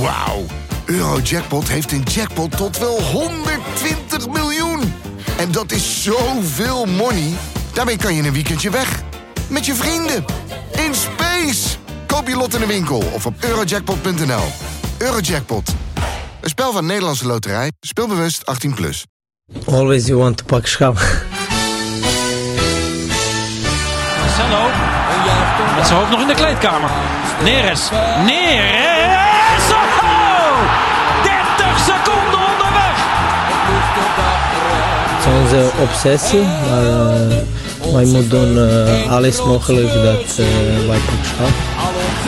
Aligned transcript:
Wauw. 0.00 0.44
Eurojackpot 0.84 1.68
heeft 1.68 1.92
een 1.92 2.02
jackpot 2.02 2.56
tot 2.56 2.78
wel 2.78 3.02
120 3.02 4.28
miljoen. 4.28 4.94
En 5.38 5.52
dat 5.52 5.72
is 5.72 6.02
zoveel 6.02 6.84
money. 6.86 7.32
Daarmee 7.72 7.96
kan 7.96 8.14
je 8.14 8.22
een 8.22 8.32
weekendje 8.32 8.70
weg. 8.70 9.02
Met 9.48 9.66
je 9.66 9.74
vrienden. 9.74 10.24
In 10.72 10.94
space. 10.94 11.76
Koop 12.06 12.28
je 12.28 12.36
lot 12.36 12.54
in 12.54 12.60
de 12.60 12.66
winkel 12.66 13.02
of 13.12 13.26
op 13.26 13.34
eurojackpot.nl. 13.40 14.44
Eurojackpot. 14.98 15.74
Een 16.40 16.48
spel 16.48 16.72
van 16.72 16.86
Nederlandse 16.86 17.26
Loterij. 17.26 17.72
Speelbewust 17.80 18.42
18+. 18.68 18.74
Plus. 18.74 19.04
Always 19.66 20.06
you 20.06 20.18
want 20.18 20.36
to 20.36 20.44
pak 20.44 20.66
schap. 20.66 20.94
Marcelo. 24.20 24.70
Met 25.76 25.86
zijn 25.86 25.98
hoofd 25.98 26.10
nog 26.10 26.20
in 26.20 26.26
de 26.26 26.34
kleedkamer. 26.34 26.90
Neres. 27.42 27.88
Neres. 28.24 28.87
Onze 35.40 35.70
obsessie, 35.82 36.42
maar 36.42 36.82
uh, 36.82 37.92
wij 37.92 38.04
moeten 38.04 38.28
doen 38.28 38.56
uh, 38.56 39.12
alles 39.12 39.42
mogelijk 39.42 39.92
dat 39.92 40.38
uh, 40.38 40.86
wij 40.86 40.98
pak 40.98 41.24
schap. 41.24 41.54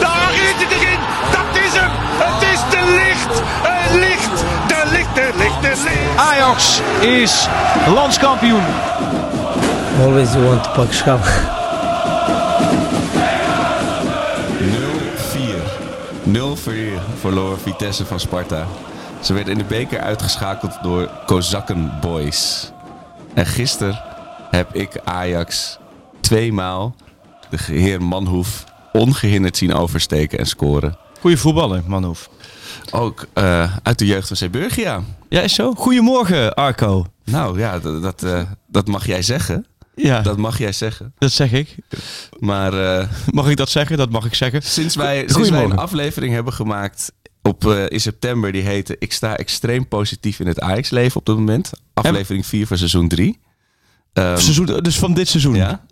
Daar 0.00 0.33
is 0.33 0.62
het 0.62 0.70
erin. 0.70 0.98
Dat 1.33 1.62
is 1.64 1.73
hem. 1.80 1.91
Het 2.19 2.42
is 2.42 2.60
de 2.70 2.83
licht. 3.02 3.42
Het 3.62 4.00
licht. 4.00 4.45
De 4.69 4.91
licht, 4.91 5.14
de 5.14 5.30
licht, 5.36 5.62
de 5.62 5.83
licht. 5.84 6.16
Ajax 6.16 6.80
is 7.00 7.48
landskampioen. 7.95 8.64
Always 10.02 10.33
you 10.33 10.45
want 10.45 10.64
to 10.64 10.70
pak 10.70 10.92
schap. 10.92 11.20
0-4 16.24 16.33
verloor 17.20 17.58
Vitesse 17.58 18.06
van 18.06 18.20
Sparta. 18.20 18.66
Ze 19.20 19.33
werden 19.33 19.52
in 19.52 19.58
de 19.58 19.64
beker 19.64 20.00
uitgeschakeld 20.00 20.78
door 20.83 21.08
Kozakken 21.27 21.92
Boys. 22.00 22.72
En 23.34 23.47
gisteren 23.47 24.03
heb 24.50 24.75
ik 24.75 25.00
Ajax 25.05 25.78
tweemaal 26.20 26.97
de 27.50 27.59
heer 27.73 28.03
Manhoef 28.03 28.64
ongehinderd 28.92 29.56
zien 29.56 29.75
oversteken 29.75 30.39
en 30.39 30.47
scoren. 30.47 30.97
Goeie 31.20 31.36
voetballer, 31.36 31.83
Manhoef. 31.86 32.31
Ook 32.91 33.27
uh, 33.34 33.77
uit 33.83 33.98
de 33.98 34.06
jeugd 34.06 34.28
van 34.28 34.36
Zeeburgia. 34.36 35.03
Ja, 35.28 35.41
is 35.41 35.55
zo. 35.55 35.75
Goedemorgen, 35.75 36.55
Arco. 36.55 37.06
Nou 37.25 37.58
ja, 37.58 37.78
dat, 37.78 38.03
dat, 38.03 38.23
uh, 38.23 38.42
dat 38.67 38.86
mag 38.86 39.06
jij 39.06 39.23
zeggen. 39.23 39.67
Ja. 39.95 40.20
Dat 40.20 40.36
mag 40.36 40.58
jij 40.58 40.73
zeggen. 40.73 41.12
Dat 41.19 41.33
zeg 41.33 41.53
ik. 41.53 41.77
Maar... 42.39 42.75
Uh, 42.75 43.08
mag 43.31 43.48
ik 43.48 43.56
dat 43.56 43.69
zeggen? 43.69 43.97
Dat 43.97 44.11
mag 44.11 44.25
ik 44.25 44.34
zeggen. 44.34 44.62
Sinds 44.62 44.95
wij, 44.95 45.25
sinds 45.27 45.51
wij 45.51 45.64
een 45.64 45.78
aflevering 45.78 46.33
hebben 46.33 46.53
gemaakt 46.53 47.12
op, 47.42 47.64
uh, 47.64 47.84
in 47.88 48.00
september, 48.00 48.52
die 48.52 48.62
heette 48.62 48.96
Ik 48.98 49.12
sta 49.12 49.36
extreem 49.36 49.88
positief 49.88 50.41
in 50.41 50.46
het 50.46 50.60
Ajax-leven 50.60 51.16
op 51.16 51.27
dit 51.27 51.36
moment. 51.36 51.70
Aflevering 51.94 52.46
4 52.46 52.66
van 52.66 52.77
seizoen 52.77 53.08
3. 53.08 53.38
Um, 54.12 54.38
seizoen, 54.38 54.66
dus 54.66 54.98
van 54.98 55.14
dit 55.14 55.28
seizoen? 55.28 55.55
Ja. 55.55 55.84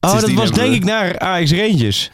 Oh, 0.00 0.20
dat 0.20 0.30
was 0.30 0.50
denk 0.50 0.70
we... 0.70 0.74
ik 0.74 0.84
naar 0.84 1.18
Ajax 1.18 1.52
Rangers. 1.52 2.10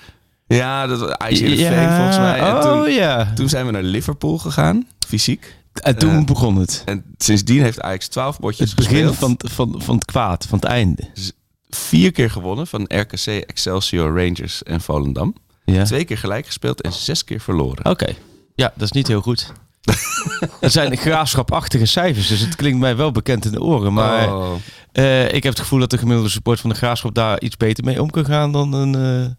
Ja, 0.46 0.86
dat 0.86 1.00
was 1.00 1.10
Ajax 1.10 1.40
ja. 1.40 1.96
volgens 1.96 2.16
mij. 2.16 2.38
En 2.38 2.54
oh 2.54 2.60
toen, 2.60 2.92
ja. 2.92 3.32
Toen 3.34 3.48
zijn 3.48 3.66
we 3.66 3.72
naar 3.72 3.82
Liverpool 3.82 4.38
gegaan, 4.38 4.86
fysiek. 5.06 5.58
En 5.72 5.98
toen 5.98 6.18
uh, 6.18 6.24
begon 6.24 6.56
het. 6.56 6.82
En 6.84 7.04
sindsdien 7.16 7.62
heeft 7.62 7.80
Ajax 7.80 8.08
12 8.08 8.38
botjes 8.38 8.70
Het 8.70 8.78
begin 8.78 9.14
van, 9.14 9.34
van, 9.38 9.74
van 9.82 9.94
het 9.94 10.04
kwaad, 10.04 10.46
van 10.46 10.58
het 10.58 10.68
einde. 10.68 11.10
Vier 11.68 12.12
keer 12.12 12.30
gewonnen 12.30 12.66
van 12.66 12.82
RKC, 12.88 13.26
Excelsior, 13.26 14.24
Rangers 14.24 14.62
en 14.62 14.80
Volendam. 14.80 15.34
Ja. 15.64 15.84
Twee 15.84 16.04
keer 16.04 16.18
gelijk 16.18 16.46
gespeeld 16.46 16.80
en 16.80 16.92
zes 16.92 17.24
keer 17.24 17.40
verloren. 17.40 17.78
Oké. 17.78 17.90
Okay. 17.90 18.16
Ja, 18.60 18.72
dat 18.74 18.84
is 18.84 18.92
niet 18.92 19.08
heel 19.08 19.20
goed. 19.20 19.52
Het 20.60 20.72
zijn 20.78 20.96
graafschapachtige 20.96 21.86
cijfers, 21.86 22.28
dus 22.28 22.40
het 22.40 22.56
klinkt 22.56 22.78
mij 22.78 22.96
wel 22.96 23.12
bekend 23.12 23.44
in 23.44 23.52
de 23.52 23.60
oren. 23.60 23.92
Maar 23.92 24.34
oh. 24.34 24.54
uh, 24.92 25.24
ik 25.24 25.42
heb 25.42 25.52
het 25.52 25.60
gevoel 25.60 25.78
dat 25.78 25.90
de 25.90 25.98
gemiddelde 25.98 26.30
support 26.30 26.60
van 26.60 26.70
de 26.70 26.76
graafschap 26.76 27.14
daar 27.14 27.40
iets 27.40 27.56
beter 27.56 27.84
mee 27.84 28.02
om 28.02 28.10
kan 28.10 28.24
gaan 28.24 28.52
dan 28.52 28.72
een 28.72 29.22
uh, 29.22 29.30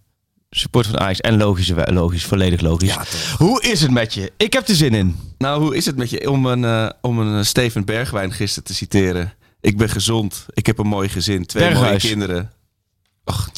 support 0.49 0.87
van 0.87 0.99
Ajax. 0.99 1.19
En 1.19 1.37
logisch, 1.37 1.71
logisch, 1.85 2.25
volledig 2.25 2.61
logisch. 2.61 2.93
Ja, 2.93 3.03
hoe 3.37 3.61
is 3.61 3.81
het 3.81 3.91
met 3.91 4.13
je? 4.13 4.31
Ik 4.37 4.53
heb 4.53 4.67
er 4.67 4.75
zin 4.75 4.93
in. 4.93 5.15
Nou, 5.37 5.61
hoe 5.61 5.75
is 5.75 5.85
het 5.85 5.97
met 5.97 6.09
je? 6.09 6.29
Om 6.29 6.45
een, 6.45 6.63
uh, 6.63 6.89
om 7.01 7.19
een 7.19 7.45
Steven 7.45 7.85
Bergwijn 7.85 8.33
gisteren 8.33 8.63
te 8.63 8.73
citeren. 8.73 9.33
Ik 9.59 9.77
ben 9.77 9.89
gezond, 9.89 10.45
ik 10.53 10.65
heb 10.65 10.77
een 10.77 10.87
mooi 10.87 11.09
gezin, 11.09 11.45
twee 11.45 11.63
Berghuis. 11.63 12.03
mooie 12.03 12.13
kinderen. 12.13 12.51
Och, 13.25 13.49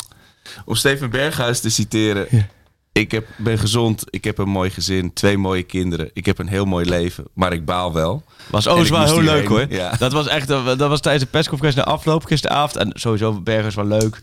om 0.66 0.76
Steven 0.76 1.10
Berghuis 1.10 1.60
te 1.60 1.70
citeren. 1.70 2.28
Ja. 2.30 2.48
Ik 2.94 3.12
heb, 3.12 3.28
ben 3.38 3.58
gezond, 3.58 4.04
ik 4.10 4.24
heb 4.24 4.38
een 4.38 4.50
mooi 4.50 4.70
gezin, 4.70 5.14
twee 5.14 5.38
mooie 5.38 5.64
kinderen. 5.64 6.10
Ik 6.14 6.26
heb 6.26 6.40
een 6.40 6.48
heel 6.48 6.66
mooi 6.66 6.86
leven, 6.90 7.24
maar 7.34 7.54
ik 7.54 7.66
baal 7.66 7.94
wel. 7.94 8.24
Was 8.50 8.66
En 8.66 8.72
overigens 8.72 9.12
wel 9.12 9.18
heel 9.20 9.34
leuk 9.34 9.48
hoor. 9.48 9.66
Ja. 9.70 9.96
Dat 10.00 10.12
was 10.12 10.28
echt, 10.28 10.48
dat 10.48 10.78
was 10.78 11.00
tijdens 11.02 11.24
de 11.24 11.30
persconferentie 11.30 11.82
na 11.82 11.88
afloop 11.92 12.26
gisteravond. 12.26 12.76
En 12.76 12.92
sowieso 12.94 13.42
Bergers 13.42 13.76
wel 13.76 13.86
leuk. 13.86 14.20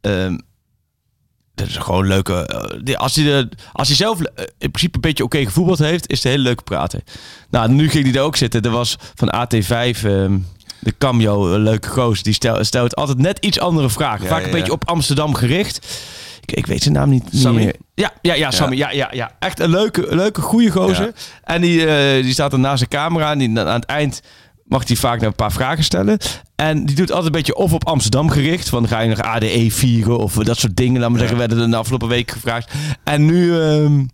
Ehm, 0.00 0.38
dat 1.54 1.66
is 1.66 1.76
gewoon 1.76 2.00
een 2.00 2.08
leuke. 2.08 2.34
eh, 2.84 2.94
als, 2.96 3.14
hij 3.14 3.24
de, 3.24 3.48
als 3.72 3.88
hij 3.88 3.96
zelf 3.96 4.20
eh, 4.20 4.44
in 4.58 4.70
principe 4.70 4.94
een 4.94 5.00
beetje 5.00 5.24
oké 5.24 5.44
gevoetbald 5.44 5.78
heeft, 5.78 6.10
is 6.10 6.16
het 6.16 6.24
een 6.24 6.30
hele 6.30 6.42
leuke 6.42 6.62
prater. 6.62 7.00
Nou, 7.50 7.70
nu 7.70 7.88
ging 7.88 8.04
hij 8.04 8.14
er 8.14 8.22
ook 8.22 8.36
zitten. 8.36 8.62
Er 8.62 8.70
was 8.70 8.96
van 9.14 9.34
AT5 9.34 9.68
ehm, 10.04 10.38
de 10.80 10.94
cameo, 10.98 11.52
een 11.54 11.62
leuke 11.62 11.88
gozer. 11.88 12.24
Die 12.24 12.32
stel, 12.32 12.64
stelt 12.64 12.96
altijd 12.96 13.18
net 13.18 13.38
iets 13.38 13.60
andere 13.60 13.90
vragen. 13.90 14.22
Ja, 14.22 14.28
Vaak 14.28 14.40
een 14.40 14.46
ja. 14.46 14.52
beetje 14.52 14.72
op 14.72 14.88
Amsterdam 14.88 15.34
gericht. 15.34 15.86
Ik, 16.48 16.56
ik 16.56 16.66
weet 16.66 16.82
zijn 16.82 16.94
naam 16.94 17.10
niet, 17.10 17.44
meer. 17.44 17.74
Ja, 17.94 18.12
ja, 18.22 18.34
ja, 18.34 18.50
Sammy. 18.50 18.76
Ja, 18.76 18.90
ja, 18.90 19.08
ja. 19.12 19.30
Echt 19.38 19.60
een 19.60 19.70
leuke, 19.70 20.14
leuke 20.14 20.40
goede 20.40 20.70
gozer. 20.70 21.04
Ja. 21.04 21.12
En 21.44 21.60
die, 21.60 21.86
eh, 21.86 22.22
die 22.22 22.32
staat 22.32 22.52
er 22.52 22.58
naast 22.58 22.78
zijn 22.78 22.90
camera. 22.90 23.30
En 23.30 23.38
die, 23.38 23.60
aan 23.60 23.66
het 23.80 23.84
eind 23.84 24.22
mag 24.64 24.86
hij 24.86 24.96
vaak 24.96 25.20
nog 25.20 25.28
een 25.28 25.34
paar 25.34 25.52
vragen 25.52 25.84
stellen. 25.84 26.18
En 26.56 26.86
die 26.86 26.96
doet 26.96 27.10
altijd 27.10 27.26
een 27.26 27.32
beetje 27.32 27.56
of 27.56 27.72
op 27.72 27.86
Amsterdam 27.86 28.30
gericht. 28.30 28.68
Van 28.68 28.88
ga 28.88 29.00
je 29.00 29.08
nog 29.08 29.20
ADE 29.20 29.70
vieren 29.70 30.18
of 30.18 30.34
dat 30.34 30.58
soort 30.58 30.76
dingen. 30.76 31.00
Laat 31.00 31.10
maar 31.10 31.18
zeggen, 31.18 31.38
werden 31.38 31.58
er 31.58 31.70
de 31.70 31.76
afgelopen 31.76 32.08
week 32.08 32.30
gevraagd. 32.30 32.72
En 33.04 33.24
nu, 33.24 33.60
ehm, 33.60 34.04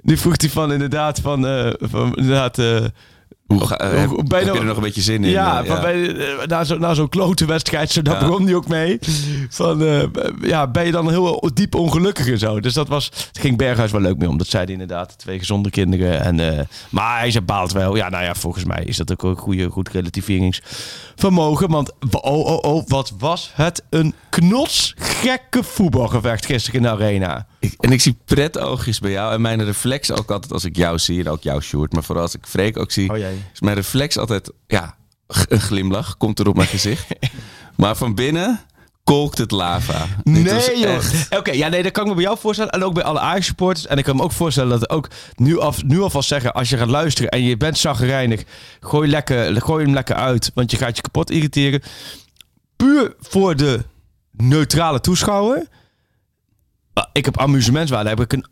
nu 0.00 0.16
vroeg 0.16 0.34
hij 0.36 0.50
van 0.50 0.72
inderdaad 0.72 1.20
van, 1.20 1.46
eh, 1.46 1.72
van 1.80 2.14
inderdaad... 2.14 2.58
eh, 3.54 3.58
Hoe 3.58 3.66
ga, 3.66 3.76
heb, 3.86 4.08
ben 4.26 4.38
je 4.40 4.44
heb 4.44 4.54
je 4.54 4.60
er 4.60 4.64
nog 4.66 4.76
een 4.76 4.82
beetje 4.82 5.00
zin 5.02 5.24
in? 5.24 5.30
ja, 5.30 5.62
Eh, 5.62 5.68
van 5.70 5.80
Bij, 5.80 6.16
eh, 6.16 6.46
na 6.46 6.64
zo'n 6.64 6.80
na 6.80 6.94
zo'n 6.94 7.08
klote 7.08 7.46
wedstrijd, 7.46 7.90
zo, 7.90 8.02
daar 8.02 8.20
Ja. 8.20 8.26
begon 8.26 8.44
hij 8.44 8.54
ook 8.54 8.68
mee. 8.68 8.98
Van, 9.48 9.82
eh, 9.84 10.02
ja, 10.42 10.66
ben 10.66 10.86
je 10.86 10.92
dan 10.92 11.08
heel 11.10 11.50
diep 11.54 11.74
ongelukkig 11.74 12.26
en 12.28 12.38
zo. 12.38 12.60
Dus 12.60 12.72
dat 12.74 12.88
was, 12.88 13.04
het 13.04 13.38
ging 13.40 13.56
Berghuis 13.56 13.90
wel 13.92 14.00
leuk 14.00 14.18
mee 14.18 14.28
om. 14.28 14.38
Dat 14.38 14.46
zei 14.46 14.64
hij 14.64 14.72
inderdaad. 14.72 15.18
Twee 15.18 15.38
gezonde 15.38 15.70
kinderen. 15.70 16.20
En, 16.20 16.40
eh, 16.58 16.64
maar 16.90 17.18
hij 17.18 17.44
baalt 17.44 17.72
wel. 17.72 17.96
Ja, 17.96 18.08
nou 18.08 18.24
ja, 18.24 18.34
volgens 18.34 18.64
mij 18.64 18.82
is 18.84 18.96
dat 18.96 19.12
ook 19.12 19.22
een 19.22 19.36
goede, 19.36 19.68
goed 19.70 19.88
relativeringsvermogen. 19.88 21.68
Want, 21.70 21.92
oh, 22.20 22.46
oh, 22.46 22.58
oh, 22.74 22.82
wat 22.86 23.12
was 23.18 23.50
het 23.54 23.82
een 23.90 24.14
knotsgekke 24.34 25.62
voetbalgevecht 25.62 26.46
gisteren 26.46 26.80
in 26.80 26.82
de 26.86 26.92
arena. 26.92 27.46
Ik- 27.60 27.74
en 27.78 27.92
ik 27.92 28.00
zie 28.00 28.16
pret-oogjes 28.24 28.98
bij 28.98 29.10
jou. 29.10 29.32
En 29.32 29.40
mijn 29.40 29.64
reflex 29.64 30.10
ook 30.10 30.30
altijd 30.30 30.52
als 30.52 30.64
ik 30.64 30.76
jou 30.76 30.98
zie. 30.98 31.20
En 31.20 31.28
ook 31.28 31.42
jou, 31.42 31.62
Sjoerd. 31.62 31.92
Maar 31.92 32.04
vooral 32.04 32.24
als 32.24 32.34
ik 32.34 32.46
Freek 32.46 32.78
ook 32.78 32.90
zie. 32.90 33.10
Oh 33.10 33.16
is 33.16 33.60
mijn 33.60 33.76
reflex 33.76 34.18
altijd... 34.18 34.50
Ja, 34.66 34.96
een 35.48 35.60
glimlach 35.60 36.16
komt 36.16 36.38
er 36.38 36.48
op 36.48 36.56
mijn 36.56 36.68
gezicht. 36.68 37.06
maar 37.76 37.96
van 37.96 38.14
binnen 38.14 38.60
kolkt 39.04 39.38
het 39.38 39.50
lava. 39.50 40.06
Nee, 40.22 40.78
joh. 40.78 40.98
Oké, 41.30 41.50
ja, 41.52 41.68
nee, 41.68 41.82
dat 41.82 41.92
kan 41.92 42.02
ik 42.02 42.08
me 42.08 42.14
bij 42.14 42.24
jou 42.24 42.38
voorstellen. 42.38 42.72
En 42.72 42.84
ook 42.84 42.94
bij 42.94 43.04
alle 43.04 43.20
Ajax-supporters. 43.20 43.86
En 43.86 43.98
ik 43.98 44.04
kan 44.04 44.16
me 44.16 44.22
ook 44.22 44.32
voorstellen 44.32 44.80
dat 44.80 44.90
ook 44.90 45.08
nu, 45.34 45.58
af, 45.58 45.82
nu 45.82 46.00
alvast 46.00 46.28
zeggen... 46.28 46.52
als 46.52 46.68
je 46.68 46.76
gaat 46.76 46.88
luisteren 46.88 47.30
en 47.30 47.42
je 47.42 47.56
bent 47.56 47.78
zagrijnig... 47.78 48.42
Gooi, 48.80 49.08
lekker, 49.10 49.60
gooi 49.62 49.84
hem 49.84 49.94
lekker 49.94 50.14
uit, 50.14 50.50
want 50.54 50.70
je 50.70 50.76
gaat 50.76 50.96
je 50.96 51.02
kapot 51.02 51.30
irriteren. 51.30 51.82
Puur 52.76 53.14
voor 53.20 53.56
de 53.56 53.84
neutrale 54.36 55.00
toeschouwer... 55.00 55.66
Ik 57.12 57.24
heb 57.24 57.38
amusementswaarde, 57.38 58.08
heb 58.08 58.20
ik 58.20 58.32
een 58.32 58.46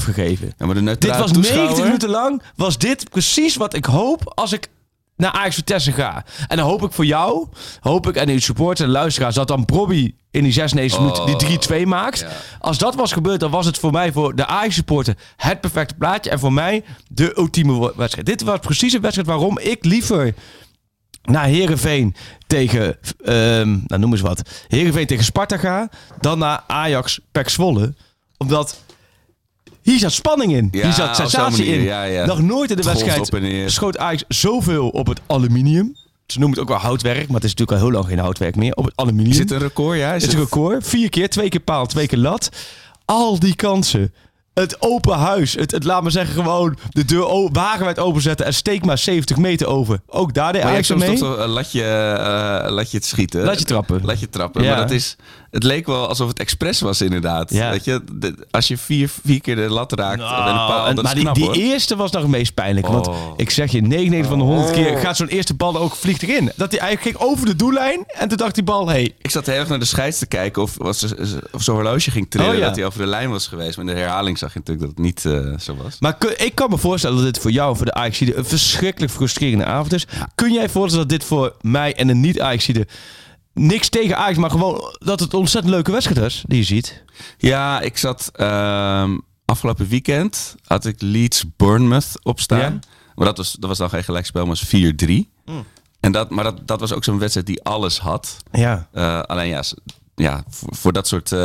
8,5 0.00 0.04
gegeven. 0.04 0.52
Ja, 0.58 0.66
maar 0.66 0.74
de 0.74 0.98
Dit 0.98 1.16
was 1.16 1.32
toeschouwer- 1.32 1.64
90 1.66 1.84
minuten 1.84 2.08
lang. 2.08 2.42
Was 2.56 2.78
dit 2.78 3.10
precies 3.10 3.56
wat 3.56 3.74
ik 3.74 3.84
hoop 3.84 4.32
als 4.34 4.52
ik 4.52 4.68
naar 5.16 5.32
Ajax 5.32 5.54
Vitesse 5.54 5.92
ga. 5.92 6.24
En 6.48 6.56
dan 6.56 6.66
hoop 6.66 6.82
ik 6.82 6.92
voor 6.92 7.04
jou, 7.06 7.46
hoop 7.80 8.08
ik 8.08 8.16
en 8.16 8.28
uw 8.28 8.38
supporters 8.38 8.80
en 8.80 8.88
luisteraars... 8.88 9.34
dat 9.34 9.48
dan 9.48 9.64
Bobby 9.64 10.14
in 10.30 10.42
die 10.42 10.52
96 10.52 10.98
Oh, 10.98 11.24
minuten 11.24 11.48
die 11.68 11.84
3-2 11.84 11.88
maakt. 11.88 12.18
ja. 12.20 12.28
Als 12.60 12.78
dat 12.78 12.94
was 12.94 13.12
gebeurd, 13.12 13.40
dan 13.40 13.50
was 13.50 13.66
het 13.66 13.78
voor 13.78 13.92
mij, 13.92 14.12
voor 14.12 14.34
de 14.34 14.46
Ajax 14.46 14.74
supporter... 14.74 15.16
het 15.36 15.60
perfecte 15.60 15.94
plaatje. 15.94 16.30
En 16.30 16.38
voor 16.38 16.52
mij 16.52 16.84
de 17.08 17.38
ultieme 17.38 17.92
wedstrijd. 17.96 18.26
Dit 18.26 18.42
was 18.42 18.58
precies 18.58 18.92
een 18.92 19.00
wedstrijd 19.00 19.28
waarom 19.28 19.58
ik 19.58 19.84
liever... 19.84 20.34
Naar 21.28 21.44
Herenveen 21.44 22.14
tegen, 22.46 22.96
ehm 23.24 23.76
nou 23.86 24.00
noem 24.00 24.12
eens 24.12 24.20
wat, 24.20 24.42
Herenveen 24.68 25.06
tegen 25.06 25.24
Sparta 25.24 25.56
ga, 25.56 25.88
dan 26.20 26.38
naar 26.38 26.62
Ajax 26.66 27.20
Pek 27.32 27.48
Zwolle. 27.48 27.94
Omdat 28.36 28.82
hier 29.82 29.98
zat 29.98 30.12
spanning 30.12 30.52
in. 30.52 30.68
Ja, 30.70 30.82
hier 30.82 30.92
zat 30.92 31.16
sensatie 31.16 31.64
manier, 31.64 31.78
in. 31.78 31.84
ja, 31.84 32.02
ja. 32.02 32.26
Nog 32.26 32.42
nooit 32.42 32.70
in 32.70 32.76
de 32.76 32.82
wedstrijd 32.82 33.70
schoot 33.70 33.98
Ajax 33.98 34.24
zoveel 34.28 34.88
op 34.88 35.06
het 35.06 35.20
aluminium. 35.26 35.96
Ze 36.26 36.38
noemen 36.38 36.58
het 36.58 36.68
ook 36.68 36.74
wel 36.74 36.86
houtwerk, 36.86 37.26
maar 37.26 37.40
het 37.40 37.44
is 37.44 37.54
natuurlijk 37.54 37.78
al 37.78 37.84
heel 37.84 37.94
lang 37.96 38.06
geen 38.06 38.18
houtwerk 38.18 38.56
meer. 38.56 38.74
Op 38.74 38.84
het 38.84 38.92
aluminium. 38.96 39.30
Is 39.30 39.38
het 39.38 39.50
een 39.50 39.58
record? 39.58 39.98
Ja, 39.98 40.14
is 40.14 40.22
Het 40.22 40.32
een 40.32 40.38
record. 40.40 40.86
Vier 40.86 41.08
keer, 41.08 41.28
twee 41.28 41.48
keer 41.48 41.60
paal, 41.60 41.86
twee 41.86 42.06
keer 42.06 42.18
lat. 42.18 42.50
Al 43.04 43.38
die 43.38 43.54
kansen. 43.54 44.14
Het 44.60 44.82
open 44.82 45.18
huis. 45.18 45.54
Het, 45.54 45.70
het 45.70 45.84
laat 45.84 46.02
me 46.02 46.10
zeggen, 46.10 46.34
gewoon 46.34 46.78
de 46.90 47.04
deur 47.04 47.48
wagenwijd 47.52 47.98
openzetten 47.98 48.46
en 48.46 48.54
steek 48.54 48.84
maar 48.84 48.98
70 48.98 49.36
meter 49.36 49.66
over. 49.66 50.00
Ook 50.06 50.34
daar 50.34 50.52
Maar 50.52 50.60
je 50.60 50.66
Ajax 50.66 50.86
soms 50.86 51.06
mee. 51.06 51.18
toch 51.18 51.38
een 51.38 51.48
latje, 51.48 51.82
eh, 51.82 52.70
latje 52.70 52.96
het 52.96 53.06
schieten. 53.06 53.44
Latje 53.44 53.64
trappen. 53.64 54.00
Latje 54.04 54.28
trappen. 54.28 54.62
Ja. 54.62 54.68
Maar 54.68 54.78
dat 54.78 54.90
is, 54.90 55.16
het 55.50 55.62
leek 55.62 55.86
wel 55.86 56.08
alsof 56.08 56.28
het 56.28 56.38
expres 56.38 56.80
was 56.80 57.00
inderdaad. 57.00 57.50
Ja. 57.52 57.70
Weet 57.70 57.84
je, 57.84 58.02
de- 58.12 58.34
als 58.50 58.68
je 58.68 58.76
vier, 58.78 59.10
vier 59.24 59.40
keer 59.40 59.56
de 59.56 59.60
lat 59.70 59.92
raakt 59.92 60.20
een 60.20 60.94
dat 60.94 61.04
maar 61.04 61.14
knap 61.14 61.34
die, 61.34 61.52
eerste 61.52 61.96
was 61.96 62.10
nog 62.10 62.22
het 62.22 62.30
meest 62.30 62.54
pijnlijk. 62.54 62.86
Want 62.86 63.06
Oh. 63.08 63.32
ik 63.36 63.50
zeg 63.50 63.70
je, 63.72 63.80
99 63.80 64.28
van 64.30 64.38
de 64.38 64.44
100 64.44 64.70
keer 64.70 64.98
gaat 64.98 65.16
zo'n 65.16 65.26
eerste 65.28 65.54
bal 65.54 65.76
ook 65.76 65.94
vliegt 65.94 66.22
erin. 66.22 66.52
Dat 66.56 66.70
hij 66.70 66.80
eigenlijk 66.80 67.16
ging 67.16 67.30
over 67.30 67.46
de 67.46 67.56
doellijn. 67.56 68.04
En 68.06 68.28
toen 68.28 68.36
dacht 68.36 68.54
die 68.54 68.64
bal, 68.64 68.88
hey, 68.88 69.14
Ik 69.22 69.30
zat 69.30 69.46
heel 69.46 69.54
erg 69.54 69.68
naar 69.68 69.78
de 69.78 69.84
scheids 69.84 70.18
te 70.18 70.26
kijken 70.26 70.62
of, 70.62 70.74
was 70.78 71.04
of 71.52 71.62
zo'n 71.62 71.74
horloge 71.74 72.10
ging 72.10 72.30
trillen 72.30 72.50
Oh, 72.52 72.58
ja. 72.58 72.66
dat 72.66 72.76
hij 72.76 72.86
over 72.86 72.98
de 73.00 73.06
lijn 73.06 73.30
was 73.30 73.46
geweest. 73.46 73.76
Maar 73.76 73.86
in 73.86 73.94
de 73.94 74.00
herhaling 74.00 74.38
zag 74.38 74.52
je 74.52 74.58
natuurlijk 74.58 74.86
dat 74.86 74.96
het 74.96 75.04
niet 75.04 75.24
eh, 75.24 75.58
zo 75.58 75.76
was. 75.82 75.96
Maar 76.00 76.16
kun- 76.16 76.44
ik 76.44 76.54
kan 76.54 76.70
me 76.70 76.78
voorstellen 76.78 77.16
dat 77.16 77.24
dit 77.26 77.38
voor 77.38 77.50
jou, 77.50 77.76
voor 77.76 77.86
de 77.86 77.94
ajax 77.94 78.20
een 78.20 78.32
verschrikkelijk 78.38 79.12
frustrerende 79.12 79.64
avond 79.64 79.92
is. 79.92 80.06
Kun 80.34 80.52
jij 80.52 80.68
voorstellen 80.68 81.08
dat 81.08 81.18
dit 81.18 81.28
voor 81.28 81.54
mij 81.60 81.94
en 81.94 82.08
een 82.08 82.20
niet 82.20 82.40
ajax 82.40 82.66
niks 83.58 83.88
tegen 83.88 84.16
Ajax, 84.16 84.38
maar 84.38 84.50
gewoon 84.50 84.80
dat 84.98 85.20
het 85.20 85.32
een 85.32 85.38
ontzettend 85.38 85.72
leuke 85.74 85.90
wedstrijd 85.92 86.26
is 86.26 86.42
die 86.46 86.58
je 86.58 86.64
ziet? 86.64 87.02
Ja, 87.38 87.80
ik 87.80 87.96
zat 87.98 88.30
ehm, 88.34 89.16
afgelopen 89.44 89.88
weekend 89.88 90.54
had 90.64 90.84
ik 90.84 90.96
Leeds 90.98 91.44
Bournemouth 91.56 92.12
opstaan. 92.22 92.58
Ja. 92.58 92.78
Maar 93.14 93.26
dat 93.26 93.36
was, 93.36 93.52
dat 93.52 93.68
was 93.68 93.78
dan 93.78 93.88
geen 93.90 94.04
gelijkspel, 94.04 94.46
maar 94.46 94.56
was 94.56 94.92
4-3. 95.46 95.52
En 96.00 96.12
dat, 96.12 96.30
maar 96.30 96.44
dat, 96.44 96.66
dat 96.66 96.80
was 96.80 96.92
ook 96.92 97.04
zo'n 97.04 97.18
wedstrijd 97.18 97.46
die 97.46 97.62
alles 97.62 97.98
had. 97.98 98.36
Ja. 98.52 98.88
Eh, 98.92 99.20
alleen 99.20 99.48
ja, 99.48 99.62
ja 100.14 100.44
voor, 100.48 100.74
voor 100.76 100.92
dat 100.92 101.08
soort. 101.08 101.32
eh 101.32 101.38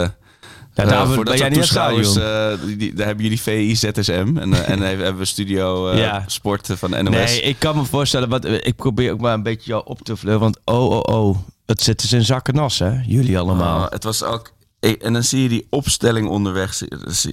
Ja, 0.75 0.83
eh, 0.83 0.89
daar 0.89 1.05
voor 1.07 1.15
ben 1.15 1.25
dat 1.25 1.37
soort 1.37 1.53
toeschouwers, 1.53 2.15
eh, 2.15 2.65
die, 2.65 2.75
die- 2.75 2.93
daar 2.93 3.05
hebben 3.05 3.23
jullie 3.23 3.41
VI 3.41 3.75
ZSM 3.75 4.37
en, 4.37 4.53
eh, 4.53 4.69
en 4.69 4.79
hebben 4.87 5.17
we 5.17 5.25
Studio 5.25 5.89
eh, 5.89 5.97
Ja. 5.99 6.23
Sport 6.27 6.69
van 6.75 6.89
NOS. 6.89 7.09
Nee, 7.09 7.41
ik 7.41 7.59
kan 7.59 7.75
me 7.75 7.83
voorstellen, 7.85 8.29
wat, 8.29 8.45
ik 8.45 8.75
probeer 8.75 9.11
ook 9.11 9.19
maar 9.21 9.33
een 9.33 9.43
beetje 9.43 9.69
jou 9.69 9.81
op 9.85 10.01
te 10.01 10.15
vleuren. 10.15 10.41
Want 10.41 10.59
oh, 10.65 10.89
oh, 10.89 10.99
oh, 11.01 11.37
het 11.73 11.81
zit 11.83 12.01
dus 12.01 12.13
in 12.13 12.25
zakken 12.25 12.55
nas, 12.55 12.79
hè? 12.79 13.01
Jullie 13.05 13.39
allemaal. 13.39 13.85
Ah, 13.85 13.91
het 13.91 14.03
was 14.03 14.23
ook. 14.23 14.53
En 14.79 15.13
dan 15.13 15.23
zie 15.23 15.41
je 15.41 15.49
die 15.49 15.67
opstelling 15.69 16.27
onderweg. 16.27 16.81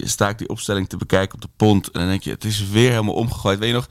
Sta 0.03 0.29
ik 0.29 0.37
die 0.37 0.49
opstelling 0.49 0.89
te 0.89 0.97
bekijken 0.97 1.35
op 1.35 1.41
de 1.41 1.49
pont. 1.55 1.91
En 1.91 1.99
dan 1.99 2.09
denk 2.09 2.23
je, 2.23 2.31
het 2.31 2.43
is 2.43 2.69
weer 2.69 2.89
helemaal 2.89 3.13
omgegooid. 3.13 3.59
Weet 3.59 3.67
je 3.67 3.73
nog? 3.73 3.87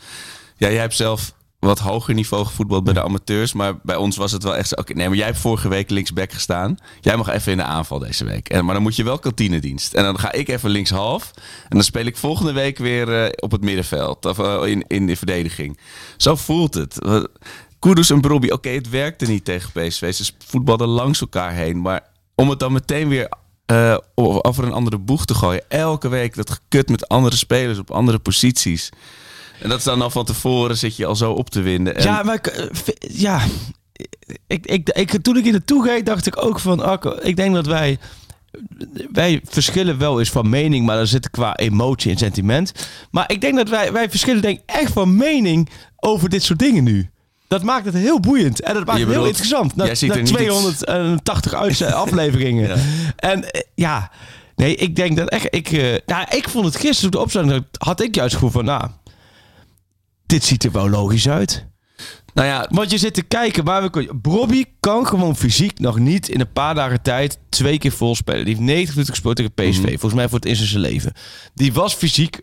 Ja, 0.57 0.69
jij 0.71 0.81
hebt 0.81 0.95
zelf 0.95 1.35
wat 1.59 1.79
hoger 1.79 2.15
niveau 2.15 2.47
gevoetbald 2.47 2.85
bij 2.85 2.93
de 2.93 3.03
amateurs. 3.03 3.53
Maar 3.53 3.79
bij 3.83 3.97
ons 3.97 4.17
was 4.17 4.33
het 4.33 4.43
wel 4.43 4.57
echt 4.57 4.69
zo. 4.69 4.75
Oké, 4.75 4.93
nee, 4.93 5.09
maar 5.09 5.17
jij 5.17 5.27
hebt 5.27 5.39
vorige 5.39 5.69
week 5.69 5.91
linksback 5.91 6.33
gestaan. 6.33 6.77
Jij 7.01 7.17
mag 7.17 7.29
even 7.29 7.53
in 7.53 7.59
de 7.59 7.65
aanval 7.65 7.99
deze 7.99 8.25
week. 8.25 8.49
En, 8.49 8.65
maar 8.65 8.75
dan 8.75 8.83
moet 8.83 8.97
je 8.97 9.05
wel 9.05 9.19
kantinedienst. 9.19 9.95
En 9.95 10.05
dan 10.05 10.19
ga 10.19 10.33
ik 10.33 10.49
even 10.49 10.71
linkshalf. 10.71 11.31
En 11.69 11.77
dan 11.77 11.83
speel 11.83 12.05
ik 12.05 12.17
volgende 12.17 12.53
week 12.53 12.79
weer 12.79 13.25
eh, 13.25 13.33
op 13.37 13.51
het 13.51 13.63
middenveld. 13.63 14.25
Of 14.25 14.39
eh, 14.39 14.63
in, 14.65 14.85
in 14.87 15.07
de 15.07 15.17
verdediging. 15.17 15.79
Zo 16.17 16.37
voelt 16.37 16.75
het. 16.75 16.99
Kudus 17.81 18.11
en 18.11 18.21
Brobby, 18.21 18.49
oké, 18.49 18.69
het 18.69 18.89
werkte 18.89 19.27
niet 19.27 19.45
tegen 19.45 19.71
PSV. 19.73 20.15
Ze 20.15 20.33
voetbalden 20.47 20.89
langs 20.89 21.21
elkaar 21.21 21.53
heen. 21.53 21.81
Maar 21.81 22.03
om 22.35 22.51
het 22.51 22.59
dan 22.59 22.73
meteen 22.73 23.09
weer 23.09 23.29
eh, 23.67 23.97
over 24.15 24.65
een 24.65 24.73
andere 24.73 24.99
boeg 24.99 25.25
te 25.25 25.35
gooien. 25.35 25.63
Elke 25.69 26.09
week 26.09 26.35
dat 26.35 26.51
gekut 26.51 26.89
met 26.89 27.09
andere 27.09 27.37
spelers 27.37 27.79
op 27.79 27.91
andere 27.91 28.19
posities. 28.19 28.89
En 29.61 29.69
dat 29.69 29.79
is 29.79 29.85
dan 29.85 30.03
al 30.03 30.11
van 30.11 30.25
tevoren 30.25 30.77
zit 30.77 30.97
je 30.97 31.07
al 31.07 31.17
zo 31.17 31.33
op 31.33 31.51
te 31.51 31.61
winden. 31.61 31.97
En 31.97 32.03
Ja, 32.03 32.23
maar 32.23 32.39
eh, 32.39 32.67
ja, 33.01 33.43
ik, 34.47 34.67
ik, 34.67 34.89
ik, 34.89 35.23
toen 35.23 35.37
ik 35.37 35.43
hier 35.43 35.53
naartoe 35.53 35.85
ging, 35.85 36.05
dacht 36.05 36.27
ik 36.27 36.45
ook 36.45 36.61
van, 36.61 36.81
Arco, 36.81 37.17
ik 37.23 37.37
denk 37.37 37.55
dat 37.55 37.67
wij, 37.67 37.99
wij 39.13 39.41
verschillen 39.45 39.99
wel 39.99 40.19
eens 40.19 40.31
van 40.31 40.49
mening, 40.49 40.87
maar 40.87 40.97
dan 40.97 41.07
zit 41.07 41.31
qua 41.31 41.57
emotie 41.57 42.11
en 42.11 42.19
sentiment. 42.19 42.73
Maar 43.11 43.33
ik 43.33 43.41
denk 43.41 43.57
dat 43.57 43.69
wij, 43.69 43.93
wij 43.93 44.11
verschillen 44.11 44.43
denk 44.43 44.61
echt 44.67 44.93
van 44.93 45.17
mening 45.17 45.69
over 45.97 46.29
dit 46.29 46.43
soort 46.43 46.59
dingen 46.59 46.85
nu. 46.85 47.11
Dat 47.51 47.63
maakt 47.63 47.85
het 47.85 47.95
heel 47.95 48.21
boeiend 48.21 48.61
en 48.61 48.75
dat 48.75 48.85
maakt 48.87 48.99
Je 48.99 49.05
het 49.05 49.13
heel 49.15 49.23
bedoelt, 49.23 49.39
interessant. 49.41 49.77
Na, 49.77 49.85
jij 49.85 49.95
ziet 49.95 50.09
na 50.09 50.15
er 50.15 50.21
niet 50.23 50.31
iets- 50.31 50.39
280 50.39 51.55
uit- 51.55 51.83
afleveringen. 52.07 52.69
Ja. 52.69 52.77
En 53.17 53.51
eh, 53.51 53.61
ja, 53.75 54.11
nee, 54.57 54.75
ik 54.75 54.97
denk 54.97 55.17
dat 55.17 55.29
echt, 55.29 55.47
ik, 55.55 55.73
eh, 55.73 55.97
nou, 56.07 56.27
ik 56.37 56.49
vond 56.49 56.65
het 56.65 56.77
gisteren 56.77 57.07
op 57.07 57.13
de 57.13 57.19
opstelling, 57.19 57.65
had 57.79 58.01
ik 58.03 58.15
juist 58.15 58.35
gevoel 58.35 58.51
van, 58.51 58.65
nou, 58.65 58.89
dit 60.27 60.45
ziet 60.45 60.65
er 60.65 60.71
wel 60.73 60.89
logisch 60.91 61.29
uit. 61.29 61.67
nou 62.35 62.49
ja, 62.49 62.67
Want 62.71 62.91
je 62.91 62.99
zit 62.99 63.15
te 63.15 63.23
kijken 63.23 63.65
waar 63.65 63.83
we 63.83 63.91
kunnen. 63.91 64.21
Bobby 64.21 64.65
kan 64.81 65.07
gewoon 65.07 65.37
fysiek 65.37 65.79
nog 65.79 65.99
niet 65.99 66.29
in 66.29 66.41
een 66.41 66.53
paar 66.53 66.75
dagen 66.75 67.03
tijd 67.03 67.39
twee 67.49 67.79
keer 67.79 67.93
vol 67.93 68.15
spelen. 68.15 68.45
Die 68.45 68.55
heeft 68.55 68.67
90 68.67 68.91
minuten 68.91 69.15
gespeeld 69.15 69.37
tegen 69.37 69.53
PSV. 69.55 69.89
Volgens 69.89 70.15
mij 70.15 70.29
voor 70.29 70.39
het 70.39 70.49
eerst 70.49 70.61
in 70.61 70.67
zijn 70.67 70.81
leven. 70.83 71.13
Die 71.55 71.73
was 71.73 71.95
fysiek. 71.95 72.41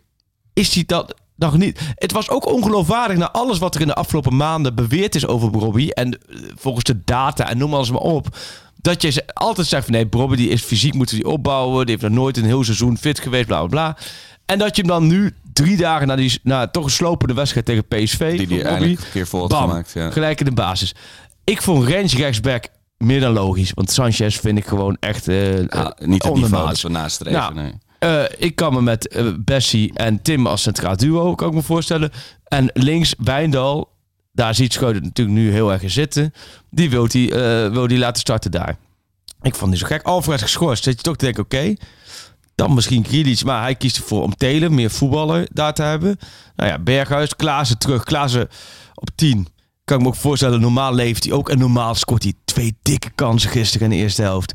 Is 0.54 0.74
hij 0.74 0.84
dat 0.86 1.14
nog 1.38 1.58
niet? 1.58 1.80
Het 1.96 2.12
was 2.12 2.30
ook 2.30 2.46
ongeloofwaardig 2.46 3.18
naar 3.18 3.32
alles 3.32 3.58
wat 3.58 3.76
er 3.76 3.82
in 3.82 3.88
de 3.88 3.96
afgelopen 3.96 4.36
maanden 4.36 4.76
beweerd 4.76 5.16
is 5.16 5.28
over 5.28 5.50
Bobby. 5.50 5.90
En 5.90 6.12
eh, 6.14 6.38
volgens 6.56 6.84
de 6.84 7.04
data 7.06 7.50
en 7.50 7.58
noem 7.58 7.74
alles 7.74 7.92
maar 7.92 8.02
op. 8.02 8.38
Dat 8.82 9.02
je 9.02 9.24
altijd 9.34 9.68
zegt 9.68 9.86
van 9.86 9.94
nee, 9.94 10.08
Bobby 10.08 10.36
die 10.36 10.50
is 10.50 10.62
fysiek, 10.64 10.94
moeten 10.94 11.16
die 11.16 11.28
opbouwen. 11.28 11.86
Die 11.86 11.96
heeft 11.96 12.08
nog 12.08 12.20
nooit 12.20 12.38
een 12.38 12.46
heel 12.46 12.64
seizoen 12.64 12.98
fit 12.98 13.20
geweest, 13.20 13.48
bla 13.48 13.58
bla 13.58 13.68
bla. 13.68 13.98
En 14.46 14.58
dat 14.58 14.76
je 14.76 14.82
hem 14.82 14.92
dan 14.92 15.08
nu 15.08 15.34
drie 15.54 15.78
dagen 15.78 16.08
na 16.08 16.16
die 16.16 16.40
na 16.44 16.68
toch 16.68 16.84
een 16.84 16.90
slopende 16.90 17.34
wedstrijd 17.34 17.66
tegen 17.66 17.88
PSV. 17.88 18.38
die 18.38 18.48
die 18.48 18.64
eindelijk 18.64 19.00
een 19.00 19.12
keer 19.12 19.28
vol 19.28 19.48
Bam, 19.48 19.70
gemaakt. 19.70 19.92
Ja. 19.94 20.12
gelijk 20.12 20.40
in 20.40 20.46
de 20.46 20.52
basis. 20.52 20.96
Ik 21.44 21.62
vond 21.62 21.88
Rens 21.88 22.16
rechtsback 22.16 22.68
meer 22.98 23.20
dan 23.20 23.34
logisch. 23.34 23.72
Want 23.74 23.92
Sanchez 23.92 24.40
vind 24.40 24.58
ik 24.58 24.68
gewoon 24.68 24.98
echt 25.00 25.28
uh, 25.28 25.58
Ja, 25.58 25.96
niet 26.00 26.24
niveau 26.24 26.68
dat 26.68 26.82
we 26.82 26.90
nastreven. 26.90 27.40
Nou, 27.40 27.54
nee. 27.54 27.74
Eh, 28.00 28.24
ik 28.38 28.56
kan 28.56 28.74
me 28.74 28.82
met 28.82 29.08
eh, 29.08 29.28
Bessie 29.40 29.94
en 29.94 30.22
Tim 30.22 30.48
als 30.48 30.62
centraal 30.62 30.98
duo 30.98 31.36
kan 31.36 31.48
ik 31.48 31.54
me 31.54 31.62
voorstellen. 31.62 32.12
En 32.44 32.70
links 32.74 33.14
Wijndal, 33.18 33.92
daar 34.32 34.56
ziet 34.56 34.74
Schreuder 34.74 35.02
natuurlijk 35.02 35.38
nu 35.38 35.52
heel 35.52 35.72
erg 35.72 35.82
in 35.82 35.90
zitten. 35.90 36.34
Die 36.70 36.90
wil 36.90 37.08
die, 37.08 37.32
eh, 37.32 37.72
wil 37.72 37.88
die 37.88 37.98
laten 37.98 38.22
starten 38.22 38.52
daar. 38.52 38.78
Ik 39.42 39.56
vond 39.56 39.72
die 39.72 39.80
zo 39.80 39.86
gek. 39.86 40.02
Alvarez 40.02 40.42
geschorst. 40.42 40.84
Zit 40.84 40.98
je 40.98 41.02
toch 41.02 41.16
te 41.16 41.26
denken, 41.26 41.44
oké. 41.44 41.74
dan 42.56 42.74
misschien 42.74 43.06
Grealish, 43.06 43.42
maar 43.42 43.62
hij 43.62 43.76
kiest 43.76 43.98
ervoor 43.98 44.24
om 44.24 44.36
Telen, 44.36 44.74
meer 44.74 44.90
voetballer, 44.90 45.48
daar 45.54 45.74
te 45.74 45.82
hebben. 45.84 46.18
Nou 46.56 46.70
ja, 46.70 46.80
Berghuis, 46.80 47.36
Klaassen 47.36 47.78
terug. 47.78 48.04
Klaassen 48.04 48.48
op 48.94 49.10
10. 49.16 49.48
Kan 49.84 49.98
ik 49.98 50.04
me 50.04 50.10
ook 50.10 50.16
voorstellen, 50.16 50.62
normaal 50.62 50.94
leeft 50.94 51.24
hij 51.24 51.34
ook. 51.34 51.50
En 51.50 51.58
normaal 51.58 51.96
scoort 51.96 52.24
hij 52.24 52.34
twee 52.46 52.78
dikke 52.82 53.10
kansen 53.10 53.50
gisteren 53.50 53.92
in 53.92 53.98
de 53.98 54.04
eerste 54.04 54.22
helft. 54.22 54.54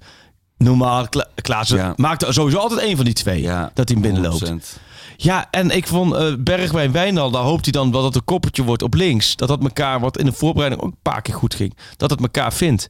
Normaal, 0.62 1.08
Kla 1.08 1.26
Klaassen 1.34 1.76
Ja. 1.78 1.92
maakt 1.96 2.22
er 2.22 2.32
sowieso 2.32 2.58
altijd 2.58 2.80
één 2.80 2.96
van 2.96 3.04
die 3.04 3.14
twee. 3.14 3.40
Ja, 3.42 3.70
dat 3.74 3.88
hij 3.88 4.00
binnenloopt. 4.00 4.48
100%. 4.48 4.80
Ja, 5.16 5.46
en 5.50 5.70
ik 5.70 5.86
vond 5.86 6.14
eh 6.14 6.32
Bergwijn 6.38 6.92
Wijnal, 6.92 7.30
daar 7.30 7.42
hoopt 7.42 7.64
hij 7.64 7.72
dan 7.72 7.92
wel 7.92 8.02
dat 8.02 8.14
het 8.14 8.24
koppeltje 8.24 8.62
wordt 8.62 8.82
op 8.82 8.94
links. 8.94 9.36
Dat 9.36 9.48
dat 9.48 9.62
elkaar, 9.62 10.00
wat 10.00 10.18
in 10.18 10.24
de 10.26 10.32
voorbereiding 10.32 10.82
ook 10.82 10.90
een 10.90 10.96
paar 11.02 11.22
keer 11.22 11.34
goed 11.34 11.54
ging, 11.54 11.76
dat 11.96 12.10
het 12.10 12.20
elkaar 12.20 12.52
vindt. 12.52 12.88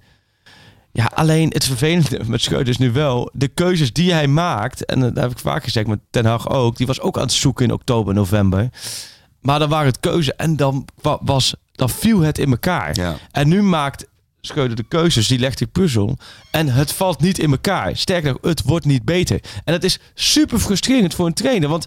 Ja, 0.92 1.10
alleen 1.14 1.48
het 1.50 1.64
vervelende 1.64 2.20
met 2.26 2.42
Schreuder 2.42 2.68
is 2.68 2.78
nu 2.78 2.92
wel, 2.92 3.30
de 3.32 3.48
keuzes 3.48 3.92
die 3.92 4.12
hij 4.12 4.26
maakt, 4.28 4.84
en 4.84 5.00
dat 5.00 5.16
heb 5.16 5.30
ik 5.30 5.38
vaak 5.38 5.64
gezegd 5.64 5.86
met 5.86 5.98
Ten 6.10 6.24
Hag 6.26 6.48
ook, 6.50 6.76
die 6.76 6.86
was 6.86 7.00
ook 7.00 7.16
aan 7.16 7.22
het 7.22 7.32
zoeken 7.32 7.64
in 7.64 7.72
oktober, 7.72 8.14
november. 8.14 8.68
Maar 9.40 9.58
dan 9.58 9.68
waren 9.68 9.86
het 9.86 10.00
keuze 10.00 10.34
en 10.34 10.56
dan, 10.56 10.84
wa- 11.02 11.18
was, 11.22 11.54
dan 11.72 11.90
viel 11.90 12.20
het 12.20 12.38
in 12.38 12.50
elkaar. 12.50 12.96
Ja. 12.96 13.16
En 13.30 13.48
nu 13.48 13.62
maakt 13.62 14.06
Schreuder 14.46 14.76
de 14.76 14.82
keuzes, 14.82 15.28
die 15.28 15.38
legt 15.38 15.58
die 15.58 15.66
puzzel. 15.66 16.18
En 16.50 16.68
het 16.68 16.92
valt 16.92 17.20
niet 17.20 17.38
in 17.38 17.50
elkaar. 17.50 17.96
Sterker 17.96 18.32
nog, 18.32 18.38
het 18.40 18.62
wordt 18.62 18.86
niet 18.86 19.04
beter. 19.04 19.40
En 19.64 19.72
dat 19.72 19.84
is 19.84 19.98
super 20.14 20.58
frustrerend 20.58 21.14
voor 21.14 21.26
een 21.26 21.34
trainer. 21.34 21.68
Want 21.68 21.86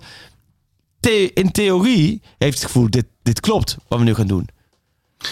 in 1.34 1.52
theorie 1.52 2.22
heeft 2.38 2.58
het 2.58 2.66
gevoel, 2.66 2.90
dit, 2.90 3.06
dit 3.24 3.40
klopt 3.40 3.78
wat 3.88 4.00
we 4.00 4.06
nu 4.06 4.14
gaan 4.14 4.28
doen. 4.28 4.50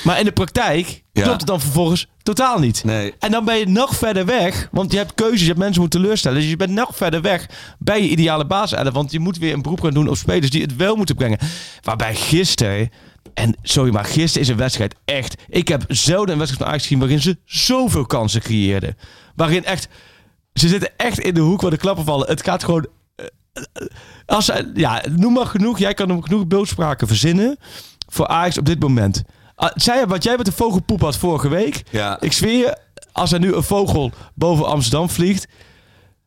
Maar 0.03 0.19
in 0.19 0.25
de 0.25 0.31
praktijk 0.31 1.03
Ja. 1.13 1.21
klopt 1.23 1.37
het 1.37 1.47
dan 1.47 1.59
vervolgens 1.61 2.07
totaal 2.23 2.59
niet. 2.59 2.83
Nee. 2.83 3.13
En 3.19 3.31
dan 3.31 3.45
ben 3.45 3.57
je 3.57 3.67
nog 3.67 3.95
verder 3.95 4.25
weg. 4.25 4.67
Want 4.71 4.91
je 4.91 4.97
hebt 4.97 5.13
keuzes, 5.13 5.39
je 5.41 5.45
hebt 5.47 5.59
mensen 5.59 5.81
moeten 5.81 6.01
teleurstellen. 6.01 6.39
Dus 6.39 6.49
je 6.49 6.55
bent 6.55 6.71
nog 6.71 6.89
verder 6.95 7.21
weg 7.21 7.45
bij 7.79 8.01
je 8.01 8.09
ideale 8.09 8.45
basis. 8.45 8.89
Want 8.91 9.11
je 9.11 9.19
moet 9.19 9.37
weer 9.37 9.53
een 9.53 9.61
beroep 9.61 9.81
gaan 9.81 9.93
doen 9.93 10.07
op 10.09 10.17
spelers 10.17 10.49
die 10.49 10.61
het 10.61 10.75
wel 10.75 10.95
moeten 10.95 11.15
brengen. 11.15 11.39
Waarbij 11.81 12.15
gisteren... 12.15 12.89
En 13.33 13.55
sorry, 13.61 13.93
maar 13.93 14.05
gisteren 14.05 14.41
is 14.41 14.47
een 14.47 14.57
wedstrijd 14.57 14.95
echt... 15.05 15.35
Ik 15.49 15.67
heb 15.67 15.83
zelden 15.87 16.29
een 16.31 16.37
wedstrijd 16.37 16.57
van 16.57 16.67
Ajax 16.67 16.83
gezien 16.83 16.99
waarin 16.99 17.21
ze 17.21 17.37
zoveel 17.45 18.05
kansen 18.05 18.41
creëerden. 18.41 18.97
Waarin 19.35 19.65
echt... 19.65 19.87
Ze 20.53 20.67
zitten 20.67 20.89
echt 20.97 21.19
in 21.19 21.33
de 21.33 21.39
hoek 21.39 21.61
waar 21.61 21.71
de 21.71 21.77
klappen 21.77 22.05
vallen. 22.05 22.27
Het 22.27 22.43
gaat 22.43 22.63
gewoon... 22.63 22.87
eh, 23.15 23.25
eh, 23.53 23.87
Als, 24.25 24.51
ja, 24.73 25.01
noem 25.15 25.33
maar 25.33 25.45
genoeg. 25.45 25.79
Jij 25.79 25.93
kan 25.93 26.09
hem 26.09 26.23
genoeg 26.23 26.47
beeldspraken 26.47 27.07
verzinnen 27.07 27.57
voor 28.07 28.27
Ajax 28.27 28.57
op 28.57 28.65
dit 28.65 28.79
moment. 28.79 29.23
Ah, 29.63 29.71
Zij, 29.75 30.07
wat 30.07 30.23
jij 30.23 30.37
met 30.37 30.45
de 30.45 30.51
vogelpoep 30.51 31.01
had 31.01 31.17
vorige 31.17 31.49
week. 31.49 31.83
Ja. 31.89 32.21
Ik 32.21 32.31
zweer 32.33 32.57
je, 32.57 32.77
als 33.11 33.31
er 33.31 33.39
nu 33.39 33.53
een 33.53 33.63
vogel 33.63 34.11
boven 34.35 34.65
Amsterdam 34.65 35.09
vliegt... 35.09 35.47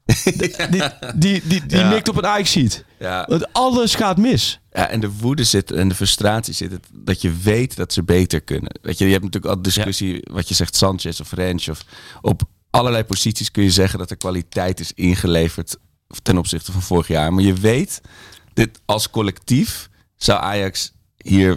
die 0.25 0.55
die, 0.71 0.83
die, 1.15 1.43
die, 1.45 1.67
die 1.67 1.79
Ja. 1.79 1.89
mikt 1.89 2.09
op 2.09 2.17
een 2.17 2.27
Ajax-sheet. 2.27 2.85
Ja. 2.99 3.25
Want 3.29 3.53
alles 3.53 3.95
gaat 3.95 4.17
mis. 4.17 4.61
Ja, 4.73 4.89
en 4.89 5.01
de 5.01 5.11
woede 5.11 5.45
zit 5.45 5.71
en 5.71 5.89
de 5.89 5.95
frustratie 5.95 6.55
zit 6.55 6.71
het 6.71 6.87
dat 6.93 7.21
je 7.23 7.33
weet 7.43 7.77
dat 7.77 7.93
ze 7.93 8.03
beter 8.03 8.41
kunnen. 8.41 8.79
Weet 8.83 8.99
je, 8.99 9.05
je 9.05 9.11
hebt 9.13 9.25
natuurlijk 9.25 9.55
al 9.55 9.63
discussie, 9.63 10.21
wat 10.33 10.49
je 10.49 10.55
zegt, 10.55 10.77
Sanchez 10.77 11.21
of 11.21 11.33
Rens. 11.33 11.69
Of 11.69 11.85
op 12.21 12.43
allerlei 12.71 13.05
posities 13.05 13.51
kun 13.51 13.63
je 13.63 13.71
zeggen 13.71 13.99
dat 13.99 14.11
er 14.11 14.17
kwaliteit 14.17 14.81
is 14.81 14.93
ingeleverd 14.93 15.77
ten 16.23 16.39
opzichte 16.39 16.73
van 16.73 16.83
vorig 16.83 17.09
jaar. 17.09 17.33
Maar 17.35 17.45
je 17.45 17.55
weet 17.55 18.01
dit 18.55 18.81
als 18.85 19.11
collectief 19.11 19.89
zou 20.17 20.41
Ajax 20.41 20.93
hier 21.17 21.57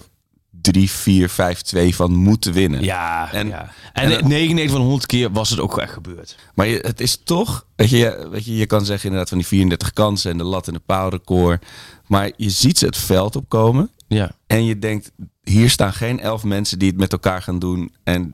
3, 0.61 0.89
4, 0.91 1.29
5, 1.29 1.61
2 1.61 1.95
van 1.95 2.13
moeten 2.15 2.53
winnen. 2.53 2.83
Ja, 2.83 3.31
En- 3.31 3.39
en, 3.39 3.47
ja. 3.47 3.71
en, 3.93 4.11
en- 4.17 4.27
99 4.27 4.71
van 4.77 4.85
100 4.85 5.05
keer 5.05 5.31
was 5.31 5.49
het 5.49 5.59
ook 5.59 5.77
echt 5.77 5.93
gebeurd. 5.93 6.37
Maar 6.55 6.67
je, 6.67 6.77
het 6.81 6.99
is 6.99 7.21
toch, 7.23 7.65
weet 7.75 7.89
je, 7.89 8.27
weet 8.31 8.45
je, 8.45 8.55
je 8.55 8.65
kan 8.65 8.85
zeggen 8.85 9.03
inderdaad 9.05 9.29
van 9.29 9.37
die 9.37 9.47
34 9.47 9.93
kansen 9.93 10.31
en 10.31 10.37
de 10.37 10.43
lat 10.43 10.67
in 10.67 10.73
de 10.73 10.79
paalrecord. 10.85 11.65
Maar 12.07 12.31
je 12.37 12.49
ziet 12.49 12.77
ze 12.77 12.85
het 12.85 12.97
veld 12.97 13.35
opkomen 13.35 13.91
Ja. 14.07 14.31
en 14.47 14.65
je 14.65 14.79
denkt, 14.79 15.11
hier 15.43 15.69
staan 15.69 15.93
geen 15.93 16.19
elf 16.19 16.43
mensen 16.43 16.79
die 16.79 16.89
het 16.89 16.97
met 16.99 17.11
elkaar 17.11 17.41
gaan 17.41 17.59
doen. 17.59 17.93
En, 18.03 18.33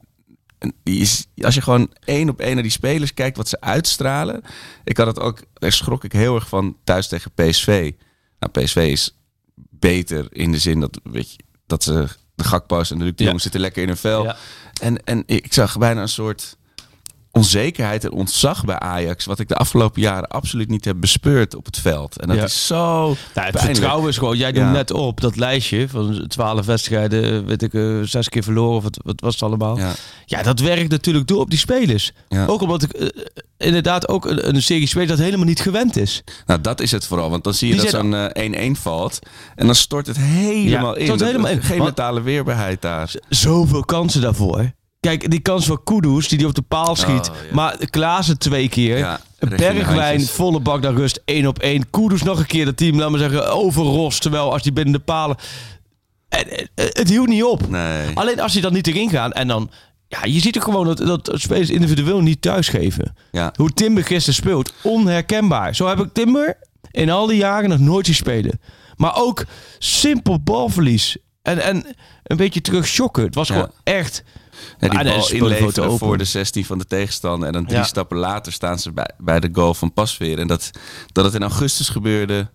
en 0.60 0.74
je 0.84 1.06
s- 1.06 1.28
als 1.42 1.56
je 1.56 1.62
gewoon 1.62 1.92
één 2.06 2.30
op 2.30 2.40
één 2.40 2.54
naar 2.54 2.64
die 2.64 2.72
spelers 2.72 3.14
kijkt, 3.14 3.38
wat 3.38 3.48
ze 3.50 3.62
uitstralen. 3.62 4.42
Ik 4.84 4.98
had 4.98 5.08
het 5.08 5.20
ook, 5.20 5.40
daar 5.54 5.72
schrok 5.72 6.04
ik 6.04 6.12
heel 6.12 6.36
erg 6.36 6.48
van 6.48 6.78
thuis 6.84 7.08
tegen 7.08 7.32
PSV. 7.32 7.92
Nou, 8.40 8.52
PSV 8.66 8.76
is 8.92 9.18
beter 9.70 10.28
in 10.30 10.52
de 10.52 10.58
zin 10.60 10.80
dat, 10.80 11.00
weet 11.04 11.32
je, 11.32 11.38
dat 11.68 11.84
ze 11.84 12.08
de 12.36 12.44
Gakpo's 12.44 12.92
en 12.92 12.98
de 12.98 13.04
Luc 13.04 13.14
de. 13.16 13.28
Jong 13.28 13.42
zitten 13.42 13.62
lekker 13.62 13.82
in 13.82 13.88
hun 13.88 13.98
vel. 13.98 14.34
En, 14.82 15.04
en 15.04 15.24
ik 15.26 15.54
zag 15.54 15.78
bijna 15.78 16.02
een 16.02 16.10
soort 16.10 16.58
onzekerheid 17.36 18.04
en 18.04 18.12
ontzag 18.12 18.66
bij 18.66 18.80
Ajax, 18.80 19.26
wat 19.26 19.40
ik 19.40 19.48
de 19.48 19.56
afgelopen 19.56 20.02
jaren 20.02 20.28
absoluut 20.28 20.70
niet 20.70 20.86
heb 20.86 20.96
bespeurd 21.00 21.56
op 21.56 21.66
het 21.66 21.78
veld. 21.80 22.20
En 22.20 22.28
dat 22.28 22.38
Ja. 22.38 22.44
is 22.44 22.68
zo 22.68 22.76
Nou, 22.86 23.08
het 23.08 23.34
pijnlijk. 23.34 23.62
vertrouwen 23.66 24.10
is 24.10 24.18
gewoon, 24.18 24.38
jij 24.38 24.52
doet 24.52 24.62
Ja. 24.64 24.72
net 24.72 24.92
op 24.92 25.22
dat 25.22 25.36
lijstje 25.36 25.90
van 25.90 26.26
12 26.28 26.66
wedstrijden, 26.66 27.46
weet 27.46 27.62
ik, 27.62 27.74
eh, 27.74 28.00
zes 28.02 28.30
keer 28.30 28.44
verloren 28.44 28.76
of 28.78 28.84
wat, 28.84 29.00
wat 29.04 29.22
was 29.22 29.34
het 29.34 29.44
allemaal. 29.44 29.78
Ja. 29.78 29.94
Ja. 30.26 30.44
dat 30.44 30.60
werkt 30.60 30.90
natuurlijk 30.92 31.28
door 31.28 31.40
op 31.40 31.50
die 31.50 31.60
spelers. 31.60 32.12
Ja. 32.30 32.46
Ook 32.46 32.62
omdat 32.62 32.84
ik 32.84 32.92
eh, 32.92 33.08
inderdaad 33.58 34.08
ook 34.08 34.26
een, 34.26 34.48
een 34.56 34.62
serie 34.62 34.88
spelers 34.88 35.10
dat 35.12 35.20
helemaal 35.20 35.46
niet 35.46 35.60
gewend 35.62 35.98
is. 35.98 36.24
Nou, 36.46 36.62
dat 36.62 36.82
is 36.82 36.92
het 36.92 37.06
vooral. 37.06 37.30
Want 37.30 37.44
dan 37.44 37.54
zie 37.54 37.68
je 37.68 37.74
Die 37.74 37.84
dat 37.84 37.92
zo'n 37.92 38.16
eh, 38.16 38.44
1-1 38.44 38.76
valt. 38.76 39.20
En 39.56 39.66
dan 39.66 39.76
stort 39.76 40.08
het 40.08 40.18
helemaal 40.18 40.96
in. 40.96 41.06
stort 41.06 41.22
helemaal 41.22 41.52
in. 41.52 41.62
Geen 41.64 41.84
mentale 41.84 42.22
weerbaarheid 42.22 42.82
daar. 42.82 43.12
Zoveel 43.30 43.86
kansen 43.86 44.22
daarvoor. 44.22 44.72
Kijk, 45.06 45.32
die 45.32 45.40
kans 45.40 45.66
van 45.66 45.84
Kudus, 45.84 46.28
die 46.28 46.38
die 46.38 46.48
op 46.48 46.56
de 46.56 46.62
paal 46.62 46.96
schiet. 46.96 47.30
Oh, 47.30 47.36
ja. 47.50 47.56
Maar 47.56 47.78
Klaassen 47.90 48.38
twee 48.38 48.70
keer. 48.70 48.98
Ja, 48.98 49.20
Bergwijn, 49.40 50.22
volle 50.22 50.60
bak 50.60 50.82
naar 50.82 50.94
rust, 50.94 51.22
één 51.26 51.48
op 51.48 51.60
één. 51.60 51.90
Kudus 51.90 52.24
nog 52.24 52.40
een 52.40 52.46
keer 52.46 52.66
dat 52.66 52.78
team, 52.78 53.00
laat 53.00 53.10
maar 53.10 53.20
zeggen, 53.20 53.52
overrost. 53.52 54.22
Terwijl 54.22 54.52
als 54.52 54.62
die 54.62 54.74
binnen 54.74 54.94
de 54.94 55.00
palen... 55.00 55.36
En, 56.30 56.48
eh, 56.50 56.66
het 56.76 57.10
hield 57.10 57.28
niet 57.28 57.44
op. 57.44 57.70
Nee. 57.70 58.16
Alleen 58.16 58.40
als 58.40 58.54
die 58.54 58.62
dan 58.62 58.74
niet 58.74 58.88
erin 58.88 59.10
gaan 59.10 59.32
en 59.32 59.48
dan... 59.48 59.72
Ja, 60.08 60.20
je 60.24 60.40
ziet 60.40 60.58
ook 60.58 60.64
gewoon 60.64 60.86
dat, 60.86 60.98
dat 60.98 61.32
spelers 61.34 61.70
individueel 61.70 62.22
niet 62.22 62.42
thuisgeven. 62.42 63.16
Ja. 63.32 63.54
Hoe 63.56 63.74
Timber 63.74 64.04
gisteren 64.04 64.36
speelt, 64.36 64.74
onherkenbaar. 64.82 65.76
Zo 65.76 65.88
heb 65.88 66.00
ik 66.00 66.14
Timber 66.14 66.58
in 66.92 67.10
al 67.10 67.28
die 67.28 67.38
jaren 67.38 67.70
nog 67.70 67.80
nooit 67.80 68.06
zien 68.06 68.16
spelen. 68.16 68.60
Maar 68.96 69.16
ook 69.16 69.46
simpel 69.80 70.40
balverlies. 70.40 71.18
En, 71.42 71.64
en 71.64 71.86
een 72.24 72.38
beetje 72.38 72.62
terug 72.62 72.88
shocken. 72.88 73.24
Het 73.24 73.36
was 73.36 73.48
gewoon 73.48 73.72
echt... 73.84 74.24
Die 74.80 74.90
Ah, 74.90 75.04
bal 75.04 75.30
inleveren 75.32 75.98
voor 75.98 76.18
de 76.18 76.24
16 76.26 76.66
van 76.66 76.78
de 76.78 76.86
tegenstander. 76.86 77.48
En 77.48 77.54
dan 77.54 77.66
drie 77.66 77.78
Ja. 77.78 77.84
stappen 77.84 78.18
later 78.18 78.52
staan 78.54 78.80
ze 78.80 78.92
bij, 78.92 79.10
bij 79.18 79.40
de 79.40 79.50
goal 79.52 79.74
van 79.74 79.94
Pasveer. 79.94 80.40
En 80.40 80.48
dat, 80.48 80.70
dat 81.12 81.26
het 81.26 81.34
in 81.34 81.42
augustus 81.42 81.90
gebeurde, 81.90 82.50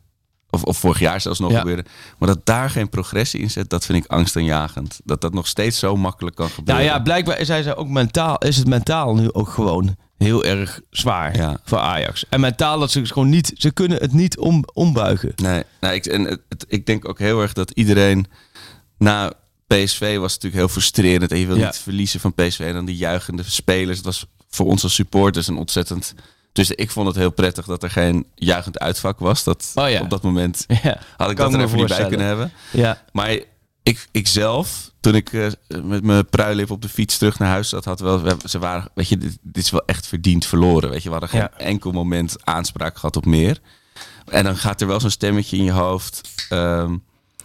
of, 0.51 0.63
of 0.63 0.79
vorig 0.79 0.99
jaar 0.99 1.21
zelfs 1.21 1.39
nog 1.39 1.51
Ja. 1.51 1.59
gebeurde. 1.59 1.85
Maar 2.19 2.29
dat 2.29 2.47
daar 2.47 2.71
geen 2.71 2.89
progressie 2.89 3.41
in 3.41 3.51
zit, 3.51 3.71
dat 3.71 3.85
vind 3.87 4.05
ik 4.05 4.11
angstaanjagend. 4.11 5.01
Dat 5.05 5.21
dat 5.21 5.33
nog 5.33 5.47
steeds 5.47 5.79
zo 5.79 5.97
makkelijk 5.97 6.37
kan 6.37 6.49
gebeuren. 6.51 6.85
Nou 6.85 6.97
ja, 6.97 7.03
blijkbaar 7.03 7.45
zijn 7.45 7.63
ze 7.63 7.77
ook 7.77 7.89
mentaal, 7.89 8.39
is 8.39 8.57
het 8.57 8.67
mentaal 8.67 9.15
nu 9.15 9.33
ook 9.33 9.49
gewoon 9.49 9.97
heel 10.19 10.45
erg 10.45 10.81
zwaar 10.91 11.37
Ja. 11.37 11.59
voor 11.65 11.79
Ajax. 11.79 12.25
En 12.29 12.41
mentaal 12.41 12.79
dat 12.79 12.91
ze 12.91 13.07
gewoon 13.07 13.29
niet, 13.29 13.53
ze 13.57 13.71
kunnen 13.71 13.99
het 13.99 14.13
niet 14.13 14.39
om, 14.39 14.65
ombuigen. 14.73 15.33
Nee, 15.37 15.63
nou, 15.81 15.95
ik, 15.95 16.07
en 16.07 16.25
het, 16.25 16.41
het- 16.49 16.65
ik 16.69 16.87
denk 16.87 17.09
ook 17.09 17.19
heel 17.19 17.41
erg 17.43 17.53
dat 17.53 17.71
iedereen 17.71 18.27
na 18.99 19.33
PSV 19.77 20.17
was 20.19 20.33
natuurlijk 20.35 20.55
heel 20.63 20.69
frustrerend. 20.69 21.33
En 21.33 21.39
je 21.39 21.47
wil 21.47 21.57
Ja. 21.57 21.67
niet 21.67 21.77
verliezen 21.79 22.21
van 22.21 22.35
PSV. 22.35 22.59
En 22.61 22.75
dan 22.75 22.85
die 22.85 22.97
juichende 22.97 23.43
spelers. 23.47 23.97
Het 23.97 24.07
was 24.07 24.27
voor 24.49 24.67
ons 24.67 24.83
als 24.83 24.95
supporters 24.95 25.47
een 25.47 25.57
ontzettend... 25.57 26.15
Dus 26.53 26.71
ik 26.71 26.91
vond 26.91 27.07
het 27.07 27.17
heel 27.17 27.31
prettig 27.31 27.67
dat 27.67 27.83
er 27.83 27.91
geen 27.91 28.27
juichend 28.35 28.79
uitvak 28.79 29.19
was. 29.19 29.45
Dat 29.45 29.73
Oh 29.75 29.91
ja. 29.91 30.01
Op 30.01 30.11
dat 30.11 30.23
moment 30.23 30.65
Ja, 30.83 30.99
had 31.17 31.31
ik 31.31 31.37
kan 31.37 31.51
dat 31.53 31.61
er 31.61 31.67
even 31.67 31.79
niet 31.79 31.89
bij 31.89 32.07
kunnen 32.07 32.27
hebben. 32.27 32.53
Ja, 32.73 33.03
Maar 33.13 33.39
ik, 33.83 34.09
ik 34.11 34.27
zelf, 34.27 34.91
toen 35.01 35.15
ik 35.15 35.33
eh, 35.33 35.47
met 35.83 36.03
mijn 36.05 36.27
pruilip 36.27 36.71
op 36.71 36.83
de 36.83 36.89
fiets 36.89 37.19
terug 37.19 37.39
naar 37.39 37.49
huis 37.49 37.69
zat, 37.69 37.85
had 37.85 38.01
wel, 38.01 38.23
we- 38.23 38.37
ze 38.45 38.59
waren, 38.59 38.89
weet 38.95 39.09
je, 39.09 39.19
dit, 39.19 39.39
dit 39.43 39.65
is 39.65 39.71
wel 39.71 39.85
echt 39.87 40.07
verdiend 40.07 40.47
verloren. 40.47 40.91
Weet 40.91 41.03
je, 41.03 41.09
we 41.11 41.17
hadden 41.17 41.29
geen 41.41 41.49
enkel 41.67 41.93
moment 41.93 42.37
aanspraak 42.45 42.95
gehad 42.99 43.17
op 43.17 43.25
meer. 43.27 43.59
En 44.27 44.45
dan 44.45 44.57
gaat 44.57 44.81
er 44.81 44.87
wel 44.87 45.01
zo'n 45.01 45.11
stemmetje 45.11 45.57
in 45.57 45.65
je 45.65 45.71
hoofd. 45.73 46.29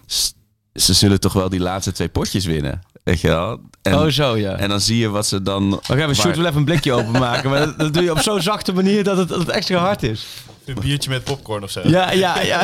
s- 0.06 0.34
ze 0.76 0.92
zullen 0.92 1.20
toch 1.20 1.32
wel 1.32 1.48
die 1.48 1.60
laatste 1.60 1.92
twee 1.92 2.08
potjes 2.08 2.44
winnen. 2.44 2.82
Weet 3.04 3.20
je 3.20 3.28
wel? 3.28 3.60
En, 3.82 3.94
oh 3.94 4.06
zo 4.06 4.36
ja. 4.36 4.56
en 4.56 4.68
dan 4.68 4.80
zie 4.80 4.98
je 4.98 5.08
wat 5.08 5.26
ze 5.26 5.42
dan. 5.42 5.68
Maar 5.68 5.98
gaan 5.98 6.08
we 6.08 6.14
shoot 6.14 6.36
wel 6.36 6.46
even 6.46 6.58
een 6.58 6.64
blikje 6.64 6.92
openmaken. 6.92 7.50
Maar 7.50 7.58
dat, 7.58 7.78
dat 7.78 7.94
doe 7.94 8.02
je 8.02 8.10
op 8.10 8.18
zo'n 8.18 8.42
zachte 8.42 8.72
manier 8.72 9.04
dat 9.04 9.16
het, 9.16 9.28
dat 9.28 9.38
het 9.38 9.48
extra 9.48 9.78
hard 9.78 10.02
is. 10.02 10.26
Een 10.64 10.76
biertje 10.80 11.10
met 11.10 11.24
popcorn 11.24 11.62
of 11.62 11.70
zo. 11.70 11.80
Ja, 11.84 12.12
ja, 12.12 12.40
ja. 12.40 12.62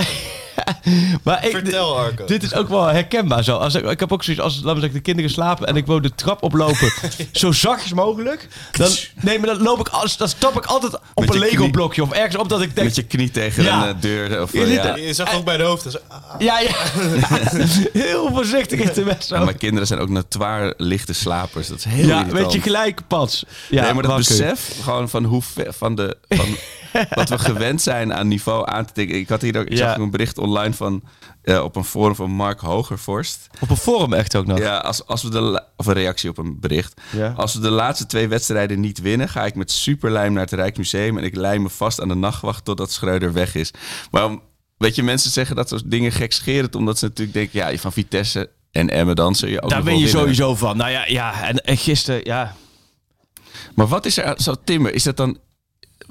maar 1.24 1.44
ik, 1.44 1.50
Vertel, 1.50 1.98
Arco. 1.98 2.24
Dit 2.24 2.42
is 2.42 2.54
ook 2.54 2.68
wel 2.68 2.84
herkenbaar 2.86 3.44
zo. 3.44 3.56
Als 3.56 3.74
ik, 3.74 3.84
ik 3.84 4.00
heb 4.00 4.12
ook 4.12 4.24
zoiets 4.24 4.42
als 4.42 4.54
laten 4.54 4.74
we 4.74 4.80
zeggen, 4.80 4.92
de 4.98 5.00
kinderen 5.04 5.30
slapen 5.30 5.66
en 5.66 5.76
ik 5.76 5.86
wil 5.86 6.00
de 6.00 6.14
trap 6.14 6.42
oplopen 6.42 6.92
zo 7.32 7.52
zachtjes 7.52 7.92
mogelijk. 7.92 8.48
Dan, 8.72 8.90
nee, 9.20 9.38
maar 9.38 9.48
dan 9.48 9.62
loop 9.62 9.80
ik 9.80 9.88
als, 9.88 10.16
dan 10.16 10.28
stap 10.28 10.56
ik 10.56 10.64
altijd 10.64 10.94
op 11.14 11.28
een 11.28 11.32
je 11.32 11.38
Lego 11.38 11.56
knie. 11.56 11.70
blokje 11.70 12.02
of 12.02 12.12
ergens 12.12 12.36
op 12.36 12.48
dat 12.48 12.60
ik 12.62 12.74
denk. 12.74 12.86
Met 12.86 12.96
je 12.96 13.02
knie 13.04 13.30
tegen 13.30 13.62
Ja. 13.62 13.82
een 13.88 13.94
eh, 13.94 14.00
deur. 14.00 14.42
Of, 14.42 14.52
Je 14.52 14.60
eh, 14.60 14.66
ziet 14.66 14.74
ja. 14.74 14.96
Je 14.96 15.14
zag 15.14 15.34
ook 15.34 15.44
bij 15.44 15.56
de 15.56 15.62
hoofd. 15.62 15.82
Dus, 15.82 15.96
ah, 16.08 16.18
Ja, 16.38 16.58
ja. 16.60 16.70
Heel 17.92 18.28
voorzichtig 18.32 18.80
in 18.80 19.04
de 19.04 19.16
zo. 19.20 19.44
mijn 19.44 19.56
kinderen 19.56 19.86
zijn 19.86 20.00
ook 20.00 20.08
notoire 20.08 20.74
lichte 20.76 21.12
slapers. 21.12 21.68
Dat 21.68 21.78
is 21.78 21.84
heel 21.84 22.06
Ja, 22.06 22.18
irritant. 22.18 22.42
weet 22.42 22.52
je 22.52 22.60
gelijk 22.60 23.00
pas. 23.06 23.44
Ja, 23.70 23.82
nee, 23.82 23.92
maar 23.94 24.02
dat 24.02 24.16
besef 24.16 24.70
gewoon 24.82 25.08
van 25.08 25.24
hoe 25.24 25.42
ver, 25.42 25.72
van 25.72 25.94
de 25.94 26.16
van 26.28 26.56
wat 27.10 27.28
we 27.28 27.38
gewend 27.38 27.82
zijn 27.82 28.14
aan 28.14 28.28
niveau 28.28 28.68
aan 28.70 28.84
te 28.84 28.92
tikken. 28.92 29.16
Ik 29.18 29.28
had 29.28 29.42
hier 29.42 29.58
ook, 29.58 29.66
ik 29.66 29.78
Ja. 29.78 29.88
zag 29.88 29.96
een 29.96 30.10
bericht 30.10 30.38
online 30.38 30.74
van 30.74 31.02
eh, 31.42 31.62
op 31.62 31.76
een 31.76 31.84
forum 31.84 32.14
van 32.14 32.30
Mark 32.30 32.60
Hogervorst. 32.60 33.46
Op 33.60 33.70
een 33.70 33.76
forum 33.76 34.12
echt 34.12 34.36
ook 34.36 34.46
nog. 34.46 34.58
Ja, 34.58 34.76
als, 34.76 35.06
als 35.06 35.22
we 35.22 35.30
de 35.30 35.62
of 35.76 35.86
een 35.86 35.92
reactie 35.94 36.30
op 36.30 36.38
een 36.38 36.60
bericht. 36.60 37.00
Ja. 37.10 37.32
Als 37.36 37.54
we 37.54 37.60
de 37.60 37.70
laatste 37.70 38.06
twee 38.06 38.28
wedstrijden 38.28 38.80
niet 38.80 39.00
winnen, 39.00 39.28
ga 39.28 39.44
ik 39.46 39.54
met 39.54 39.70
superlijm 39.70 40.32
naar 40.32 40.42
het 40.42 40.52
Rijksmuseum 40.52 41.18
en 41.18 41.24
ik 41.24 41.34
lijm 41.36 41.62
me 41.62 41.68
vast 41.68 42.00
aan 42.00 42.08
de 42.08 42.14
nachtwacht 42.14 42.64
totdat 42.64 42.92
Schreuder 42.92 43.32
weg 43.32 43.54
is. 43.54 43.70
Maar 44.10 44.30
weet 44.78 44.94
je, 44.94 45.02
mensen 45.02 45.30
zeggen 45.30 45.56
dat 45.56 45.68
soort 45.68 45.90
dingen 45.90 46.12
gekscherend, 46.12 46.74
omdat 46.74 46.98
ze 46.98 47.04
natuurlijk 47.04 47.36
denken, 47.36 47.70
ja, 47.72 47.76
van 47.78 47.92
Vitesse 47.92 48.50
en 48.70 48.90
Emmen 48.90 49.16
dan 49.16 49.34
zul 49.34 49.48
je 49.48 49.62
ook 49.62 49.70
Daar 49.70 49.82
ben 49.82 49.98
je 49.98 50.04
winnen. 50.04 50.20
sowieso 50.20 50.54
van. 50.54 50.76
Nou 50.76 50.90
ja, 50.90 51.04
ja. 51.06 51.42
En, 51.48 51.56
en 51.64 51.76
gisteren, 51.76 52.20
ja. 52.24 52.54
Maar 53.74 53.86
wat 53.88 54.06
is 54.06 54.16
er 54.18 54.34
zo 54.36 54.54
Timmer? 54.64 54.94
Is 54.94 55.02
dat 55.02 55.16
dan 55.16 55.38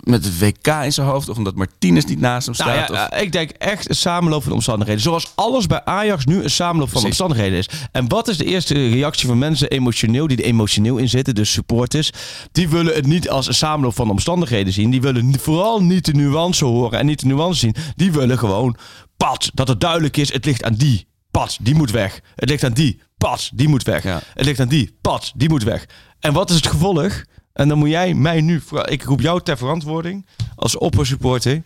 met 0.03 0.25
het 0.25 0.39
WK 0.39 0.67
in 0.83 0.93
zijn 0.93 1.07
hoofd 1.07 1.29
of 1.29 1.37
omdat 1.37 1.55
Martinez 1.55 2.03
niet 2.03 2.19
naast 2.19 2.45
hem 2.47 2.55
Nou 2.57 2.69
staat? 2.71 2.89
ja, 2.89 3.03
of- 3.05 3.09
eh, 3.09 3.21
ik 3.21 3.31
denk 3.31 3.49
echt 3.49 3.89
een 3.89 3.95
samenloop 3.95 4.43
van 4.43 4.51
omstandigheden. 4.51 5.01
Zoals 5.01 5.31
alles 5.35 5.67
bij 5.67 5.85
Ajax 5.85 6.25
nu 6.25 6.43
een 6.43 6.49
samenloop 6.49 6.89
van 6.89 7.01
Precies. 7.01 7.19
omstandigheden 7.21 7.57
is. 7.57 7.69
En 7.91 8.07
wat 8.07 8.27
is 8.27 8.37
de 8.37 8.45
eerste 8.45 8.73
reactie 8.89 9.27
van 9.27 9.37
mensen 9.37 9.69
emotioneel, 9.69 10.27
die 10.27 10.37
er 10.37 10.43
emotioneel 10.43 10.97
in 10.97 11.09
zitten, 11.09 11.35
dus 11.35 11.51
supporters? 11.51 12.11
Die 12.51 12.69
willen 12.69 12.95
het 12.95 13.05
niet 13.05 13.29
als 13.29 13.47
een 13.47 13.53
samenloop 13.53 13.95
van 13.95 14.09
omstandigheden 14.09 14.73
zien. 14.73 14.89
Die 14.91 15.01
willen 15.01 15.39
vooral 15.39 15.83
niet 15.83 16.05
de 16.05 16.13
nuance 16.13 16.65
horen 16.65 16.99
en 16.99 17.05
niet 17.05 17.19
de 17.19 17.25
nuance 17.27 17.59
zien. 17.59 17.75
Die 17.95 18.11
willen 18.11 18.37
gewoon, 18.37 18.75
pat, 19.17 19.51
dat 19.53 19.67
het 19.67 19.79
duidelijk 19.79 20.17
is, 20.17 20.33
het 20.33 20.45
ligt 20.45 20.63
aan 20.63 20.73
die. 20.73 21.07
Pat, 21.31 21.57
die 21.61 21.75
moet 21.75 21.91
weg. 21.91 22.19
Het 22.35 22.49
ligt 22.49 22.63
aan 22.63 22.73
die. 22.73 22.99
Pat, 23.17 23.49
die 23.53 23.67
moet 23.67 23.83
weg. 23.83 24.03
Ja. 24.03 24.21
Het 24.33 24.45
ligt 24.45 24.59
aan 24.59 24.67
die. 24.67 24.95
Pat, 25.01 25.31
die 25.35 25.49
moet 25.49 25.63
weg. 25.63 25.85
En 26.19 26.33
wat 26.33 26.49
is 26.49 26.55
het 26.55 26.67
gevolg? 26.67 27.23
En 27.53 27.67
dan 27.67 27.77
moet 27.77 27.89
jij 27.89 28.13
mij 28.13 28.41
nu, 28.41 28.61
ik 28.85 29.03
roep 29.03 29.21
jou 29.21 29.41
ter 29.41 29.57
verantwoording 29.57 30.25
als 30.55 30.77
oppersupporter 30.77 31.63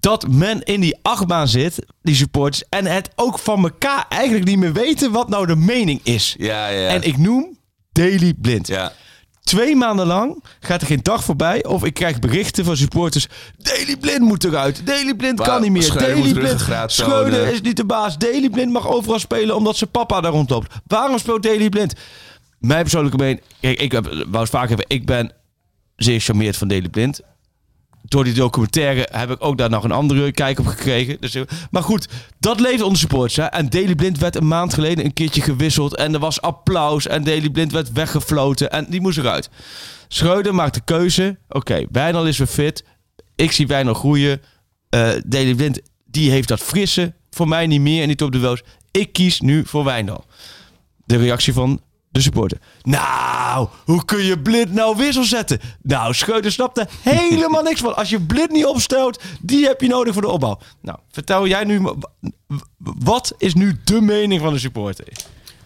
dat 0.00 0.28
men 0.28 0.62
in 0.62 0.80
die 0.80 0.98
achtbaan 1.02 1.48
zit, 1.48 1.86
die 2.02 2.14
supporters, 2.14 2.62
en 2.68 2.86
het 2.86 3.10
ook 3.16 3.38
van 3.38 3.62
elkaar 3.62 4.06
eigenlijk 4.08 4.44
niet 4.44 4.58
meer 4.58 4.72
weten 4.72 5.12
wat 5.12 5.28
nou 5.28 5.46
de 5.46 5.56
mening 5.56 6.00
is. 6.02 6.34
ja, 6.38 6.68
ja. 6.68 6.88
En 6.88 7.02
ik 7.02 7.16
noem 7.18 7.58
Daily 7.92 8.34
Blind. 8.34 8.66
ja. 8.66 8.92
Twee 9.40 9.76
maanden 9.76 10.06
lang 10.06 10.44
gaat 10.60 10.80
er 10.80 10.86
geen 10.86 11.02
dag 11.02 11.24
voorbij 11.24 11.64
of 11.64 11.84
ik 11.84 11.94
krijg 11.94 12.18
berichten 12.18 12.64
van 12.64 12.76
supporters. 12.76 13.26
Daily 13.56 13.96
Blind 13.96 14.20
moet 14.20 14.44
eruit. 14.44 14.86
Daily 14.86 15.14
Blind 15.14 15.40
kan 15.40 15.62
niet 15.62 15.70
meer. 15.70 15.92
Daily 15.98 16.32
Blind. 16.32 16.60
Schreuder 16.86 17.46
is 17.46 17.60
niet 17.60 17.76
de 17.76 17.84
baas. 17.84 18.18
Daily 18.18 18.48
Blind 18.50 18.72
mag 18.72 18.88
overal 18.88 19.18
spelen 19.18 19.56
omdat 19.56 19.76
zijn 19.76 19.90
papa 19.90 20.20
daar 20.20 20.32
rondloopt. 20.32 20.74
Waarom 20.86 21.18
speelt 21.18 21.42
Daily 21.42 21.68
Blind? 21.68 21.94
Mijn 22.60 22.82
persoonlijke 22.82 23.18
mening. 23.18 23.40
Kijk, 23.60 23.80
ik 23.80 23.92
heb, 23.92 24.04
wou 24.04 24.38
het 24.38 24.50
vaak 24.50 24.68
hebben. 24.68 24.86
Ik 24.88 25.06
ben 25.06 25.32
zeer 25.96 26.20
charmeerd 26.20 26.56
van 26.56 26.68
Daily 26.68 26.88
Blind 26.88 27.20
door 28.02 28.24
die 28.24 28.34
documentaire 28.34 29.08
heb 29.12 29.30
ik 29.30 29.44
ook 29.44 29.58
daar 29.58 29.70
nog 29.70 29.84
een 29.84 29.92
andere 29.92 30.32
kijk 30.32 30.58
op 30.58 30.66
gekregen. 30.66 31.16
Dus, 31.20 31.36
maar 31.70 31.82
goed, 31.82 32.08
dat 32.38 32.60
leefde 32.60 32.84
onder 32.84 32.98
supporters. 32.98 33.48
En 33.48 33.68
Daily 33.68 33.94
Blind 33.94 34.18
werd 34.18 34.36
een 34.36 34.48
maand 34.48 34.74
geleden 34.74 35.04
een 35.04 35.12
keertje 35.12 35.40
gewisseld. 35.40 35.96
En 35.96 36.14
er 36.14 36.20
was 36.20 36.40
applaus. 36.40 37.06
En 37.06 37.24
Daily 37.24 37.50
Blind 37.50 37.72
werd 37.72 37.92
weggefloten. 37.92 38.70
En 38.70 38.86
die 38.88 39.00
moest 39.00 39.18
eruit. 39.18 39.50
Schreuder 40.08 40.54
maakt 40.54 40.74
de 40.74 40.80
keuze. 40.84 41.38
Oké, 41.48 41.84
Wijnal 41.90 42.26
is 42.26 42.38
weer 42.38 42.46
fit. 42.46 42.84
Ik 43.36 43.52
zie 43.52 43.66
Wijnal 43.66 43.94
groeien. 43.94 44.40
Eh 44.88 45.10
Daily 45.26 45.54
Blind 45.54 45.80
die 46.04 46.30
heeft 46.30 46.48
dat 46.48 46.60
frisse. 46.60 47.14
Voor 47.30 47.48
mij 47.48 47.66
niet 47.66 47.80
meer 47.80 48.02
en 48.02 48.08
niet 48.08 48.22
op 48.22 48.32
de 48.32 48.38
wels. 48.38 48.62
Ik 48.90 49.12
kies 49.12 49.40
nu 49.40 49.62
voor 49.66 49.84
Wijndal. 49.84 50.24
De 51.04 51.16
reactie 51.16 51.52
van 51.52 51.80
de 52.10 52.20
supporter. 52.20 52.58
Nou, 52.82 53.68
hoe 53.84 54.04
kun 54.04 54.22
je 54.22 54.38
blind 54.38 54.72
nou 54.72 54.96
wissel 54.96 55.24
zetten? 55.24 55.60
Nou, 55.82 56.14
Schreuder 56.14 56.52
snapt 56.52 56.78
er 56.78 56.88
helemaal 57.02 57.62
niks 57.62 57.80
van. 57.80 57.96
Als 57.96 58.10
je 58.10 58.20
blind 58.20 58.50
niet 58.50 58.66
opstelt, 58.66 59.22
die 59.40 59.66
heb 59.66 59.80
je 59.80 59.88
nodig 59.88 60.12
voor 60.12 60.22
de 60.22 60.28
opbouw. 60.28 60.58
Nou, 60.82 60.98
vertel 61.10 61.46
jij 61.46 61.64
nu, 61.64 61.88
wat 62.78 63.34
is 63.38 63.54
nu 63.54 63.80
de 63.84 64.00
mening 64.00 64.40
van 64.40 64.52
de 64.52 64.58
supporter? 64.58 65.06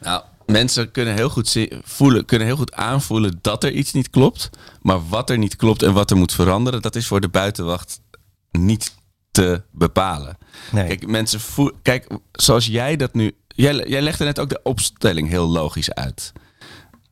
Nou, 0.01 0.23
mensen 0.47 0.91
kunnen 0.91 1.15
heel 1.15 1.29
goed 1.29 1.59
voelen, 1.85 2.25
kunnen 2.25 2.47
heel 2.47 2.57
goed 2.57 2.73
aanvoelen 2.73 3.39
dat 3.41 3.65
er 3.65 3.73
iets 3.73 3.93
niet 3.93 4.11
klopt. 4.11 4.51
Maar 4.83 5.09
wat 5.09 5.31
er 5.31 5.39
niet 5.39 5.57
klopt 5.57 5.83
en 5.83 5.93
wat 5.93 6.11
er 6.11 6.17
moet 6.17 6.35
veranderen, 6.35 6.83
dat 6.83 6.97
is 6.97 7.07
voor 7.07 7.21
de 7.21 7.29
buitenwacht 7.29 8.01
niet 8.51 8.95
te 9.31 9.63
bepalen. 9.71 10.39
Nee. 10.73 10.87
Kijk, 10.87 11.07
mensen 11.07 11.41
voelen. 11.41 11.75
Kijk, 11.83 12.07
zoals 12.33 12.67
jij 12.67 12.97
dat 12.97 13.15
nu. 13.15 13.33
Jij, 13.55 13.85
jij 13.89 14.03
legde 14.03 14.25
net 14.25 14.39
ook 14.39 14.49
de 14.49 14.61
opstelling 14.63 15.29
heel 15.29 15.47
logisch 15.47 15.93
uit. 15.95 16.33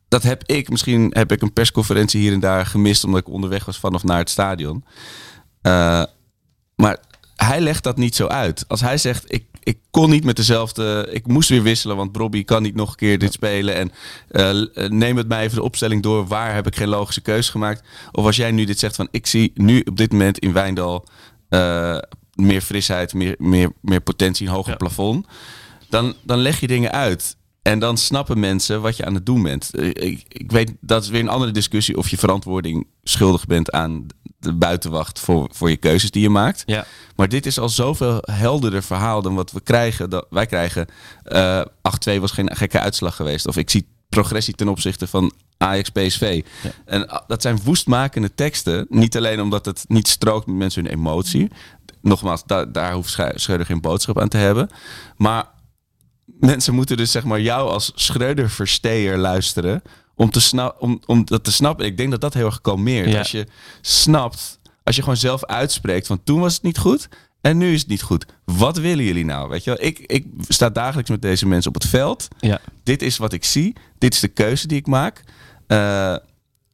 Dat 0.07 0.23
heb 0.23 0.43
ik. 0.45 0.69
Misschien 0.69 1.09
heb 1.13 1.31
ik 1.31 1.41
een 1.41 1.53
persconferentie 1.53 2.21
hier 2.21 2.33
en 2.33 2.39
daar 2.39 2.65
gemist 2.65 3.03
omdat 3.03 3.19
ik 3.19 3.27
onderweg 3.29 3.65
was 3.65 3.79
van 3.79 3.93
of 3.93 4.03
naar 4.03 4.17
het 4.17 4.29
stadion. 4.29 4.85
Eh, 5.61 6.03
maar 6.75 6.97
hij 7.35 7.61
legt 7.61 7.83
dat 7.83 7.97
niet 7.97 8.15
zo 8.15 8.27
uit. 8.27 8.65
Als 8.67 8.81
hij 8.81 8.97
zegt, 8.97 9.33
ik, 9.33 9.45
ik 9.63 9.77
kon 9.91 10.09
niet 10.09 10.23
met 10.23 10.35
dezelfde... 10.35 11.07
Ik 11.11 11.27
moest 11.27 11.49
weer 11.49 11.63
wisselen, 11.63 11.95
want 11.95 12.17
Robbie 12.17 12.43
kan 12.43 12.61
niet 12.61 12.75
nog 12.75 12.89
een 12.89 12.95
keer 12.95 13.17
dit 13.17 13.33
spelen. 13.33 13.75
En 13.75 13.91
eh, 14.27 14.89
neem 14.89 15.17
het 15.17 15.27
mij 15.27 15.43
even 15.43 15.55
de 15.55 15.63
opstelling 15.63 16.03
door. 16.03 16.27
Waar 16.27 16.53
heb 16.53 16.67
ik 16.67 16.75
geen 16.75 16.87
logische 16.87 17.21
keuze 17.21 17.51
gemaakt? 17.51 17.83
Of 18.11 18.25
als 18.25 18.35
jij 18.35 18.51
nu 18.51 18.65
dit 18.65 18.79
zegt 18.79 18.95
van... 18.95 19.07
Ik 19.11 19.27
zie 19.27 19.51
nu 19.55 19.79
op 19.79 19.97
dit 19.97 20.11
moment 20.11 20.39
in 20.39 20.53
Wijndal 20.53 21.07
eh, 21.49 21.97
meer 22.33 22.61
frisheid, 22.61 23.13
meer, 23.13 23.35
meer, 23.37 23.71
meer 23.81 24.01
potentie, 24.01 24.47
een 24.47 24.53
hoger 24.53 24.71
Ja. 24.71 24.77
plafond. 24.77 25.25
Dan, 25.93 26.13
dan 26.21 26.37
leg 26.37 26.59
je 26.59 26.67
dingen 26.67 26.91
uit. 26.91 27.35
En 27.61 27.79
dan 27.79 27.97
snappen 27.97 28.39
mensen 28.39 28.81
wat 28.81 28.97
je 28.97 29.05
aan 29.05 29.13
het 29.13 29.25
doen 29.25 29.43
bent. 29.43 29.69
Eh, 29.75 29.87
Ik, 29.87 30.23
ik 30.27 30.51
weet, 30.51 30.71
dat 30.81 31.03
is 31.03 31.09
weer 31.09 31.19
een 31.21 31.29
andere 31.29 31.51
discussie 31.51 31.97
of 31.97 32.07
je 32.09 32.17
verantwoording 32.17 32.87
schuldig 33.03 33.45
bent 33.45 33.71
aan 33.71 34.07
de 34.39 34.53
buitenwacht 34.53 35.19
voor, 35.19 35.49
voor 35.53 35.69
je 35.69 35.77
keuzes 35.77 36.11
die 36.11 36.21
je 36.21 36.29
maakt. 36.29 36.63
Ja. 36.65 36.85
Maar 37.15 37.29
dit 37.29 37.45
is 37.45 37.59
al 37.59 37.69
zoveel 37.69 38.17
helderder 38.21 38.83
verhaal 38.83 39.21
dan 39.21 39.35
wat 39.35 39.51
we 39.51 39.61
krijgen. 39.61 40.09
Dat 40.09 40.25
wij 40.29 40.45
krijgen 40.45 40.85
eh 41.23 41.61
8-2 42.09 42.19
was 42.19 42.31
geen 42.31 42.55
gekke 42.55 42.79
uitslag 42.79 43.15
geweest. 43.15 43.47
Of 43.47 43.57
ik 43.57 43.69
zie 43.69 43.87
progressie 44.09 44.53
ten 44.53 44.67
opzichte 44.67 45.07
van 45.07 45.31
Ajax 45.57 45.89
PSV. 45.89 46.43
En 46.85 47.07
ah, 47.07 47.21
dat 47.27 47.41
zijn 47.41 47.59
woestmakende 47.63 48.33
teksten. 48.35 48.85
Niet 48.89 49.17
alleen 49.17 49.41
omdat 49.41 49.65
het 49.65 49.85
niet 49.87 50.07
strookt 50.07 50.45
met 50.47 50.55
mensen 50.55 50.83
hun 50.85 50.93
emotie. 50.93 51.51
Nogmaals, 52.01 52.43
da- 52.45 52.65
daar 52.65 52.93
hoeft 52.93 53.17
Schreuder 53.35 53.65
geen 53.65 53.81
boodschap 53.81 54.19
aan 54.19 54.27
te 54.29 54.37
hebben. 54.37 54.69
Maar 55.17 55.45
mensen 56.39 56.73
moeten 56.73 56.97
dus 56.97 57.11
zeg 57.11 57.23
maar 57.23 57.41
jou 57.41 57.69
als 57.69 57.91
Schreuder-versteer 57.95 59.17
luisteren. 59.17 59.81
Om, 60.15 60.29
te 60.29 60.73
om, 60.79 61.01
om 61.05 61.25
dat 61.25 61.43
te 61.43 61.51
snappen. 61.51 61.85
Ik 61.85 61.97
denk 61.97 62.11
dat 62.11 62.21
dat 62.21 62.33
heel 62.33 62.45
erg 62.45 62.61
kalmeert. 62.61 63.09
Ja. 63.09 63.17
Als 63.17 63.31
je 63.31 63.47
snapt, 63.81 64.59
als 64.83 64.95
je 64.95 65.01
gewoon 65.01 65.17
zelf 65.17 65.45
uitspreekt 65.45 66.07
van 66.07 66.23
toen 66.23 66.39
was 66.39 66.53
het 66.53 66.63
niet 66.63 66.77
goed 66.77 67.09
en 67.43 67.57
nu 67.57 67.73
is 67.73 67.79
het 67.79 67.89
niet 67.89 68.01
goed. 68.01 68.25
Wat 68.45 68.77
willen 68.77 69.05
jullie 69.05 69.25
nou? 69.25 69.49
Weet 69.49 69.63
je 69.63 69.69
wel? 69.69 69.85
Ik, 69.85 69.99
ik 69.99 70.25
sta 70.47 70.69
dagelijks 70.69 71.09
met 71.09 71.21
deze 71.21 71.47
mensen 71.47 71.75
op 71.75 71.81
het 71.81 71.89
veld. 71.89 72.27
Ja. 72.39 72.61
Dit 72.83 73.01
is 73.01 73.17
wat 73.17 73.33
ik 73.33 73.43
zie. 73.43 73.75
Dit 73.97 74.13
is 74.13 74.19
de 74.19 74.27
keuze 74.27 74.67
die 74.67 74.77
ik 74.77 74.87
maak. 74.87 75.23
Eh, 75.67 76.11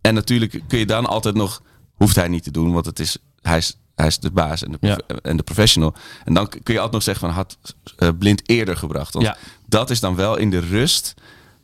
en 0.01 0.13
natuurlijk 0.13 0.61
kun 0.67 0.79
je 0.79 0.85
dan 0.85 1.05
altijd 1.05 1.35
nog, 1.35 1.61
hoeft 1.93 2.15
hij 2.15 2.27
niet 2.27 2.43
te 2.43 2.51
doen, 2.51 2.73
want 2.73 2.85
het 2.85 2.99
is, 2.99 3.17
hij, 3.41 3.57
is, 3.57 3.79
hij 3.99 4.07
is 4.07 4.19
de 4.19 4.31
baas 4.31 4.63
en 4.63 4.71
de, 4.71 4.77
Ja. 4.81 4.97
en 5.21 5.37
de 5.37 5.43
professional. 5.43 5.93
En 6.23 6.33
dan 6.33 6.49
kun 6.49 6.61
je 6.73 6.73
altijd 6.79 6.91
nog 6.91 7.03
zeggen 7.03 7.27
van 7.27 7.35
had 7.35 7.57
eh, 7.97 8.09
blind 8.19 8.49
eerder 8.49 8.77
gebracht. 8.77 9.13
Want 9.13 9.25
Ja. 9.25 9.37
dat 9.67 9.89
is 9.89 9.99
dan 9.99 10.15
wel 10.15 10.37
in 10.37 10.49
de 10.49 10.59
rust. 10.59 11.13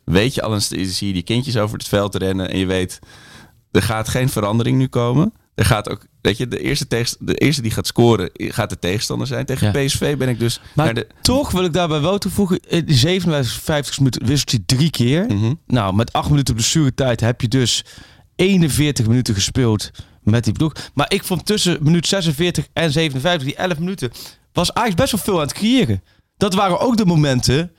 Weet 0.04 0.34
je, 0.34 0.42
al 0.42 0.54
eens 0.54 0.68
zie 0.68 1.06
je 1.06 1.12
die 1.12 1.22
kindjes 1.22 1.56
over 1.56 1.78
het 1.78 1.88
veld 1.88 2.14
rennen 2.14 2.50
en 2.50 2.58
je 2.58 2.66
weet, 2.66 2.98
er 3.70 3.82
gaat 3.82 4.08
geen 4.08 4.28
verandering 4.28 4.78
nu 4.78 4.86
komen. 4.86 5.32
Er 5.54 5.64
gaat 5.64 5.88
ook, 5.90 6.06
weet 6.20 6.36
je, 6.36 6.48
de 6.48 6.60
eerste, 6.60 6.86
tegenst- 6.86 7.16
de 7.20 7.34
eerste 7.34 7.62
die 7.62 7.70
gaat 7.70 7.86
scoren 7.86 8.30
gaat 8.34 8.70
de 8.70 8.78
tegenstander 8.78 9.26
zijn. 9.26 9.46
Tegen 9.46 9.72
Ja. 9.80 9.84
PSV 9.86 10.16
ben 10.16 10.28
ik 10.28 10.38
dus 10.38 10.60
Maar 10.74 10.84
naar 10.84 10.94
de. 10.94 11.06
toch 11.20 11.50
wil 11.50 11.64
ik 11.64 11.72
daarbij 11.72 12.00
wel 12.00 12.18
toevoegen, 12.18 12.60
in 12.68 12.84
die 12.84 12.96
57 12.96 13.98
minuten 13.98 14.26
wisselt 14.26 14.50
hij 14.50 14.60
drie 14.66 14.90
keer. 14.90 15.24
Mhm. 15.26 15.52
Nou, 15.66 15.94
met 15.94 16.12
8 16.12 16.30
minuten 16.30 16.54
blessuretijd 16.54 17.20
heb 17.20 17.40
je 17.40 17.48
dus 17.48 17.84
41 18.36 19.06
minuten 19.06 19.34
gespeeld 19.34 19.90
met 20.26 20.44
die 20.44 20.52
ploeg. 20.52 20.72
Maar 20.94 21.12
ik 21.12 21.24
vond 21.24 21.46
tussen 21.46 21.78
minuut 21.82 22.06
46 22.06 22.66
en 22.72 22.92
57, 22.92 23.46
die 23.46 23.56
11 23.56 23.78
minuten, 23.78 24.10
was 24.52 24.74
Ajax 24.74 24.94
best 24.94 25.12
wel 25.12 25.20
veel 25.20 25.34
aan 25.34 25.40
het 25.46 25.52
creëren. 25.52 26.02
Dat 26.36 26.54
waren 26.54 26.80
ook 26.80 26.96
de 26.96 27.06
momenten 27.06 27.72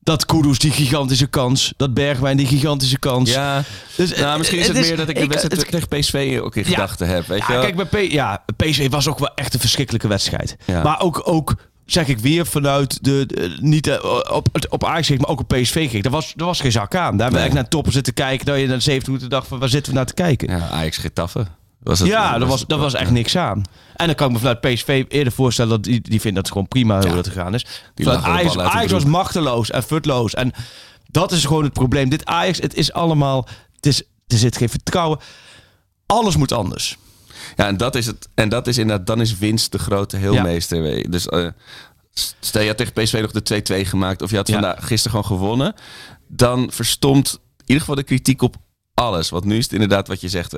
dat 0.00 0.26
Kudus 0.26 0.58
die 0.58 0.70
gigantische 0.70 1.26
kans, 1.26 1.72
dat 1.76 1.94
Bergwijn 1.94 2.36
die 2.36 2.46
gigantische 2.46 2.98
kans. 2.98 3.30
Ja, 3.32 3.62
Dus, 3.96 4.14
nou, 4.16 4.38
misschien 4.38 4.58
is 4.58 4.66
het, 4.68 4.76
meer 4.76 4.96
dat 4.96 5.08
ik 5.08 5.14
de 5.16 5.20
ik- 5.22 5.32
wedstrijd 5.32 5.70
tegen 5.70 5.88
PSV 5.88 6.38
ook 6.42 6.56
in 6.56 6.62
Ja. 6.62 6.68
gedachten 6.68 7.08
heb. 7.08 7.26
Weet 7.26 7.46
je 7.46 7.52
ja, 7.52 7.60
kijk, 7.60 7.88
bij 7.90 8.06
P 8.08 8.12
ja, 8.12 8.44
PSV 8.56 8.88
was 8.90 9.08
ook 9.08 9.18
wel 9.18 9.34
echt 9.34 9.54
een 9.54 9.60
verschrikkelijke 9.60 10.08
wedstrijd. 10.08 10.56
Ja. 10.66 10.82
Maar 10.82 11.00
ook, 11.00 11.20
ook, 11.24 11.54
zeg 11.84 12.08
ik 12.08 12.18
weer, 12.18 12.46
vanuit 12.46 13.04
de, 13.04 13.24
de- 13.26 13.56
niet 13.60 13.86
eh, 13.86 14.04
op, 14.32 14.48
op 14.68 14.84
Ajax 14.84 15.08
maar 15.08 15.28
ook 15.28 15.40
op 15.40 15.48
PSV 15.48 15.86
gericht. 15.86 16.04
Er 16.04 16.10
was, 16.10 16.32
er 16.36 16.44
was 16.44 16.60
geen 16.60 16.72
zak 16.72 16.94
aan. 16.94 17.16
Daar 17.16 17.32
Nee. 17.32 17.42
echt 17.42 17.52
naar 17.54 17.68
toppen 17.68 17.92
zitten 17.92 18.14
kijken. 18.14 18.46
Dat 18.46 18.58
je 18.58 18.66
na 18.66 18.78
70 18.80 19.06
minuten 19.06 19.30
dacht 19.30 19.46
van, 19.48 19.58
waar 19.58 19.68
zitten 19.68 19.92
we 19.92 19.98
naar 19.98 20.06
te 20.06 20.14
kijken? 20.14 20.48
Ja, 20.50 20.56
Ja, 20.56 20.68
Ajax 20.68 20.96
Getafe. 20.96 21.46
Was 21.84 21.98
het, 21.98 22.08
daar 22.10 22.46
was, 22.46 22.66
daar 22.66 22.78
was 22.78 22.94
echt 22.94 23.10
niks 23.10 23.36
aan. 23.36 23.62
En 23.96 24.06
dan 24.06 24.14
kan 24.14 24.26
ik 24.26 24.32
me 24.32 24.38
vanuit 24.38 24.60
PSV 24.60 25.04
eerder 25.08 25.32
voorstellen 25.32 25.70
dat 25.70 25.82
die, 25.82 26.00
die 26.00 26.20
vindt 26.20 26.36
dat 26.36 26.44
het 26.44 26.52
gewoon 26.52 26.68
prima 26.68 26.98
hoe 26.98 27.08
Ja. 27.08 27.14
dat 27.14 27.26
gegaan 27.26 27.54
is. 27.54 27.66
Vanuit 27.94 28.22
Ajax, 28.22 28.58
Ajax 28.58 28.92
was 28.92 29.04
machteloos 29.04 29.70
en 29.70 29.82
futloos. 29.82 30.34
En 30.34 30.52
dat 31.10 31.32
is 31.32 31.44
gewoon 31.44 31.64
het 31.64 31.72
probleem. 31.72 32.08
Dit 32.08 32.24
Ajax, 32.24 32.58
het 32.60 32.74
is 32.74 32.92
allemaal, 32.92 33.48
het 33.76 33.86
is, 33.86 34.02
er 34.26 34.38
zit 34.38 34.56
geen 34.56 34.68
vertrouwen. 34.68 35.18
Alles 36.06 36.36
moet 36.36 36.52
anders. 36.52 36.96
Ja, 37.56 37.66
en 37.66 37.76
dat 37.76 37.94
is 37.94 38.06
het. 38.06 38.28
En 38.34 38.48
dat 38.48 38.66
is 38.66 38.78
inderdaad, 38.78 39.06
dan 39.06 39.20
is 39.20 39.38
winst 39.38 39.72
de 39.72 39.78
grote 39.78 40.16
heelmeester. 40.16 40.96
je. 40.96 41.08
Dus 41.08 41.26
eh, 41.28 41.46
stel 42.40 42.62
je 42.62 42.68
had 42.68 42.76
tegen 42.76 42.92
PSV 42.92 43.18
nog 43.20 43.30
de 43.42 43.62
2-2 43.84 43.88
gemaakt, 43.88 44.22
of 44.22 44.30
je 44.30 44.36
had 44.36 44.46
Ja. 44.48 44.52
vandaag 44.52 44.86
gisteren 44.86 45.24
gewoon 45.24 45.38
gewonnen, 45.38 45.74
dan 46.28 46.70
verstomt 46.72 47.32
in 47.32 47.62
ieder 47.66 47.80
geval 47.80 47.94
de 47.94 48.02
kritiek 48.02 48.42
op 48.42 48.56
alles. 48.94 49.30
Want 49.30 49.44
nu 49.44 49.56
is 49.56 49.64
het 49.64 49.72
inderdaad 49.72 50.08
wat 50.08 50.20
je 50.20 50.28
zegt, 50.28 50.54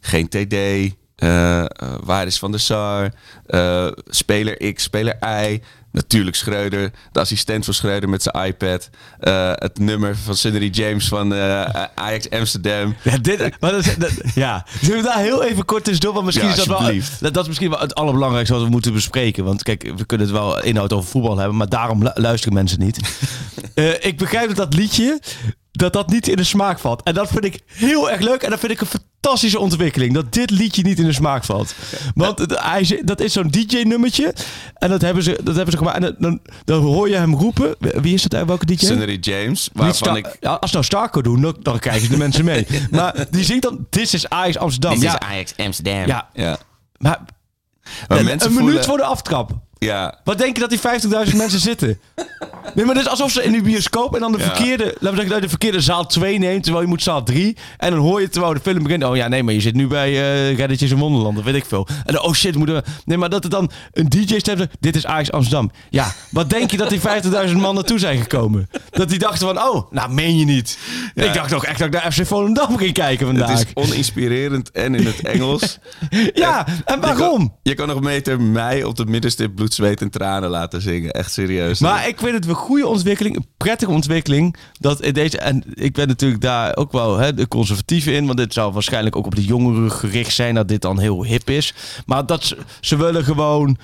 geen 0.00 0.28
TD. 0.28 0.52
eh, 0.52 1.60
eh, 1.60 1.66
waar 2.02 2.26
is 2.26 2.38
Van 2.38 2.50
der 2.50 2.60
Sar? 2.60 3.12
eh, 3.46 3.86
speler 4.06 4.72
X, 4.74 4.82
speler 4.82 5.16
Y. 5.50 5.60
Natuurlijk 5.92 6.36
Schreuder, 6.36 6.90
de 7.12 7.20
assistent 7.20 7.64
van 7.64 7.74
Schreuder 7.74 8.08
met 8.08 8.22
zijn 8.22 8.46
iPad. 8.46 8.88
het 9.58 9.78
nummer 9.78 10.16
van 10.16 10.36
Sunnery 10.36 10.68
James 10.70 11.08
van 11.08 11.34
Ajax 11.94 12.30
Amsterdam. 12.30 12.96
Ja, 13.02 13.18
dit, 13.18 13.60
maar 13.60 13.70
dat, 13.72 13.94
dat- 13.98 14.12
ja. 14.34 14.66
Zullen 14.80 14.96
we 14.96 15.08
daar 15.08 15.18
heel 15.18 15.42
even 15.44 15.64
kort 15.64 15.84
tussendoor? 15.84 16.12
Want 16.12 16.24
misschien 16.26 16.46
Ja, 16.48 16.52
is 16.54 16.64
dat 16.64 16.66
wel. 16.80 16.92
Dat, 17.20 17.34
dat 17.34 17.42
is 17.42 17.48
misschien 17.48 17.70
wel 17.70 17.78
het 17.80 17.94
allerbelangrijkste 17.94 18.54
wat 18.54 18.62
we 18.64 18.68
moeten 18.70 18.92
bespreken. 18.92 19.44
Want 19.44 19.62
kijk, 19.62 19.92
we 19.96 20.04
kunnen 20.06 20.26
het 20.26 20.36
wel 20.36 20.62
inhoud 20.62 20.92
over 20.92 21.10
voetbal 21.10 21.38
hebben, 21.38 21.56
maar 21.56 21.68
daarom 21.68 22.02
lu- 22.02 22.10
luisteren 22.14 22.54
mensen 22.54 22.78
niet. 22.80 22.98
Ik 24.00 24.16
begrijp 24.18 24.46
dat 24.48 24.56
dat 24.56 24.74
liedje. 24.74 25.20
Dat 25.72 25.92
dat 25.92 26.10
niet 26.10 26.28
in 26.28 26.36
de 26.36 26.44
smaak 26.44 26.78
valt. 26.78 27.02
En 27.02 27.14
dat 27.14 27.28
vind 27.28 27.44
ik 27.44 27.60
heel 27.66 28.10
erg 28.10 28.20
leuk. 28.20 28.42
En 28.42 28.50
dat 28.50 28.58
vind 28.58 28.72
ik 28.72 28.80
een 28.80 28.86
fantastische 28.86 29.58
ontwikkeling. 29.58 30.14
Dat 30.14 30.32
dit 30.32 30.50
liedje 30.50 30.82
niet 30.82 30.98
in 30.98 31.04
de 31.04 31.12
smaak 31.12 31.44
valt. 31.44 31.74
Want 32.14 32.44
hij, 32.60 33.02
dat 33.04 33.20
is 33.20 33.32
zo'n 33.32 33.48
DJ-nummertje. 33.50 34.34
En 34.74 34.88
dat 34.88 35.00
hebben 35.00 35.22
ze, 35.22 35.38
dat 35.42 35.54
hebben 35.54 35.72
ze 35.72 35.78
gemaakt. 35.78 36.04
En 36.04 36.16
dan- 36.18 36.40
dan, 36.64 36.82
hoor 36.82 37.08
je 37.08 37.14
hem 37.16 37.34
roepen. 37.34 37.74
Wie 37.78 38.14
is 38.14 38.22
dat? 38.22 38.46
Welke 38.46 38.66
DJ? 38.66 38.84
Sunnery 38.86 39.18
James, 39.20 39.68
waarvan 39.72 40.16
ik... 40.16 40.36
Ja, 40.40 40.52
als 40.52 40.72
nou 40.72 40.84
Starco 40.84 41.22
doen, 41.22 41.40
dan, 41.40 41.56
dan 41.62 41.78
krijgen 41.78 42.10
de 42.10 42.16
mensen 42.16 42.44
mee. 42.44 42.66
Maar 42.90 43.26
die 43.30 43.44
zingt 43.44 43.62
dan, 43.62 43.86
dit 43.90 44.12
is 44.14 44.28
Ajax 44.28 44.56
Amsterdam. 44.58 45.00
ja, 45.02 45.20
Ajax 45.20 45.54
Amsterdam. 45.56 46.06
Ja. 46.06 46.28
ja. 46.34 46.58
maar 46.98 47.20
Maar 48.08 48.18
een, 48.18 48.24
mensen 48.24 48.48
een 48.48 48.54
voelen... 48.54 48.70
minuut 48.72 48.84
voor 48.88 48.96
de 48.96 49.04
aftrap. 49.04 49.50
Ja, 49.84 50.14
Wat 50.24 50.38
denk 50.38 50.56
je 50.56 50.60
dat 50.66 50.70
die 50.70 50.78
50.000 51.30 51.36
mensen 51.36 51.60
zitten? 51.60 51.98
Nee, 52.74 52.84
maar 52.84 52.94
het 52.94 53.04
is 53.04 53.10
alsof 53.10 53.30
ze 53.30 53.42
in 53.42 53.52
die 53.52 53.62
bioscoop 53.62 54.14
en 54.14 54.20
dan 54.20 54.32
de 54.32 54.38
Ja. 54.38 54.44
verkeerde, 54.44 54.84
laten 54.84 55.00
we 55.00 55.08
zeggen, 55.08 55.28
dat 55.30 55.42
de 55.42 55.48
verkeerde 55.48 55.80
zaal 55.80 56.06
2 56.06 56.38
neemt, 56.38 56.62
terwijl 56.62 56.84
je 56.84 56.90
moet 56.90 57.02
zaal 57.02 57.22
3. 57.22 57.56
En 57.78 57.90
dan 57.90 57.98
hoor 58.00 58.20
je 58.20 58.28
terwijl 58.28 58.54
de 58.54 58.60
film 58.60 58.82
begint, 58.82 59.04
oh 59.04 59.16
ja, 59.16 59.28
nee, 59.28 59.42
maar 59.42 59.54
je 59.54 59.60
zit 59.60 59.74
nu 59.74 59.86
bij 59.86 60.08
eh 60.10 60.56
Redditjes 60.56 60.90
in 60.90 60.98
Wonderland, 60.98 61.38
of 61.38 61.44
weet 61.44 61.54
ik 61.54 61.64
veel. 61.64 61.86
En 62.04 62.14
dan, 62.14 62.22
oh 62.22 62.32
shit, 62.32 62.54
moeten 62.56 62.74
we... 62.74 62.82
Nee, 63.04 63.16
maar 63.18 63.28
dat 63.30 63.44
er 63.44 63.50
dan 63.50 63.70
een 63.92 64.08
DJ-stem 64.08 64.56
zegt, 64.58 64.70
dit 64.80 64.96
is 64.96 65.06
Ajax 65.06 65.30
Amsterdam. 65.32 65.70
Ja, 65.90 66.12
wat 66.30 66.50
denk 66.50 66.70
je 66.70 66.76
dat 66.76 66.88
die 66.90 67.00
50.000 67.48 67.56
man 67.56 67.74
naartoe 67.74 67.98
zijn 67.98 68.20
gekomen? 68.20 68.68
Dat 68.90 69.08
die 69.08 69.18
dachten 69.18 69.46
van, 69.46 69.58
oh, 69.62 69.92
nou, 69.92 70.12
meen 70.12 70.38
je 70.38 70.44
niet. 70.44 70.78
Ja. 71.14 71.24
Ik 71.24 71.34
dacht 71.34 71.52
ook 71.52 71.64
echt 71.64 71.78
dat 71.78 71.86
ik 71.86 71.92
naar 72.02 72.12
FC 72.12 72.26
Volendam 72.26 72.76
ging 72.76 72.92
kijken 72.92 73.26
het 73.28 73.36
vandaag. 73.38 73.58
is 73.60 73.66
oninspirerend 73.74 74.70
en 74.70 74.94
in 74.94 75.06
het 75.06 75.20
Engels. 75.20 75.78
Ja, 76.34 76.66
en 76.84 77.00
waarom? 77.00 77.40
Je 77.42 77.48
kan, 77.48 77.58
je 77.62 77.74
kan 77.74 77.86
nog 77.86 77.96
een 77.96 78.02
meter 78.02 78.40
mij 78.40 78.84
op 78.84 78.96
de 78.96 79.04
middenstip 79.06 79.54
bloed, 79.54 79.71
zweet 79.74 80.00
en 80.00 80.10
tranen 80.10 80.50
laten 80.50 80.80
zingen. 80.80 81.10
Echt 81.10 81.32
serieus. 81.32 81.80
Maar 81.80 82.08
ik 82.08 82.18
vind 82.18 82.34
het 82.34 82.46
een 82.46 82.54
goede 82.54 82.86
ontwikkeling, 82.86 83.36
een 83.36 83.46
prettige 83.56 83.90
ontwikkeling. 83.90 84.56
Dat 84.80 85.00
in 85.00 85.12
deze, 85.12 85.38
en 85.38 85.64
ik 85.74 85.92
ben 85.92 86.08
natuurlijk 86.08 86.40
daar 86.40 86.76
ook 86.76 86.92
wel 86.92 87.18
hè, 87.18 87.34
de 87.34 87.48
conservatieve 87.48 88.12
in. 88.12 88.26
Want 88.26 88.38
dit 88.38 88.52
zou 88.52 88.72
waarschijnlijk 88.72 89.16
ook 89.16 89.26
op 89.26 89.34
de 89.34 89.44
jongeren 89.44 89.92
gericht 89.92 90.34
zijn. 90.34 90.54
Dat 90.54 90.68
dit 90.68 90.82
dan 90.82 90.98
heel 90.98 91.24
hip 91.24 91.50
is. 91.50 91.74
Maar 92.06 92.26
dat 92.26 92.56
ze 92.80 92.96
willen 92.96 93.24
gewoon 93.24 93.78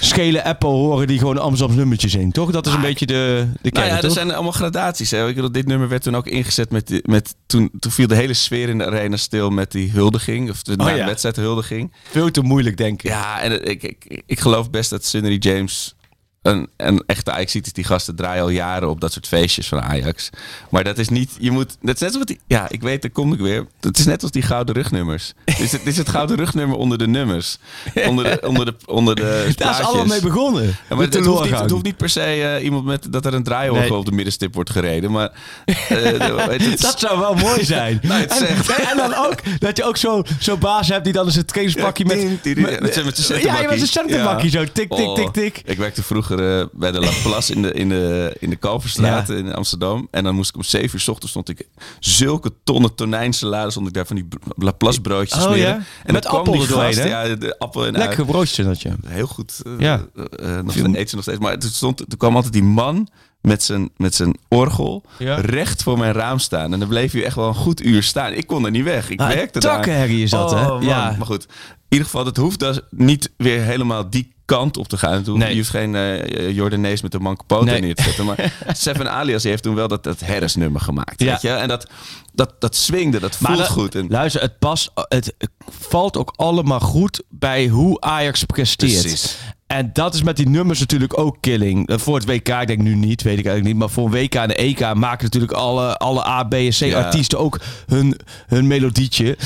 schele 0.00 0.44
Apple 0.44 0.68
horen 0.68 1.06
die 1.06 1.18
gewoon 1.18 1.38
Amsterdams 1.38 1.78
nummertje 1.78 2.08
zingt, 2.08 2.34
toch? 2.34 2.50
Dat 2.50 2.66
is 2.66 2.72
een 2.72 2.80
beetje 2.80 3.06
de, 3.06 3.46
de 3.62 3.70
Nou 3.70 3.86
kern, 3.86 3.96
ja, 3.96 4.02
er 4.02 4.10
zijn 4.10 4.32
allemaal 4.32 4.52
gradaties. 4.52 5.10
Hè. 5.10 5.28
Ik 5.28 5.34
bedoel, 5.34 5.52
dit 5.52 5.66
nummer 5.66 5.88
werd 5.88 6.02
toen 6.02 6.16
ook 6.16 6.26
ingezet 6.26 6.70
met... 6.70 7.00
met 7.06 7.34
toen, 7.46 7.70
toen 7.78 7.92
viel 7.92 8.06
de 8.06 8.14
hele 8.14 8.34
sfeer 8.34 8.68
in 8.68 8.78
de 8.78 8.86
arena 8.86 9.16
stil 9.16 9.50
met 9.50 9.72
die 9.72 9.90
huldiging. 9.90 10.50
Of 10.50 10.62
de, 10.62 10.76
de 10.76 10.84
ja. 10.84 11.06
wedstrijd 11.06 11.36
huldiging. 11.36 11.92
Veel 12.10 12.30
te 12.30 12.42
moeilijk, 12.42 12.76
denk 12.76 13.02
ik. 13.02 13.10
Ja, 13.10 13.40
en 13.40 13.68
ik, 13.68 13.82
ik, 13.82 14.22
ik 14.26 14.40
geloof 14.40 14.70
best 14.70 14.90
dat 14.90 15.04
Sunny 15.04 15.36
James... 15.38 15.94
Een, 16.42 16.68
een 16.76 17.02
echte 17.06 17.32
ajax 17.32 17.54
is. 17.54 17.72
Die 17.72 17.84
gasten 17.84 18.14
draaien 18.16 18.42
al 18.42 18.48
jaren 18.48 18.88
op 18.88 19.00
dat 19.00 19.12
soort 19.12 19.26
feestjes 19.26 19.68
van 19.68 19.80
Ajax. 19.82 20.30
Maar 20.70 20.84
dat 20.84 20.98
is 20.98 21.08
niet... 21.08 21.30
Je 21.38 21.50
moet... 21.50 21.76
Dat 21.80 21.94
is 21.94 22.00
net 22.00 22.12
zoals 22.12 22.26
die... 22.26 22.40
Ja, 22.46 22.68
ik 22.70 22.82
weet, 22.82 23.02
daar 23.02 23.10
kom 23.10 23.32
ik 23.32 23.38
weer. 23.38 23.66
Het 23.80 23.98
is 23.98 24.04
net 24.06 24.22
als 24.22 24.30
die 24.30 24.42
gouden 24.42 24.74
rugnummers. 24.74 25.32
Dit 25.44 25.58
is 25.58 25.72
het, 25.72 25.80
dit 25.80 25.92
is 25.92 25.96
het 25.98 26.08
gouden 26.08 26.36
rugnummer 26.36 26.76
onder 26.76 26.98
de 26.98 27.06
nummers. 27.06 27.58
Onder 28.06 28.24
de, 28.24 28.48
onder 28.48 28.64
de, 28.66 28.74
onder 28.86 29.14
de 29.14 29.52
Daar 29.56 29.80
is 29.80 29.86
allemaal 29.86 30.06
mee 30.06 30.20
begonnen. 30.20 30.64
Ja, 30.66 30.96
maar 30.96 31.04
het, 31.04 31.14
hoeft 31.26 31.42
niet, 31.42 31.58
het 31.58 31.70
hoeft 31.70 31.84
niet 31.84 31.96
per 31.96 32.08
se 32.08 32.20
eh, 32.20 32.64
iemand 32.64 32.84
met 32.84 33.06
dat 33.12 33.26
er 33.26 33.34
een 33.34 33.42
draaiorgel 33.42 33.88
Nee. 33.88 33.98
op 33.98 34.04
de 34.04 34.12
middenstip 34.12 34.54
wordt 34.54 34.70
gereden. 34.70 35.10
Maar 35.10 35.30
eh, 35.64 35.76
het 36.68 36.80
Dat 36.80 37.00
zou 37.00 37.18
wel 37.18 37.34
mooi 37.34 37.64
zijn. 37.74 37.98
Nou, 38.02 38.20
het 38.20 38.30
en, 38.30 38.88
en 38.90 38.96
dan 38.96 39.14
ook 39.14 39.34
dat 39.58 39.76
je 39.76 39.84
ook 39.84 39.96
zo'n 39.96 40.26
zo 40.40 40.56
baas 40.56 40.88
hebt 40.88 41.04
die 41.04 41.12
dan 41.12 41.26
eens 41.26 41.36
een 41.36 41.44
trainingspakje 41.44 42.04
met... 42.04 42.44
Met 42.80 42.80
met 43.04 43.16
zijn 43.16 43.40
Ja, 43.42 43.60
ja, 43.60 43.68
met 43.68 43.76
zijn 43.78 43.88
centerbakje 43.88 44.44
Ja. 44.50 44.50
zo. 44.50 44.64
Tik, 44.64 44.72
tik, 44.72 44.90
Oh, 44.90 45.14
tik, 45.14 45.32
tik. 45.32 45.62
Ik 45.64 45.78
werkte 45.78 46.02
vroeger 46.02 46.31
eh, 46.40 46.64
bij 46.72 46.90
de 46.92 47.00
La 47.00 47.10
Place 47.22 47.54
in 47.54 47.62
de, 47.62 47.72
in 47.72 47.88
de, 47.88 48.36
in 48.38 48.50
de 48.50 48.56
Kalverstraat 48.56 49.28
Ja. 49.28 49.34
in 49.34 49.54
Amsterdam. 49.54 50.08
En 50.10 50.24
dan 50.24 50.34
moest 50.34 50.48
ik 50.48 50.56
om 50.56 50.62
7 50.62 50.90
uur 50.94 51.00
s 51.00 51.08
ochtends 51.08 51.30
stond 51.30 51.48
ik 51.48 51.68
zulke 52.00 52.52
tonnen 52.64 52.94
tonijnsalade 52.94 53.70
stond 53.70 53.86
ik 53.86 53.92
daar 53.94 54.06
van 54.06 54.16
die 54.16 54.24
br- 54.24 54.64
La 54.64 54.72
Place 54.72 55.00
broodjes 55.00 55.46
Oh, 55.46 55.56
ja? 55.56 55.74
En 56.04 56.12
Met 56.12 56.22
dan 56.22 56.32
kwam 56.32 56.54
appel 56.60 56.78
er 56.88 56.94
hè? 56.96 57.04
Ja, 57.28 57.34
de 57.36 57.58
appel 57.58 57.86
en 57.86 57.92
Lekker 57.92 58.24
broodje 58.24 58.64
dat 58.64 58.82
je. 58.82 58.92
heel 59.06 59.26
goed. 59.26 59.60
eh, 59.66 59.72
Ja. 59.78 60.06
eh, 60.14 60.58
nog 60.60 60.76
eet 60.76 61.08
ze 61.10 61.14
nog 61.14 61.24
steeds. 61.24 61.38
Maar 61.38 61.58
toen, 61.58 61.70
stond, 61.70 61.96
toen 61.96 62.18
kwam 62.18 62.34
altijd 62.36 62.52
die 62.52 62.62
man 62.62 63.08
met 63.40 63.62
zijn, 63.62 63.90
met 63.96 64.14
zijn 64.14 64.36
orgel 64.48 65.02
Ja. 65.18 65.34
recht 65.34 65.82
voor 65.82 65.98
mijn 65.98 66.12
raam 66.12 66.38
staan. 66.38 66.72
En 66.72 66.78
dan 66.78 66.88
bleef 66.88 67.12
hij 67.12 67.24
echt 67.24 67.36
wel 67.36 67.48
een 67.48 67.54
goed 67.54 67.84
uur 67.84 68.02
staan. 68.02 68.32
Ik 68.32 68.46
kon 68.46 68.64
er 68.64 68.70
niet 68.70 68.84
weg. 68.84 69.10
Ik 69.10 69.20
Ah, 69.20 69.28
werkte 69.28 69.60
daar. 69.60 69.74
takkenherrie 69.74 70.22
is 70.22 70.30
dat, 70.30 70.52
Oh, 70.52 70.60
hè? 70.60 70.66
man. 70.68 70.82
Ja. 70.84 71.14
Maar 71.18 71.26
goed, 71.26 71.44
in 71.44 71.50
ieder 71.88 72.06
geval, 72.06 72.26
het 72.26 72.36
hoeft 72.36 72.58
dus 72.58 72.80
niet 72.90 73.30
weer 73.36 73.60
helemaal 73.60 74.10
die 74.10 74.32
kant 74.44 74.76
op 74.76 74.88
te 74.88 74.96
gaan. 74.98 75.22
Toen, 75.22 75.38
Nee. 75.38 75.50
Je 75.50 75.56
hoeft 75.56 75.70
geen 75.70 75.94
eh 75.94 76.50
Jordanees 76.50 77.02
met 77.02 77.14
een 77.14 77.22
manke 77.22 77.44
poot 77.44 77.64
Nee. 77.64 77.80
neer 77.80 77.94
te 77.94 78.02
zetten. 78.02 78.24
Maar 78.24 78.52
Seven 78.72 79.10
Alias 79.12 79.42
heeft 79.42 79.62
toen 79.62 79.74
wel 79.74 79.88
dat, 79.88 80.04
dat 80.04 80.20
Harris-nummer 80.20 80.80
gemaakt. 80.80 81.20
Ja. 81.22 81.30
Weet 81.30 81.42
je? 81.42 81.48
En 81.50 81.68
dat, 81.68 81.86
dat, 82.32 82.54
dat 82.58 82.76
swingde, 82.76 83.20
dat 83.20 83.36
voelt 83.36 83.68
goed. 83.68 83.94
En, 83.94 84.06
Luister, 84.08 84.40
het 84.42 84.58
past, 84.58 84.90
het 84.94 85.34
valt 85.80 86.16
ook 86.16 86.32
allemaal 86.36 86.80
goed 86.80 87.22
bij 87.28 87.68
hoe 87.68 88.00
Ajax 88.00 88.44
presteert. 88.44 89.00
Precies. 89.00 89.36
En 89.66 89.90
dat 89.92 90.14
is 90.14 90.22
met 90.22 90.36
die 90.36 90.48
nummers 90.48 90.80
natuurlijk 90.80 91.18
ook 91.18 91.36
killing. 91.40 91.88
Eh, 91.88 91.98
Voor 91.98 92.14
het 92.14 92.24
WK, 92.24 92.48
ik 92.48 92.66
denk 92.66 92.80
nu 92.80 92.94
niet, 92.94 93.22
weet 93.22 93.38
ik 93.38 93.44
eigenlijk 93.46 93.64
niet. 93.64 93.76
Maar 93.76 93.90
voor 93.90 94.04
een 94.04 94.10
WK 94.12 94.34
en 94.34 94.48
de 94.48 94.54
EK 94.54 94.94
maken 94.94 95.24
natuurlijk 95.24 95.52
alle, 95.52 95.96
alle 95.96 96.26
A, 96.26 96.42
B 96.44 96.54
en 96.54 96.68
C 96.68 96.72
Ja. 96.74 97.02
artiesten 97.02 97.38
ook 97.38 97.60
hun, 97.86 98.16
hun 98.46 98.66
melodietje. 98.66 99.36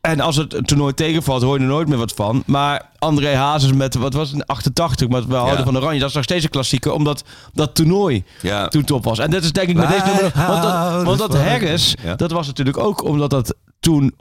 En 0.00 0.20
als 0.20 0.36
het 0.36 0.66
toernooi 0.66 0.94
tegenvalt, 0.94 1.42
hoor 1.42 1.56
je 1.56 1.62
er 1.62 1.68
nooit 1.68 1.88
meer 1.88 1.98
wat 1.98 2.12
van. 2.12 2.42
Maar 2.46 2.88
André 2.98 3.34
Hazes 3.34 3.72
met, 3.72 3.94
wat 3.94 4.12
was 4.14 4.30
het, 4.30 4.46
88, 4.46 5.08
met 5.08 5.26
We 5.26 5.34
houden 5.34 5.58
Ja. 5.58 5.64
van 5.64 5.76
Oranje. 5.76 5.98
Dat 6.00 6.08
is 6.08 6.14
nog 6.14 6.24
steeds 6.24 6.44
een 6.44 6.50
klassieker, 6.50 6.92
omdat 6.92 7.24
dat 7.52 7.74
toernooi 7.74 8.24
Ja. 8.42 8.68
toen 8.68 8.84
top 8.84 9.04
was. 9.04 9.18
En 9.18 9.30
dat 9.30 9.42
is 9.42 9.52
denk 9.52 9.68
ik 9.68 9.76
met 9.76 9.88
deze 9.88 10.04
nummer... 10.04 10.32
Want 10.46 10.62
dat, 10.62 11.02
want 11.04 11.18
dat 11.18 11.36
van- 11.36 11.46
Harris, 11.46 11.94
Ja. 12.04 12.14
dat 12.14 12.30
was 12.30 12.46
natuurlijk 12.46 12.78
ook 12.78 13.04
omdat 13.04 13.30
dat 13.30 13.54
toen... 13.80 14.14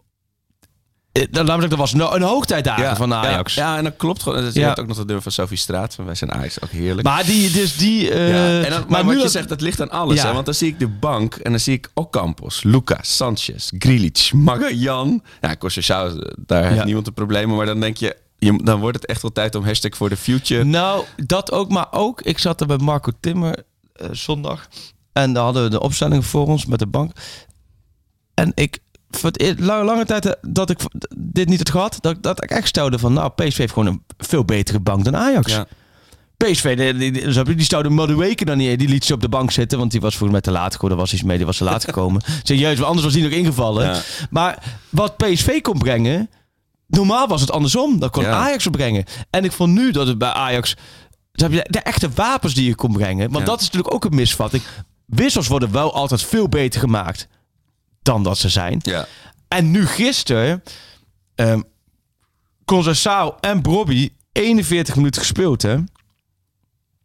eh, 1.22 1.28
me 1.32 1.46
zeggen, 1.46 1.70
dat 1.70 1.78
was 1.80 1.94
een, 1.94 2.22
hoogtijdagen 2.22 2.96
van 2.96 3.14
Ajax. 3.14 3.54
Ja, 3.54 3.72
ja, 3.72 3.78
en 3.78 3.84
dat 3.84 3.94
klopt 3.98 4.24
gewoon. 4.24 4.44
Je 4.44 4.60
Ja. 4.60 4.68
hebt 4.68 4.80
ook 4.80 4.88
nog 4.88 4.96
dat 4.96 5.06
nummer 5.06 5.24
van 5.24 5.32
Sophie 5.32 5.58
Straat. 5.58 5.96
Van 5.96 6.06
Wij 6.06 6.16
zijn 6.16 6.32
Ajax, 6.32 6.62
ook 6.62 6.70
heerlijk. 6.70 7.08
Maar 7.08 7.26
die, 7.26 7.52
dus 7.52 7.78
die... 7.78 8.12
eh, 8.12 8.30
Ja, 8.30 8.64
en 8.64 8.70
dan, 8.70 8.86
maar, 8.88 8.98
wat 9.04 9.12
nu 9.12 9.18
je 9.18 9.24
dat- 9.24 9.32
zegt, 9.32 9.50
dat 9.50 9.62
ligt 9.62 9.82
aan 9.82 9.90
alles. 9.92 10.22
Ja. 10.22 10.28
Hè? 10.28 10.34
Want 10.34 10.46
dan 10.46 10.54
zie 10.54 10.68
ik 10.68 10.80
de 10.80 10.88
bank 10.88 11.36
en 11.36 11.52
dan 11.52 11.60
zie 11.60 11.74
ik 11.74 11.90
Ocampos, 11.94 12.64
Lucas, 12.64 13.16
Sanchez, 13.16 13.70
Grilic, 13.78 14.30
Magajan. 14.34 15.24
Ja, 15.42 15.56
Costa 15.56 16.12
daar 16.38 16.70
heeft 16.72 16.84
niemand 16.86 17.08
een 17.08 17.14
probleem 17.14 17.48
mee. 17.48 17.58
Maar 17.58 17.66
dan 17.66 17.80
denk 17.80 17.98
je, 17.98 18.16
je, 18.38 18.60
dan 18.64 18.80
wordt 18.80 18.96
het 18.98 19.06
echt 19.06 19.22
wel 19.22 19.32
tijd 19.32 19.56
om 19.56 19.64
hashtag 19.66 19.96
for 19.96 20.10
the 20.10 20.18
future. 20.18 20.64
Nou, 20.64 21.04
dat 21.26 21.52
ook, 21.52 21.70
maar 21.70 21.88
ook. 21.92 22.22
Ik 22.22 22.40
zat 22.40 22.62
er 22.62 22.68
bij 22.68 22.78
Marco 22.78 23.12
Timmer 23.20 23.64
eh, 23.94 24.08
zondag. 24.12 24.68
En 25.14 25.34
daar 25.34 25.44
hadden 25.44 25.64
we 25.64 25.70
de 25.70 25.80
opstelling 25.80 26.26
voor 26.26 26.48
ons 26.48 26.66
met 26.66 26.80
de 26.80 26.88
bank. 26.88 27.12
En 28.34 28.52
ik, 28.56 28.78
voor 29.10 29.30
het 29.34 29.60
lange, 29.60 29.84
lange 29.84 30.06
tijd 30.06 30.26
eh, 30.26 30.32
dat 30.42 30.70
ik 30.70 30.80
dit 31.18 31.50
niet 31.50 31.58
had 31.58 31.70
gehad, 31.70 31.98
dat, 32.02 32.24
dat 32.24 32.44
ik 32.44 32.50
echt 32.52 32.68
stelde 32.68 33.00
van, 33.00 33.14
nou, 33.14 33.32
PSV 33.36 33.58
heeft 33.58 33.74
gewoon 33.74 33.88
een 33.88 34.04
veel 34.18 34.46
betere 34.46 34.80
bank 34.80 35.04
dan 35.04 35.16
Ajax. 35.18 35.52
Ja. 35.52 35.68
PSV, 36.38 36.78
die, 36.78 36.94
die, 36.94 37.12
die, 37.12 37.34
je, 37.34 37.44
die 37.44 37.62
stelde 37.66 37.90
Madueke 37.90 38.46
dan 38.46 38.58
niet. 38.58 38.80
Die 38.80 38.88
liet 38.88 39.06
ze 39.06 39.14
op 39.14 39.22
de 39.22 39.30
bank 39.30 39.52
zitten, 39.52 39.78
want 39.78 39.92
die 39.92 40.02
was 40.02 40.12
volgens 40.18 40.32
mij 40.32 40.42
te 40.42 40.60
laat 40.60 40.74
gekomen. 40.74 40.96
Er 40.96 41.02
was 41.02 41.14
iets 41.14 41.24
mee, 41.24 41.38
die 41.38 41.46
was 41.46 41.58
te 41.58 41.64
laat 41.64 41.84
gekomen. 41.92 42.22
Serieus, 42.44 42.82
anders 42.84 43.06
was 43.06 43.14
die 43.14 43.24
nog 43.24 43.32
ingevallen. 43.32 43.86
Ja. 43.86 44.02
Maar 44.30 44.64
wat 44.90 45.18
PSV 45.18 45.62
kon 45.62 45.78
brengen, 45.78 46.30
normaal 46.88 47.28
was 47.28 47.42
het 47.42 47.52
andersom. 47.52 48.00
Dat 48.00 48.12
kon 48.12 48.24
Ja. 48.24 48.32
Ajax 48.32 48.68
brengen. 48.68 49.04
En 49.30 49.44
ik 49.44 49.52
vond 49.52 49.74
nu 49.74 49.92
dat 49.92 50.08
het 50.08 50.18
bij 50.18 50.30
Ajax... 50.32 50.76
dan 51.32 51.52
heb 51.52 51.64
je 51.66 51.72
de 51.72 51.80
echte 51.80 52.10
wapens 52.16 52.54
die 52.54 52.66
je 52.66 52.76
kon 52.76 52.92
brengen. 52.94 53.32
Want 53.32 53.40
Ja. 53.40 53.52
dat 53.52 53.60
is 53.60 53.66
natuurlijk 53.66 53.94
ook 53.94 54.06
een 54.06 54.16
misvatting. 54.16 54.64
Wissels 55.06 55.48
worden 55.48 55.72
wel 55.72 55.94
altijd 55.94 56.24
veel 56.24 56.50
beter 56.50 56.80
gemaakt 56.80 57.28
dan 58.02 58.24
dat 58.24 58.38
ze 58.38 58.50
zijn. 58.50 58.80
Ja. 58.84 59.06
En 59.48 59.72
nu 59.72 59.86
gisteren... 59.86 60.64
ehm 61.36 61.62
Conceição 62.74 63.34
en 63.40 63.62
Brobby 63.62 64.10
41 64.32 64.96
minuten 64.96 65.22
gespeeld, 65.22 65.62
hè? 65.62 65.78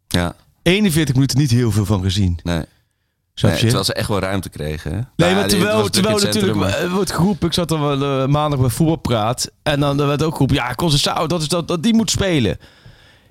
ja, 0.07 0.35
41 0.61 1.13
minuten 1.15 1.37
niet 1.37 1.51
heel 1.51 1.71
veel 1.71 1.85
van 1.85 2.01
gezien. 2.03 2.39
nee. 2.43 2.63
Snap 3.33 3.51
nee. 3.51 3.59
Terwijl 3.59 3.83
ze 3.83 3.93
echt 3.93 4.07
wel 4.07 4.19
ruimte 4.19 4.49
kregen. 4.49 4.91
Hè? 4.91 4.99
Nee, 5.15 5.33
maar 5.33 5.41
het 5.41 5.49
terwijl, 5.49 5.89
terwijl 5.89 6.15
het 6.15 6.23
natuurlijk 6.25 6.55
maar- 6.59 6.73
eh, 6.73 6.93
wordt 6.93 7.11
geroepen, 7.11 7.47
ik 7.47 7.53
zat 7.53 7.71
er 7.71 7.79
wel 7.79 8.21
eh, 8.21 8.27
maandag 8.27 8.59
bij 8.59 8.69
voetbalpraat 8.69 9.51
en 9.63 9.79
dan 9.79 9.97
werd 9.97 10.23
ook 10.23 10.31
geroepen, 10.31 10.55
ja, 10.55 10.75
Conceição, 10.75 11.27
dat 11.27 11.41
is 11.41 11.47
dat, 11.47 11.67
dat 11.67 11.83
die 11.83 11.93
moet 11.93 12.11
spelen. 12.11 12.57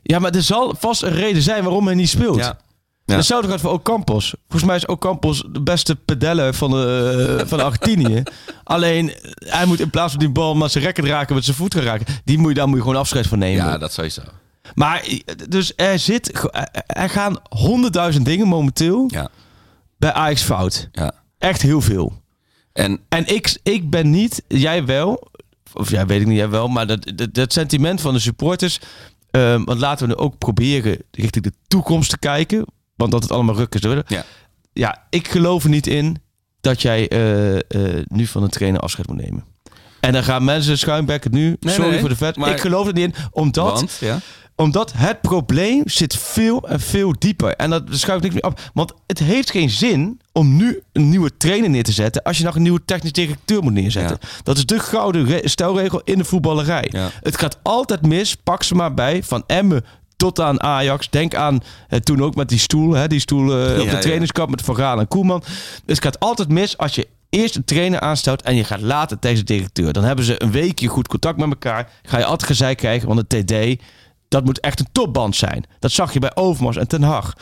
Ja, 0.02 0.18
maar 0.18 0.30
er 0.34 0.42
zal 0.42 0.74
vast 0.78 1.02
een 1.02 1.12
reden 1.12 1.42
zijn 1.42 1.64
waarom 1.64 1.86
hij 1.86 1.94
niet 1.94 2.08
speelt. 2.08 2.36
Ja. 2.36 2.58
Ja. 3.06 3.14
Hetzelfde 3.16 3.48
gaat 3.48 3.60
voor 3.60 3.70
Ocampos. 3.72 4.34
Volgens 4.48 4.64
mij 4.64 4.76
is 4.76 4.86
Ocampos 4.86 5.44
de 5.52 5.60
beste 5.62 5.96
pedeller 5.96 6.54
van, 6.54 6.70
de, 6.70 7.42
van 7.46 7.60
Argentinië. 7.60 8.22
Alleen, 8.64 9.12
hij 9.38 9.66
moet 9.66 9.80
in 9.80 9.90
plaats 9.90 10.10
van 10.10 10.20
die 10.20 10.30
bal 10.30 10.54
maar 10.54 10.70
zijn 10.70 10.84
rekken 10.84 11.06
raken 11.06 11.34
met 11.34 11.44
zijn 11.44 11.56
voet 11.56 11.74
gaan 11.74 11.82
raken. 11.82 12.06
Die 12.24 12.38
moet 12.38 12.48
je, 12.48 12.54
daar 12.54 12.66
moet 12.68 12.76
je 12.76 12.82
gewoon 12.82 12.98
afscheid 12.98 13.26
van 13.26 13.38
nemen. 13.38 13.64
Ja, 13.64 13.78
dat 13.78 13.92
sowieso. 13.92 14.22
Maar, 14.74 15.00
eh, 15.02 15.18
dus 15.48 15.72
er 15.76 15.98
zit, 15.98 16.48
er 16.86 17.10
gaan 17.10 17.36
honderdduizend 17.48 18.24
dingen 18.24 18.46
momenteel 18.48 19.04
Ja. 19.08 19.28
bij 19.98 20.12
Ajax 20.12 20.42
fout. 20.42 20.88
ja. 20.92 21.12
Echt 21.38 21.62
heel 21.62 21.80
veel. 21.80 22.22
En 22.72 23.00
En 23.08 23.26
ik, 23.34 23.58
ik 23.62 23.90
ben 23.90 24.10
niet, 24.10 24.42
jij 24.48 24.84
wel, 24.84 25.30
of 25.72 25.90
jij 25.90 26.06
weet 26.06 26.20
ik 26.20 26.26
niet, 26.26 26.36
jij 26.36 26.48
wel, 26.48 26.68
maar 26.68 26.86
dat, 26.86 27.12
dat, 27.14 27.34
dat 27.34 27.52
sentiment 27.52 28.00
van 28.00 28.14
de 28.14 28.20
supporters. 28.20 28.78
ehm, 29.30 29.64
want 29.64 29.78
laten 29.80 30.08
we 30.08 30.14
nu 30.14 30.20
ook 30.20 30.38
proberen 30.38 30.98
richting 31.10 31.44
de 31.44 31.52
toekomst 31.68 32.10
te 32.10 32.18
kijken. 32.18 32.64
Want 32.96 33.12
dat 33.12 33.22
het 33.22 33.32
allemaal 33.32 33.54
ruk 33.56 33.74
is. 33.74 33.80
Ja. 34.06 34.24
ja, 34.72 35.02
ik 35.10 35.28
geloof 35.28 35.64
er 35.64 35.70
niet 35.70 35.86
in 35.86 36.16
dat 36.60 36.82
jij 36.82 37.08
eh, 37.08 37.54
eh, 37.56 38.04
nu 38.08 38.26
van 38.26 38.42
een 38.42 38.48
trainer 38.50 38.80
afscheid 38.80 39.08
moet 39.08 39.16
nemen. 39.16 39.44
En 40.00 40.12
dan 40.12 40.24
gaan 40.24 40.44
mensen 40.44 40.78
schuimbekken 40.78 41.30
nu. 41.32 41.56
Nee, 41.60 41.74
sorry 41.74 41.90
nee, 41.90 42.00
voor 42.00 42.08
de 42.08 42.16
vet. 42.16 42.36
maar- 42.36 42.50
ik 42.50 42.60
geloof 42.60 42.86
er 42.86 42.92
niet 42.92 43.04
in, 43.04 43.14
omdat 43.30 43.72
want, 43.72 43.96
ja. 44.00 44.18
omdat 44.56 44.92
het 44.96 45.20
probleem 45.20 45.82
zit 45.88 46.16
veel 46.16 46.68
en 46.68 46.80
veel 46.80 47.14
dieper. 47.18 47.54
En 47.56 47.70
dat 47.70 47.82
schuift 47.90 48.22
niks 48.22 48.34
meer 48.34 48.42
af. 48.42 48.70
Want 48.74 48.92
het 49.06 49.18
heeft 49.18 49.50
geen 49.50 49.70
zin 49.70 50.20
om 50.32 50.56
nu 50.56 50.82
een 50.92 51.08
nieuwe 51.08 51.36
trainer 51.36 51.70
neer 51.70 51.82
te 51.82 51.92
zetten... 51.92 52.22
als 52.22 52.38
je 52.38 52.44
nog 52.44 52.54
een 52.54 52.62
nieuwe 52.62 52.84
technisch 52.84 53.12
directeur 53.12 53.62
moet 53.62 53.72
neerzetten. 53.72 54.18
Dat 54.42 54.56
is 54.56 54.66
de 54.66 54.78
gouden 54.78 55.26
re- 55.26 55.48
stelregel 55.48 56.00
in 56.04 56.18
de 56.18 56.24
voetballerij. 56.24 56.88
Ja. 56.90 57.10
Het 57.22 57.38
gaat 57.38 57.58
altijd 57.62 58.06
mis. 58.06 58.34
Pak 58.36 58.62
ze 58.62 58.74
maar 58.74 58.94
bij. 58.94 59.22
Van 59.22 59.44
Emmen 59.46 59.84
tot 60.16 60.40
aan 60.40 60.62
Ajax. 60.62 61.10
Denk 61.10 61.34
aan 61.34 61.60
eh, 61.88 61.98
toen 61.98 62.22
ook 62.22 62.34
met 62.34 62.48
die 62.48 62.58
stoel. 62.58 62.92
Hè, 62.92 63.06
die 63.08 63.20
stoel 63.20 63.42
eh, 63.42 63.72
op 63.72 63.84
Ja, 63.84 63.90
de 63.90 63.96
ja. 63.96 63.98
trainingskamp 63.98 64.50
met 64.50 64.62
Van 64.62 64.76
Gaal 64.76 64.98
en 64.98 65.08
Koeman. 65.08 65.42
Dus 65.84 65.96
het 65.96 66.04
gaat 66.04 66.20
altijd 66.20 66.48
mis 66.48 66.78
als 66.78 66.94
je 66.94 67.08
eerst 67.30 67.56
een 67.56 67.64
trainer 67.64 68.00
aanstelt... 68.00 68.42
en 68.42 68.54
je 68.56 68.64
gaat 68.64 68.80
later 68.80 69.18
tegen 69.18 69.38
de 69.38 69.54
directeur. 69.54 69.92
Dan 69.92 70.04
hebben 70.04 70.24
ze 70.24 70.42
een 70.42 70.50
weekje 70.50 70.88
goed 70.88 71.08
contact 71.08 71.38
met 71.38 71.48
elkaar. 71.48 71.90
Ga 72.02 72.18
je 72.18 72.24
altijd 72.24 72.50
gezeik 72.50 72.76
krijgen, 72.76 73.08
want 73.08 73.30
de 73.30 73.44
TD... 73.44 73.82
Dat 74.28 74.44
moet 74.44 74.60
echt 74.60 74.80
een 74.80 74.88
topband 74.92 75.36
zijn. 75.36 75.64
Dat 75.78 75.90
zag 75.90 76.12
je 76.12 76.18
bij 76.18 76.36
Overmars 76.36 76.76
en 76.76 76.88
Ten 76.88 77.02
Hag. 77.02 77.32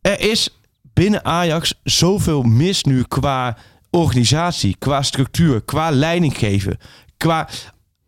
Er 0.00 0.20
is 0.20 0.48
binnen 0.92 1.24
Ajax 1.24 1.74
zoveel 1.84 2.42
mis 2.42 2.84
nu 2.84 3.02
qua 3.02 3.56
organisatie, 3.90 4.76
qua 4.78 5.02
structuur, 5.02 5.60
qua 5.62 5.90
leiding 5.90 6.38
geven. 6.38 6.78
Qua, 7.16 7.48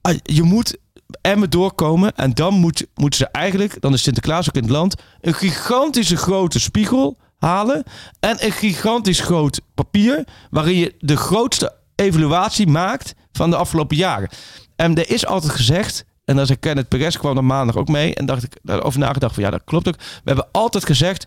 Ah, 0.00 0.14
je 0.22 0.42
moet 0.42 0.76
Emmen 1.20 1.50
doorkomen 1.50 2.14
en 2.16 2.30
dan 2.34 2.54
moet, 2.54 2.86
moeten 2.94 3.18
ze 3.18 3.26
eigenlijk, 3.26 3.80
dan 3.80 3.92
is 3.92 4.02
Sinterklaas 4.02 4.48
ook 4.48 4.54
in 4.54 4.62
het 4.62 4.70
land, 4.70 4.94
een 5.20 5.34
gigantische 5.34 6.16
grote 6.16 6.60
spiegel 6.60 7.16
halen 7.38 7.82
en 8.20 8.36
een 8.44 8.52
gigantisch 8.52 9.20
groot 9.20 9.60
papier 9.74 10.24
waarin 10.50 10.76
je 10.76 10.94
de 10.98 11.16
grootste 11.16 11.74
evaluatie 11.94 12.66
maakt 12.66 13.14
van 13.32 13.50
de 13.50 13.56
afgelopen 13.56 13.96
jaren. 13.96 14.28
En 14.76 14.94
er 14.94 15.10
is 15.10 15.26
altijd 15.26 15.52
gezegd, 15.52 16.04
En 16.24 16.36
dan 16.36 16.46
zei 16.46 16.58
Kenneth 16.58 16.88
Perez 16.88 17.16
kwam 17.16 17.36
er 17.36 17.44
maandag 17.44 17.76
ook 17.76 17.88
mee. 17.88 18.14
En 18.14 18.26
dacht 18.26 18.42
ik 18.42 18.58
daarover 18.62 19.00
nagedacht 19.00 19.34
van 19.34 19.42
ja, 19.42 19.50
dat 19.50 19.62
klopt 19.64 19.88
ook. 19.88 19.96
We 19.96 20.20
hebben 20.24 20.46
altijd 20.52 20.84
gezegd, 20.86 21.26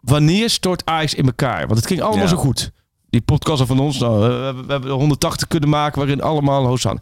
wanneer 0.00 0.50
stort 0.50 0.84
Ajax 0.84 1.14
in 1.14 1.26
elkaar? 1.26 1.66
Want 1.66 1.78
het 1.78 1.86
ging 1.86 2.00
allemaal 2.00 2.22
Ja. 2.24 2.30
zo 2.30 2.36
goed. 2.36 2.70
Die 3.10 3.20
podcast 3.20 3.62
van 3.66 3.78
ons, 3.78 3.98
nou, 3.98 4.18
we, 4.18 4.44
hebben- 4.44 4.66
we 4.66 4.72
hebben 4.72 4.90
er 4.90 4.96
180 4.96 5.48
kunnen 5.48 5.68
maken 5.68 5.98
waarin 5.98 6.22
allemaal 6.22 6.66
Hosan. 6.66 7.00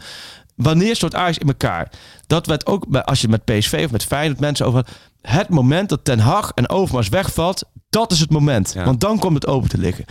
Wanneer 0.56 0.96
stort 0.96 1.14
Ajax 1.14 1.38
in 1.38 1.46
elkaar? 1.46 1.90
Dat 2.26 2.46
werd 2.46 2.66
ook, 2.66 2.86
als 2.96 3.20
je 3.20 3.28
met 3.28 3.44
PSV 3.44 3.82
of 3.84 3.90
met 3.90 4.04
Feyenoord 4.04 4.40
mensen 4.40 4.66
over... 4.66 4.86
Het 5.20 5.48
moment 5.48 5.88
dat 5.88 6.04
Ten 6.04 6.18
Hag 6.18 6.52
en 6.54 6.68
Overmars 6.68 7.08
wegvalt, 7.08 7.64
dat 7.90 8.12
is 8.12 8.20
het 8.20 8.30
moment. 8.30 8.72
Ja. 8.72 8.84
Want 8.84 9.00
dan 9.00 9.18
komt 9.18 9.34
het 9.34 9.46
open 9.46 9.68
te 9.68 9.78
liggen. 9.78 10.04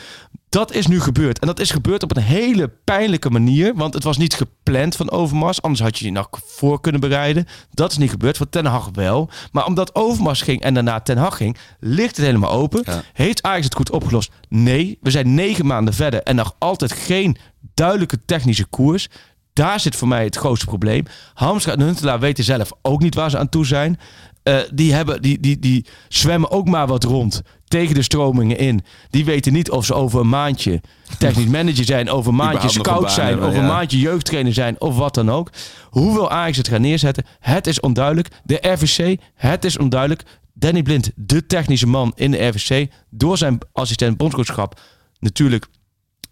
Dat 0.50 0.74
is 0.74 0.88
nu 0.88 1.00
gebeurd. 1.00 1.40
En 1.40 1.48
dat 1.48 1.60
is 1.60 1.72
gebeurd 1.72 2.04
op 2.04 2.16
een 2.16 2.24
hele 2.24 2.68
pijnlijke 2.84 3.30
manier. 3.30 3.76
Want 3.76 3.94
het 3.94 4.04
was 4.04 4.18
niet 4.18 4.34
gepland 4.34 4.96
van 4.96 5.12
Overmars. 5.12 5.62
Anders 5.62 5.82
had 5.82 6.00
je 6.00 6.06
je 6.06 6.12
nog 6.12 6.30
voor 6.46 6.82
kunnen 6.82 7.02
bereiden. 7.02 7.48
Dat 7.72 7.92
is 7.92 7.98
niet 7.98 8.10
gebeurd. 8.10 8.38
Voor 8.38 8.50
Ten 8.50 8.66
Hag 8.66 8.90
wel. 8.94 9.30
Maar 9.52 9.66
omdat 9.66 9.96
Overmars 9.96 10.42
ging 10.42 10.62
en 10.62 10.74
daarna 10.74 11.00
Ten 11.00 11.18
Hag 11.18 11.38
ging... 11.38 11.58
ligt 11.80 12.16
het 12.16 12.26
helemaal 12.26 12.52
open. 12.52 12.82
Ja. 12.86 13.02
Heeft 13.14 13.44
Ajax 13.44 13.64
het 13.64 13.76
goed 13.76 13.92
opgelost? 13.92 14.32
Nee. 14.50 14.98
We 15.02 15.12
zijn 15.12 15.34
negen 15.34 15.66
maanden 15.66 15.94
verder. 15.94 16.24
En 16.24 16.36
nog 16.36 16.56
altijd 16.60 16.92
geen 16.92 17.38
duidelijke 17.74 18.26
technische 18.26 18.66
koers. 18.66 19.10
Daar 19.54 19.80
zit 19.80 19.96
voor 19.96 20.08
mij 20.08 20.24
het 20.24 20.36
grootste 20.36 20.66
probleem. 20.66 21.06
Hamstra 21.34 21.74
en 21.74 21.82
Huntelaar 21.82 22.20
weten 22.20 22.44
zelf 22.44 22.72
ook 22.82 23.02
niet 23.02 23.16
waar 23.16 23.30
ze 23.30 23.38
aan 23.38 23.50
toe 23.50 23.66
zijn. 23.66 24.00
Eh, 24.44 24.58
die, 24.74 24.94
hebben, 24.94 25.22
die, 25.22 25.40
die, 25.40 25.60
die 25.60 25.86
zwemmen 26.08 26.52
ook 26.52 26.68
maar 26.68 26.88
wat 26.88 27.04
rond 27.04 27.42
tegen 27.68 27.96
de 27.96 28.02
stromingen 28.02 28.58
in. 28.58 28.84
Die 29.10 29.26
weten 29.26 29.54
niet 29.54 29.72
of 29.72 29.86
ze 29.86 29.94
over 29.94 30.20
een 30.20 30.30
maandje 30.30 30.82
technisch 31.18 31.48
manager 31.58 31.86
zijn, 31.86 32.10
over 32.10 32.30
een 32.32 32.38
maandje 32.38 32.70
scout 32.70 33.12
zijn, 33.12 33.28
hebben, 33.28 33.48
over 33.48 33.60
een 33.60 33.66
ja. 33.66 33.74
maandje 33.74 34.00
jeugdtrainer 34.00 34.54
zijn 34.54 34.82
of 34.82 34.98
wat 34.98 35.14
dan 35.14 35.32
ook. 35.32 35.50
Hoe 35.90 36.14
wil 36.14 36.30
Ajax 36.30 36.58
het 36.58 36.68
gaan 36.68 36.82
neerzetten? 36.82 37.26
Het 37.40 37.68
is 37.68 37.80
onduidelijk. 37.80 38.28
De 38.44 38.58
RVC, 38.62 39.20
het 39.36 39.66
is 39.66 39.78
onduidelijk. 39.78 40.24
Danny 40.54 40.82
Blind, 40.82 41.12
de 41.16 41.46
technische 41.46 41.88
man 41.88 42.12
in 42.16 42.32
de 42.32 42.46
RVC, 42.46 42.92
door 43.10 43.38
zijn 43.38 43.58
assistent 43.72 44.18
bondscoachschap 44.18 44.80
natuurlijk 45.20 45.68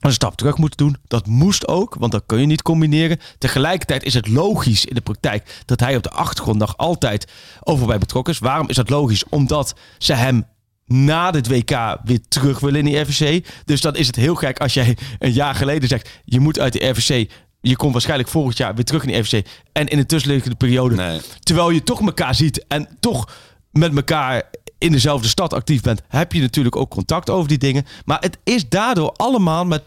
een 0.02 0.14
stap 0.14 0.36
terug 0.36 0.58
moeten 0.58 0.78
doen. 0.78 0.98
Dat 1.08 1.28
moest 1.28 1.68
ook, 1.68 1.96
want 2.00 2.12
dat 2.12 2.24
kun 2.26 2.40
je 2.40 2.46
niet 2.46 2.62
combineren. 2.62 3.20
Tegelijkertijd 3.38 4.04
is 4.04 4.14
het 4.14 4.28
logisch 4.28 4.86
in 4.86 4.96
de 4.96 5.02
praktijk 5.02 5.62
dat 5.66 5.80
hij 5.80 5.96
op 5.96 6.04
de 6.04 6.10
achtergrond 6.10 6.58
nog 6.58 6.78
altijd 6.78 7.32
over 7.64 7.88
bij 7.88 7.98
betrokken 7.98 8.34
is. 8.34 8.40
Waarom 8.40 8.70
is 8.70 8.76
dat 8.76 8.90
logisch? 8.90 9.24
Omdat 9.30 9.76
ze 9.98 10.14
hem 10.14 10.46
na 10.86 11.32
dit 11.32 11.48
WK 11.48 11.98
weer 12.04 12.20
terug 12.28 12.60
willen 12.60 12.80
in 12.80 12.86
die 12.86 13.00
RVC. 13.00 13.46
Dus 13.66 13.82
dan 13.82 13.96
is 13.96 14.08
het 14.08 14.16
heel 14.16 14.36
gek 14.36 14.60
als 14.60 14.74
jij 14.74 14.98
een 15.20 15.32
jaar 15.32 15.56
geleden 15.56 15.90
zegt... 15.90 16.10
je 16.26 16.40
moet 16.40 16.60
uit 16.60 16.74
de 16.74 16.90
RVC... 16.90 17.32
Je 17.64 17.76
komt 17.76 17.92
waarschijnlijk 17.92 18.30
volgend 18.30 18.58
jaar 18.58 18.76
weer 18.76 18.84
terug 18.84 19.04
in 19.04 19.12
de 19.12 19.18
RVC. 19.18 19.48
En 19.72 19.88
in 19.88 19.98
de 19.98 20.06
tussenliggende 20.06 20.56
periode... 20.56 20.96
Nee. 20.96 21.20
terwijl 21.40 21.70
je 21.70 21.84
toch 21.84 22.02
elkaar 22.02 22.36
ziet 22.36 22.66
en 22.68 22.88
toch 23.00 23.34
met 23.72 23.96
elkaar 23.96 24.44
in 24.78 24.92
dezelfde 24.92 25.28
stad 25.28 25.54
actief 25.54 25.82
bent... 25.82 26.02
heb 26.08 26.34
je 26.34 26.42
natuurlijk 26.42 26.76
ook 26.76 26.90
contact 26.90 27.30
over 27.30 27.48
die 27.48 27.58
dingen. 27.58 27.86
Maar 28.06 28.20
het 28.20 28.38
is 28.44 28.70
daardoor 28.70 29.12
allemaal 29.12 29.66
met 29.66 29.82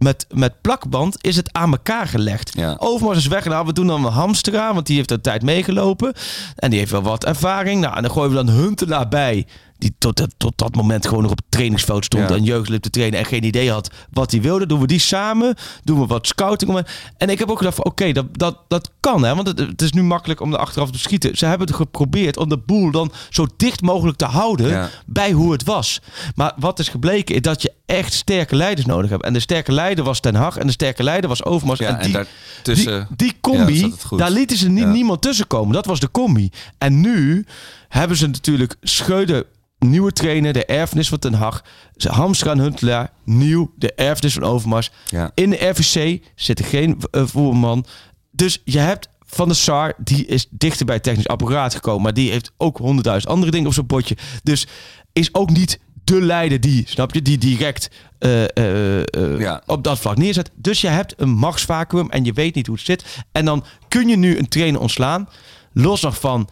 met, 0.00 0.26
met 0.34 0.60
plakband 0.60 1.16
is 1.24 1.36
het 1.36 1.52
aan 1.52 1.70
elkaar 1.72 2.06
gelegd. 2.06 2.50
Ja. 2.54 2.76
Overmars 2.78 3.18
is 3.18 3.26
weg. 3.26 3.44
Nou, 3.44 3.66
we 3.66 3.72
doen 3.72 3.86
dan 3.86 4.04
een 4.04 4.12
Hamstra, 4.12 4.74
want 4.74 4.86
die 4.86 4.96
heeft 4.96 5.08
de 5.08 5.20
tijd 5.20 5.42
meegelopen. 5.42 6.12
En 6.56 6.70
die 6.70 6.78
heeft 6.78 6.90
wel 6.90 7.02
wat 7.02 7.24
ervaring. 7.24 7.80
Nou, 7.80 7.96
en 7.96 8.02
dan 8.02 8.10
gooien 8.10 8.30
we 8.30 8.36
dan 8.36 8.48
Huntelaar 8.54 9.08
bij. 9.08 9.46
Die 9.78 9.94
tot, 9.98 10.16
dat- 10.16 10.34
tot 10.36 10.58
dat 10.58 10.74
moment 10.74 11.06
gewoon 11.06 11.22
nog 11.22 11.30
op 11.30 11.36
het 11.36 11.50
trainingsveld 11.50 12.04
stond. 12.04 12.28
Ja. 12.28 12.34
En 12.36 12.42
jeugdlip 12.44 12.82
te 12.82 12.90
trainen 12.90 13.18
en 13.18 13.24
geen 13.24 13.44
idee 13.44 13.70
had 13.70 13.90
wat 14.10 14.30
hij 14.30 14.40
wilde. 14.40 14.66
Doen 14.66 14.80
we 14.80 14.86
die 14.86 14.98
samen. 14.98 15.54
Doen 15.84 16.00
we 16.00 16.06
wat 16.06 16.26
scouting. 16.26 16.86
En 17.16 17.28
ik 17.28 17.38
heb 17.38 17.50
ook 17.50 17.58
gedacht 17.58 17.76
van 17.76 17.84
oké, 17.84 18.12
dat, 18.12 18.26
dat, 18.32 18.58
dat 18.68 18.90
kan. 19.00 19.22
Hè, 19.24 19.34
want 19.34 19.46
het, 19.46 19.58
het 19.58 19.82
is 19.82 19.92
nu 19.92 20.02
makkelijk 20.02 20.40
om 20.40 20.52
er 20.52 20.58
achteraf 20.58 20.90
te 20.90 20.98
schieten. 20.98 21.36
Ze 21.36 21.46
hebben 21.46 21.66
het 21.66 21.76
geprobeerd 21.76 22.36
om 22.36 22.48
de 22.48 22.58
boel 22.58 22.90
dan 22.90 23.12
zo 23.30 23.46
dicht 23.56 23.80
mogelijk 23.82 24.18
te 24.18 24.24
houden 24.24 24.68
Ja. 24.68 24.88
bij 25.06 25.32
hoe 25.32 25.52
het 25.52 25.64
was. 25.64 26.00
Maar 26.34 26.52
wat 26.56 26.78
is 26.78 26.88
gebleken 26.88 27.34
is 27.34 27.40
dat 27.40 27.62
je 27.62 27.72
echt 27.90 28.12
sterke 28.12 28.56
leiders 28.56 28.86
nodig 28.86 29.10
hebt. 29.10 29.24
En 29.24 29.32
de 29.32 29.40
sterke 29.40 29.72
leider 29.72 30.04
was 30.04 30.20
Ten 30.20 30.34
Hag 30.34 30.56
en 30.56 30.66
de 30.66 30.72
sterke 30.72 31.02
leider 31.02 31.28
was 31.28 31.44
Overmars. 31.44 31.78
Ja, 31.78 31.88
en 31.88 32.14
en 32.14 32.26
die, 32.62 33.06
die, 33.16 33.34
combi, 33.40 33.94
daar 34.16 34.30
lieten 34.30 34.56
ze 34.56 34.68
niet, 34.68 34.84
Ja. 34.84 34.90
niemand 34.90 35.22
tussen 35.22 35.46
komen. 35.46 35.72
Dat 35.72 35.86
was 35.86 36.00
de 36.00 36.10
combi. 36.10 36.50
En 36.78 37.00
nu 37.00 37.44
hebben 37.88 38.16
ze 38.16 38.26
natuurlijk 38.26 38.76
Schreuder, 38.82 39.46
nieuwe 39.78 40.12
trainer, 40.12 40.52
de 40.52 40.64
erfenis 40.64 41.08
van 41.08 41.18
Ten 41.18 41.34
Hag. 41.34 41.64
Hamstra 41.96 42.50
en 42.50 42.58
Huntelaar, 42.58 43.10
nieuw, 43.24 43.72
de 43.76 43.92
erfenis 43.94 44.32
van 44.32 44.42
Overmars. 44.44 44.90
Ja. 45.06 45.30
In 45.34 45.50
de 45.50 45.68
RVC 45.68 46.22
zit 46.34 46.58
er 46.58 46.64
geen 46.64 47.00
voerman. 47.12 47.84
Dus 48.30 48.60
je 48.64 48.78
hebt 48.78 49.08
Van 49.26 49.48
de 49.48 49.54
Sar, 49.54 49.94
die 49.98 50.26
is 50.26 50.46
dichter 50.50 50.86
bij 50.86 50.94
het 50.94 51.04
technisch 51.04 51.28
apparaat 51.28 51.74
gekomen. 51.74 52.02
Maar 52.02 52.14
die 52.14 52.30
heeft 52.30 52.52
ook 52.56 52.78
honderdduizend 52.78 53.32
andere 53.32 53.50
dingen 53.50 53.66
op 53.66 53.74
zijn 53.74 53.86
potje. 53.86 54.16
Dus 54.42 54.66
is 55.12 55.34
ook 55.34 55.50
niet 55.50 55.78
de 56.10 56.20
leider 56.20 56.60
die, 56.60 56.84
snap 56.86 57.14
je, 57.14 57.22
die 57.22 57.38
direct 57.38 57.90
eh, 58.18 58.44
eh, 58.44 58.98
eh, 58.98 59.38
Ja. 59.38 59.62
op 59.66 59.84
dat 59.84 59.98
vlak 59.98 60.16
neerzet. 60.16 60.50
Dus 60.54 60.80
je 60.80 60.88
hebt 60.88 61.14
een 61.16 61.30
machtsvacuum 61.30 62.10
en 62.10 62.24
je 62.24 62.32
weet 62.32 62.54
niet 62.54 62.66
hoe 62.66 62.76
het 62.76 62.84
zit. 62.84 63.04
En 63.32 63.44
dan 63.44 63.64
kun 63.88 64.08
je 64.08 64.16
nu 64.16 64.38
een 64.38 64.48
trainer 64.48 64.80
ontslaan. 64.80 65.28
Los 65.72 66.00
nog 66.00 66.18
van 66.18 66.48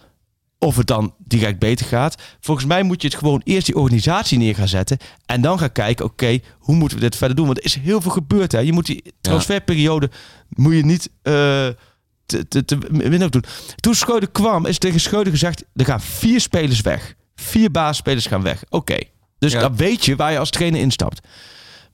of 0.58 0.76
het 0.76 0.86
dan 0.86 1.14
direct 1.18 1.58
beter 1.58 1.86
gaat. 1.86 2.22
Volgens 2.40 2.66
mij 2.66 2.82
moet 2.82 3.02
je 3.02 3.08
het 3.08 3.16
gewoon 3.16 3.40
eerst 3.44 3.66
die 3.66 3.76
organisatie 3.76 4.38
neer 4.38 4.54
gaan 4.54 4.68
zetten. 4.68 4.98
En 5.26 5.40
dan 5.40 5.58
gaan 5.58 5.72
kijken, 5.72 6.04
oké, 6.04 6.38
hoe 6.58 6.74
moeten 6.74 6.98
we 6.98 7.04
dit 7.04 7.16
verder 7.16 7.36
doen? 7.36 7.46
Want 7.46 7.58
er 7.58 7.64
is 7.64 7.74
heel 7.74 8.00
veel 8.00 8.10
gebeurd. 8.10 8.52
Hè? 8.52 8.58
Je 8.58 8.72
moet 8.72 8.86
die 8.86 9.12
transferperiode 9.20 10.10
moet 10.48 10.74
je 10.74 10.84
niet 10.84 11.10
te, 11.22 12.48
te, 12.48 12.64
te 12.64 13.24
ook 13.24 13.32
doen. 13.32 13.44
Toen 13.76 13.94
Schreuder 13.94 14.30
kwam, 14.30 14.66
is 14.66 14.78
tegen 14.78 15.00
Schreuder 15.00 15.32
gezegd... 15.32 15.64
er 15.74 15.84
gaan 15.84 16.00
vier 16.00 16.40
spelers 16.40 16.80
weg. 16.80 17.14
Vier 17.34 17.70
basisspelers 17.70 18.26
gaan 18.26 18.42
weg. 18.42 18.64
Oké. 18.68 18.98
Dus 19.38 19.52
Ja. 19.52 19.60
dan 19.60 19.76
weet 19.76 20.04
je 20.04 20.16
waar 20.16 20.32
je 20.32 20.38
als 20.38 20.50
trainer 20.50 20.80
instapt. 20.80 21.20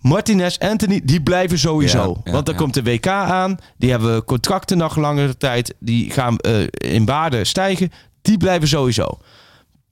Martinez, 0.00 0.58
Anthony, 0.58 1.00
die 1.04 1.22
blijven 1.22 1.58
sowieso. 1.58 2.20
Ja, 2.24 2.32
Want 2.32 2.46
dan 2.46 2.54
komt 2.54 2.74
de 2.74 2.82
WK 2.82 3.06
aan. 3.06 3.56
Die 3.76 3.90
hebben 3.90 4.24
contracten 4.24 4.76
nog 4.78 4.96
langere 4.96 5.36
tijd. 5.36 5.74
Die 5.80 6.10
gaan 6.10 6.36
eh, 6.38 6.60
in 6.70 7.04
waarde 7.04 7.44
stijgen. 7.44 7.92
Die 8.22 8.36
blijven 8.36 8.68
sowieso. 8.68 9.18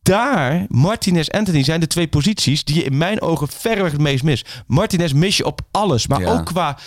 Daar, 0.02 0.64
Martinez 0.68 1.28
Anthony 1.28 1.62
zijn 1.64 1.80
de 1.80 1.86
twee 1.86 2.08
posities 2.08 2.64
die 2.64 2.74
je 2.76 2.82
in 2.84 2.96
mijn 2.98 3.20
ogen 3.20 3.48
verreweg 3.48 3.92
het 3.92 4.00
meest 4.00 4.22
mis. 4.22 4.44
Martinez 4.66 5.12
mis 5.12 5.36
je 5.36 5.44
op 5.46 5.60
alles. 5.70 6.06
Maar 6.06 6.20
Ja. 6.20 6.32
ook 6.32 6.44
qua 6.44 6.78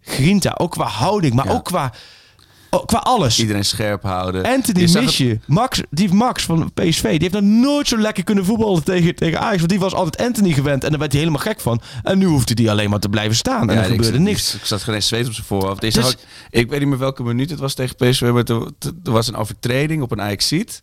grinta, 0.00 0.54
ook 0.58 0.70
qua 0.70 0.86
houding, 0.86 1.34
maar 1.34 1.46
Ja. 1.46 1.52
ook 1.52 1.64
qua, 1.64 1.92
oh, 2.70 2.84
qua 2.84 2.98
alles. 2.98 3.38
Iedereen 3.38 3.64
scherp 3.64 4.02
houden. 4.02 4.44
Anthony 4.44 4.86
zag 4.86 5.02
mis 5.02 5.18
het- 5.18 5.26
je. 5.28 5.38
Max, 5.46 5.82
die 5.90 6.12
Max 6.14 6.44
van 6.44 6.72
PSV, 6.74 7.02
die 7.02 7.18
heeft 7.30 7.32
nog 7.32 7.42
nooit 7.42 7.88
zo 7.88 7.98
lekker 7.98 8.24
kunnen 8.24 8.44
voetballen 8.44 8.84
tegen, 8.84 9.14
tegen 9.14 9.40
Ajax. 9.40 9.56
Want 9.56 9.68
die 9.70 9.78
was 9.78 9.94
altijd 9.94 10.26
Anthony 10.26 10.52
gewend 10.52 10.84
en 10.84 10.90
daar 10.90 10.98
werd 10.98 11.12
hij 11.12 11.20
helemaal 11.20 11.42
gek 11.42 11.60
van. 11.60 11.80
En 12.02 12.18
nu 12.18 12.26
hoefde 12.26 12.62
hij 12.62 12.70
alleen 12.72 12.90
maar 12.90 12.98
te 12.98 13.08
blijven 13.08 13.36
staan 13.36 13.68
en 13.70 13.74
Ja, 13.76 13.80
er 13.82 13.86
ik- 13.86 13.94
gebeurde 13.94 14.16
ik- 14.18 14.22
niks. 14.24 14.54
Ik 14.54 14.64
zat 14.64 14.82
geen 14.82 15.02
zweet 15.02 15.26
op 15.26 15.32
zijn 15.32 15.46
voorhoofd. 15.46 15.80
Dus- 15.80 15.96
had- 15.96 16.24
ik 16.50 16.70
weet 16.70 16.78
niet 16.80 16.88
meer 16.88 16.98
welke 16.98 17.22
minuut 17.22 17.50
het 17.50 17.58
was 17.58 17.74
tegen 17.74 17.96
PSV, 17.96 18.20
maar 18.32 18.44
er, 18.44 18.70
was 19.02 19.28
een 19.28 19.36
overtreding 19.36 20.02
op 20.02 20.10
een 20.10 20.20
Ajax-seat. 20.20 20.82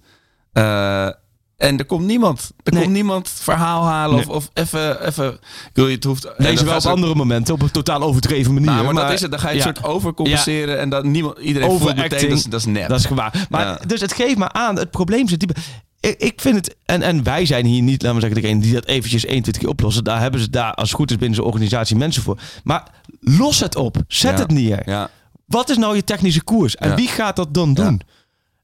Eh, 0.54 1.10
en 1.58 1.78
er 1.78 1.86
komt 1.86 2.06
niemand. 2.06 2.52
Er 2.64 2.74
Nee. 2.74 2.82
komt 2.82 2.94
niemand 2.94 3.30
verhaal 3.30 3.84
halen 3.86 4.18
of, 4.20 4.26
Nee. 4.26 4.36
of 4.36 4.50
even, 4.54 5.08
even... 5.08 5.32
Ik 5.34 5.70
wil 5.74 5.88
je 5.88 5.96
het 5.96 6.04
hoeft... 6.04 6.32
Deze 6.38 6.66
wel 6.66 6.78
op 6.78 6.86
andere 6.86 7.16
momenten, 7.16 7.54
op 7.54 7.62
een 7.62 7.72
totaal 7.72 8.02
overdreven 8.02 8.54
manier. 8.54 8.70
Nou, 8.72 8.94
maar, 8.94 9.04
dat 9.04 9.14
is 9.14 9.22
het. 9.22 9.32
Dan 9.32 9.40
ga 9.40 9.50
je 9.50 9.58
ja. 9.58 9.68
een 9.68 9.76
soort 9.76 9.88
overcompenseren 9.88 10.80
en 10.80 10.90
dan 10.90 11.12
niemand, 11.12 11.38
iedereen 11.38 11.68
voelt 11.70 11.82
Overacting. 11.82 12.12
meteen 12.12 12.30
dat 12.30 12.38
is, 12.38 12.44
dat 12.44 12.60
is 12.60 12.66
nep. 12.66 12.88
Dat 12.88 13.00
is 13.00 13.06
gewaar. 13.06 13.46
Maar 13.50 13.66
Ja. 13.66 13.80
dus 13.88 14.02
het 14.02 14.14
geeft 14.14 14.38
me 14.38 14.52
aan, 14.52 14.76
het 14.78 14.92
probleem 14.92 15.28
zit 15.28 15.40
diep. 15.40 15.58
Ik, 16.00 16.20
ik 16.20 16.42
vind 16.42 16.56
het, 16.56 16.76
en, 16.86 17.02
en 17.02 17.24
wij 17.24 17.46
zijn 17.46 17.66
hier 17.66 17.82
niet, 17.82 18.02
laten 18.02 18.16
we 18.20 18.26
zeggen, 18.26 18.42
degene 18.42 18.62
die 18.62 18.74
dat 18.74 18.86
eventjes 18.86 19.24
21 19.26 19.62
keer 19.62 19.72
oplossen. 19.72 20.04
Daar 20.04 20.20
hebben 20.22 20.40
ze 20.40 20.50
daar 20.50 20.74
als 20.74 20.88
het 20.90 20.98
goed 20.98 21.10
is 21.10 21.18
binnen 21.18 21.36
zijn 21.36 21.48
organisatie 21.48 21.96
mensen 21.96 22.24
voor. 22.24 22.38
Maar 22.64 22.84
los 23.20 23.60
het 23.60 23.76
op. 23.76 23.98
Zet 24.08 24.40
het 24.40 24.52
neer. 24.52 24.82
Ja. 24.86 25.10
Wat 25.46 25.70
is 25.70 25.78
nou 25.78 25.96
je 25.96 26.04
technische 26.04 26.44
koers? 26.44 26.76
En 26.76 26.96
wie 26.96 27.08
gaat 27.08 27.36
dat 27.36 27.54
dan 27.54 27.74
doen? 27.74 28.02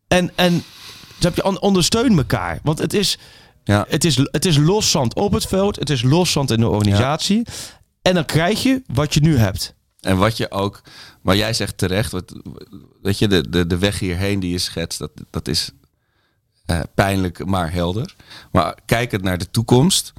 En, 0.08 0.32
en 0.36 0.64
snap 1.22 1.36
je, 1.36 1.44
on- 1.44 1.60
ondersteun 1.62 2.18
elkaar. 2.18 2.60
Want 2.64 2.80
het 2.80 2.94
is, 2.94 3.18
Ja. 3.64 3.86
het, 3.90 4.06
is, 4.06 4.16
het 4.18 4.46
is 4.46 4.58
loszand 4.58 5.16
op 5.16 5.32
het 5.34 5.46
veld. 5.48 5.76
Het 5.76 5.90
is 5.90 6.02
loszand 6.02 6.52
in 6.52 6.60
de 6.60 6.68
organisatie. 6.70 7.46
En 8.02 8.14
dan 8.14 8.26
krijg 8.26 8.64
je 8.64 8.82
wat 8.94 9.14
je 9.14 9.20
nu 9.20 9.38
hebt. 9.38 9.76
En 10.00 10.18
wat 10.18 10.38
je 10.38 10.52
ook, 10.52 10.82
maar 11.22 11.36
jij 11.36 11.54
zegt 11.54 11.78
terecht, 11.78 12.12
wat, 12.12 12.36
weet 13.02 13.20
je, 13.20 13.28
de, 13.28 13.50
de, 13.50 13.68
de 13.68 13.78
weg 13.78 14.00
hierheen 14.00 14.40
die 14.40 14.52
je 14.52 14.58
schetst, 14.58 15.00
dat, 15.00 15.12
dat 15.30 15.48
is 15.48 15.72
eh, 16.66 16.80
pijnlijk, 16.96 17.46
maar 17.46 17.72
helder. 17.72 18.16
Maar 18.52 18.78
kijkend 18.86 19.22
naar 19.24 19.38
de 19.38 19.50
toekomst, 19.52 20.14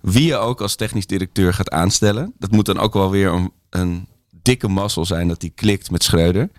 wie 0.00 0.24
je 0.26 0.36
ook 0.36 0.60
als 0.60 0.74
technisch 0.74 1.06
directeur 1.06 1.54
gaat 1.54 1.70
aanstellen, 1.70 2.34
dat 2.38 2.50
moet 2.50 2.66
dan 2.66 2.78
ook 2.78 2.92
wel 2.92 3.10
weer 3.10 3.28
een, 3.32 3.52
een 3.70 4.08
dikke 4.42 4.68
mazzel 4.68 5.04
zijn 5.04 5.28
dat 5.28 5.40
die 5.40 5.52
klikt 5.54 5.90
met 5.90 6.02
Schreuder. 6.02 6.50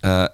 Eh, 0.00 0.24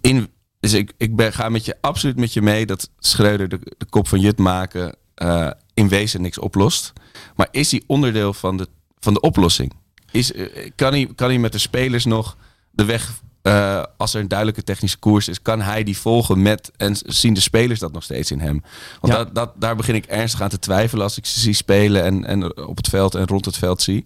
in, 0.00 0.28
dus 0.64 0.72
ik, 0.72 0.92
ik 0.96 1.16
ben, 1.16 1.32
ga 1.32 1.48
met 1.48 1.64
je 1.64 1.76
absoluut 1.80 2.16
met 2.16 2.32
je 2.32 2.42
mee 2.42 2.66
dat 2.66 2.90
Schreuder 2.98 3.48
de, 3.48 3.58
de 3.78 3.84
kop 3.90 4.08
van 4.08 4.20
Jut 4.20 4.38
maken 4.38 4.96
eh, 5.14 5.50
in 5.74 5.88
wezen 5.88 6.22
niks 6.22 6.38
oplost. 6.38 6.92
Maar 7.36 7.48
is 7.50 7.70
hij 7.70 7.82
onderdeel 7.86 8.32
van 8.34 8.56
de, 8.56 8.68
van 8.98 9.14
de 9.14 9.20
oplossing? 9.20 9.72
Is, 10.10 10.32
eh, 10.32 10.70
kan, 10.76 10.92
hij, 10.92 11.08
kan 11.14 11.28
hij 11.28 11.38
met 11.38 11.52
de 11.52 11.58
spelers 11.58 12.04
nog 12.04 12.36
de 12.70 12.84
weg 12.84 13.12
eh, 13.42 13.82
als 13.96 14.14
er 14.14 14.20
een 14.20 14.28
duidelijke 14.28 14.62
technische 14.62 14.98
koers 14.98 15.28
is, 15.28 15.42
kan 15.42 15.60
hij 15.60 15.82
die 15.84 15.98
volgen 15.98 16.42
met 16.42 16.70
en 16.76 16.96
zien 17.06 17.34
de 17.34 17.40
spelers 17.40 17.80
dat 17.80 17.92
nog 17.92 18.02
steeds 18.02 18.30
in 18.30 18.40
hem. 18.40 18.62
Want 19.00 19.12
Ja. 19.12 19.24
dat, 19.24 19.34
dat, 19.34 19.52
daar 19.56 19.76
begin 19.76 19.94
ik 19.94 20.06
ernstig 20.06 20.40
aan 20.42 20.48
te 20.48 20.58
twijfelen 20.58 21.04
als 21.04 21.16
ik 21.16 21.26
ze 21.26 21.40
zie 21.40 21.54
spelen 21.54 22.04
en, 22.04 22.24
en 22.24 22.66
op 22.66 22.76
het 22.76 22.88
veld 22.88 23.14
en 23.14 23.26
rond 23.26 23.44
het 23.44 23.56
veld 23.56 23.82
zie. 23.82 24.04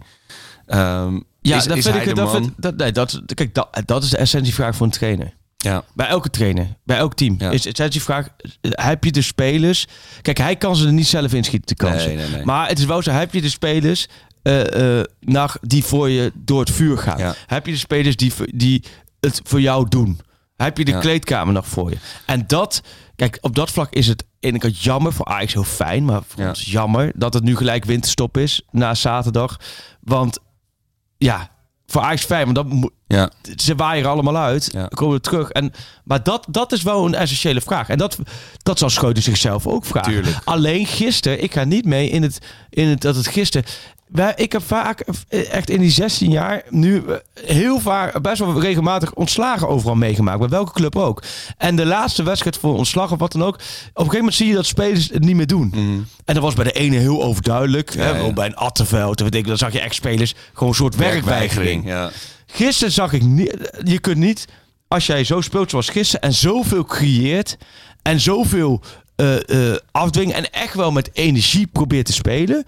Ehm, 0.67 1.19
Ja, 1.41 1.57
is, 1.57 1.65
dat 1.65 1.77
is 1.77 1.85
vind 1.85 1.97
ik. 1.97 2.05
de 2.05 2.15
Dat, 2.15 2.33
man? 2.33 2.43
vind- 2.43 2.55
dat, 2.57 2.77
nee, 2.77 2.93
dat, 2.93 3.23
kijk, 3.35 3.55
dat, 3.55 3.83
dat 3.85 4.03
is 4.03 4.11
de 4.11 4.17
essentievraag 4.17 4.77
voor 4.77 4.87
een 4.87 4.93
trainer. 4.93 5.35
Ja, 5.65 5.85
Bij 5.95 6.07
elke 6.07 6.31
trainer, 6.31 6.77
bij 6.85 6.97
elk 6.97 7.15
team. 7.15 7.35
Ja. 7.39 7.51
Is 7.51 7.63
de 7.63 7.69
essentievraag, 7.69 8.29
eh, 8.61 8.71
heb 8.87 9.05
je 9.05 9.13
de 9.13 9.23
spelers... 9.23 9.87
Kijk, 10.23 10.39
hij 10.39 10.57
kan 10.57 10.77
ze 10.77 10.87
er 10.87 10.93
niet 10.93 11.07
zelf 11.07 11.33
inschieten, 11.33 11.77
de 11.77 11.85
kansen. 11.85 12.07
Nee, 12.09 12.17
nee, 12.17 12.29
nee. 12.31 12.45
Maar 12.45 12.69
het 12.69 12.79
is 12.79 12.85
wel 12.85 13.03
zo, 13.03 13.11
heb 13.11 13.35
je 13.35 13.41
de 13.41 13.49
spelers 13.49 14.07
eh, 14.43 15.01
naar, 15.21 15.57
die 15.61 15.85
voor 15.85 16.11
je 16.11 16.33
door 16.35 16.61
het 16.61 16.71
vuur 16.71 16.99
gaan? 16.99 17.19
Ja. 17.19 17.35
Heb 17.47 17.67
je 17.67 17.73
de 17.73 17.79
spelers 17.79 18.17
die, 18.17 18.33
die 18.45 18.85
het 19.21 19.41
voor 19.45 19.61
jou 19.61 19.89
doen? 19.89 20.21
Heb 20.57 20.79
je 20.79 20.85
de 20.85 20.91
Ja. 20.91 20.99
kleedkamer 21.01 21.55
nog 21.55 21.67
voor 21.67 21.91
je? 21.91 21.97
En 22.27 22.45
dat, 22.47 22.83
kijk, 23.17 23.39
op 23.41 23.55
dat 23.55 23.71
vlak 23.71 23.93
is 23.93 24.07
het 24.07 24.25
de 24.41 24.59
kant 24.59 24.83
jammer. 24.83 25.13
Voor 25.13 25.27
Ajax 25.27 25.53
heel 25.53 25.65
fijn, 25.65 26.05
maar 26.05 26.23
voor 26.27 26.43
Ja. 26.43 26.49
ons 26.49 26.65
jammer 26.65 27.13
dat 27.17 27.35
het 27.35 27.43
nu 27.43 27.57
gelijk 27.57 27.85
winterstop 27.85 28.37
is 28.37 28.63
na 28.71 28.95
zaterdag. 28.95 29.57
Want 30.01 30.39
ja, 31.17 31.51
voor 31.91 32.03
Ajax 32.03 32.25
fijn, 32.25 32.45
want 32.45 32.57
dat 32.57 32.69
moet, 32.69 32.91
ja, 33.07 33.31
ze 33.57 33.75
waaien 33.75 34.05
er 34.05 34.11
allemaal 34.11 34.37
uit. 34.37 34.69
Ja. 34.73 34.87
Komen 34.87 35.15
we 35.17 35.21
terug. 35.21 35.51
En, 35.51 35.73
maar 36.05 36.23
dat, 36.23 36.47
dat 36.51 36.73
is 36.73 36.83
wel 36.83 37.07
een 37.07 37.15
essentiële 37.15 37.61
vraag. 37.61 37.89
En 37.89 37.99
dat, 37.99 38.19
dat 38.63 38.79
zal 38.79 38.91
Schouten 38.91 39.23
zichzelf 39.23 39.67
ook 39.67 39.85
vragen. 39.85 40.13
Tuurlijk. 40.13 40.37
Alleen 40.45 40.87
gisteren, 40.87 41.43
ik 41.43 41.53
ga 41.53 41.65
niet 41.65 41.85
mee 41.85 42.09
in 42.09 42.23
het, 42.23 42.39
in 42.71 42.89
het 42.89 43.01
dat 43.01 43.17
het 43.17 43.27
gisteren. 43.27 43.67
Wij, 44.09 44.33
ik 44.37 44.53
heb 44.53 44.63
vaak, 44.63 45.05
eh, 45.29 45.53
echt 45.53 45.71
in 45.71 45.81
die 45.81 45.91
16 45.91 46.31
jaar, 46.31 46.63
nu 46.69 47.03
eh, 47.07 47.15
heel 47.45 47.81
vaak, 47.81 48.23
best 48.23 48.39
wel 48.39 48.61
regelmatig 48.61 49.15
ontslagen 49.15 49.69
overal 49.69 49.95
meegemaakt. 49.95 50.39
Bij 50.39 50.49
welke 50.49 50.73
club 50.73 50.97
ook. 50.97 51.23
En 51.57 51.77
de 51.77 51.87
laatste 51.87 52.23
wedstrijd 52.23 52.57
voor 52.57 52.77
ontslag 52.77 53.13
of 53.13 53.19
wat 53.19 53.33
dan 53.33 53.43
ook. 53.43 53.55
Op 53.55 53.61
een 53.61 53.93
gegeven 53.95 54.19
moment 54.19 54.35
zie 54.35 54.49
je 54.49 54.55
dat 54.55 54.67
spelers 54.67 55.11
het 55.11 55.25
niet 55.25 55.37
meer 55.37 55.47
doen. 55.47 55.73
En 56.25 56.35
dat 56.35 56.43
was 56.43 56.55
bij 56.55 56.65
de 56.65 56.73
ene 56.73 56.97
heel 56.97 57.23
overduidelijk. 57.23 57.95
hè, 57.95 58.09
ja. 58.09 58.33
bij 58.33 58.47
een 58.47 58.57
Attenveld. 58.57 59.21
Weet 59.21 59.35
ik, 59.35 59.47
dan 59.47 59.59
zag 59.59 59.73
je 59.73 59.81
ex-spelers 59.81 60.35
gewoon 60.53 60.69
een 60.69 60.75
soort 60.75 60.97
werkweigering. 60.97 61.87
Ja. 61.87 62.11
Gisteren 62.47 62.93
zag 62.93 63.13
ik 63.13 63.23
niet. 63.23 63.71
Je 63.85 63.99
kunt 63.99 64.17
niet, 64.17 64.45
als 64.89 65.07
jij 65.07 65.25
zo 65.25 65.41
speelt 65.41 65.71
zoals 65.71 65.89
gisteren 65.89 66.21
en 66.29 66.35
zoveel 66.35 66.85
creëert 66.85 67.57
en 68.03 68.21
zoveel 68.21 68.81
eh, 69.17 69.71
eh, 69.71 69.77
afdwingen 69.91 70.35
en 70.35 70.51
echt 70.51 70.75
wel 70.75 70.93
met 70.93 71.11
energie 71.13 71.67
probeert 71.67 72.07
te 72.07 72.13
spelen. 72.13 72.65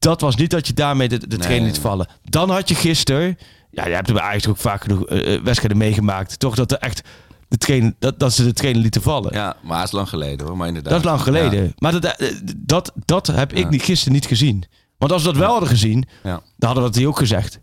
Dat 0.00 0.20
was 0.20 0.36
niet 0.36 0.50
dat 0.50 0.66
je 0.66 0.72
daarmee 0.72 1.08
de, 1.08 1.18
de 1.18 1.26
Nee, 1.26 1.38
trainer 1.38 1.66
liet 1.68 1.78
vallen. 1.78 2.08
Dan 2.24 2.50
had 2.50 2.68
je 2.68 2.74
gisteren. 2.74 3.38
Ja, 3.70 3.86
je 3.86 3.94
hebt 3.94 4.08
er 4.08 4.14
bij 4.14 4.22
Ajax 4.22 4.46
ook 4.48 4.56
vaak 4.56 4.82
genoeg 4.82 5.06
eh, 5.06 5.34
eh, 5.34 5.42
wedstrijden 5.42 5.78
meegemaakt. 5.78 6.38
Toch 6.38 6.54
dat 6.54 6.72
er 6.72 6.78
echt 6.78 7.02
de 7.48 7.56
trainer, 7.58 7.94
dat, 7.98 8.18
dat 8.18 8.32
ze 8.32 8.44
de 8.44 8.52
trainer 8.52 8.82
lieten 8.82 9.02
vallen. 9.02 9.32
ja, 9.34 9.56
maar 9.62 9.76
het 9.78 9.86
is 9.86 9.92
lang 9.92 10.08
geleden 10.08 10.46
hoor, 10.46 10.56
maar 10.56 10.66
inderdaad. 10.68 10.92
dat 10.92 11.00
is 11.00 11.06
lang 11.08 11.20
geleden. 11.20 11.64
Ja. 11.64 11.70
Maar 11.78 12.00
dat, 12.00 12.04
eh, 12.04 12.28
dat, 12.56 12.92
dat 13.04 13.26
heb 13.26 13.52
ik 13.52 13.68
niet, 13.70 13.82
gisteren 13.82 14.12
niet 14.14 14.26
gezien. 14.26 14.64
Want 14.98 15.12
als 15.12 15.22
we 15.22 15.28
dat 15.28 15.38
wel 15.38 15.50
hadden 15.50 15.68
gezien, 15.68 16.08
Ja. 16.22 16.30
dan 16.30 16.42
hadden 16.58 16.82
we 16.82 16.90
dat 16.90 16.98
hier 16.98 17.08
ook 17.08 17.18
gezegd. 17.18 17.58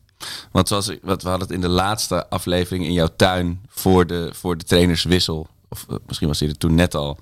Want 0.51 0.67
zoals 0.67 0.87
ik, 0.87 0.99
wat 1.03 1.21
we 1.23 1.29
hadden 1.29 1.47
het 1.47 1.55
in 1.55 1.61
de 1.61 1.67
laatste 1.69 2.29
aflevering 2.29 2.85
in 2.85 2.93
jouw 2.93 3.09
tuin 3.15 3.61
voor 3.69 4.07
de, 4.07 4.29
voor 4.33 4.57
de 4.57 4.63
trainerswissel. 4.63 5.47
Of 5.69 5.85
misschien 6.07 6.27
was 6.27 6.39
hij 6.39 6.49
er 6.49 6.57
toen 6.57 6.75
net 6.75 6.95
al. 6.95 7.17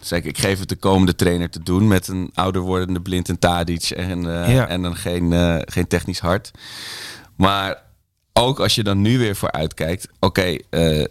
Zei 0.00 0.20
ik, 0.20 0.26
ik 0.26 0.38
geef 0.38 0.58
het 0.58 0.68
de 0.68 0.76
komende 0.76 1.14
trainer 1.14 1.50
te 1.50 1.62
doen 1.62 1.88
met 1.88 2.08
een 2.08 2.30
ouder 2.34 2.62
wordende 2.62 3.00
blind 3.00 3.28
en 3.28 3.38
Tadic 3.38 3.90
en, 3.90 4.42
eh, 4.44 4.54
Ja. 4.54 4.68
en 4.68 4.82
dan 4.82 4.96
geen, 4.96 5.32
eh, 5.32 5.56
geen 5.64 5.86
technisch 5.86 6.18
hart. 6.18 6.50
Maar 7.36 7.82
ook 8.32 8.60
als 8.60 8.74
je 8.74 8.82
dan 8.82 9.00
nu 9.02 9.18
weer 9.18 9.36
voor 9.36 9.52
uitkijkt. 9.52 10.08
Oké, 10.20 10.56
eh, 10.70 11.00
eh, 11.00 11.06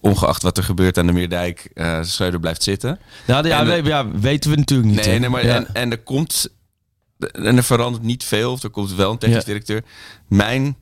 ongeacht 0.00 0.42
wat 0.42 0.56
er 0.56 0.64
gebeurt 0.64 0.98
aan 0.98 1.06
de 1.06 1.12
Meerdijk, 1.12 1.70
eh 1.74 1.98
Schreuder 2.02 2.40
blijft 2.40 2.62
zitten. 2.62 2.98
Nou, 3.26 3.48
ja, 3.48 3.66
En, 3.66 3.84
ja, 3.84 4.10
weten 4.10 4.50
we 4.50 4.56
natuurlijk 4.56 4.88
niet. 4.88 5.06
Nee, 5.06 5.18
nee 5.18 5.28
maar 5.28 5.46
Ja. 5.46 5.54
en, 5.56 5.66
en 5.72 5.90
er 5.90 6.02
komt 6.02 6.48
en 7.32 7.56
er 7.56 7.64
verandert 7.64 8.02
niet 8.04 8.24
veel. 8.24 8.52
Of 8.52 8.62
er 8.62 8.70
komt 8.70 8.94
wel 8.94 9.10
een 9.10 9.18
technisch 9.18 9.44
directeur. 9.44 9.82
Mijn 10.28 10.76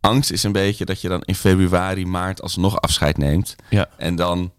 angst 0.00 0.30
is 0.30 0.42
een 0.42 0.52
beetje 0.52 0.84
dat 0.84 1.00
je 1.00 1.08
dan 1.08 1.22
in 1.22 1.34
februari, 1.34 2.06
maart 2.06 2.42
alsnog 2.42 2.80
afscheid 2.80 3.18
neemt. 3.18 3.56
Ja. 3.70 3.88
En 3.96 4.16
dan, 4.16 4.52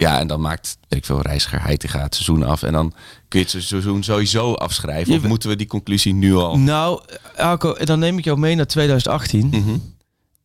ja, 0.00 0.18
en 0.18 0.26
dan 0.26 0.40
maakt, 0.40 0.76
weet 0.88 0.98
ik 0.98 1.04
veel, 1.04 1.20
Reiziger 1.22 1.62
Heitinga 1.62 2.02
het 2.02 2.14
seizoen 2.14 2.42
af. 2.42 2.62
En 2.62 2.72
dan 2.72 2.92
kun 3.28 3.40
je 3.40 3.46
het 3.52 3.64
seizoen 3.64 4.02
sowieso 4.02 4.54
afschrijven. 4.54 5.12
Je- 5.12 5.18
Of 5.18 5.24
moeten 5.26 5.48
we 5.48 5.56
die 5.56 5.66
conclusie 5.66 6.14
nu 6.14 6.34
al? 6.34 6.58
Nou, 6.58 7.00
Arco, 7.36 7.74
dan 7.84 7.98
neem 7.98 8.18
ik 8.18 8.24
jou 8.24 8.38
mee 8.38 8.54
naar 8.54 8.66
2018. 8.66 9.46
Mhm. 9.46 9.76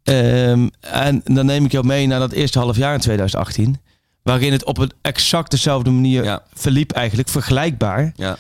Ehm, 0.03 0.67
en 0.79 1.21
dan 1.23 1.45
neem 1.45 1.65
ik 1.65 1.71
jou 1.71 1.85
mee 1.85 2.07
naar 2.07 2.19
dat 2.19 2.31
eerste 2.31 2.59
half 2.59 2.77
jaar 2.77 2.93
in 2.93 2.99
2018. 2.99 3.79
Waarin 4.23 4.51
het 4.51 4.63
op 4.65 4.77
een 4.77 4.91
exact 5.01 5.51
dezelfde 5.51 5.89
manier 5.89 6.23
Ja. 6.23 6.43
verliep 6.53 6.91
eigenlijk, 6.91 7.29
vergelijkbaar. 7.29 8.13
Ja, 8.15 8.37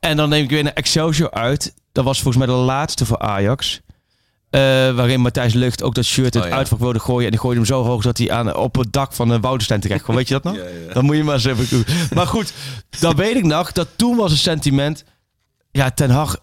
En 0.00 0.16
dan 0.16 0.28
neem 0.28 0.44
ik 0.44 0.50
weer 0.50 0.62
naar 0.62 0.72
Excelsior 0.72 1.30
uit. 1.30 1.74
Dat 1.92 2.04
was 2.04 2.20
volgens 2.22 2.44
mij 2.46 2.54
de 2.54 2.60
laatste 2.60 3.06
voor 3.06 3.18
Ajax. 3.18 3.80
Eh, 4.54 4.60
waarin 4.94 5.20
Matthijs 5.20 5.54
Lucht 5.54 5.82
ook 5.82 5.94
dat 5.94 6.04
shirt 6.04 6.34
in 6.34 6.40
Oh, 6.40 6.44
het 6.44 6.52
ja. 6.52 6.58
uitvak 6.58 6.78
wilde 6.78 6.98
gooien. 6.98 7.24
En 7.24 7.30
die 7.30 7.40
gooide 7.40 7.60
hem 7.60 7.68
zo 7.68 7.84
hoog 7.84 8.02
dat 8.02 8.18
hij 8.18 8.30
aan, 8.30 8.56
op 8.56 8.74
het 8.74 8.92
dak 8.92 9.12
van 9.12 9.32
uh, 9.32 9.38
Woudenstein 9.40 9.80
terecht 9.80 10.02
kwam. 10.02 10.16
Weet 10.16 10.28
je 10.28 10.34
dat 10.34 10.44
nog? 10.44 10.54
Ja, 10.62 10.62
ja. 10.86 10.92
Dan 10.92 11.04
moet 11.04 11.16
je 11.16 11.24
maar 11.24 11.34
eens 11.34 11.44
even 11.44 11.66
doen. 11.70 11.84
Maar 12.14 12.26
goed, 12.26 12.52
dan 13.00 13.16
weet 13.16 13.36
ik 13.36 13.44
nog 13.44 13.72
dat 13.72 13.88
toen 13.96 14.16
was 14.16 14.30
het 14.30 14.40
sentiment... 14.40 15.04
Ja, 15.70 15.90
Ten 15.90 16.10
Hag... 16.10 16.36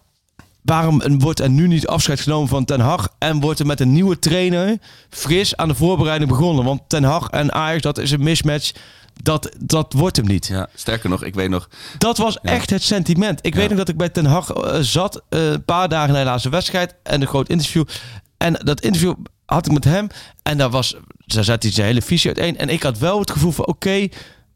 Waarom 0.62 1.18
wordt 1.18 1.40
er 1.40 1.50
nu 1.50 1.66
niet 1.66 1.86
afscheid 1.86 2.20
genomen 2.20 2.48
van 2.48 2.64
Ten 2.64 2.80
Hag... 2.80 3.08
en 3.18 3.40
wordt 3.40 3.60
er 3.60 3.66
met 3.66 3.80
een 3.80 3.92
nieuwe 3.92 4.18
trainer 4.18 4.78
fris 5.10 5.56
aan 5.56 5.68
de 5.68 5.74
voorbereiding 5.74 6.30
begonnen? 6.30 6.64
Want 6.64 6.80
Ten 6.86 7.04
Hag 7.04 7.28
en 7.28 7.52
Ajax, 7.52 7.82
dat 7.82 7.98
is 7.98 8.10
een 8.10 8.22
mismatch. 8.22 8.72
Dat, 9.22 9.56
dat 9.60 9.92
wordt 9.92 10.16
hem 10.16 10.26
niet. 10.26 10.46
ja, 10.46 10.68
sterker 10.74 11.08
nog, 11.08 11.24
ik 11.24 11.34
weet 11.34 11.50
nog. 11.50 11.68
Dat 11.98 12.18
was 12.18 12.40
echt 12.40 12.70
het 12.70 12.82
sentiment. 12.82 13.38
Ik 13.46 13.54
weet 13.54 13.68
nog 13.68 13.78
dat 13.78 13.88
ik 13.88 13.96
bij 13.96 14.08
Ten 14.08 14.24
Hag 14.24 14.50
eh, 14.50 14.78
zat, 14.80 15.22
eh, 15.28 15.50
een 15.50 15.64
paar 15.64 15.88
dagen 15.88 16.12
na 16.12 16.18
de 16.18 16.24
laatste 16.24 16.48
wedstrijd 16.48 16.94
en 17.02 17.20
een 17.20 17.26
groot 17.26 17.48
interview. 17.48 17.84
En 18.36 18.52
dat 18.52 18.80
interview 18.80 19.14
had 19.46 19.66
ik 19.66 19.72
met 19.72 19.84
hem 19.84 20.06
en 20.42 20.58
daar 20.58 20.70
was, 20.70 20.96
daar 21.16 21.44
zat 21.44 21.62
hij 21.62 21.72
zijn 21.72 21.86
hele 21.86 22.02
visie 22.02 22.34
uiteen. 22.34 22.58
En 22.58 22.68
ik 22.68 22.82
had 22.82 22.98
wel 22.98 23.18
het 23.18 23.30
gevoel 23.30 23.50
van, 23.50 23.66
oké, 23.66 24.08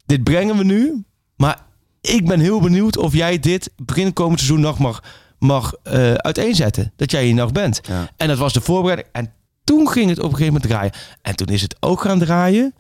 dit 0.07 0.25
brengen 0.25 0.57
we 0.57 0.64
nu, 0.64 1.05
maar 1.37 1.59
ik 2.01 2.27
ben 2.27 2.40
heel 2.40 2.61
benieuwd 2.61 2.97
of 2.97 3.12
jij 3.12 3.38
dit 3.38 3.71
begin 3.77 4.12
komend 4.12 4.40
seizoen 4.40 4.61
nog 4.61 4.79
mag, 4.79 5.03
mag 5.38 5.75
eh, 5.83 6.14
uiteenzetten. 6.14 6.92
Dat 6.97 7.11
jij 7.11 7.25
hier 7.25 7.35
nog 7.35 7.53
bent. 7.53 7.81
Ja. 7.88 8.11
En 8.16 8.29
dat 8.29 8.38
was 8.38 8.53
de 8.53 8.61
voorbereiding. 8.61 9.09
En 9.12 9.33
toen 9.64 9.88
ging 9.88 10.09
het 10.09 10.19
op 10.19 10.25
een 10.25 10.37
gegeven 10.37 10.53
moment 10.53 10.71
draaien. 10.71 10.92
En 11.23 11.37
toen 11.37 11.47
is 11.47 11.62
het 11.62 11.77
ook 11.81 12.01
gaan 12.01 12.19
draaien. 12.19 12.75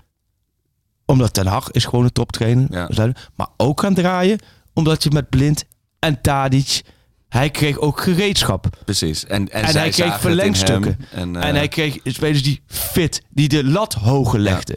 Omdat 1.06 1.34
Ten 1.34 1.46
Hag 1.46 1.70
is 1.70 1.84
gewoon 1.84 2.04
een 2.04 2.12
toptrainer. 2.12 2.66
Ja. 2.70 3.12
Maar 3.34 3.48
ook 3.56 3.80
gaan 3.80 3.94
draaien. 3.94 4.38
Omdat 4.74 5.02
je 5.02 5.10
met 5.10 5.28
Blind 5.28 5.64
en 5.98 6.20
Tadic... 6.20 6.82
Hij 7.28 7.50
kreeg 7.50 7.78
ook 7.78 8.00
gereedschap. 8.00 8.66
Precies. 8.84 9.26
En, 9.26 9.48
en, 9.52 9.62
En 9.62 9.72
zij 9.72 9.80
hij 9.80 9.90
kreeg 9.90 10.20
verlengstukken. 10.20 10.96
hem. 11.08 11.34
En, 11.34 11.42
eh, 11.42 11.48
En 11.48 11.54
hij 11.54 11.68
kreeg 11.68 11.98
spelers 12.04 12.42
die 12.42 12.62
fit, 12.66 13.22
die 13.30 13.48
de 13.48 13.64
lat 13.64 13.94
hoger 13.94 14.38
legden. 14.38 14.76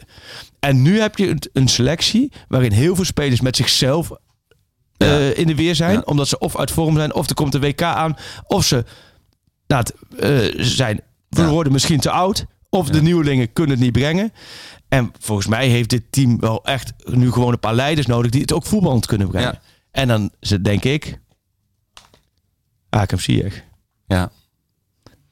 En 0.60 0.82
nu 0.82 1.00
heb 1.00 1.16
je 1.16 1.28
een, 1.28 1.42
een 1.52 1.68
selectie 1.68 2.32
waarin 2.48 2.72
heel 2.72 2.94
veel 2.94 3.04
spelers 3.04 3.40
met 3.40 3.56
zichzelf 3.56 4.10
eh, 4.96 5.38
in 5.38 5.46
de 5.46 5.54
weer 5.54 5.74
zijn. 5.74 5.92
Ja. 5.92 6.02
Omdat 6.04 6.28
ze 6.28 6.38
of 6.38 6.58
uit 6.58 6.70
vorm 6.70 6.96
zijn, 6.96 7.14
of 7.14 7.28
er 7.28 7.34
komt 7.34 7.54
een 7.54 7.60
WK 7.60 7.82
aan. 7.82 8.16
Of 8.46 8.64
ze 8.64 8.84
nou, 9.66 9.82
het, 9.82 9.94
eh, 10.20 10.64
zijn, 10.64 11.00
we 11.28 11.46
worden 11.46 11.72
misschien 11.72 12.00
te 12.00 12.10
oud. 12.10 12.44
Of 12.68 12.88
de 12.88 13.02
nieuwelingen 13.02 13.52
kunnen 13.52 13.76
het 13.76 13.84
niet 13.84 13.92
brengen. 13.92 14.32
En 14.90 15.12
volgens 15.18 15.46
mij 15.46 15.68
heeft 15.68 15.90
dit 15.90 16.02
team 16.10 16.40
wel 16.40 16.64
echt 16.64 16.92
nu 17.04 17.32
gewoon 17.32 17.52
een 17.52 17.58
paar 17.58 17.74
leiders 17.74 18.06
nodig 18.06 18.30
die 18.30 18.40
het 18.40 18.52
ook 18.52 18.66
voetballend 18.66 19.06
kunnen 19.06 19.28
brengen. 19.28 19.52
Ja. 19.52 19.60
En 19.90 20.08
dan 20.08 20.30
denk 20.62 20.84
ik, 20.84 21.20
Akem 22.90 23.18
Ziyech. 23.18 23.62
ja. 24.06 24.30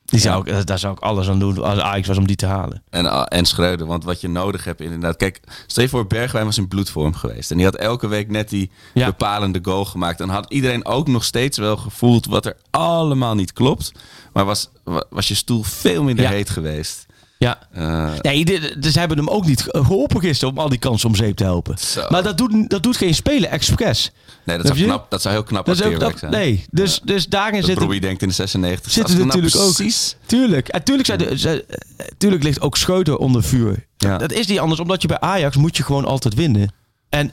Die 0.05 0.21
zou 0.21 0.51
ik, 0.51 0.67
daar 0.67 0.79
zou 0.79 0.93
ik 0.95 1.01
alles 1.01 1.29
aan 1.29 1.39
doen 1.39 1.63
als 1.63 1.79
Ajax 1.79 2.09
was 2.09 2.17
om 2.19 2.27
die 2.27 2.37
te 2.37 2.47
halen. 2.47 2.83
En, 2.91 3.05
uh, 3.05 3.23
en 3.29 3.45
Schreuder, 3.45 3.87
want 3.87 4.05
wat 4.05 4.21
je 4.21 4.29
nodig 4.29 4.65
hebt 4.65 4.81
inderdaad. 4.81 5.17
Kijk, 5.17 5.41
stel 5.67 5.83
je 5.83 5.89
voor 5.89 6.07
Bergwijn 6.07 6.45
was 6.45 6.59
in 6.59 6.69
bloedvorm 6.69 7.15
geweest. 7.15 7.51
En 7.51 7.57
die 7.57 7.67
had 7.67 7.75
elke 7.77 8.07
week 8.09 8.31
net 8.31 8.49
die 8.49 8.71
Ja. 8.95 9.07
bepalende 9.07 9.59
goal 9.63 9.85
gemaakt. 9.85 10.19
Dan 10.19 10.29
had 10.29 10.53
iedereen 10.53 10.85
ook 10.87 11.09
nog 11.09 11.25
steeds 11.25 11.59
wel 11.59 11.77
gevoeld 11.77 12.27
wat 12.27 12.47
er 12.47 12.57
allemaal 12.71 13.35
niet 13.35 13.53
klopt. 13.53 13.93
Maar 14.33 14.45
was, 14.45 14.71
wa- 14.85 15.05
was 15.11 15.29
je 15.29 15.35
stoel 15.35 15.63
veel 15.63 16.03
minder 16.03 16.25
Ja. 16.25 16.31
heet 16.31 16.51
geweest. 16.51 17.07
Ja. 17.39 17.59
Eh, 17.73 18.13
Nee, 18.21 18.45
dus 18.79 18.93
ze 18.93 18.99
hebben 18.99 19.17
hem 19.19 19.29
ook 19.29 19.45
niet 19.47 19.63
geholpen 19.69 20.21
gisteren 20.21 20.55
om 20.55 20.61
al 20.61 20.69
die 20.69 20.79
kansen 20.79 21.09
om 21.09 21.15
zeep 21.15 21.37
te 21.37 21.45
helpen. 21.45 21.79
Zo. 21.79 22.07
Maar 22.09 22.23
dat 22.23 22.39
doet, 22.39 22.71
dat 22.71 22.83
doet 22.83 22.97
geen 22.97 23.15
speler 23.15 23.49
expres. 23.49 24.11
nee, 24.45 24.57
dat 24.57 24.67
zou, 24.67 24.79
knap, 24.83 25.11
dat 25.11 25.23
zou 25.23 25.35
heel 25.35 25.43
knap 25.45 25.67
Dat 25.67 25.83
ook 25.85 26.01
dat, 26.01 26.19
zijn. 26.19 26.31
nee, 26.33 26.65
dus, 26.71 27.01
dus 27.05 27.27
daarin 27.27 27.63
zit 27.63 27.79
Robbie 27.79 28.01
denkt 28.01 28.23
in 28.23 28.29
de 28.29 28.35
96. 28.35 28.93
zit 28.93 29.03
Als 29.03 29.13
het 29.13 29.21
het 29.23 29.29
nou 29.33 29.41
natuurlijk 29.43 29.69
ook. 29.71 29.77
precies... 29.77 30.17
Tuurlijk. 30.27 30.69
En 30.69 30.85
tuurlijk, 30.85 31.07
zijn 31.07 31.39
ze- 31.39 31.65
eh, 31.97 32.07
tuurlijk 32.19 32.43
ligt 32.43 32.61
ook 32.61 32.77
Scheuter 32.77 33.17
onder 33.17 33.43
vuur. 33.45 33.87
Ja. 33.97 34.19
Dat 34.19 34.33
is 34.33 34.47
niet 34.47 34.59
anders, 34.59 34.81
omdat 34.81 35.03
je 35.03 35.09
bij 35.09 35.21
Ajax 35.21 35.57
moet 35.57 35.77
je 35.77 35.83
gewoon 35.83 36.05
altijd 36.05 36.35
winnen. 36.35 36.73
En 37.09 37.33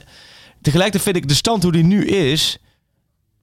tegelijkertijd 0.62 1.02
vind 1.04 1.16
ik 1.16 1.28
de 1.28 1.34
stand 1.34 1.62
hoe 1.62 1.72
die 1.72 1.84
nu 1.84 2.04
is... 2.06 2.58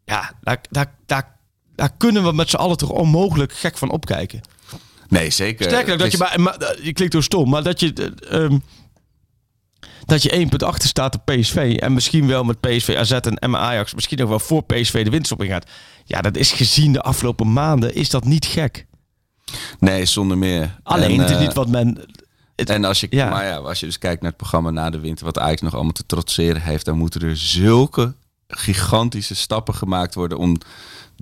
Ja, 0.06 0.32
daar, 0.42 0.62
daar, 0.70 0.94
daar, 1.06 1.36
daar 1.76 1.92
kunnen 1.98 2.24
we 2.24 2.32
met 2.34 2.50
z'n 2.50 2.56
allen 2.56 2.78
toch 2.78 2.90
onmogelijk 2.90 3.54
gek 3.54 3.78
van 3.78 3.90
opkijken. 3.92 4.42
Nee, 5.14 5.30
zeker. 5.30 5.66
Sterker 5.66 5.98
dat 5.98 6.08
je, 6.12 6.14
is- 6.14 6.20
maar, 6.20 6.42
maar, 6.42 6.56
eh, 6.56 6.86
je 6.86 6.94
klinkt 6.94 7.14
heel 7.14 7.22
stom, 7.22 7.50
maar 7.50 7.64
dat 7.64 7.80
je, 7.80 7.94
eh, 8.30 8.44
ehm, 8.44 8.58
dat 10.06 10.24
je 10.24 10.30
één 10.30 10.50
punt 10.50 10.64
achter 10.64 10.90
staat 10.90 11.16
op 11.16 11.26
PSV. 11.26 11.78
En 11.80 11.94
misschien 11.94 12.28
wel 12.28 12.44
met 12.44 12.60
PSV, 12.60 12.96
AZ 12.98 13.12
en 13.12 13.36
Emma 13.38 13.58
Ajax, 13.60 13.94
misschien 13.94 14.22
ook 14.22 14.30
wel 14.30 14.40
voor 14.40 14.64
PSV 14.64 15.04
de 15.04 15.10
winst 15.10 15.32
op 15.32 15.44
ingaat. 15.44 15.70
Ja, 16.06 16.22
dat 16.22 16.38
is 16.38 16.52
gezien 16.52 16.94
de 16.94 17.02
afgelopen 17.02 17.54
maanden, 17.54 17.96
is 17.96 18.10
dat 18.10 18.24
niet 18.26 18.46
gek. 18.46 18.86
Nee, 19.80 20.06
zonder 20.06 20.38
meer. 20.38 20.80
Alleen, 20.84 21.12
En, 21.12 21.20
het 21.20 21.30
is 21.30 21.36
eh, 21.36 21.42
niet 21.42 21.54
wat 21.54 21.68
men... 21.68 22.00
het- 22.56 22.70
En 22.70 22.84
als 22.86 23.00
je, 23.00 23.08
Ja. 23.10 23.30
maar 23.30 23.46
ja, 23.46 23.56
als 23.56 23.80
je 23.80 23.86
dus 23.86 23.98
kijkt 23.98 24.22
naar 24.22 24.30
het 24.30 24.40
programma 24.40 24.70
na 24.70 24.90
de 24.90 25.00
winter, 25.00 25.26
wat 25.26 25.40
Ajax 25.40 25.62
nog 25.62 25.74
allemaal 25.74 25.92
te 25.92 26.06
trotseren 26.06 26.62
heeft, 26.62 26.86
dan 26.86 26.98
moeten 26.98 27.22
er 27.22 27.38
zulke 27.38 28.14
gigantische 28.48 29.36
stappen 29.36 29.76
gemaakt 29.76 30.16
worden 30.16 30.38
om 30.38 30.58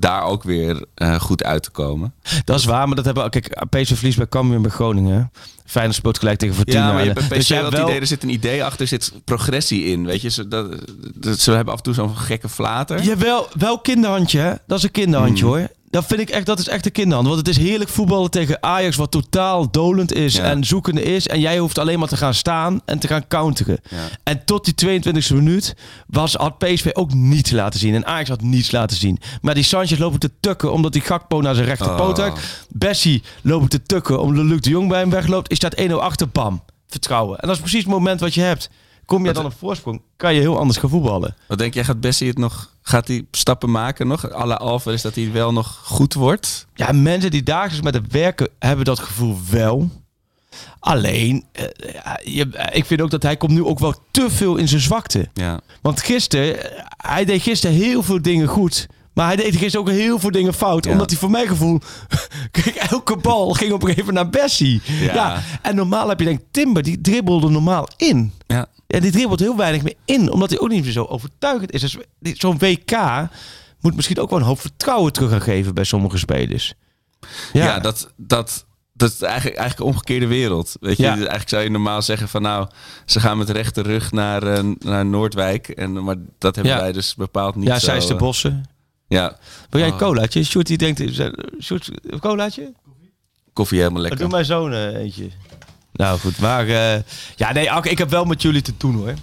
daar 0.02 0.24
ook 0.24 0.44
weer 0.44 0.86
eh, 0.96 1.16
goed 1.20 1.44
uit 1.44 1.64
te 1.64 1.70
komen. 1.72 2.14
Dat 2.44 2.60
is 2.60 2.66
waar, 2.66 2.88
maar 2.88 2.96
dat 2.96 3.06
hebben 3.06 3.24
we... 3.24 3.30
Kijk, 3.30 3.66
PSV 3.70 3.96
verliest 3.96 4.18
bij 4.18 4.28
Cambuur 4.28 4.62
bij 4.62 4.72
Groningen. 4.72 5.32
Feyenoord 5.66 5.96
speelt 5.98 6.20
gelijk 6.20 6.40
tegen 6.40 6.56
Fortuna. 6.56 6.88
Ja, 6.88 6.94
maar 6.94 7.02
je 7.02 7.08
hebt 7.08 7.20
En, 7.22 7.28
bij 7.28 7.38
dus 7.38 7.48
je 7.48 7.54
wel 7.54 7.64
hebt 7.64 7.84
idee, 7.84 8.00
er 8.00 8.08
zit 8.08 8.24
een 8.24 8.30
idee 8.30 8.64
achter, 8.64 8.82
er 8.82 8.88
zit 8.88 9.12
progressie 9.24 9.86
in. 9.86 10.06
Weet 10.06 10.22
je, 10.22 10.30
ze, 10.30 10.48
dat, 10.48 10.76
dat, 11.16 11.40
ze 11.40 11.52
hebben 11.52 11.74
af 11.74 11.80
en 11.80 11.86
toe 11.86 11.94
zo'n 11.94 12.18
gekke 12.18 12.50
flater. 12.50 13.04
Jawel, 13.04 13.48
wel 13.58 13.80
kinderhandje, 13.80 14.40
hè? 14.40 14.54
Dat 14.68 14.78
is 14.78 14.84
een 14.84 14.92
kinderhandje, 14.92 15.44
Hmm. 15.46 15.54
hoor. 15.54 15.68
Dat 15.92 16.06
vind 16.06 16.20
ik 16.20 16.30
echt, 16.30 16.46
dat 16.46 16.60
is 16.60 16.68
echt 16.68 16.86
een 16.86 16.92
kinderhand. 16.92 17.28
Want 17.28 17.40
het 17.40 17.48
is 17.48 17.58
heerlijk 17.58 17.90
voetballen 17.90 18.32
tegen 18.32 18.64
Ajax, 18.64 18.96
wat 18.96 19.12
totaal 19.12 19.72
dolend 19.72 20.14
is 20.14 20.36
Ja. 20.36 20.44
en 20.44 20.64
zoekende 20.64 21.04
is. 21.04 21.28
En 21.28 21.40
jij 21.40 21.58
hoeft 21.58 21.78
alleen 21.78 22.00
maar 22.00 22.08
te 22.08 22.18
gaan 22.18 22.34
staan 22.34 22.82
en 22.86 23.00
te 23.00 23.08
gaan 23.08 23.28
counteren. 23.28 23.80
Ja. 23.90 23.98
En 24.24 24.46
tot 24.46 24.66
die 24.66 24.74
22e 24.74 25.34
minuut 25.34 25.76
was, 26.08 26.34
had 26.34 26.58
PSV 26.58 26.90
ook 26.94 27.14
niets 27.14 27.52
laten 27.52 27.80
zien. 27.80 27.96
En 27.96 28.06
Ajax 28.06 28.30
had 28.30 28.42
niets 28.42 28.72
laten 28.72 28.98
zien. 28.98 29.18
Maar 29.42 29.54
die 29.54 29.64
Sanchez 29.64 29.98
lopen 30.00 30.20
te 30.20 30.32
tukken 30.40 30.72
omdat 30.74 30.94
die 30.94 31.02
Gakpo 31.02 31.42
naar 31.42 31.56
zijn 31.56 31.68
rechterpoot 31.68 32.20
Oh. 32.20 32.26
heeft. 32.26 32.66
Bessie 32.70 33.24
lopen 33.42 33.70
te 33.70 33.82
tukken 33.84 34.22
omdat 34.22 34.46
Luc 34.46 34.60
de 34.62 34.70
Jong 34.70 34.90
bij 34.90 35.00
hem 35.00 35.10
wegloopt. 35.10 35.52
Is 35.52 35.58
staat 35.58 35.76
1-0 35.80 36.02
achter, 36.02 36.30
bam. 36.30 36.64
Vertrouwen. 36.88 37.38
En 37.40 37.48
dat 37.48 37.56
is 37.56 37.62
precies 37.62 37.80
het 37.84 37.92
moment 37.92 38.20
wat 38.20 38.34
je 38.34 38.42
hebt. 38.42 38.70
Kom 39.12 39.26
je 39.26 39.34
dan 39.34 39.46
op 39.46 39.54
voorsprong, 39.58 40.02
kan 40.18 40.34
je 40.34 40.40
heel 40.40 40.58
anders 40.58 40.78
gaan 40.78 40.90
voetballen. 40.90 41.36
Wat 41.48 41.58
denk 41.58 41.74
jij, 41.74 41.84
gaat 41.84 42.00
Bessie 42.00 42.28
het 42.28 42.38
nog, 42.38 42.76
gaat 42.82 43.08
hij 43.08 43.26
stappen 43.32 43.72
maken 43.72 44.08
nog? 44.08 44.32
Alle 44.32 44.58
Alvarez 44.58 45.02
dat 45.02 45.16
hij 45.16 45.32
wel 45.32 45.54
nog 45.54 45.82
goed 45.84 46.14
wordt? 46.14 46.68
Ja, 46.74 46.92
mensen 46.92 47.32
die 47.32 47.44
dagelijks 47.44 47.82
met 47.82 47.94
het 47.94 48.12
werken 48.12 48.50
hebben 48.60 48.86
dat 48.86 49.00
gevoel 49.00 49.38
wel. 49.50 49.90
Alleen, 50.80 51.46
eh, 51.52 51.64
je, 52.24 52.70
ik 52.72 52.86
vind 52.86 53.02
ook 53.02 53.10
dat 53.10 53.24
hij 53.24 53.38
komt 53.38 53.52
nu 53.52 53.64
ook 53.64 53.80
wel 53.80 53.96
te 54.12 54.30
veel 54.30 54.56
in 54.56 54.68
zijn 54.68 54.82
zwakte. 54.82 55.30
Ja. 55.34 55.60
Want 55.82 56.02
gisteren, 56.02 56.72
eh, 56.72 56.84
hij 56.98 57.26
deed 57.26 57.42
gisteren 57.42 57.76
heel 57.76 58.04
veel 58.04 58.22
dingen 58.22 58.48
goed. 58.48 58.88
Maar 59.14 59.26
hij 59.28 59.36
deed 59.36 59.56
gisteren 59.56 59.80
ook 59.88 59.94
heel 59.94 60.20
veel 60.20 60.32
dingen 60.32 60.54
fout. 60.54 60.86
Ja. 60.86 60.92
Omdat 60.92 61.10
hij 61.10 61.20
voor 61.20 61.30
mijn 61.30 61.48
gevoel... 61.48 61.80
Kijk, 62.52 62.76
elke 62.76 63.18
bal 63.18 63.52
ging 63.54 63.72
op 63.72 63.82
een 63.82 63.88
gegeven 63.88 64.14
moment 64.14 64.32
naar 64.34 64.42
Bessie. 64.44 64.82
Ja. 64.86 65.14
Ja. 65.14 65.42
En 65.62 65.76
normaal 65.76 66.10
heb 66.10 66.20
je 66.20 66.26
denk 66.26 66.42
Timber, 66.52 66.84
die 66.84 67.02
dribbelde 67.02 67.50
normaal 67.50 67.88
in. 67.98 68.34
Ja. 68.48 68.66
Ja, 68.88 69.00
die 69.00 69.12
dribbelt 69.12 69.40
heel 69.40 69.58
weinig 69.58 69.84
meer 69.84 69.96
in. 70.06 70.32
Omdat 70.32 70.50
hij 70.50 70.60
ook 70.60 70.70
niet 70.70 70.84
meer 70.84 70.92
zo 70.92 71.04
overtuigend 71.04 71.72
is. 71.72 71.82
Dus 72.20 72.38
zo'n 72.40 72.58
WK 72.58 72.92
moet 73.80 73.96
misschien 73.96 74.20
ook 74.20 74.30
wel 74.30 74.40
een 74.40 74.46
hoop 74.46 74.60
vertrouwen 74.60 75.14
terug 75.14 75.30
gaan 75.30 75.42
geven 75.42 75.74
bij 75.74 75.84
sommige 75.84 76.18
spelers. 76.18 76.74
Ja, 77.54 77.80
dat, 77.80 78.12
dat, 78.18 78.66
dat 78.94 79.12
is 79.12 79.22
eigenlijk, 79.22 79.58
eigenlijk 79.58 79.80
een 79.90 79.94
omgekeerde 79.96 80.28
wereld. 80.28 80.76
Weet 80.80 80.98
je, 80.98 81.04
Ja. 81.04 81.14
eigenlijk 81.16 81.50
zou 81.50 81.64
je 81.64 81.70
normaal 81.70 82.02
zeggen 82.02 82.30
van 82.30 82.42
nou, 82.42 82.68
ze 83.06 83.20
gaan 83.20 83.38
met 83.38 83.50
rechte 83.50 83.82
rug 83.82 84.12
naar, 84.12 84.44
eh, 84.44 84.64
naar 84.80 85.06
Noordwijk. 85.06 85.70
En, 85.70 86.04
maar 86.04 86.16
dat 86.38 86.56
hebben 86.56 86.74
Ja. 86.74 86.80
wij 86.80 86.92
dus 86.92 87.16
bepaald 87.16 87.56
niet 87.56 87.68
ja, 87.68 87.80
zij 87.80 87.98
is 87.98 88.08
de 88.08 88.14
eh, 88.14 88.20
bossen. 88.20 88.64
Ja, 89.18 89.38
Wil 89.70 89.80
jij 89.80 89.90
een 89.90 89.96
Oh. 89.96 90.00
colaatje? 90.02 90.44
Sjoerd 90.44 90.68
die 90.68 90.78
denkt... 90.78 91.00
Sjoerd, 91.62 91.90
een 92.04 92.20
colaatje? 92.20 92.74
koffie 93.54 93.78
helemaal 93.78 94.02
Dat 94.02 94.10
lekker. 94.10 94.28
doe 94.30 94.36
mijn 94.36 94.46
zoon 94.46 94.74
eh, 94.74 94.96
eentje. 94.96 95.30
Nou 95.94 96.20
goed, 96.20 96.40
maar... 96.40 96.68
eh, 96.68 97.02
ja, 97.36 97.52
nee, 97.52 97.70
ik 97.82 97.98
heb 97.98 98.10
wel 98.10 98.26
met 98.26 98.42
jullie 98.42 98.62
te 98.62 98.74
doen 98.78 98.96
hoor. 98.96 99.14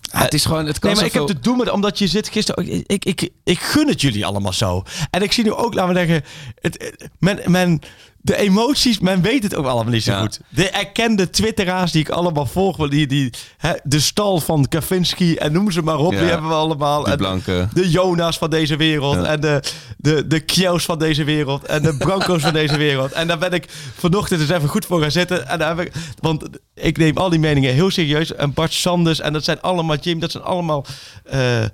Ja, 0.00 0.18
het 0.18 0.34
is 0.34 0.44
gewoon, 0.44 0.66
het 0.66 0.78
kan 0.78 0.88
Nee, 0.90 0.98
maar 0.98 1.08
ik 1.08 1.12
heb 1.12 1.26
te 1.26 1.40
doen 1.40 1.56
met... 1.58 1.70
Omdat 1.70 1.98
je 1.98 2.06
zit 2.06 2.28
gisteren... 2.28 2.64
ook- 2.64 2.82
Ik, 2.86 3.04
ik, 3.04 3.30
ik 3.44 3.58
gun 3.58 3.88
het 3.88 4.00
jullie 4.00 4.26
allemaal 4.26 4.52
zo. 4.52 4.82
En 5.10 5.22
ik 5.22 5.32
zie 5.32 5.44
nu 5.44 5.52
ook, 5.52 5.74
laten 5.74 5.94
we 5.94 5.98
zeggen... 6.06 6.24
Het- 6.60 7.08
men, 7.18 7.40
men, 7.50 7.80
de 8.20 8.36
emoties, 8.36 8.98
men 8.98 9.22
weet 9.22 9.42
het 9.42 9.54
ook 9.54 9.66
allemaal 9.66 9.92
niet 9.92 10.02
zo 10.02 10.12
Ja. 10.12 10.20
goed. 10.20 10.40
De 10.48 10.68
erkende 10.70 11.30
twitteraars 11.30 11.92
die 11.92 12.00
ik 12.00 12.08
allemaal 12.08 12.46
volg... 12.46 12.88
Die, 12.88 13.06
die, 13.06 13.32
hè, 13.56 13.72
de 13.82 14.00
stal 14.00 14.40
van 14.40 14.68
Kavinsky 14.68 15.34
en 15.38 15.52
noem 15.52 15.70
ze 15.70 15.82
maar 15.82 15.98
op. 15.98 16.12
Ja. 16.12 16.18
Die 16.18 16.28
hebben 16.28 16.48
we 16.48 16.54
allemaal. 16.54 17.02
Die 17.02 17.12
En 17.12 17.18
blanke. 17.18 17.68
de 17.72 17.90
Jonas 17.90 18.38
van 18.38 18.50
deze 18.50 18.76
wereld. 18.76 19.14
Ja. 19.16 19.24
En 19.24 19.40
de, 19.40 19.62
de, 19.96 20.26
de 20.26 20.40
Kjous 20.40 20.84
van 20.84 20.98
deze 20.98 21.24
wereld. 21.24 21.64
En 21.64 21.82
de 21.82 21.96
Branco's 21.96 22.42
van 22.42 22.52
deze 22.52 22.76
wereld. 22.76 23.12
En 23.12 23.26
daar 23.28 23.38
ben 23.38 23.52
ik 23.52 23.64
vanochtend 23.96 24.40
eens 24.40 24.50
even 24.50 24.68
goed 24.68 24.86
voor 24.86 25.00
gaan 25.00 25.10
zitten. 25.10 25.48
En 25.48 25.58
daar 25.58 25.76
heb 25.76 25.86
ik, 25.86 25.92
want 26.20 26.44
ik 26.74 26.96
neem 26.98 27.16
al 27.16 27.30
die 27.30 27.38
meningen 27.38 27.72
heel 27.74 27.90
serieus. 27.90 28.34
En 28.34 28.52
Bart 28.52 28.72
Sanders. 28.72 29.20
En 29.20 29.32
dat 29.32 29.44
zijn 29.44 29.60
allemaal 29.60 29.96
Jim. 29.96 30.18
Dat 30.20 30.30
zijn 30.30 30.44
allemaal... 30.44 30.86
eh, 31.24 31.64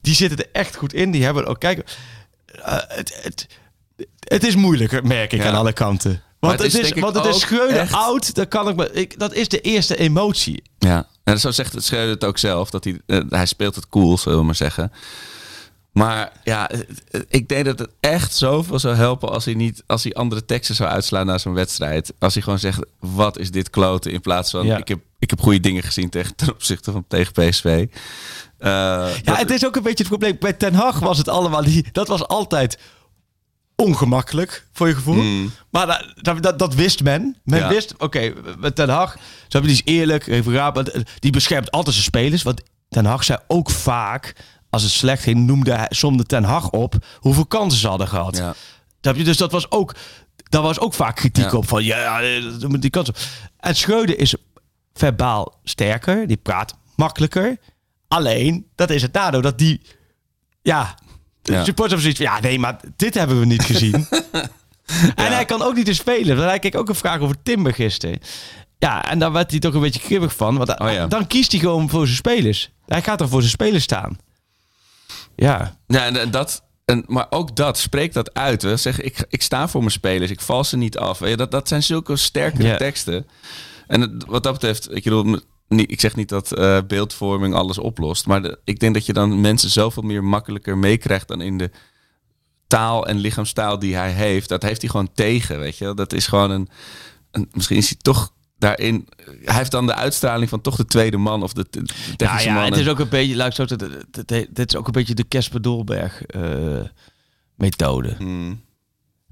die 0.00 0.14
zitten 0.14 0.38
er 0.38 0.48
echt 0.52 0.76
goed 0.76 0.92
in. 0.92 1.10
Die 1.10 1.24
hebben 1.24 1.46
ook... 1.46 1.58
Kijk, 1.60 1.84
eh, 2.62 2.76
het, 2.88 3.18
het, 3.22 3.46
het 4.24 4.44
is 4.46 4.54
moeilijker, 4.56 5.06
merk 5.06 5.32
ik 5.32 5.42
Ja. 5.42 5.48
aan 5.48 5.54
alle 5.54 5.72
kanten. 5.72 6.22
Want 6.40 6.52
het 6.62 6.72
het, 6.72 6.82
is 6.82 6.90
is, 6.92 7.00
want 7.00 7.24
het 7.24 7.34
Schreuder 7.34 7.88
oud. 7.92 8.34
Dat, 8.34 8.48
kan 8.48 8.68
ik, 8.68 8.76
me- 8.76 8.92
ik, 8.92 9.18
dat 9.18 9.32
is 9.34 9.48
de 9.48 9.60
eerste 9.60 9.96
emotie. 9.96 10.62
Ja, 10.78 11.06
en 11.24 11.40
zo 11.40 11.50
zegt 11.50 11.72
het 11.72 11.84
Schreuder 11.84 12.14
het 12.14 12.24
ook 12.24 12.38
zelf. 12.38 12.70
Dat 12.70 12.84
hij, 12.84 13.00
eh, 13.06 13.20
hij 13.28 13.46
speelt 13.46 13.74
het 13.74 13.88
cool, 13.88 14.18
zullen 14.18 14.38
we 14.38 14.44
maar 14.44 14.54
zeggen. 14.54 14.92
Maar 15.92 16.32
ja, 16.44 16.68
het- 16.72 17.02
het- 17.10 17.26
ik 17.28 17.48
denk 17.48 17.64
dat 17.64 17.78
het 17.78 17.90
echt 18.00 18.34
zoveel 18.34 18.78
zou 18.78 18.94
helpen 18.94 19.28
als 19.30 19.44
hij 19.44 19.54
niet 19.54 19.82
als 19.86 20.02
hij 20.02 20.14
andere 20.14 20.44
teksten 20.44 20.74
zou 20.74 20.90
uitslaan 20.90 21.26
na 21.26 21.38
zo'n 21.38 21.54
wedstrijd. 21.54 22.12
Als 22.18 22.34
hij 22.34 22.42
gewoon 22.42 22.58
zegt, 22.58 22.78
wat 23.00 23.38
is 23.38 23.50
dit 23.50 23.70
kloten? 23.70 24.12
In 24.12 24.20
plaats 24.20 24.50
van, 24.50 24.66
Ja. 24.66 24.76
ik, 24.76 24.88
heb, 24.88 24.98
ik 25.18 25.30
heb 25.30 25.40
goede 25.40 25.60
dingen 25.60 25.82
gezien 25.82 26.10
tegen, 26.10 26.34
ten 26.36 26.50
opzichte 26.50 26.92
van 26.92 27.04
tegen 27.08 27.32
PSV. 27.32 27.64
Eh, 27.64 28.70
Ja, 28.70 29.08
dat- 29.24 29.38
het 29.38 29.50
is 29.50 29.66
ook 29.66 29.76
een 29.76 29.82
beetje 29.82 29.98
het 30.04 30.08
probleem. 30.08 30.36
Bij 30.38 30.52
Ten 30.52 30.74
Hag 30.74 30.98
was 30.98 31.18
het 31.18 31.28
allemaal... 31.28 31.62
Die, 31.64 31.86
dat 31.92 32.08
was 32.08 32.26
altijd 32.26 32.78
ongemakkelijk, 33.76 34.66
voor 34.72 34.88
je 34.88 34.94
gevoel. 34.94 35.14
Mm. 35.22 35.50
Maar 35.70 35.86
dat, 35.86 36.04
dat, 36.22 36.42
dat, 36.42 36.58
dat 36.58 36.74
wist 36.74 37.02
men. 37.02 37.36
Men 37.44 37.58
Ja. 37.58 37.68
wist, 37.68 37.94
oké, 37.98 38.32
met 38.58 38.74
Ten 38.74 38.88
Hag... 38.88 39.16
Zo 39.48 39.60
die 39.60 39.70
is 39.70 39.82
eerlijk, 39.84 40.26
even 40.26 40.52
die 41.18 41.32
beschermt 41.32 41.70
altijd 41.70 41.94
zijn 41.94 42.06
spelers. 42.06 42.42
Want 42.42 42.62
Ten 42.88 43.04
Hag 43.04 43.24
zei 43.24 43.38
ook 43.46 43.70
vaak... 43.70 44.34
Als 44.70 44.82
het 44.82 44.92
slecht 44.92 45.22
ging, 45.22 45.46
noemde 45.46 45.72
hij, 45.74 45.86
somde 45.90 46.24
Ten 46.24 46.44
Hag 46.44 46.70
op... 46.70 46.94
hoeveel 47.18 47.46
kansen 47.46 47.80
ze 47.80 47.88
hadden 47.88 48.08
gehad. 48.08 48.36
ja. 48.36 48.54
Je? 49.00 49.24
Dus 49.24 49.36
dat 49.36 49.52
was 49.52 49.70
ook, 49.70 49.94
daar 50.48 50.62
was 50.62 50.78
ook 50.78 50.94
vaak 50.94 51.16
kritiek 51.16 51.50
Ja. 51.50 51.56
op. 51.56 51.68
Van 51.68 51.84
ja, 51.84 52.20
dat 52.58 52.80
die 52.80 52.90
kans 52.90 53.08
op. 53.08 53.16
En 53.60 53.76
Schreuder 53.76 54.18
is 54.18 54.34
verbaal 54.94 55.60
sterker. 55.64 56.26
Die 56.26 56.36
praat 56.36 56.74
makkelijker. 56.96 57.56
Alleen, 58.08 58.66
dat 58.74 58.90
is 58.90 59.02
het 59.02 59.12
nadeel. 59.12 59.40
Dat 59.40 59.58
die, 59.58 59.80
ja, 60.62 60.98
de 61.44 61.52
Ja. 61.52 61.64
supporters 61.64 62.02
hebben 62.02 62.16
zoiets 62.16 62.18
van, 62.18 62.26
ja, 62.32 62.40
nee, 62.40 62.58
maar 62.58 62.80
dit 62.96 63.14
hebben 63.14 63.38
we 63.40 63.46
niet 63.46 63.64
gezien. 63.64 64.06
En 65.14 65.32
hij 65.32 65.44
kan 65.44 65.62
ook 65.62 65.74
niet 65.74 65.88
eens 65.88 65.96
spelen. 65.96 66.36
Want 66.36 66.48
hij 66.48 66.58
kreeg 66.58 66.74
ook 66.74 66.88
een 66.88 66.94
vraag 66.94 67.20
over 67.20 67.36
Timber 67.42 67.74
gisteren. 67.74 68.18
Ja, 68.78 69.04
en 69.10 69.18
daar 69.18 69.32
werd 69.32 69.50
hij 69.50 69.60
toch 69.60 69.74
een 69.74 69.80
beetje 69.80 70.00
kribbig 70.00 70.36
van. 70.36 70.56
Want 70.56 70.78
Oh 70.80 70.92
ja. 70.92 71.06
dan 71.06 71.26
kiest 71.26 71.50
hij 71.52 71.60
gewoon 71.60 71.88
voor 71.88 72.04
zijn 72.04 72.16
spelers. 72.16 72.70
Hij 72.86 73.02
gaat 73.02 73.18
dan 73.18 73.28
voor 73.28 73.40
zijn 73.40 73.52
spelers 73.52 73.82
staan. 73.84 74.18
Ja, 75.36 75.76
Ja, 75.86 76.04
en, 76.06 76.30
dat, 76.30 76.62
en, 76.84 77.04
maar 77.06 77.26
ook 77.30 77.56
dat, 77.56 77.78
spreek 77.78 78.12
dat 78.12 78.34
uit. 78.34 78.62
Hè. 78.62 78.76
Zeg, 78.76 79.00
ik, 79.00 79.24
ik 79.28 79.42
sta 79.42 79.68
voor 79.68 79.80
mijn 79.80 79.92
spelers, 79.92 80.30
ik 80.30 80.40
val 80.40 80.64
ze 80.64 80.76
niet 80.76 80.98
af. 80.98 81.18
Dat, 81.18 81.50
dat 81.50 81.68
zijn 81.68 81.82
zulke 81.82 82.16
sterkere 82.16 82.68
Ja. 82.68 82.76
teksten. 82.76 83.26
En 83.86 84.00
het- 84.00 84.24
wat 84.26 84.42
dat 84.42 84.52
betreft, 84.52 84.96
ik, 84.96 85.04
bedoel, 85.04 85.40
niet, 85.68 85.90
ik 85.90 86.00
zeg 86.00 86.16
niet 86.16 86.28
dat 86.28 86.52
eh, 86.52 86.78
beeldvorming 86.88 87.54
alles 87.54 87.78
oplost. 87.78 88.26
Maar 88.26 88.42
de- 88.42 88.58
ik 88.64 88.78
denk 88.80 88.94
dat 88.94 89.06
je 89.06 89.12
dan 89.12 89.40
mensen 89.40 89.70
zoveel 89.70 90.02
meer 90.02 90.24
makkelijker 90.24 90.78
meekrijgt 90.78 91.28
dan 91.28 91.40
in 91.40 91.58
de 91.58 91.70
taal 92.66 93.06
en 93.06 93.18
lichaamstaal 93.18 93.78
die 93.78 93.94
hij 93.94 94.10
heeft. 94.12 94.48
Dat 94.48 94.62
heeft 94.62 94.80
hij 94.80 94.90
gewoon 94.90 95.12
tegen, 95.14 95.58
weet 95.58 95.78
je. 95.78 95.94
Dat 95.94 96.12
is 96.12 96.26
gewoon 96.26 96.50
een, 96.50 96.68
een 97.30 97.48
misschien 97.52 97.76
is 97.76 97.88
hij 97.88 97.98
toch 98.02 98.32
daarin... 98.58 99.08
Hij 99.44 99.54
heeft 99.56 99.70
dan 99.70 99.86
de 99.86 99.94
uitstraling 99.94 100.48
van 100.48 100.60
toch 100.60 100.76
de 100.76 100.84
tweede 100.84 101.16
man 101.16 101.42
of 101.42 101.52
de, 101.52 101.66
de 101.70 101.84
Ja, 102.16 102.40
ja, 102.40 102.54
man. 102.54 102.64
het 102.64 102.76
is 102.76 102.88
ook 102.88 102.98
een 102.98 103.08
beetje, 103.08 103.42
het- 103.42 104.28
dit 104.50 104.68
is 104.72 104.76
ook 104.76 104.86
een 104.86 104.92
beetje 104.92 105.14
de 105.14 105.28
Casper 105.28 105.62
Dolberg 105.62 106.22
eh, 106.22 106.42
methode. 107.54 108.14
Hmm. 108.18 108.60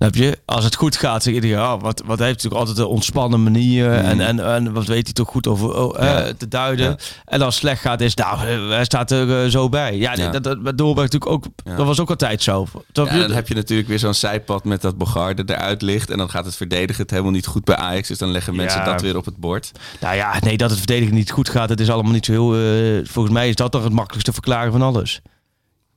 Snap 0.03 0.14
je? 0.14 0.38
Als 0.44 0.64
het 0.64 0.74
goed 0.74 0.96
gaat, 0.96 1.22
zeg 1.22 1.34
je, 1.34 1.46
ja, 1.46 1.78
wat, 1.78 2.03
wat 2.07 2.18
heeft 2.18 2.32
natuurlijk 2.32 2.61
altijd 2.61 2.78
een 2.78 2.84
ontspannen 2.84 3.42
manier 3.42 3.92
en, 3.92 4.20
en, 4.20 4.40
en 4.46 4.72
wat 4.72 4.86
weet 4.86 5.05
hij 5.05 5.12
toch 5.12 5.28
goed 5.28 5.46
over 5.46 5.74
oh, 5.74 6.18
eh, 6.18 6.26
te 6.28 6.48
duiden. 6.48 6.86
Ja. 6.86 6.96
En 7.24 7.42
als 7.42 7.55
het 7.55 7.62
slecht 7.62 7.80
gaat, 7.80 8.00
is 8.00 8.14
nou, 8.14 8.46
eh, 8.46 8.68
hij 8.68 8.84
staat 8.84 9.11
er 9.11 9.42
eh, 9.44 9.50
zo 9.50 9.68
bij. 9.68 9.96
Ja, 9.96 10.12
Ja. 10.14 10.30
dat, 10.30 10.44
dat 10.44 10.61
met 10.61 10.78
Dolberg 10.78 11.11
natuurlijk 11.11 11.32
ook, 11.32 11.44
dat 11.76 11.86
was 11.86 12.00
ook 12.00 12.11
altijd 12.11 12.42
zo. 12.42 12.66
Dan 12.92 13.09
heb 13.09 13.48
je 13.48 13.55
natuurlijk 13.55 13.88
weer 13.88 13.98
zo'n 13.98 14.14
zijpad 14.14 14.64
met 14.64 14.82
dat 14.82 14.98
Bogarde 14.98 15.42
eruit 15.46 15.82
ligt. 15.82 16.11
En 16.11 16.18
dan 16.18 16.30
gaat 16.30 16.44
het 16.44 16.57
verdedigen 16.57 17.03
het 17.03 17.11
helemaal 17.11 17.32
niet 17.32 17.46
goed 17.46 17.64
bij 17.64 17.76
Ajax. 17.76 18.09
Dus 18.09 18.18
dan 18.18 18.30
leggen 18.30 18.57
mensen 18.57 18.84
dat 18.84 19.00
weer 19.00 19.16
op 19.16 19.24
het 19.24 19.36
bord. 19.36 19.70
Nou 20.00 20.16
ja, 20.16 20.38
nee, 20.40 20.57
dat 20.57 20.70
het 20.70 20.78
verdedigen 20.78 21.14
niet 21.14 21.30
goed 21.30 21.48
gaat, 21.48 21.68
het 21.68 21.80
is 21.80 21.90
allemaal 21.90 22.12
niet 22.12 22.26
zo 22.26 22.32
heel. 22.32 23.05
volgens 23.05 23.34
mij 23.34 23.48
is 23.48 23.55
dat 23.55 23.72
toch 23.72 23.82
het 23.82 23.92
makkelijkste 23.92 24.32
verklaren 24.32 24.72
van 24.72 24.82
alles. 24.82 25.20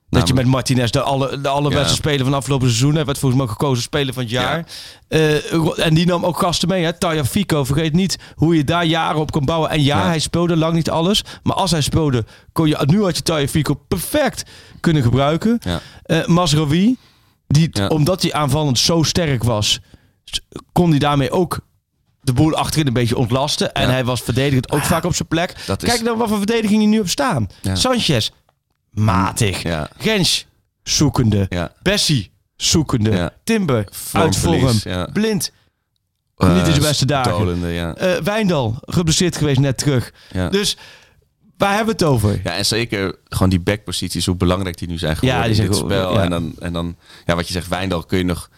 Dat 0.08 0.28
je 0.28 0.34
met 0.34 0.46
Martinez 0.46 0.90
de, 0.90 1.00
alle, 1.00 1.40
de 1.40 1.48
allerbeste 1.48 1.88
Ja. 1.88 1.94
speler 1.94 2.24
van 2.24 2.34
afgelopen 2.34 2.66
seizoen 2.68 2.94
hebt. 2.94 3.06
Werd 3.06 3.18
volgens 3.18 3.40
mij 3.40 3.50
ook 3.50 3.56
gekozen 3.58 3.82
speler 3.82 4.14
van 4.14 4.22
het 4.22 4.32
jaar. 4.32 4.66
Eh, 5.08 5.78
en 5.86 5.94
die 5.94 6.06
nam 6.06 6.24
ook 6.26 6.38
gasten 6.38 6.68
mee. 6.68 6.84
Hè? 6.84 6.92
Taya 6.98 7.24
Fico, 7.24 7.64
vergeet 7.64 7.92
niet 7.92 8.16
hoe 8.34 8.56
je 8.56 8.64
daar 8.64 8.84
jaren 8.84 9.20
op 9.20 9.30
kan 9.32 9.44
bouwen. 9.44 9.70
En 9.70 9.82
ja, 9.82 9.98
Ja. 9.98 10.06
hij 10.06 10.18
speelde 10.18 10.56
lang 10.56 10.74
niet 10.74 10.90
alles. 10.90 11.22
Maar 11.42 11.56
als 11.56 11.70
hij 11.70 11.80
speelde, 11.80 12.24
kon 12.52 12.68
je, 12.68 12.78
nu 12.86 13.02
had 13.02 13.16
je 13.16 13.22
Taya 13.22 13.48
Fico 13.48 13.74
perfect 13.74 14.50
kunnen 14.80 15.02
gebruiken. 15.02 15.60
Ja. 15.60 15.80
Masraoui, 16.26 16.96
die, 17.46 17.88
omdat 17.88 18.22
hij 18.22 18.32
aanvallend 18.32 18.78
zo 18.78 19.02
sterk 19.02 19.44
was, 19.44 19.80
kon 20.72 20.90
hij 20.90 20.98
daarmee 20.98 21.30
ook 21.30 21.58
de 22.20 22.32
boel 22.32 22.54
achterin 22.54 22.86
een 22.86 22.92
beetje 22.92 23.16
ontlasten. 23.16 23.72
En 23.72 23.90
hij 23.90 24.04
was 24.04 24.20
verdedigend 24.20 24.70
ook 24.72 24.82
vaak 24.84 25.04
op 25.04 25.14
zijn 25.14 25.28
plek. 25.28 25.50
Is- 25.50 25.76
Kijk 25.76 26.04
dan 26.04 26.18
wat 26.18 26.28
voor 26.28 26.36
verdediging 26.38 26.80
hij 26.80 26.90
nu 26.90 27.00
op 27.00 27.08
staan. 27.08 27.46
Sanchez, 27.72 28.30
matig. 28.96 29.62
Ja. 29.62 29.88
Gens, 29.98 30.46
zoekende. 30.82 31.46
Ja. 31.48 31.72
Bessie, 31.82 32.30
zoekende. 32.56 33.10
Ja. 33.10 33.30
Timber, 33.44 33.76
uit 33.76 33.92
vorm. 34.12 34.32
Vormverlies, 34.32 34.82
ja. 34.82 35.08
Blind, 35.12 35.52
Eh, 36.36 36.48
niet 36.54 36.66
in 36.66 36.72
zijn 36.72 36.80
beste 36.86 37.06
dagen. 37.06 37.32
dolende, 37.32 37.68
ja. 37.68 37.94
eh 37.94 38.16
Wijndal, 38.22 38.76
geblesseerd 38.80 39.36
geweest 39.36 39.60
net 39.60 39.78
terug. 39.78 40.12
Ja. 40.32 40.48
Dus 40.48 40.76
waar 41.56 41.68
hebben 41.74 41.96
we 41.98 42.04
het 42.04 42.12
over? 42.12 42.40
Ja, 42.44 42.56
en 42.56 42.66
zeker 42.66 43.14
gewoon 43.28 43.48
die 43.48 43.60
backposities, 43.60 44.26
hoe 44.26 44.36
belangrijk 44.36 44.78
die 44.78 44.88
nu 44.88 44.98
zijn 44.98 45.16
geworden 45.16 45.38
Ja, 45.40 45.46
die 45.46 45.54
zijn 45.54 45.66
in 45.66 45.72
dit 45.72 45.82
spel. 45.82 46.12
ja. 46.14 46.22
En, 46.22 46.30
dan, 46.30 46.54
en 46.58 46.72
dan, 46.72 46.96
ja, 47.26 47.34
wat 47.34 47.46
je 47.46 47.52
zegt, 47.52 47.68
Wijndal 47.68 48.04
kun 48.04 48.18
je 48.18 48.24
nog 48.24 48.48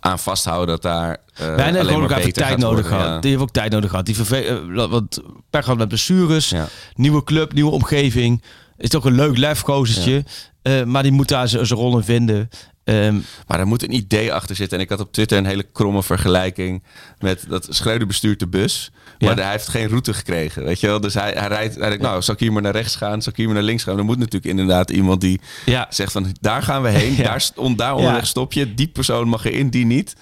aan 0.00 0.18
vasthouden 0.18 0.66
dat 0.68 0.82
daar 0.82 1.10
uh, 1.10 1.36
Bijna 1.56 1.62
heeft 1.64 1.78
alleen 1.78 2.00
maar 2.00 2.30
tijd 2.30 2.58
nodig 2.58 2.86
gehad. 2.86 3.04
ja. 3.06 3.18
Die 3.20 3.30
heeft 3.30 3.42
ook 3.42 3.50
tijd 3.50 3.72
nodig 3.72 3.90
gehad. 3.90 4.06
Die 4.06 4.14
verve- 4.16 4.44
eh, 4.44 4.86
wat 4.88 5.22
per 5.50 5.62
gehad 5.62 5.78
met 5.78 5.88
blessures. 5.88 6.54
Nieuwe 6.94 7.24
club, 7.24 7.52
nieuwe 7.52 7.70
omgeving. 7.70 8.42
Is 8.80 8.88
toch 8.88 9.04
een 9.04 9.14
leuk 9.14 9.36
lefgozertje. 9.36 10.24
Eh, 10.62 10.82
maar 10.84 11.02
die 11.02 11.12
moet 11.12 11.28
daar 11.28 11.48
zijn 11.48 11.66
zijn 11.66 11.78
rol 11.78 11.96
in 11.96 12.04
vinden. 12.04 12.48
Ehm, 12.84 13.18
Maar 13.46 13.58
er 13.58 13.66
moet 13.66 13.82
een 13.82 13.94
idee 13.94 14.32
achter 14.32 14.56
zitten. 14.56 14.78
En 14.78 14.84
ik 14.84 14.90
had 14.90 15.00
op 15.00 15.12
Twitter 15.12 15.38
een 15.38 15.46
hele 15.46 15.66
kromme 15.72 16.02
vergelijking 16.02 16.82
met 17.18 17.44
dat 17.48 17.66
Schreuder 17.70 18.06
bestuurt 18.06 18.38
de 18.38 18.48
bus. 18.48 18.90
Maar 19.18 19.36
Ja. 19.38 19.42
hij 19.42 19.50
heeft 19.52 19.68
geen 19.68 19.88
route 19.88 20.14
gekregen, 20.14 20.64
weet 20.64 20.80
je 20.80 20.86
wel. 20.86 21.00
Dus 21.00 21.14
hij, 21.14 21.32
hij 21.32 21.48
rijdt, 21.48 21.74
hij 21.74 21.88
denkt, 21.88 22.02
nou, 22.04 22.22
zal 22.22 22.34
ik 22.34 22.40
hier 22.40 22.52
maar 22.52 22.62
naar 22.62 22.72
rechts 22.72 22.96
gaan? 22.96 23.22
Zal 23.22 23.32
ik 23.32 23.38
hier 23.38 23.46
maar 23.46 23.54
naar 23.54 23.64
links 23.64 23.82
gaan? 23.82 23.98
Er 23.98 24.04
moet 24.04 24.18
natuurlijk 24.18 24.44
inderdaad 24.44 24.90
iemand 24.90 25.20
die 25.20 25.40
ja. 25.66 25.86
zegt 25.90 26.12
van, 26.12 26.26
daar 26.40 26.62
gaan 26.62 26.82
we 26.82 26.88
heen. 26.88 27.14
Ja. 27.20 27.22
Daar, 27.22 27.40
st- 27.40 27.76
daar 27.76 27.94
onderweg 27.94 28.26
stop 28.26 28.52
je. 28.52 28.74
Die 28.74 28.88
persoon 28.88 29.28
mag 29.28 29.44
erin, 29.44 29.70
die 29.70 29.86
niet. 29.86 30.14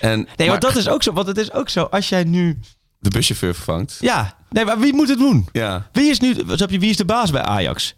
En, 0.00 0.10
Nee, 0.18 0.26
maar 0.36 0.46
maar 0.46 0.60
dat 0.60 0.76
is 0.76 0.88
ook 0.88 1.02
zo. 1.02 1.12
Want 1.12 1.26
het 1.26 1.38
is 1.38 1.52
ook 1.52 1.68
zo. 1.68 1.82
Als 1.82 2.08
jij 2.08 2.24
nu... 2.24 2.58
de 2.98 3.10
buschauffeur 3.10 3.54
vervangt. 3.54 3.96
Ja. 4.00 4.36
Nee, 4.50 4.64
maar 4.64 4.78
wie 4.80 4.92
moet 4.94 5.08
het 5.08 5.18
doen? 5.18 5.48
Ja. 5.52 5.88
Wie 5.92 6.10
is 6.10 6.20
nu... 6.20 6.34
Wie 6.68 6.90
is 6.90 6.96
de 6.96 7.04
baas 7.04 7.30
bij 7.30 7.42
Ajax? 7.42 7.94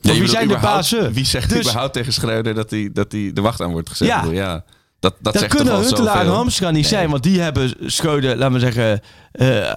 Wie 0.00 0.28
zijn 0.28 0.48
de 0.48 0.58
bazen? 0.58 1.12
Wie 1.12 1.24
zegt 1.24 1.48
Dus- 1.48 1.60
überhaupt 1.60 1.92
tegen 1.92 2.12
Schreuder 2.12 2.54
dat 2.54 2.70
hij 2.70 2.90
dat 2.92 3.12
hij 3.12 3.30
de 3.34 3.40
wacht 3.40 3.60
aan 3.60 3.70
wordt 3.70 3.88
gezet? 3.88 4.08
Ja. 4.08 4.24
Ja. 4.30 4.52
Dat, 5.00 5.14
dat, 5.20 5.32
Dat 5.32 5.42
zegt 5.42 5.54
kunnen 5.54 5.74
Huntelaar 5.80 6.20
en. 6.26 6.32
Hamstra 6.32 6.70
niet 6.70 6.86
zijn. 6.86 7.10
Want 7.10 7.22
die 7.22 7.40
hebben 7.40 7.74
Schreuder, 7.86 8.36
laten 8.36 8.52
we 8.52 8.60
zeggen... 8.60 9.00
eh, 9.32 9.72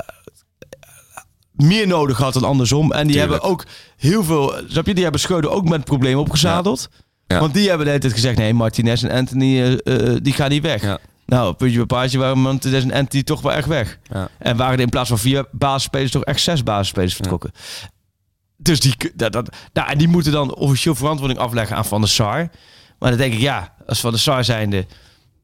meer 1.51 1.87
nodig 1.87 2.17
gehad 2.17 2.33
dan 2.33 2.43
andersom. 2.43 2.91
En 2.91 3.07
die 3.07 3.15
Tuurlijk. 3.15 3.31
hebben 3.31 3.49
ook 3.49 3.65
heel 3.97 4.23
veel... 4.23 4.53
Snap 4.67 4.85
je? 4.87 4.93
Die 4.93 5.03
hebben 5.03 5.21
Schreuder 5.21 5.49
ook 5.49 5.69
met 5.69 5.83
problemen 5.83 6.19
opgezadeld. 6.19 6.89
Ja. 7.27 7.39
Want 7.39 7.53
die 7.53 7.67
hebben 7.67 7.85
de 7.85 7.91
hele 7.91 8.01
tijd 8.01 8.13
gezegd... 8.13 8.37
Nee, 8.37 8.53
Martinez 8.53 9.03
en 9.03 9.11
Anthony, 9.11 9.61
eh, 9.61 10.13
eh, 10.13 10.17
die 10.21 10.33
gaan 10.33 10.49
niet 10.49 10.61
weg. 10.63 10.97
Nou, 11.25 11.53
puntje 11.53 11.77
bij 11.77 11.85
paardje 11.85 12.17
waren 12.17 12.37
Martinez 12.39 12.83
en 12.83 12.93
Anthony 12.93 13.23
toch 13.23 13.41
wel 13.41 13.53
echt 13.53 13.67
weg. 13.67 13.99
Ja. 14.11 14.29
En 14.37 14.57
waren 14.57 14.73
er 14.73 14.79
in 14.79 14.89
plaats 14.89 15.09
van 15.09 15.19
vier 15.19 15.45
basisspelers 15.51 16.11
toch 16.11 16.23
echt 16.23 16.41
zes 16.41 16.63
basisspelers 16.63 17.15
vertrokken. 17.15 17.51
Dus 18.61 18.79
die, 18.79 18.95
dat, 19.15 19.31
dat, 19.33 19.55
nou, 19.73 19.89
en 19.89 19.97
die 19.97 20.07
moeten 20.07 20.31
dan 20.31 20.55
officieel 20.55 20.95
verantwoording 20.95 21.39
afleggen 21.39 21.75
aan 21.75 21.85
Van 21.85 22.01
der 22.01 22.09
Sar. 22.09 22.49
Maar 22.99 23.09
dan 23.09 23.19
denk 23.19 23.33
ik, 23.33 23.39
ja, 23.39 23.73
als 23.85 23.99
Van 23.99 24.11
der 24.11 24.19
Sar 24.19 24.43
zijnde... 24.43 24.85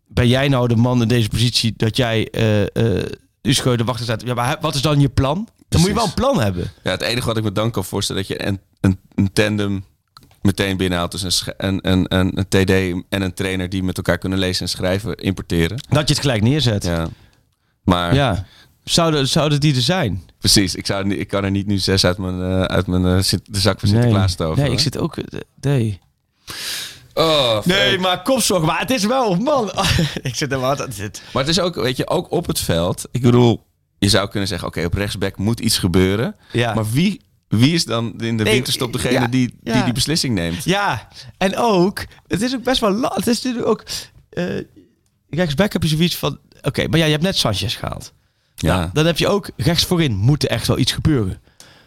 Ben 0.09 0.27
jij 0.27 0.47
nou 0.47 0.67
de 0.67 0.75
man 0.75 1.01
in 1.01 1.07
deze 1.07 1.29
positie 1.29 1.73
dat 1.77 1.97
jij 1.97 2.29
eh 2.29 2.61
eh 2.61 3.05
u 3.41 3.53
Schreuder 3.53 3.85
wachten 3.85 4.05
staat? 4.05 4.21
Ja, 4.21 4.33
maar 4.33 4.57
wat 4.61 4.75
is 4.75 4.81
dan 4.81 4.99
je 4.99 5.09
plan? 5.09 5.47
Dan 5.69 5.79
moet 5.79 5.89
je 5.89 5.95
wel 5.95 6.05
een 6.05 6.13
plan 6.13 6.41
hebben. 6.41 6.71
Ja, 6.83 6.91
het 6.91 7.01
enige 7.01 7.27
wat 7.27 7.37
ik 7.37 7.43
me 7.43 7.51
dan 7.51 7.71
kan 7.71 7.85
voorstellen... 7.85 8.21
dat 8.21 8.37
je 8.37 8.47
een, 8.47 8.59
een, 8.79 8.99
een 9.15 9.33
tandem 9.33 9.85
meteen 10.41 10.77
binnenhaalt. 10.77 11.11
Dus 11.11 11.45
een, 11.45 11.55
een, 11.57 11.91
een, 11.91 12.05
een, 12.17 12.37
een 12.37 12.47
TD 12.47 13.03
en 13.09 13.21
een 13.21 13.33
trainer 13.33 13.69
die 13.69 13.83
met 13.83 13.97
elkaar 13.97 14.17
kunnen 14.17 14.39
lezen 14.39 14.61
en 14.61 14.69
schrijven, 14.69 15.15
importeren. 15.15 15.77
Dat 15.89 16.07
je 16.07 16.13
het 16.13 16.23
gelijk 16.23 16.41
neerzet. 16.41 16.83
Ja. 16.83 17.07
Ja. 18.13 18.45
Zouden, 18.89 19.27
zouden 19.27 19.59
die 19.59 19.75
er 19.75 19.81
zijn? 19.81 20.23
precies, 20.39 20.75
ik, 20.75 20.85
zou, 20.85 21.09
ik 21.15 21.27
kan 21.27 21.43
er 21.43 21.51
niet 21.51 21.67
nu 21.67 21.77
zes 21.77 22.05
uit 22.05 22.17
mijn, 22.17 22.41
eh, 22.41 22.61
uit 22.61 22.87
mijn 22.87 23.05
eh, 23.05 23.23
de 23.43 23.59
zak 23.59 23.79
van 23.79 23.89
Sinterklaas 23.89 24.35
toveren. 24.35 24.63
nee, 24.63 24.73
ik 24.73 24.79
zit 24.79 24.97
ook... 24.97 25.17
eh, 25.17 25.39
Nee. 25.61 25.99
Oh, 27.13 27.65
Nee, 27.65 27.97
maar 27.99 28.21
kopzorg. 28.21 28.63
Maar 28.65 28.79
het 28.79 28.89
is 28.91 29.05
wel, 29.05 29.35
man. 29.35 29.71
ik 30.21 30.35
zit 30.35 30.51
er 30.51 30.59
wat 30.59 30.81
aan 30.81 30.91
zit. 30.93 31.21
Maar 31.33 31.43
het 31.43 31.51
is 31.51 31.59
ook, 31.59 31.75
weet 31.75 31.97
je, 31.97 32.07
ook 32.07 32.31
op 32.31 32.47
het 32.47 32.59
veld. 32.59 33.05
Ik 33.11 33.21
bedoel, 33.21 33.65
je 33.97 34.09
zou 34.09 34.29
kunnen 34.29 34.47
zeggen, 34.49 34.67
oké, 34.67 34.85
op 34.85 34.93
rechtsback 34.93 35.37
moet 35.37 35.59
iets 35.59 35.77
gebeuren. 35.77 36.35
Ja. 36.51 36.73
Maar 36.73 36.91
wie, 36.91 37.21
wie 37.47 37.73
is 37.73 37.85
dan 37.85 38.13
in 38.21 38.37
de 38.37 38.43
Nee, 38.43 38.53
winterstop 38.53 38.93
degene 38.93 39.13
ja, 39.19 39.27
die, 39.27 39.55
ja. 39.63 39.73
die 39.73 39.83
die 39.83 39.93
beslissing 39.93 40.33
neemt? 40.35 40.63
Ja, 40.63 41.07
en 41.37 41.57
ook, 41.57 42.05
het 42.27 42.41
is 42.41 42.55
ook 42.55 42.63
best 42.63 42.79
wel 42.79 43.01
Het 43.01 43.27
is 43.27 43.41
natuurlijk 43.41 43.67
ook, 43.67 43.83
eh 44.29 44.45
rechtsback 45.29 45.73
heb 45.73 45.83
je 45.83 45.89
zoiets 45.89 46.15
van, 46.15 46.39
oké, 46.61 46.87
maar 46.87 46.99
ja, 46.99 47.05
je 47.05 47.11
hebt 47.11 47.23
net 47.23 47.37
Sanchez 47.37 47.77
gehaald. 47.77 48.13
Ja. 48.59 48.77
Nou, 48.77 48.89
dan 48.93 49.05
heb 49.05 49.17
je 49.17 49.27
ook 49.27 49.49
rechts 49.57 49.85
voorin 49.85 50.15
moet 50.15 50.43
er 50.43 50.49
echt 50.49 50.67
wel 50.67 50.77
iets 50.77 50.91
gebeuren. 50.91 51.39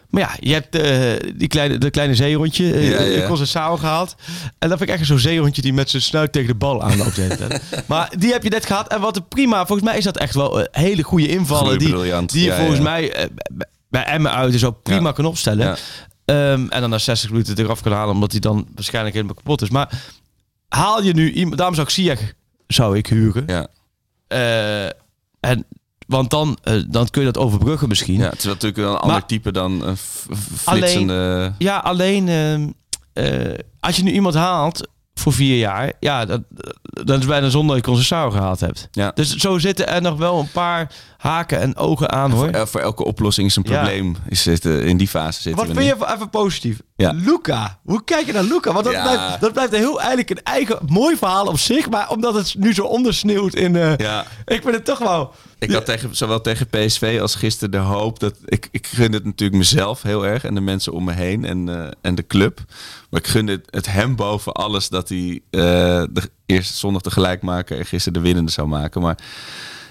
Maar 0.09 0.21
ja, 0.21 0.31
je 0.39 0.53
hebt 0.53 0.75
eh, 0.75 1.31
die 1.35 1.47
kleine, 1.47 1.77
de 1.77 1.89
kleine 1.89 2.15
zeehondje, 2.15 2.73
eh 2.73 2.89
Ja, 2.89 3.01
ja. 3.01 3.27
Conceição 3.27 3.79
gehaald. 3.79 4.15
En 4.59 4.69
dan 4.69 4.77
vind 4.77 4.89
ik 4.89 4.95
echt 4.95 5.05
zo'n 5.05 5.19
zeehondje 5.19 5.61
die 5.61 5.73
met 5.73 5.89
zijn 5.89 6.01
snuit 6.01 6.31
tegen 6.31 6.47
de 6.47 6.55
bal 6.55 6.83
aanloopt. 6.83 7.15
hele 7.15 7.35
tijd. 7.37 7.61
maar 7.87 8.11
die 8.17 8.31
heb 8.31 8.43
je 8.43 8.49
net 8.49 8.65
gehad. 8.65 8.87
En 8.87 9.01
wat 9.01 9.15
een 9.17 9.27
prima, 9.27 9.65
volgens 9.65 9.87
mij 9.89 9.97
is 9.97 10.03
dat 10.03 10.17
echt 10.17 10.33
wel 10.35 10.61
eh, 10.61 10.83
hele 10.83 11.03
goede 11.03 11.27
invallen. 11.27 11.65
Goeie, 11.81 12.11
die, 12.11 12.25
die 12.25 12.41
je 12.43 12.47
Ja, 12.49 12.57
volgens 12.57 12.79
mij 12.79 13.13
eh, 13.13 13.25
bij- 13.89 14.03
Emmen 14.05 14.31
uit 14.31 14.63
ook 14.63 14.83
prima 14.83 15.11
kan 15.11 15.25
opstellen. 15.25 15.77
Ehm, 16.25 16.67
en 16.69 16.81
dan 16.81 16.89
na 16.89 16.97
60 16.97 17.29
minuten 17.29 17.57
eraf 17.59 17.81
kan 17.81 17.91
halen, 17.91 18.13
omdat 18.13 18.31
hij 18.31 18.39
dan 18.39 18.67
waarschijnlijk 18.75 19.15
helemaal 19.15 19.35
kapot 19.35 19.61
is. 19.61 19.69
Maar 19.69 20.01
haal 20.67 21.03
je 21.03 21.13
nu 21.13 21.31
iemand, 21.31 21.57
daarom 21.57 21.75
zou 21.75 21.87
ik 21.87 21.93
Ziyech 21.93 22.33
zou 22.67 22.97
ik 22.97 23.07
huren. 23.07 23.43
Ja. 23.47 23.67
En, 25.39 25.65
want 26.11 26.29
dan, 26.29 26.57
eh, 26.63 26.73
dan 26.87 27.07
kun 27.09 27.21
je 27.25 27.31
dat 27.31 27.43
overbruggen 27.43 27.87
misschien. 27.87 28.17
ja, 28.19 28.29
het 28.29 28.37
is 28.37 28.43
natuurlijk 28.43 28.77
een 28.77 28.85
ander 28.85 29.07
Maar- 29.07 29.25
type 29.25 29.51
dan 29.51 29.81
een 29.85 29.97
f- 29.97 30.27
f- 30.35 30.61
flitsende... 30.61 31.53
Ja, 31.57 31.77
alleen 31.77 32.27
ehm, 32.29 32.69
eh, 33.13 33.53
als 33.79 33.95
je 33.95 34.03
nu 34.03 34.11
iemand 34.11 34.35
haalt 34.35 34.87
voor 35.13 35.33
vier 35.33 35.57
jaar, 35.57 35.91
ja, 35.99 36.25
dat, 36.25 36.41
dat 36.81 37.19
is 37.19 37.25
bijna 37.25 37.49
zonder 37.49 37.75
dat 37.75 37.85
je 37.85 37.91
Conceição 37.91 38.31
gehaald 38.31 38.59
hebt. 38.59 38.87
Ja. 38.91 39.11
Dus 39.13 39.35
zo 39.35 39.57
zitten 39.57 39.87
er 39.87 40.01
nog 40.01 40.17
wel 40.17 40.39
een 40.39 40.51
paar 40.51 40.91
haken 41.21 41.59
en 41.59 41.75
ogen 41.77 42.11
aan 42.11 42.31
hoor. 42.31 42.39
Voor, 42.45 42.53
el- 42.53 42.67
voor 42.67 42.81
elke 42.81 43.03
oplossing 43.03 43.47
is 43.47 43.55
een 43.55 43.63
probleem. 43.63 44.15
Is 44.29 44.45
het, 44.45 44.65
eh, 44.65 44.85
in 44.85 44.97
die 44.97 45.07
fase 45.07 45.41
zitten 45.41 45.65
Wat 45.65 45.75
we 45.75 45.81
vind 45.81 45.99
je 45.99 46.13
even 46.13 46.29
positief? 46.29 46.79
Ja. 46.95 47.11
Luca. 47.11 47.79
Hoe 47.83 48.03
kijk 48.03 48.25
je 48.25 48.31
naar 48.33 48.43
Luca? 48.43 48.73
Want 48.73 48.85
dat, 48.85 48.93
blijft, 49.01 49.41
dat 49.41 49.53
blijft 49.53 49.73
een 49.73 49.79
heel 49.79 49.99
eigenlijk 49.99 50.29
een 50.29 50.43
eigen 50.43 50.77
mooi 50.87 51.15
verhaal 51.17 51.45
op 51.45 51.59
zich. 51.59 51.89
Maar 51.89 52.09
omdat 52.09 52.33
het 52.33 52.55
nu 52.57 52.73
zo 52.73 52.83
ondersneeuwt 52.85 53.55
in... 53.55 53.75
eh, 53.75 53.97
Ja. 53.97 54.25
Ik 54.45 54.61
vind 54.61 54.75
het 54.75 54.85
toch 54.85 54.99
wel... 54.99 55.33
Ik 55.59 55.71
had 55.71 55.85
tegen, 55.85 56.15
zowel 56.15 56.41
tegen 56.41 56.67
PSV 56.67 57.17
als 57.21 57.35
gisteren 57.35 57.71
de 57.71 57.77
hoop 57.77 58.19
dat... 58.19 58.35
Ik, 58.45 58.67
ik 58.71 58.87
gun 58.87 59.13
het 59.13 59.23
natuurlijk 59.25 59.57
mezelf 59.57 60.01
heel 60.01 60.25
erg 60.25 60.43
en 60.43 60.53
de 60.55 60.61
mensen 60.61 60.93
om 60.93 61.03
me 61.03 61.13
heen 61.13 61.45
en, 61.45 61.69
eh, 61.69 61.91
en 62.01 62.15
de 62.15 62.27
club. 62.27 62.59
Maar 63.09 63.19
ik 63.19 63.27
gun 63.27 63.47
het, 63.47 63.67
het 63.69 63.85
hem 63.91 64.15
boven 64.15 64.51
alles 64.53 64.89
dat 64.89 65.09
hij 65.09 65.41
de 65.49 66.29
eerste 66.45 66.73
zondag 66.77 67.01
de 67.01 67.11
gelijkmaker 67.11 67.77
en 67.79 67.85
gisteren 67.85 68.13
de 68.21 68.25
winnende 68.27 68.51
zou 68.51 68.67
maken. 68.67 69.01
Maar 69.01 69.17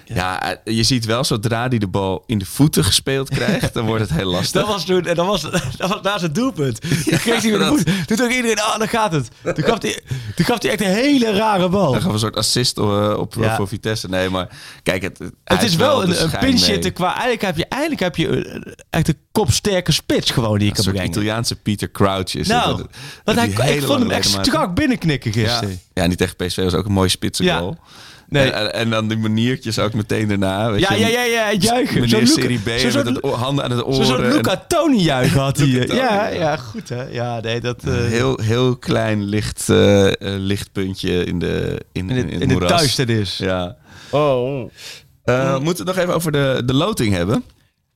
ja, 0.05 0.43
eh, 0.63 0.75
je 0.75 0.83
ziet 0.83 1.05
wel 1.05 1.23
zodra 1.23 1.67
hij 1.67 1.77
de 1.77 1.87
bal 1.87 2.23
in 2.25 2.37
de 2.37 2.45
voeten 2.45 2.83
gespeeld 2.83 3.29
krijgt, 3.29 3.73
dan 3.73 3.85
wordt 3.85 4.01
het 4.09 4.13
heel 4.19 4.29
lastig. 4.37 4.61
Dat 4.61 4.67
was 4.71 4.85
toen, 4.85 5.05
en 5.05 5.15
dat 5.15 5.25
was, 5.25 5.41
dat 5.77 5.89
was 5.89 6.01
naast 6.01 6.21
het 6.21 6.35
doelpunt. 6.35 6.81
Toen 6.81 7.17
kreeg 7.17 7.41
hij 7.41 7.49
weer 7.49 7.57
de 7.59 7.65
voet. 7.65 7.85
Toen 8.07 8.17
dacht 8.17 8.33
iedereen, 8.33 8.59
ah, 8.59 8.77
dan 8.79 8.87
gaat 8.87 9.11
het. 9.11 9.27
Toen 9.43 9.63
gaf 9.63 9.81
hij, 9.81 9.99
toen 10.35 10.45
gaf 10.45 10.61
hij 10.61 10.71
echt 10.71 10.81
een 10.81 10.87
hele 10.87 11.31
rare 11.31 11.69
bal. 11.69 11.91
Dan 11.91 11.99
gaan 12.01 12.07
we 12.07 12.13
een 12.13 12.19
soort 12.19 12.35
assist 12.35 12.77
eh, 12.77 13.13
op, 13.17 13.33
Ja. 13.39 13.55
voor 13.55 13.67
Vitesse. 13.67 14.07
Nee, 14.09 14.29
maar 14.29 14.47
kijk, 14.83 15.01
het, 15.01 15.19
Het 15.43 15.63
is 15.63 15.75
wel 15.75 16.03
een, 16.03 16.23
een 16.23 16.29
pinch 16.39 16.91
qua... 16.93 17.07
Eigenlijk 17.11 17.41
heb 17.41 17.57
je, 17.57 17.65
eigenlijk 17.65 18.01
heb 18.01 18.15
je 18.15 18.27
een- 18.27 18.73
echt 18.89 19.07
een 19.07 19.17
kopsterke 19.31 19.91
spits 19.91 20.31
gewoon 20.31 20.57
die 20.57 20.67
je 20.67 20.77
Een 20.77 20.83
kan 20.83 20.93
brengen. 20.93 21.09
Italiaanse 21.09 21.55
Peter 21.55 21.91
Crouch 21.91 22.35
is 22.35 22.47
Nou. 22.47 22.77
Dat- 22.77 22.87
want 23.23 23.37
hij, 23.37 23.75
ik 23.75 23.83
vond 23.83 23.99
hem 23.99 24.11
echt 24.11 24.29
strak 24.29 24.75
binnenknikken 24.75 25.31
Ja. 25.39 25.47
gisteren. 25.47 25.79
ja, 25.93 26.01
en 26.03 26.07
die 26.09 26.17
tegen 26.17 26.35
PSV 26.35 26.63
was 26.63 26.73
ook 26.73 26.85
een 26.85 26.91
mooie 26.91 27.09
spitse 27.09 27.43
Ja. 27.43 27.73
Nee. 28.31 28.51
En, 28.51 28.73
en, 28.73 28.89
dan 28.89 29.07
die 29.07 29.17
maniertjes 29.17 29.79
ook 29.79 29.93
meteen 29.93 30.27
daarna. 30.27 30.71
Weet 30.71 30.79
Ja, 30.79 30.93
je, 30.93 30.99
ja, 30.99 31.07
ja, 31.07 31.23
ja, 31.23 31.53
juichen. 31.53 32.01
Meneer 32.01 32.09
Zo'n 32.09 32.27
Serie 32.27 32.59
B 32.59 32.69
zo'n 32.79 32.91
soort- 32.91 33.05
met 33.05 33.15
het 33.23 33.33
handen 33.33 33.63
aan 33.63 33.71
het 33.71 33.79
Zo'n 33.79 34.05
oren. 34.05 34.25
en 34.25 34.31
Luca 34.33 34.65
Toni 34.67 35.01
juichen 35.01 35.39
had 35.39 35.57
hij. 35.57 35.67
Ja, 35.87 36.27
ja. 36.27 36.57
goed 36.57 36.89
hè. 36.89 37.03
Ja, 37.03 37.39
nee, 37.39 37.59
dat... 37.59 37.83
een 37.83 38.05
heel, 38.07 38.39
heel 38.43 38.75
klein 38.77 39.23
licht, 39.23 39.69
eh, 39.69 40.07
lichtpuntje 40.19 41.23
in 41.23 41.39
de, 41.39 41.81
in, 41.91 42.09
in 42.09 42.15
het, 42.17 42.25
in 42.25 42.41
in 42.41 42.61
het 42.61 43.09
is. 43.09 43.37
Ja. 43.37 43.75
Oh. 44.09 44.69
moeten 45.23 45.61
we 45.63 45.67
het 45.69 45.83
nog 45.85 45.97
even 45.97 46.13
over 46.15 46.31
de, 46.31 46.61
de 46.65 46.73
loting 46.73 47.13
hebben? 47.13 47.43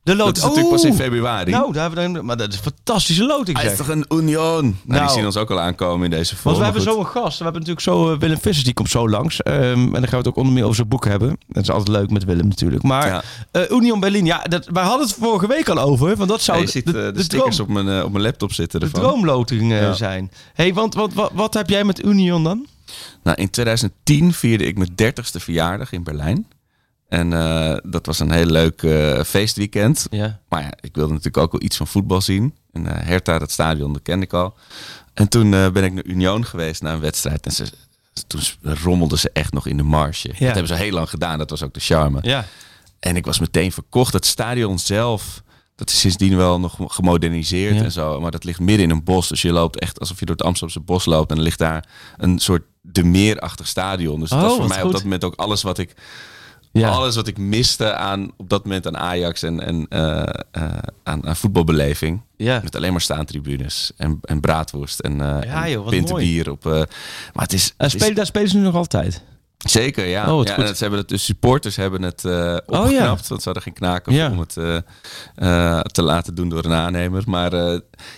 De 0.05 0.15
Dat 0.15 0.17
loting. 0.25 0.35
is 0.37 0.43
natuurlijk 0.43 0.69
pas 0.69 0.83
in 0.83 0.93
februari. 0.93 1.51
Nou, 1.51 1.73
daar 1.73 1.89
hebben 1.89 2.13
we 2.13 2.21
maar 2.21 2.37
dat 2.37 2.49
is 2.49 2.55
een 2.57 2.63
fantastische 2.63 3.25
loting 3.25 3.57
Hij 3.61 3.71
is 3.71 3.77
toch 3.77 3.87
een 3.87 4.05
Union? 4.13 4.61
Nou, 4.63 4.73
Nou. 4.85 5.01
die 5.05 5.09
zien 5.15 5.25
ons 5.25 5.37
ook 5.37 5.51
al 5.51 5.59
aankomen 5.59 6.05
in 6.05 6.09
deze 6.11 6.35
vorm. 6.35 6.43
Want 6.43 6.57
we 6.57 6.63
hebben 6.63 6.81
goed. 6.81 6.91
zo 6.91 6.99
een 6.99 7.23
gast. 7.23 7.37
We 7.37 7.43
hebben 7.43 7.61
natuurlijk 7.61 7.87
zo 7.87 8.11
eh, 8.13 8.19
Willem 8.19 8.37
Vissers, 8.39 8.63
die 8.63 8.73
komt 8.73 8.89
zo 8.89 9.09
langs. 9.09 9.41
Ehm, 9.41 9.55
en 9.63 9.91
dan 9.91 10.01
gaan 10.01 10.09
we 10.09 10.17
het 10.17 10.27
ook 10.27 10.35
onder 10.35 10.53
meer 10.53 10.63
over 10.63 10.75
zijn 10.75 10.87
boek 10.87 11.05
hebben. 11.05 11.37
Dat 11.47 11.63
is 11.63 11.69
altijd 11.69 11.87
leuk 11.97 12.09
met 12.09 12.23
Willem 12.23 12.47
natuurlijk. 12.47 12.83
Maar 12.83 13.07
Ja. 13.07 13.23
eh, 13.51 13.61
Union 13.69 13.99
Berlin, 13.99 14.25
ja, 14.25 14.43
dat, 14.43 14.65
wij 14.73 14.83
hadden 14.83 15.07
het 15.07 15.15
vorige 15.19 15.47
week 15.47 15.69
al 15.69 15.79
over. 15.79 16.15
Want 16.15 16.29
dat 16.29 16.41
zou 16.41 16.57
Ja, 16.57 16.63
je 16.63 16.69
ziet 16.69 16.85
de, 16.85 16.91
eh, 16.99 17.05
de, 17.05 17.11
de 17.11 17.23
stickers 17.23 17.55
droom, 17.55 17.77
op, 17.77 17.83
mijn, 17.83 18.03
op 18.03 18.11
mijn 18.11 18.23
laptop 18.23 18.53
zitten 18.53 18.79
de 18.79 18.85
ervan. 18.85 19.01
droomloting 19.01 19.71
eh, 19.71 19.81
Ja. 19.81 19.93
zijn. 19.93 20.31
hey, 20.53 20.73
want 20.73 20.93
wat, 20.93 21.13
wat, 21.13 21.31
wat 21.33 21.53
heb 21.53 21.69
jij 21.69 21.83
met 21.83 22.03
Union 22.05 22.43
dan? 22.43 22.65
Nou, 23.23 23.37
in 23.41 23.49
2010 23.49 24.33
vierde 24.33 24.65
ik 24.65 24.77
mijn 24.77 24.89
30ste 25.03 25.39
verjaardag 25.41 25.91
in 25.91 26.03
Berlijn. 26.03 26.47
En 27.15 27.33
eh, 27.33 27.77
dat 27.83 28.05
was 28.05 28.19
een 28.19 28.31
heel 28.31 28.45
leuk 28.45 28.83
eh, 28.83 29.23
feestweekend. 29.23 30.07
Ja. 30.09 30.39
Maar 30.49 30.61
ja, 30.61 30.71
ik 30.79 30.95
wilde 30.95 31.09
natuurlijk 31.13 31.37
ook 31.43 31.51
wel 31.51 31.61
iets 31.61 31.77
van 31.77 31.87
voetbal 31.87 32.21
zien. 32.21 32.55
En 32.71 32.87
eh 32.87 33.07
Hertha, 33.07 33.39
dat 33.39 33.51
stadion, 33.51 33.93
dat 33.93 34.01
kende 34.01 34.25
ik 34.25 34.33
al. 34.33 34.53
En 35.13 35.27
toen 35.29 35.49
ben 35.49 35.83
ik 35.83 35.93
naar 35.93 36.05
Union 36.05 36.45
geweest 36.45 36.81
naar 36.81 36.93
een 36.93 36.99
wedstrijd. 36.99 37.45
En 37.45 37.51
ze, 37.51 37.65
toen 38.27 38.41
rommelden 38.61 39.17
ze 39.19 39.29
echt 39.33 39.53
nog 39.53 39.67
in 39.67 39.77
de 39.77 39.83
marge. 39.83 40.27
Dat 40.27 40.37
hebben 40.37 40.67
ze 40.67 40.73
heel 40.73 40.91
lang 40.91 41.09
gedaan. 41.09 41.37
Dat 41.37 41.49
was 41.49 41.63
ook 41.63 41.73
de 41.73 41.79
charme. 41.79 42.19
Ja. 42.21 42.45
En 42.99 43.15
ik 43.15 43.25
was 43.25 43.39
meteen 43.39 43.71
verkocht. 43.71 44.13
Het 44.13 44.25
stadion 44.25 44.79
zelf, 44.79 45.41
dat 45.75 45.89
is 45.89 45.99
sindsdien 45.99 46.37
wel 46.37 46.59
nog 46.59 46.75
gemoderniseerd 46.79 47.75
Ja. 47.75 47.83
en 47.83 47.91
zo. 47.91 48.19
Maar 48.21 48.31
dat 48.31 48.43
ligt 48.43 48.59
midden 48.59 48.85
in 48.85 48.91
een 48.91 49.03
bos. 49.03 49.27
Dus 49.27 49.41
je 49.41 49.51
loopt 49.51 49.79
echt 49.79 49.99
alsof 49.99 50.19
je 50.19 50.25
door 50.25 50.35
het 50.35 50.45
Amsterdamse 50.45 50.79
bos 50.85 51.05
loopt. 51.05 51.31
En 51.31 51.37
er 51.37 51.43
ligt 51.43 51.59
daar 51.59 51.85
een 52.17 52.39
soort 52.39 52.63
de 52.81 53.03
meerachtig 53.03 53.67
stadion. 53.67 54.19
Dus 54.19 54.29
dat 54.29 54.37
Oh, 54.39 54.43
was 54.45 54.51
voor 54.53 54.61
wat 54.61 54.69
mij 54.69 54.77
goed. 54.77 54.87
op 54.87 54.93
dat 54.93 55.03
moment 55.03 55.23
ook 55.23 55.35
alles 55.35 55.61
wat 55.61 55.77
ik... 55.77 55.93
Ja. 56.79 56.89
Alles 56.89 57.15
wat 57.15 57.27
ik 57.27 57.37
miste 57.37 57.93
aan, 57.93 58.31
op 58.37 58.49
dat 58.49 58.63
moment 58.63 58.87
aan 58.87 58.97
Ajax 58.97 59.43
en, 59.43 59.59
en 59.59 59.85
eh, 59.89 60.21
eh, 60.51 60.63
aan, 61.03 61.27
aan 61.27 61.35
voetbalbeleving. 61.35 62.21
Ja. 62.37 62.59
Met 62.63 62.75
alleen 62.75 62.91
maar 62.91 63.01
staantribunes 63.01 63.91
en, 63.97 64.19
en 64.21 64.39
braadworst 64.39 64.99
en, 64.99 65.17
Ja, 65.17 65.69
joh, 65.69 65.89
winterbier. 65.89 66.51
Op, 66.51 66.63
maar 66.63 67.43
het 67.43 67.53
is, 67.53 67.73
spelen, 67.77 68.15
daar 68.15 68.25
spelen 68.25 68.49
ze 68.49 68.57
nu 68.57 68.63
nog 68.63 68.75
altijd. 68.75 69.21
Zeker, 69.57 70.05
ja. 70.05 70.35
Oh, 70.35 70.45
ja 70.45 70.57
en 70.57 70.75
ze 70.75 70.81
hebben 70.81 70.99
het, 70.99 71.09
de 71.09 71.17
supporters 71.17 71.75
hebben 71.75 72.01
het 72.01 72.25
opgeknapt. 72.65 73.27
Want 73.27 73.41
ze 73.41 73.45
hadden 73.45 73.63
geen 73.63 73.73
knaken 73.73 74.13
Ja. 74.13 74.31
om 74.31 74.39
het 74.39 74.53
te 75.93 76.01
laten 76.01 76.35
doen 76.35 76.49
door 76.49 76.65
een 76.65 76.73
aannemer. 76.73 77.23
Maar 77.25 77.51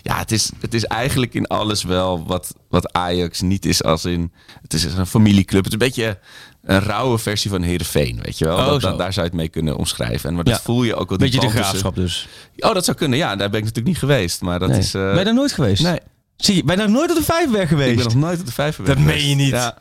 ja, 0.01 0.17
het 0.17 0.31
is, 0.31 0.51
het 0.59 0.73
is 0.73 0.85
eigenlijk 0.85 1.33
in 1.33 1.47
alles 1.47 1.83
wel 1.83 2.25
wat, 2.25 2.53
wat 2.69 2.93
Ajax 2.93 3.41
niet 3.41 3.65
is 3.65 3.83
als 3.83 4.05
in... 4.05 4.31
Het 4.61 4.73
is 4.73 4.83
een 4.83 5.05
familieclub. 5.05 5.63
Het 5.63 5.73
is 5.73 5.79
een 5.79 5.87
beetje 5.87 6.19
een 6.67 6.79
rauwe 6.79 7.17
versie 7.17 7.49
van 7.49 7.61
Heerenveen, 7.61 8.19
weet 8.21 8.37
je 8.37 8.45
wel. 8.45 8.57
Oh, 8.57 8.79
Dat- 8.79 8.97
daar 8.97 9.13
zou 9.13 9.25
je 9.25 9.31
het 9.31 9.33
mee 9.33 9.47
kunnen 9.49 9.75
omschrijven. 9.77 10.29
En 10.29 10.35
maar 10.35 10.43
dat 10.43 10.61
voel 10.61 10.83
je 10.83 10.95
ook 10.95 11.09
wel. 11.09 11.17
die 11.17 11.27
Beetje 11.27 11.39
de 11.39 11.45
tussen- 11.45 11.63
graafschap 11.63 11.95
dus. 11.95 12.27
Oh, 12.57 12.73
dat 12.73 12.85
zou 12.85 12.97
kunnen. 12.97 13.17
Ja, 13.17 13.27
daar 13.35 13.49
ben 13.49 13.59
ik 13.59 13.65
natuurlijk 13.65 13.87
niet 13.87 13.97
geweest. 13.97 14.41
Maar 14.41 14.59
dat 14.59 14.69
Nee. 14.69 14.79
is... 14.79 14.93
eh, 14.93 15.01
ben 15.01 15.17
je 15.17 15.23
daar 15.23 15.33
nooit 15.33 15.51
geweest? 15.51 15.83
Nee, 15.83 15.99
Zie 16.37 16.55
je, 16.55 16.63
ben 16.63 16.75
je 16.75 16.81
daar 16.81 16.91
nooit 16.91 17.09
op 17.09 17.15
de 17.17 17.23
Vijfberg 17.23 17.69
geweest? 17.69 17.89
ik 17.89 17.95
ben 17.95 18.05
nog 18.05 18.15
nooit 18.15 18.39
op 18.39 18.45
de 18.45 18.51
vijver 18.51 18.85
Dat 18.85 18.97
meen 18.97 19.27
je 19.29 19.35
niet. 19.35 19.49
Ja, 19.49 19.77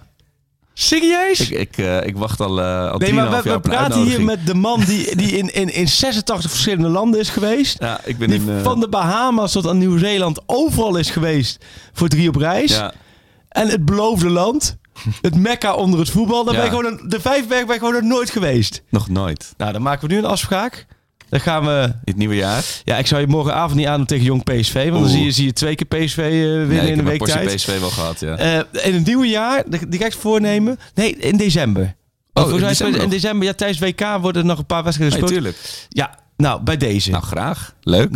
Serieus? 0.74 1.40
ik, 1.40 1.50
ik, 1.58 1.76
eh, 1.78 2.06
ik 2.06 2.16
wacht 2.16 2.40
al, 2.40 2.60
eh 2.60 2.90
al 2.90 2.98
nee, 2.98 3.08
3,5 3.10 3.14
maar 3.30 3.42
we, 3.42 3.50
we 3.50 3.60
praten 3.60 4.02
hier 4.02 4.22
met 4.22 4.46
de 4.46 4.54
man 4.54 4.80
die, 4.80 5.16
die 5.16 5.36
in, 5.36 5.54
in, 5.54 5.74
in 5.74 5.88
86 5.88 6.50
verschillende 6.50 6.88
landen 6.88 7.20
is 7.20 7.28
geweest. 7.28 7.76
Ja, 7.78 8.00
ik 8.04 8.18
ben 8.18 8.28
Die 8.28 8.40
in... 8.40 8.62
van 8.62 8.80
de 8.80 8.88
Bahama's 8.88 9.52
tot 9.52 9.66
aan 9.66 9.78
Nieuw-Zeeland 9.78 10.40
overal 10.46 10.96
is 10.96 11.10
geweest 11.10 11.64
voor 11.92 12.08
drie 12.08 12.28
op 12.28 12.36
reis. 12.36 12.70
ja, 12.72 12.92
En 13.48 13.68
het 13.68 13.84
beloofde 13.84 14.30
land, 14.30 14.76
het 15.20 15.34
mekka 15.34 15.74
onder 15.74 16.00
het 16.00 16.10
voetbal, 16.10 16.44
daar 16.44 16.54
Ja. 16.54 16.60
ben 16.60 16.70
je 16.70 16.76
gewoon 16.76 16.92
een- 17.00 17.08
de 17.08 17.20
Vijfberg 17.20 17.64
ben 17.64 17.74
je 17.74 17.78
gewoon 17.80 17.94
nog 17.94 18.02
nooit 18.02 18.30
geweest. 18.30 18.82
nog 18.90 19.08
nooit. 19.08 19.54
Nou, 19.56 19.72
dan 19.72 19.82
maken 19.82 20.08
we 20.08 20.14
nu 20.14 20.18
een 20.20 20.26
afspraak. 20.26 20.86
Dan 21.28 21.40
gaan 21.40 21.64
we... 21.64 21.82
In 21.84 21.92
het 22.04 22.16
nieuwe 22.16 22.34
jaar? 22.36 22.64
Ja, 22.84 22.96
ik 22.96 23.06
zou 23.06 23.20
je 23.20 23.26
morgenavond 23.26 23.74
niet 23.74 23.86
aandoen 23.86 24.06
tegen 24.06 24.24
Jong 24.24 24.44
PSV. 24.44 24.88
Want 24.90 25.02
dan 25.02 25.10
zie 25.12 25.24
je, 25.24 25.30
zie 25.30 25.44
je 25.44 25.52
twee 25.52 25.74
keer 25.74 25.86
PSV 25.86 26.18
eh, 26.18 26.24
winnen 26.30 26.68
nee, 26.68 26.78
ik 26.80 26.88
in 26.92 26.98
een 26.98 27.04
week 27.04 27.24
tijd. 27.24 27.54
PSV 27.54 27.78
wel 27.80 27.90
gehad, 27.90 28.20
ja. 28.20 28.36
Eh, 28.36 28.84
in 28.86 28.94
het 28.94 29.06
nieuwe 29.06 29.28
jaar, 29.28 29.62
die 29.88 30.00
ga 30.00 30.06
ik 30.06 30.12
voornemen. 30.12 30.78
Nee, 30.94 31.16
in 31.16 31.36
december. 31.36 31.94
Oh, 32.32 32.50
in 32.50 32.58
december 32.60 33.02
in 33.02 33.08
december, 33.08 33.46
ja, 33.46 33.52
tijdens 33.52 33.78
WK 33.78 34.00
worden 34.20 34.42
er 34.42 34.48
nog 34.48 34.58
een 34.58 34.66
paar 34.66 34.82
wedstrijden 34.84 35.18
Nee, 35.20 35.28
gespeeld. 35.28 35.54
tuurlijk. 35.54 35.86
ja, 35.88 36.18
nou, 36.36 36.62
bij 36.62 36.76
deze. 36.76 37.10
Nou, 37.10 37.22
Nou, 37.22 37.34
graag. 37.36 37.74
Leuk. 37.82 38.08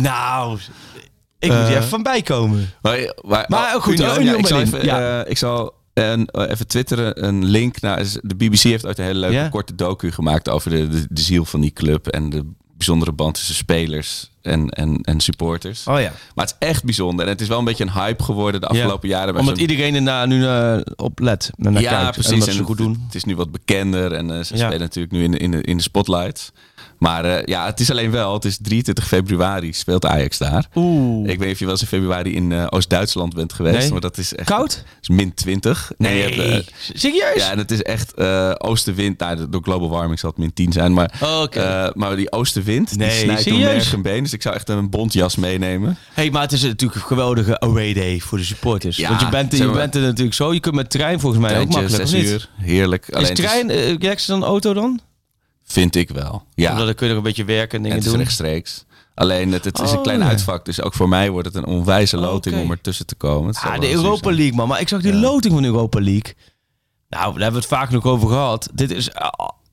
ik 1.39 1.49
moet 1.49 1.57
Eh, 1.59 1.67
hier 1.67 1.77
even 1.77 1.89
van 1.89 2.03
bijkomen. 2.03 2.69
Maar, 2.81 3.13
maar, 3.25 3.45
Maar 3.47 3.75
oh, 3.75 3.81
goed, 3.81 3.99
Union, 3.99 4.15
Union 4.21 4.25
ja, 4.33 4.37
ik 4.39 4.47
zal 4.47 4.57
Berlin, 4.57 4.75
even, 4.75 4.85
ja. 4.87 5.21
eh, 5.23 5.29
ik 5.31 5.37
zal 5.37 5.73
een- 5.93 6.25
eh, 6.27 6.49
even 6.49 6.67
twitteren 6.67 7.25
een 7.25 7.45
link 7.45 7.81
naar... 7.81 8.03
De 8.21 8.35
BBC 8.35 8.59
heeft 8.59 8.85
ooit 8.85 8.97
een 8.99 9.05
hele 9.05 9.19
leuke 9.19 9.35
Ja? 9.35 9.49
korte 9.49 9.75
docu 9.75 10.11
gemaakt... 10.11 10.49
over 10.49 10.69
de, 10.69 10.87
de, 10.87 11.05
de 11.09 11.21
ziel 11.21 11.45
van 11.45 11.61
die 11.61 11.71
club... 11.71 12.07
en 12.07 12.29
de 12.29 12.45
bijzondere 12.77 13.11
band 13.11 13.33
tussen 13.35 13.55
spelers 13.55 14.29
en, 14.41 14.69
en, 14.69 14.95
en 15.01 15.19
supporters. 15.19 15.87
Oh 15.87 15.99
ja. 15.99 16.11
Maar 16.35 16.45
het 16.45 16.55
is 16.59 16.67
echt 16.67 16.83
bijzonder. 16.83 17.25
En 17.25 17.31
het 17.31 17.41
is 17.41 17.47
wel 17.47 17.59
een 17.59 17.65
beetje 17.65 17.83
een 17.83 17.91
hype 17.91 18.23
geworden 18.23 18.61
de 18.61 18.67
Ja. 18.71 18.79
afgelopen 18.79 19.09
jaren. 19.09 19.37
Omdat 19.37 19.57
iedereen 19.57 19.95
ernaar 19.95 20.27
nu 20.27 20.45
eh, 20.45 20.77
op 20.95 21.19
let. 21.19 21.51
En 21.57 21.73
naar 21.73 21.81
ja, 21.81 21.89
kijkt. 21.99 22.11
precies. 22.11 22.45
En 22.45 22.53
ze 22.53 22.59
En 22.59 22.65
goed 22.65 22.77
doen. 22.77 23.01
Het 23.05 23.15
is 23.15 23.23
nu 23.23 23.35
wat 23.35 23.51
bekender 23.51 24.11
en 24.13 24.31
eh, 24.31 24.37
ze 24.43 24.57
spelen 24.57 24.79
natuurlijk 24.79 25.13
nu 25.13 25.23
in, 25.23 25.31
de- 25.31 25.37
in, 25.37 25.51
de, 25.51 25.61
in 25.61 25.77
de 25.77 25.83
spotlight. 25.83 26.51
Maar 27.01 27.25
eh, 27.25 27.43
ja, 27.45 27.65
het 27.65 27.79
is 27.79 27.91
alleen 27.91 28.11
wel, 28.11 28.33
het 28.33 28.45
is 28.45 28.57
23 28.61 29.07
februari 29.07 29.73
speelt 29.73 30.05
Ajax 30.05 30.37
daar. 30.37 30.67
Oeh. 30.75 31.29
Ik 31.29 31.37
weet 31.37 31.39
niet 31.39 31.51
of 31.53 31.59
je 31.59 31.63
wel 31.65 31.73
eens 31.73 31.81
in 31.81 31.87
februari 31.87 32.35
in 32.35 32.51
eh, 32.51 32.65
Oost-Duitsland 32.69 33.33
bent 33.33 33.53
geweest, 33.53 33.77
Nee. 33.77 33.91
maar 33.91 34.01
dat 34.01 34.17
is 34.17 34.35
echt... 34.35 34.47
Koud? 34.47 34.71
Het 34.75 34.85
is 35.01 35.09
min 35.09 35.33
20. 35.33 35.91
En 35.97 36.13
je 36.13 36.21
hebt, 36.23 36.37
eh, 36.67 36.73
Serieus? 36.93 37.35
ja, 37.35 37.51
en 37.51 37.57
het 37.57 37.71
is 37.71 37.81
echt 37.81 38.19
oostenwind. 38.59 39.19
Nou, 39.19 39.49
door 39.49 39.63
global 39.63 39.89
warming 39.89 40.19
zal 40.19 40.29
het 40.29 40.39
min 40.39 40.53
10 40.53 40.71
zijn, 40.71 40.93
maar, 40.93 41.19
Oh, 41.21 41.43
maar 41.93 42.15
die 42.15 42.31
oostenwind 42.31 42.97
Nee, 42.97 43.09
die 43.09 43.17
snijdt 43.19 43.49
door 43.49 43.59
merg 43.59 43.93
en 43.93 44.01
been. 44.01 44.23
Dus 44.23 44.33
ik 44.33 44.41
zou 44.41 44.55
echt 44.55 44.69
een 44.69 44.89
bontjas 44.89 45.35
meenemen. 45.35 45.97
hey, 46.13 46.31
maar 46.31 46.41
het 46.41 46.51
is 46.51 46.61
natuurlijk 46.61 47.01
een 47.01 47.07
geweldige 47.07 47.59
away 47.59 47.93
day 47.93 48.19
voor 48.19 48.37
de 48.37 48.43
supporters. 48.43 48.97
Ja, 48.97 49.07
Want 49.09 49.21
je 49.21 49.29
bent, 49.29 49.57
je 49.57 49.65
maar- 49.65 49.73
bent 49.75 49.95
er 49.95 50.01
natuurlijk 50.01 50.35
zo. 50.35 50.53
Je 50.53 50.59
kunt 50.59 50.75
met 50.75 50.89
trein 50.89 51.19
volgens 51.19 51.41
mij 51.41 51.59
ook 51.59 51.69
makkelijk, 51.69 52.11
uur, 52.11 52.49
heerlijk. 52.57 53.07
Is 53.07 53.15
Alleen 53.15 53.27
het 53.27 53.35
trein, 53.35 53.97
Jackson 53.97 54.39
dan 54.39 54.49
auto 54.49 54.73
dan? 54.73 54.99
Vind 55.71 55.95
ik 55.95 56.09
wel. 56.09 56.43
Ja, 56.55 56.71
Omdat 56.71 56.85
dan 56.85 56.95
kun 56.95 57.05
je 57.05 57.11
er 57.11 57.17
een 57.17 57.23
beetje 57.25 57.45
werken 57.45 57.69
en 57.69 57.75
En 57.77 57.81
dingen 57.83 57.97
het 57.97 58.05
is 58.05 58.11
doen. 58.11 58.21
rechtstreeks. 58.21 58.85
Alleen 59.15 59.51
het, 59.51 59.63
het 59.65 59.79
is 59.79 59.91
een 59.91 59.97
Oh, 59.97 60.03
klein 60.03 60.19
ja. 60.19 60.27
uitvak. 60.27 60.65
Dus 60.65 60.81
ook 60.81 60.93
voor 60.93 61.09
mij 61.09 61.29
wordt 61.29 61.47
het 61.47 61.55
een 61.55 61.65
onwijze 61.65 62.15
Oh, 62.17 62.21
loting 62.23 62.61
om 62.61 62.71
er 62.71 62.81
tussen 62.81 63.05
te 63.05 63.15
komen. 63.15 63.53
Ah, 63.55 63.79
de 63.79 63.91
Europa 63.91 64.23
zijn. 64.23 64.35
League, 64.35 64.55
man. 64.55 64.67
Maar 64.67 64.79
ik 64.81 64.87
zag 64.87 65.01
die 65.01 65.13
Ja. 65.13 65.19
loting 65.19 65.53
van 65.53 65.61
de 65.61 65.67
Europa 65.67 65.99
League. 66.01 66.35
Nou, 67.09 67.23
daar 67.23 67.31
hebben 67.41 67.51
we 67.51 67.57
het 67.67 67.77
vaak 67.77 67.89
nog 67.89 68.05
over 68.05 68.27
gehad. 68.27 68.69
Dit 68.73 68.91
is... 68.91 69.09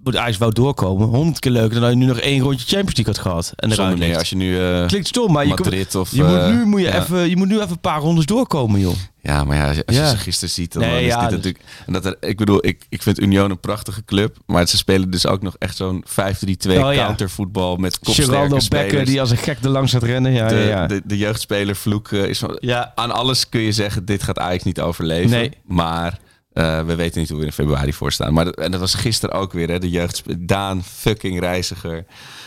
moet 0.04 0.14
eigenlijk 0.14 0.54
wel 0.54 0.64
doorkomen. 0.64 1.08
Honderd 1.08 1.38
keer 1.38 1.52
leuker 1.52 1.70
dan 1.72 1.80
dat 1.80 1.90
je 1.90 1.96
nu 1.96 2.04
nog 2.06 2.18
één 2.18 2.40
rondje 2.40 2.66
Champions 2.66 2.96
League 2.96 3.14
had 3.14 3.18
gehad. 3.22 3.52
En 3.56 3.72
eruit 3.72 3.98
meer 3.98 4.18
als 4.18 4.30
je 4.30 4.36
nu... 4.36 4.58
eh, 4.60 4.86
Klinkt 4.86 5.08
stom, 5.08 5.32
maar 5.32 5.46
je, 5.46 5.52
of... 5.98 6.12
moet 6.12 6.24
eh, 6.24 6.48
nu, 6.48 6.64
moet 6.64 6.80
je, 6.80 6.86
ja. 6.86 7.00
even, 7.02 7.28
je 7.28 7.36
moet 7.36 7.48
nu 7.48 7.56
even 7.56 7.70
een 7.70 7.80
paar 7.80 8.00
rondes 8.00 8.26
doorkomen, 8.26 8.80
joh. 8.80 8.94
Ja, 9.22 9.44
maar 9.44 9.56
ja, 9.56 9.66
als 9.66 9.76
je, 9.76 9.86
als 9.86 9.96
je 9.96 10.02
Ja. 10.02 10.08
ze 10.10 10.16
gisteren 10.16 10.54
ziet, 10.54 10.72
dan 10.72 10.82
Nee, 10.82 10.90
dan 10.90 11.00
is 11.00 11.06
ja, 11.06 11.20
dit 11.20 11.28
dus- 11.28 11.36
natuurlijk... 11.36 11.64
En 11.86 11.92
dat 11.92 12.04
er, 12.04 12.16
ik 12.20 12.36
bedoel, 12.36 12.66
ik, 12.66 12.84
ik 12.88 13.02
vind 13.02 13.20
Union 13.20 13.50
een 13.50 13.60
prachtige 13.60 14.04
club. 14.04 14.36
Maar 14.46 14.68
ze 14.68 14.76
spelen 14.76 15.10
dus 15.10 15.26
ook 15.26 15.42
nog 15.42 15.56
echt 15.58 15.76
zo'n 15.76 16.04
5-3-2 16.06 16.14
Oh, 16.14 16.72
ja. 16.72 16.94
countervoetbal 16.94 17.76
met 17.76 17.98
kopsterke 17.98 18.60
Becker 18.68 19.04
die 19.04 19.20
als 19.20 19.30
een 19.30 19.36
gek 19.36 19.58
er 19.62 19.68
langs 19.70 19.92
gaat 19.92 20.02
rennen. 20.02 20.32
Ja, 20.32 20.48
de, 20.48 20.54
ja, 20.54 20.60
ja. 20.68 20.86
De, 20.86 21.02
de 21.04 21.16
jeugdspeler 21.16 21.76
Vloek 21.76 22.12
eh, 22.12 22.24
is 22.24 22.38
van... 22.38 22.56
ja. 22.60 22.92
Aan 22.94 23.10
alles 23.10 23.48
kun 23.48 23.60
je 23.60 23.72
zeggen, 23.72 24.04
dit 24.04 24.22
gaat 24.22 24.38
Ajax 24.38 24.62
niet 24.64 24.80
overleven. 24.80 25.30
Nee. 25.30 25.50
Maar 25.66 26.18
eh, 26.58 26.80
we 26.84 26.94
weten 26.94 27.20
niet 27.20 27.28
hoe 27.28 27.38
we 27.38 27.44
in 27.44 27.52
februari 27.52 27.92
voor 27.92 28.12
staan. 28.12 28.32
Maar 28.32 28.44
dat, 28.44 28.56
en 28.56 28.70
dat 28.70 28.80
was 28.80 28.94
gisteren 28.94 29.34
ook 29.34 29.52
weer, 29.52 29.68
hè, 29.68 29.78
de 29.78 29.90
jeugd. 29.90 30.22
Daan 30.38 30.82
fucking 30.84 31.40
reiziger. 31.40 32.04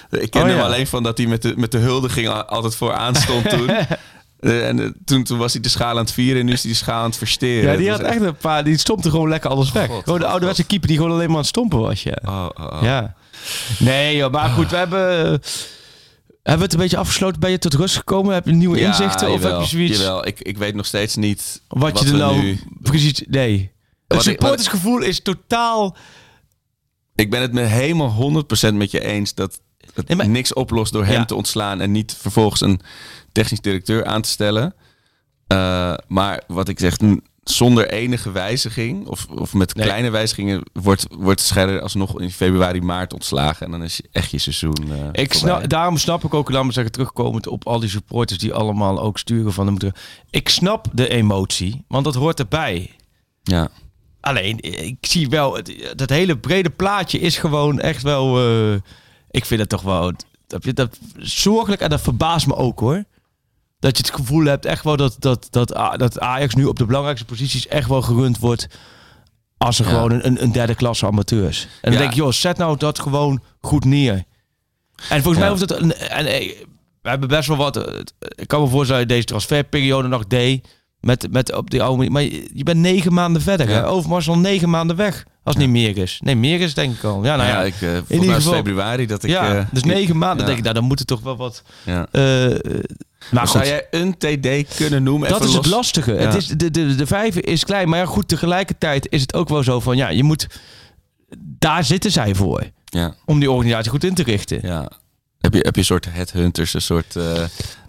Ik 0.10 0.30
ken 0.32 0.42
Oh, 0.42 0.48
hem 0.48 0.58
ja. 0.58 0.64
alleen 0.64 0.88
van 0.88 1.04
dat 1.04 1.18
hij 1.18 1.28
met 1.28 1.42
de, 1.42 1.54
met 1.58 1.72
de 1.72 1.78
huldiging 1.78 2.28
al- 2.28 2.44
altijd 2.46 2.76
vooraan 2.76 3.16
stond 3.16 3.50
toen. 3.50 3.70
Eh, 4.42 4.68
en 4.68 4.80
eh, 4.80 4.90
toen, 5.06 5.24
toen 5.24 5.38
was 5.38 5.54
hij 5.54 5.62
de 5.62 5.70
schaal 5.70 5.90
aan 5.90 5.98
het 5.98 6.12
vieren 6.12 6.40
en 6.40 6.46
nu 6.46 6.52
is 6.52 6.62
hij 6.62 6.72
de 6.72 6.78
schaal 6.78 7.00
aan 7.00 7.10
het 7.10 7.18
versteren. 7.18 7.72
Ja, 7.72 7.78
die 7.78 7.90
had 7.90 8.00
echt 8.00 8.22
een 8.22 8.36
paar. 8.36 8.64
Die 8.64 8.78
stompte 8.78 9.10
gewoon 9.10 9.30
lekker 9.30 9.50
alles 9.50 9.72
weg. 9.72 9.88
God, 9.88 10.04
gewoon 10.04 10.20
de 10.20 10.26
ouderwetse 10.26 10.64
keeper 10.64 10.88
die 10.88 10.98
gewoon 10.98 11.12
alleen 11.12 11.26
maar 11.28 11.36
aan 11.36 11.42
het 11.42 11.48
stompen 11.50 11.80
was. 11.80 12.04
Ja. 12.04 12.18
Oh, 12.26 12.50
oh, 12.60 12.66
oh. 12.74 12.80
ja. 12.82 13.16
Nee, 13.80 14.16
joh, 14.16 14.32
maar 14.32 14.50
goed, 14.50 14.70
we 14.70 14.76
hebben. 14.76 15.00
Hebben 15.00 15.42
we 16.44 16.62
het 16.64 16.74
een 16.74 16.80
beetje 16.80 16.98
afgesloten? 16.98 17.40
Ben 17.40 17.52
je 17.52 17.58
tot 17.58 17.74
rust 17.74 17.96
gekomen? 17.96 18.34
Heb 18.34 18.46
je 18.46 18.52
nieuwe 18.52 18.78
Ja, 18.80 18.88
inzichten? 18.88 19.32
Of 19.32 19.44
heb 19.44 19.60
je 19.60 19.66
zoiets? 19.66 19.98
Jawel, 19.98 20.28
ik, 20.28 20.40
ik 20.42 20.58
weet 20.58 20.76
nog 20.76 20.86
steeds 20.86 21.16
niet 21.16 21.62
Wat, 21.68 22.00
je 22.00 22.06
er 22.06 22.18
nou 22.18 22.38
nu- 22.42 22.60
precies. 22.82 23.24
Nee. 23.28 23.72
Het 24.14 24.22
supportersgevoel 24.24 25.00
is 25.02 25.22
totaal. 25.22 25.96
Ik 27.16 27.30
ben 27.30 27.42
het 27.42 27.54
me 27.54 27.62
helemaal 27.62 28.10
100% 28.72 28.74
met 28.74 28.92
je 28.92 29.00
eens 29.04 29.34
dat 29.34 29.62
het 29.96 30.08
Nee, 30.08 30.18
maar- 30.18 30.30
niks 30.30 30.54
oplost 30.54 30.94
door 30.94 31.06
hem 31.06 31.14
Ja. 31.14 31.26
te 31.26 31.36
ontslaan 31.36 31.82
en 31.82 31.92
niet 31.92 32.16
vervolgens 32.20 32.62
een 32.62 32.82
technisch 33.32 33.62
directeur 33.62 34.06
aan 34.06 34.22
te 34.22 34.30
stellen. 34.30 34.74
Eh, 35.48 35.94
maar 36.08 36.44
wat 36.48 36.68
ik 36.68 36.80
zeg, 36.80 36.98
zonder 37.44 37.90
enige 37.90 38.32
wijziging 38.32 39.08
of, 39.08 39.26
of 39.28 39.54
met 39.54 39.76
Nee. 39.76 39.86
kleine 39.86 40.10
wijzigingen 40.10 40.64
wordt, 40.74 41.06
wordt 41.10 41.42
Scherder 41.42 41.82
alsnog 41.82 42.20
in 42.22 42.32
februari, 42.32 42.82
maart 42.82 43.14
ontslagen. 43.14 43.66
En 43.66 43.72
dan 43.72 43.84
is 43.84 44.02
echt 44.12 44.32
je 44.32 44.38
seizoen. 44.38 44.92
eh, 44.92 45.08
Ik 45.24 45.34
snap, 45.34 45.70
daarom 45.70 45.98
snap 45.98 46.24
ik 46.24 46.34
ook, 46.34 46.50
laat 46.52 46.66
me 46.66 46.72
zeggen, 46.72 46.92
terugkomend 46.92 47.48
op 47.48 47.68
al 47.68 47.80
die 47.80 47.90
supporters 47.90 48.40
die 48.40 48.54
allemaal 48.54 49.00
ook 49.02 49.18
sturen 49.18 49.54
van 49.54 49.66
hem. 49.68 49.78
Ik 50.30 50.50
snap 50.50 50.88
de 50.94 51.08
emotie, 51.10 51.86
want 51.88 52.04
dat 52.06 52.16
hoort 52.16 52.40
erbij. 52.40 52.96
Ja. 53.44 53.70
Alleen, 54.22 54.60
ik 54.88 54.98
zie 55.02 55.30
wel, 55.30 55.56
het, 55.56 55.94
dat 55.96 56.10
hele 56.10 56.38
brede 56.38 56.70
plaatje 56.70 57.20
is 57.20 57.38
gewoon 57.38 57.80
echt 57.80 58.02
wel. 58.04 58.38
eh, 58.40 58.74
ik 59.32 59.46
vind 59.46 59.60
het 59.60 59.70
toch 59.70 59.82
wel. 59.82 60.12
dat, 60.48 60.64
dat, 60.74 61.00
zorgelijk 61.18 61.82
en 61.82 61.90
dat 61.90 62.02
verbaast 62.02 62.48
me 62.48 62.56
ook 62.56 62.80
hoor. 62.80 63.04
Dat 63.80 63.98
je 63.98 64.04
het 64.04 64.16
gevoel 64.16 64.44
hebt 64.46 64.66
echt 64.66 64.84
wel 64.84 64.98
dat, 64.98 65.16
dat, 65.20 65.48
dat, 65.50 66.20
Ajax 66.20 66.56
nu 66.56 66.66
op 66.66 66.78
de 66.80 66.86
belangrijkste 66.86 67.26
posities 67.26 67.68
echt 67.68 67.88
wel 67.88 68.02
gerund 68.02 68.40
wordt 68.40 68.68
als 69.58 69.80
er 69.80 69.86
Ja. 69.86 69.92
gewoon 69.92 70.12
een, 70.12 70.44
een 70.44 70.52
derde 70.52 70.76
klasse 70.76 71.06
amateurs. 71.06 71.62
En 71.64 71.70
dan 71.82 71.92
Ja. 71.92 71.98
denk 71.98 72.12
ik, 72.12 72.18
joh, 72.18 72.32
zet 72.32 72.58
nou 72.58 72.78
dat 72.78 73.00
gewoon 73.00 73.42
goed 73.62 73.86
neer. 73.86 74.24
En 75.10 75.22
volgens 75.22 75.38
mij 75.38 75.50
hoeft 75.50 75.62
het... 75.62 75.72
En, 75.72 75.92
eh, 76.26 76.54
we 77.02 77.10
hebben 77.10 77.30
best 77.30 77.48
wel 77.48 77.58
wat... 77.58 77.78
eh, 77.78 78.00
Ik 78.36 78.48
kan 78.48 78.62
me 78.62 78.68
voorstellen 78.68 79.02
dat 79.02 79.10
je 79.10 79.16
deze 79.16 79.26
transferperiode 79.28 80.08
nog 80.08 80.28
deed. 80.28 80.68
Met, 81.02 81.28
met 81.32 81.54
op 81.56 81.70
die 81.70 81.84
oude... 81.84 82.10
Maar 82.10 82.22
je 82.54 82.64
bent 82.64 82.80
negen 82.80 83.14
maanden 83.14 83.42
verder. 83.42 83.70
Ja. 83.70 83.76
Hè? 83.76 83.88
Overmars 83.88 84.30
al 84.30 84.38
negen 84.38 84.70
maanden 84.70 84.96
weg. 84.96 85.26
Als 85.44 85.56
het 85.56 85.64
niet 85.64 85.74
meer 85.74 85.98
is. 85.98 86.20
Nee, 86.24 86.36
meer 86.36 86.62
is 86.62 86.74
denk 86.74 86.96
ik 86.96 87.04
al. 87.04 87.24
Ja, 87.24 87.36
nou 87.36 87.38
Nou 87.38 87.50
ja. 87.50 87.60
ja, 87.60 87.62
ik, 87.64 87.74
eh 87.74 87.90
volgens 87.90 88.10
ieder 88.10 88.34
geval- 88.36 88.54
februari 88.54 89.06
dat 89.06 89.24
ik... 89.24 89.30
ja, 89.30 89.56
eh, 89.56 89.66
dus 89.72 89.84
negen 89.84 90.18
maanden. 90.18 90.46
denk 90.46 90.58
ik, 90.58 90.64
nou, 90.64 90.76
dan 90.76 90.84
moet 90.84 91.00
het 91.00 91.08
toch 91.08 91.22
wel 91.22 91.36
wat... 91.38 91.64
Ja. 91.86 92.08
eh, 92.12 92.46
eh, 92.52 92.84
maar 93.32 93.48
Zou 93.48 93.66
jij 93.66 93.88
een 93.92 94.18
TD 94.18 94.76
kunnen 94.76 95.04
noemen? 95.04 95.30
dat 95.30 95.40
is 95.42 95.46
los- 95.46 95.56
het 95.56 95.66
lastige. 95.66 96.12
Het 96.12 96.36
is, 96.36 96.48
de, 96.48 96.72
de, 96.72 96.96
de 96.96 97.06
vijver 97.08 97.48
is 97.48 97.64
klein. 97.66 97.90
Maar 97.90 98.00
ja, 98.00 98.06
goed, 98.06 98.28
tegelijkertijd 98.28 99.08
is 99.10 99.22
het 99.22 99.34
ook 99.34 99.50
wel 99.50 99.64
zo 99.64 99.80
van... 99.80 99.98
Ja, 99.98 100.10
je 100.10 100.24
moet... 100.24 100.48
Daar 101.38 101.84
zitten 101.84 102.12
zij 102.12 102.36
voor. 102.36 102.64
Ja, 102.86 103.14
Om 103.26 103.40
die 103.40 103.52
organisatie 103.52 103.92
goed 103.92 104.04
in 104.04 104.14
te 104.14 104.24
richten. 104.24 104.60
ja. 104.62 104.92
Heb 105.42 105.54
je, 105.54 105.60
heb 105.60 105.74
je 105.74 105.80
een 105.80 105.86
soort 105.86 106.06
headhunters, 106.10 106.74
een 106.74 106.82
soort... 106.82 107.16
eh, 107.16 107.24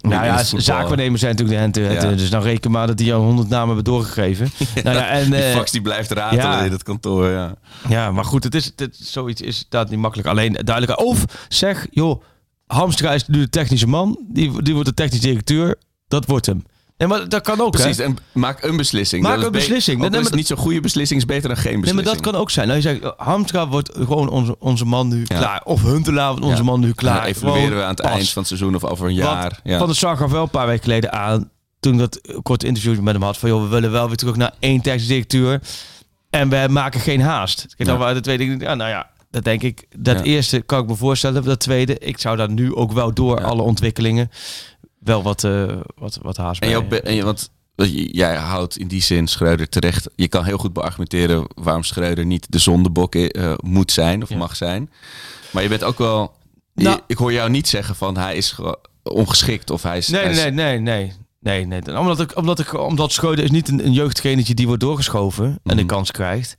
Nou 0.01 0.25
ja, 0.25 0.43
zaakwaarnemers 0.43 1.21
zijn 1.21 1.35
natuurlijk 1.35 1.73
de 1.73 1.81
Ja. 1.81 2.11
Dus 2.11 2.29
nou 2.29 2.43
reken 2.43 2.71
maar 2.71 2.87
dat 2.87 2.97
die 2.97 3.13
al 3.13 3.21
honderd 3.21 3.49
namen 3.49 3.67
hebben 3.67 3.83
doorgegeven. 3.83 4.51
Nou 4.83 4.95
ja, 4.97 5.07
en, 5.07 5.31
Die 5.31 5.41
eh, 5.43 5.55
fax 5.55 5.71
die 5.71 5.81
blijft 5.81 6.11
ratelen 6.11 6.45
ja. 6.45 6.63
in 6.63 6.71
het 6.71 6.83
kantoor, 6.83 7.29
ja. 7.29 7.55
ja, 7.89 8.11
maar 8.11 8.25
goed, 8.25 8.43
het 8.43 8.55
is, 8.55 8.71
het, 8.75 8.97
zoiets 8.99 9.41
is 9.41 9.55
inderdaad 9.63 9.89
niet 9.89 9.99
makkelijk. 9.99 10.27
Alleen 10.27 10.53
duidelijk. 10.53 10.99
Of 10.99 11.25
zeg, 11.47 11.87
joh, 11.91 12.23
Hamstra 12.65 13.13
is 13.13 13.27
nu 13.27 13.39
de 13.39 13.49
technische 13.49 13.87
man. 13.87 14.19
Die, 14.27 14.61
die 14.63 14.73
wordt 14.73 14.89
de 14.89 14.95
technisch 14.95 15.21
directeur. 15.21 15.75
Dat 16.07 16.25
wordt 16.25 16.45
hem. 16.45 16.63
Nee, 17.07 17.17
maar 17.17 17.29
dat 17.29 17.41
kan 17.41 17.61
ook, 17.61 17.71
Precies, 17.71 17.97
hè? 17.97 18.03
en 18.03 18.17
maak 18.31 18.63
een 18.63 18.77
beslissing. 18.77 19.23
Maak 19.23 19.35
Dat 19.35 19.45
een 19.45 19.51
be- 19.51 19.57
beslissing. 19.57 20.09
Nee, 20.09 20.19
is 20.21 20.29
niet 20.29 20.47
zo'n 20.47 20.57
goede 20.57 20.79
beslissing, 20.79 21.19
is 21.19 21.25
beter 21.25 21.47
dan 21.47 21.57
geen 21.57 21.71
Nee, 21.71 21.79
beslissing. 21.81 22.05
maar 22.05 22.15
dat 22.23 22.31
kan 22.31 22.41
ook 22.41 22.51
zijn. 22.51 22.67
Nou, 22.67 22.79
je 22.81 22.83
zegt, 22.85 23.13
Hamstra 23.17 23.67
wordt 23.67 23.91
gewoon 23.93 24.29
onze, 24.29 24.55
onze 24.59 24.85
man 24.85 25.07
nu 25.07 25.19
Ja. 25.27 25.37
klaar. 25.37 25.61
Of 25.63 25.81
Huntelaar 25.81 26.29
wordt 26.29 26.43
onze 26.45 26.57
Ja. 26.57 26.63
man 26.63 26.79
nu 26.79 26.87
Ja, 26.87 26.93
klaar. 26.95 27.25
evalueren 27.25 27.61
Gewoon 27.63 27.77
we 27.77 27.83
aan 27.83 27.89
het 27.89 28.01
pas. 28.01 28.11
eind 28.11 28.29
van 28.29 28.41
het 28.41 28.47
seizoen 28.47 28.75
of 28.75 28.83
over 28.83 29.07
een 29.07 29.13
jaar. 29.13 29.41
Want 29.41 29.59
ja. 29.63 29.77
Van 29.77 29.87
der 29.87 29.95
Sar 29.95 30.17
gaf 30.17 30.31
wel 30.31 30.43
een 30.43 30.49
paar 30.49 30.67
weken 30.67 30.83
geleden 30.83 31.11
aan, 31.11 31.49
toen 31.79 31.93
ik 31.93 31.99
dat 31.99 32.19
korte 32.43 32.67
interview 32.67 32.99
met 32.99 33.13
hem 33.13 33.23
had, 33.23 33.37
van 33.37 33.49
joh, 33.49 33.61
we 33.63 33.67
willen 33.67 33.91
wel 33.91 34.07
weer 34.07 34.15
terug 34.17 34.35
naar 34.35 34.53
één 34.59 34.81
technisch 34.81 35.07
directeur. 35.07 35.61
En 36.29 36.49
we 36.49 36.65
maken 36.69 36.99
geen 36.99 37.21
haast. 37.21 37.57
Kijk, 37.61 37.77
dan 37.89 37.93
Ja. 37.93 37.97
waren 37.99 38.15
de 38.15 38.21
tweede, 38.21 38.43
ja, 38.65 38.75
nou 38.75 38.89
ja, 38.89 39.09
dat 39.31 39.43
denk 39.43 39.61
ik. 39.61 39.85
Dat 39.97 40.17
Ja. 40.17 40.23
eerste 40.23 40.59
kan 40.61 40.81
ik 40.81 40.87
me 40.87 40.95
voorstellen. 40.95 41.43
Dat 41.43 41.59
tweede, 41.59 41.97
ik 41.97 42.19
zou 42.19 42.37
daar 42.37 42.49
nu 42.51 42.75
ook 42.75 42.91
wel 42.91 43.13
door 43.13 43.39
Ja. 43.39 43.45
alle 43.45 43.61
ontwikkelingen 43.61 44.29
wel 45.03 45.23
wat, 45.23 45.43
eh, 45.43 45.77
wat, 45.95 46.19
wat 46.21 46.37
haast 46.37 46.61
En, 46.61 46.69
bij. 46.69 46.87
be- 46.87 47.01
en 47.01 47.25
want 47.25 47.49
jij 48.11 48.35
houdt 48.35 48.77
in 48.77 48.87
die 48.87 49.01
zin 49.01 49.27
Schreuder 49.27 49.69
terecht. 49.69 50.09
Je 50.15 50.27
kan 50.27 50.43
heel 50.45 50.57
goed 50.57 50.73
beargumenteren 50.73 51.47
waarom 51.55 51.83
Schreuder 51.83 52.25
niet 52.25 52.45
de 52.49 52.59
zondebok 52.59 53.15
eh, 53.15 53.53
moet 53.63 53.91
zijn 53.91 54.23
of 54.23 54.29
Ja. 54.29 54.37
mag 54.37 54.55
zijn. 54.55 54.91
Maar 55.51 55.63
je 55.63 55.69
bent 55.69 55.83
ook 55.83 55.97
wel. 55.97 56.33
je- 56.73 56.83
Nou- 56.83 56.99
ik 57.07 57.17
hoor 57.17 57.33
jou 57.33 57.49
niet 57.49 57.67
zeggen 57.67 57.95
van 57.95 58.17
hij 58.17 58.35
is 58.35 58.51
ge- 58.51 58.79
ongeschikt 59.03 59.69
of 59.69 59.83
hij 59.83 59.97
is. 59.97 60.07
Nee, 60.07 60.21
hij 60.21 60.31
is- 60.31 60.37
nee, 60.37 60.51
nee, 60.51 60.79
nee. 60.79 61.13
Nee, 61.39 61.65
nee. 61.65 61.97
Omdat, 61.99 62.19
ik, 62.19 62.37
omdat, 62.37 62.59
ik, 62.59 62.73
omdat 62.79 63.11
Schreuder 63.11 63.43
is 63.43 63.51
niet 63.51 63.67
een, 63.69 63.85
een 63.85 63.93
jeugdtrainer 63.93 64.55
die 64.55 64.65
wordt 64.67 64.81
doorgeschoven 64.81 65.45
en 65.45 65.59
de 65.63 65.73
Mhm. 65.75 65.85
kans 65.85 66.11
krijgt. 66.11 66.55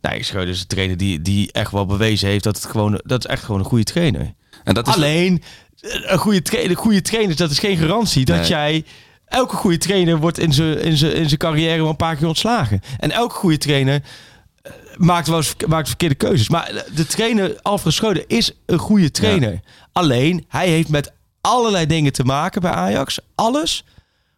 Nee, 0.00 0.22
Schreuder 0.22 0.54
is 0.54 0.60
een 0.60 0.66
trainer 0.66 0.96
die, 0.96 1.22
die 1.22 1.52
echt 1.52 1.70
wel 1.72 1.86
bewezen 1.86 2.28
heeft 2.28 2.44
dat 2.44 2.56
het 2.56 2.66
gewoon, 2.70 3.00
dat 3.04 3.24
is 3.24 3.30
echt 3.30 3.44
gewoon 3.44 3.60
een 3.60 3.66
goede 3.66 3.84
trainer. 3.84 4.34
En 4.64 4.74
dat 4.74 4.88
is 4.88 4.94
Alleen, 4.94 5.42
een 5.80 6.18
goede, 6.18 6.42
tra 6.42 6.58
een 6.58 6.74
goede 6.74 7.02
trainer, 7.02 7.36
dat 7.36 7.50
is 7.50 7.58
geen 7.58 7.76
garantie 7.76 8.24
dat 8.24 8.36
Nee. 8.38 8.48
jij... 8.48 8.84
Elke 9.24 9.56
goede 9.56 9.78
trainer 9.78 10.18
wordt 10.18 10.38
in 10.38 10.52
zijn 10.52 10.80
in 10.80 10.96
zijn- 10.96 11.14
in 11.14 11.26
zijn 11.26 11.38
carrière 11.38 11.80
wel 11.80 11.88
een 11.88 11.96
paar 11.96 12.16
keer 12.16 12.26
ontslagen. 12.26 12.80
En 12.98 13.10
elke 13.10 13.34
goede 13.34 13.58
trainer 13.58 14.02
eh, 14.62 14.72
maakt 14.96 15.26
wel 15.28 15.36
eens 15.36 15.54
maakt 15.68 15.88
verkeerde 15.88 16.14
keuzes. 16.14 16.48
Maar 16.48 16.84
de 16.94 17.06
trainer 17.06 17.58
Alfred 17.62 17.94
Schreuder 17.94 18.24
is 18.26 18.52
een 18.66 18.78
goede 18.78 19.10
trainer. 19.10 19.60
Alleen, 19.92 20.44
hij 20.48 20.68
heeft 20.68 20.88
met 20.88 21.12
allerlei 21.40 21.86
dingen 21.86 22.12
te 22.12 22.24
maken 22.24 22.60
bij 22.60 22.70
Ajax. 22.70 23.18
Alles 23.34 23.84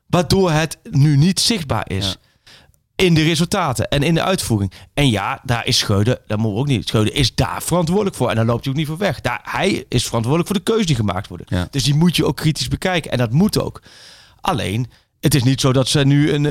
waardoor 0.07 0.51
het 0.51 0.79
nu 0.91 1.17
niet 1.17 1.41
zichtbaar 1.41 1.85
is. 1.91 2.07
Ja. 2.07 2.15
In 3.03 3.15
de 3.15 3.23
resultaten 3.23 3.89
en 3.89 4.03
in 4.03 4.15
de 4.15 4.23
uitvoering. 4.23 4.73
En 4.95 5.11
ja, 5.11 5.41
daar 5.45 5.67
is 5.67 5.79
Schreuder, 5.79 6.19
dat 6.27 6.39
moeten 6.39 6.55
we 6.55 6.61
ook 6.61 6.67
niet. 6.67 6.89
Schreuder 6.89 7.15
is 7.15 7.35
daar 7.35 7.63
verantwoordelijk 7.63 8.17
voor. 8.17 8.31
En 8.31 8.37
daar 8.37 8.45
loopt 8.45 8.65
hij 8.65 8.73
ook 8.73 8.79
niet 8.79 8.89
voor 8.89 8.97
weg. 8.99 9.21
Daar, 9.21 9.41
hij 9.43 9.85
is 9.89 10.05
verantwoordelijk 10.05 10.47
voor 10.51 10.59
de 10.59 10.65
keuzes 10.65 10.87
die 10.87 10.97
gemaakt 10.97 11.29
worden. 11.29 11.47
Ja. 11.51 11.69
Dus 11.71 11.83
die 11.85 11.95
moet 11.95 12.17
je 12.17 12.27
ook 12.27 12.37
kritisch 12.37 12.69
bekijken. 12.69 13.11
En 13.11 13.19
dat 13.19 13.33
moet 13.33 13.59
ook. 13.61 13.83
Alleen, 14.41 14.91
het 15.21 15.35
is 15.35 15.43
niet 15.43 15.61
zo 15.61 15.73
dat 15.73 15.89
ze 15.89 16.05
nu 16.05 16.33
een. 16.33 16.43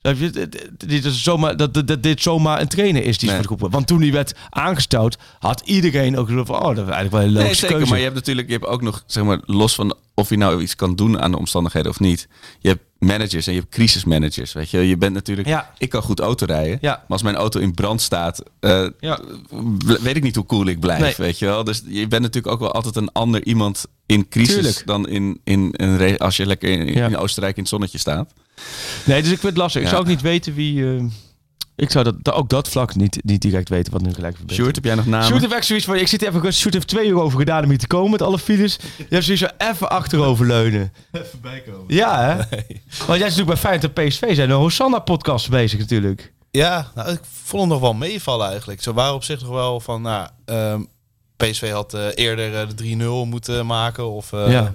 dat 0.00 0.18
je- 0.18 0.48
dit- 0.86 1.04
is 1.04 1.22
zomaar, 1.22 1.56
dat, 1.56 1.74
dat, 1.74 1.86
dat 1.86 2.02
dit 2.02 2.22
zomaar 2.22 2.60
een 2.60 2.68
trainer 2.68 3.04
is 3.04 3.18
die 3.18 3.28
Nee. 3.28 3.30
voor 3.30 3.38
de 3.42 3.46
groep 3.46 3.60
wordt. 3.60 3.74
Want 3.74 3.86
toen 3.86 4.00
hij 4.00 4.12
werd 4.12 4.34
aangesteld, 4.50 5.16
had 5.38 5.62
iedereen 5.64 6.18
ook 6.18 6.28
zo 6.28 6.44
van: 6.44 6.56
oh, 6.56 6.62
dat 6.62 6.70
is 6.88 6.92
eigenlijk 6.92 7.10
wel 7.12 7.20
een 7.22 7.26
Nee, 7.32 7.42
logische 7.42 7.60
zeker. 7.60 7.76
keuze. 7.76 7.88
Maar 7.90 7.98
je 7.98 8.04
hebt 8.04 8.16
natuurlijk 8.16 8.46
je 8.46 8.52
hebt 8.54 8.66
ook 8.66 8.82
nog, 8.82 9.02
zeg 9.06 9.24
maar, 9.24 9.38
los 9.44 9.74
van 9.74 9.96
of 10.18 10.28
je 10.28 10.36
nou 10.36 10.62
iets 10.62 10.74
kan 10.76 10.94
doen 10.96 11.20
aan 11.20 11.30
de 11.30 11.38
omstandigheden 11.38 11.90
of 11.90 12.00
niet. 12.00 12.28
Je 12.58 12.68
hebt 12.68 12.82
managers 12.98 13.46
en 13.46 13.52
je 13.52 13.58
hebt 13.60 13.72
crisismanagers. 13.72 14.52
Weet 14.52 14.70
je, 14.70 14.88
je 14.88 14.96
bent 14.96 15.14
natuurlijk. 15.14 15.48
Ja. 15.48 15.70
Ik 15.78 15.88
kan 15.90 16.02
goed 16.02 16.20
auto 16.20 16.46
rijden. 16.46 16.78
Ja. 16.80 16.90
Maar 16.92 17.04
als 17.08 17.22
mijn 17.22 17.34
auto 17.36 17.60
in 17.60 17.74
brand 17.74 18.00
staat, 18.00 18.42
eh, 18.60 18.86
Ja. 19.00 19.20
weet 20.00 20.16
ik 20.16 20.22
niet 20.22 20.34
hoe 20.36 20.46
cool 20.46 20.66
ik 20.66 20.80
blijf. 20.80 21.00
Nee. 21.00 21.14
Weet 21.16 21.38
je 21.38 21.44
wel. 21.46 21.64
Dus 21.64 21.82
je 21.86 22.06
bent 22.08 22.22
natuurlijk 22.22 22.54
ook 22.54 22.60
wel 22.60 22.72
altijd 22.72 22.96
een 22.96 23.12
ander 23.12 23.44
iemand 23.44 23.84
in 24.06 24.28
crisis 24.28 24.54
Tuurlijk. 24.54 24.82
dan 24.86 25.08
in, 25.08 25.40
in, 25.44 25.74
als 26.18 26.36
je 26.36 26.46
lekker 26.46 26.68
in, 26.68 27.16
Oostenrijk 27.16 27.56
in 27.56 27.62
het 27.62 27.70
zonnetje 27.70 27.98
staat. 27.98 28.32
Nee, 29.04 29.22
dus 29.22 29.30
ik 29.32 29.38
vind 29.38 29.52
het 29.52 29.56
lastig. 29.62 29.82
Ik 29.82 29.88
zou 29.88 30.00
ook 30.00 30.06
niet 30.06 30.20
weten 30.20 30.54
wie. 30.54 30.96
eh, 30.96 31.04
ik 31.76 31.90
zou 31.90 32.04
dat, 32.22 32.34
ook 32.34 32.48
dat 32.48 32.68
vlak 32.68 32.94
niet, 32.94 33.18
niet 33.24 33.40
direct 33.42 33.68
weten 33.68 33.92
wat 33.92 34.02
nu 34.02 34.12
gelijk 34.14 34.34
verbetert. 34.36 34.60
Sjoerd, 34.60 34.74
heb 34.74 34.84
jij 34.84 34.94
nog 34.94 35.06
namen? 35.06 35.26
Shoot 35.26 35.40
heeft 35.40 35.52
echt 35.52 35.66
zoiets 35.66 35.84
van, 35.84 35.96
ik 35.96 36.08
zit 36.08 36.20
hier 36.20 36.34
even. 36.36 36.52
Shoot 36.52 36.72
heeft 36.72 36.88
twee 36.88 37.08
uur 37.08 37.20
over 37.20 37.38
gedaan 37.38 37.62
om 37.62 37.68
hier 37.68 37.78
te 37.78 37.86
komen 37.86 38.10
met 38.10 38.22
alle 38.22 38.38
files. 38.38 38.78
Je 38.96 39.06
hebt 39.08 39.24
zoiets 39.24 39.42
van 39.42 39.68
even 39.68 39.90
achteroverleunen. 39.90 40.92
Even 41.12 41.40
bijkomen. 41.40 41.84
Ja, 41.94 42.20
hè? 42.24 42.34
Want 42.36 43.18
jij 43.18 43.28
is 43.28 43.36
natuurlijk 43.36 43.46
bij 43.48 43.56
Feyenoord 43.56 43.98
en 43.98 44.06
PSV 44.08 44.34
zijn 44.34 44.48
de 44.48 44.54
Hosanna-podcast 44.54 45.50
bezig 45.50 45.78
natuurlijk. 45.78 46.32
Ja, 46.50 46.90
nou, 46.94 47.10
ik 47.12 47.20
vond 47.44 47.62
hem 47.62 47.70
nog 47.70 47.80
wel 47.80 47.94
meevallen 47.94 48.48
eigenlijk. 48.48 48.82
Ze 48.82 48.92
waren 48.92 49.14
op 49.14 49.24
zich 49.24 49.40
nog 49.40 49.50
wel 49.50 49.80
van, 49.80 50.02
nou, 50.02 50.28
ehm, 50.44 50.80
PSV 51.36 51.70
had 51.70 51.94
eh, 51.94 52.06
eerder 52.14 52.54
eh, 52.60 52.68
de 52.68 52.74
3-0 52.74 53.28
moeten 53.28 53.66
maken. 53.66 54.10
Of, 54.10 54.32
eh, 54.32 54.50
Ja. 54.50 54.74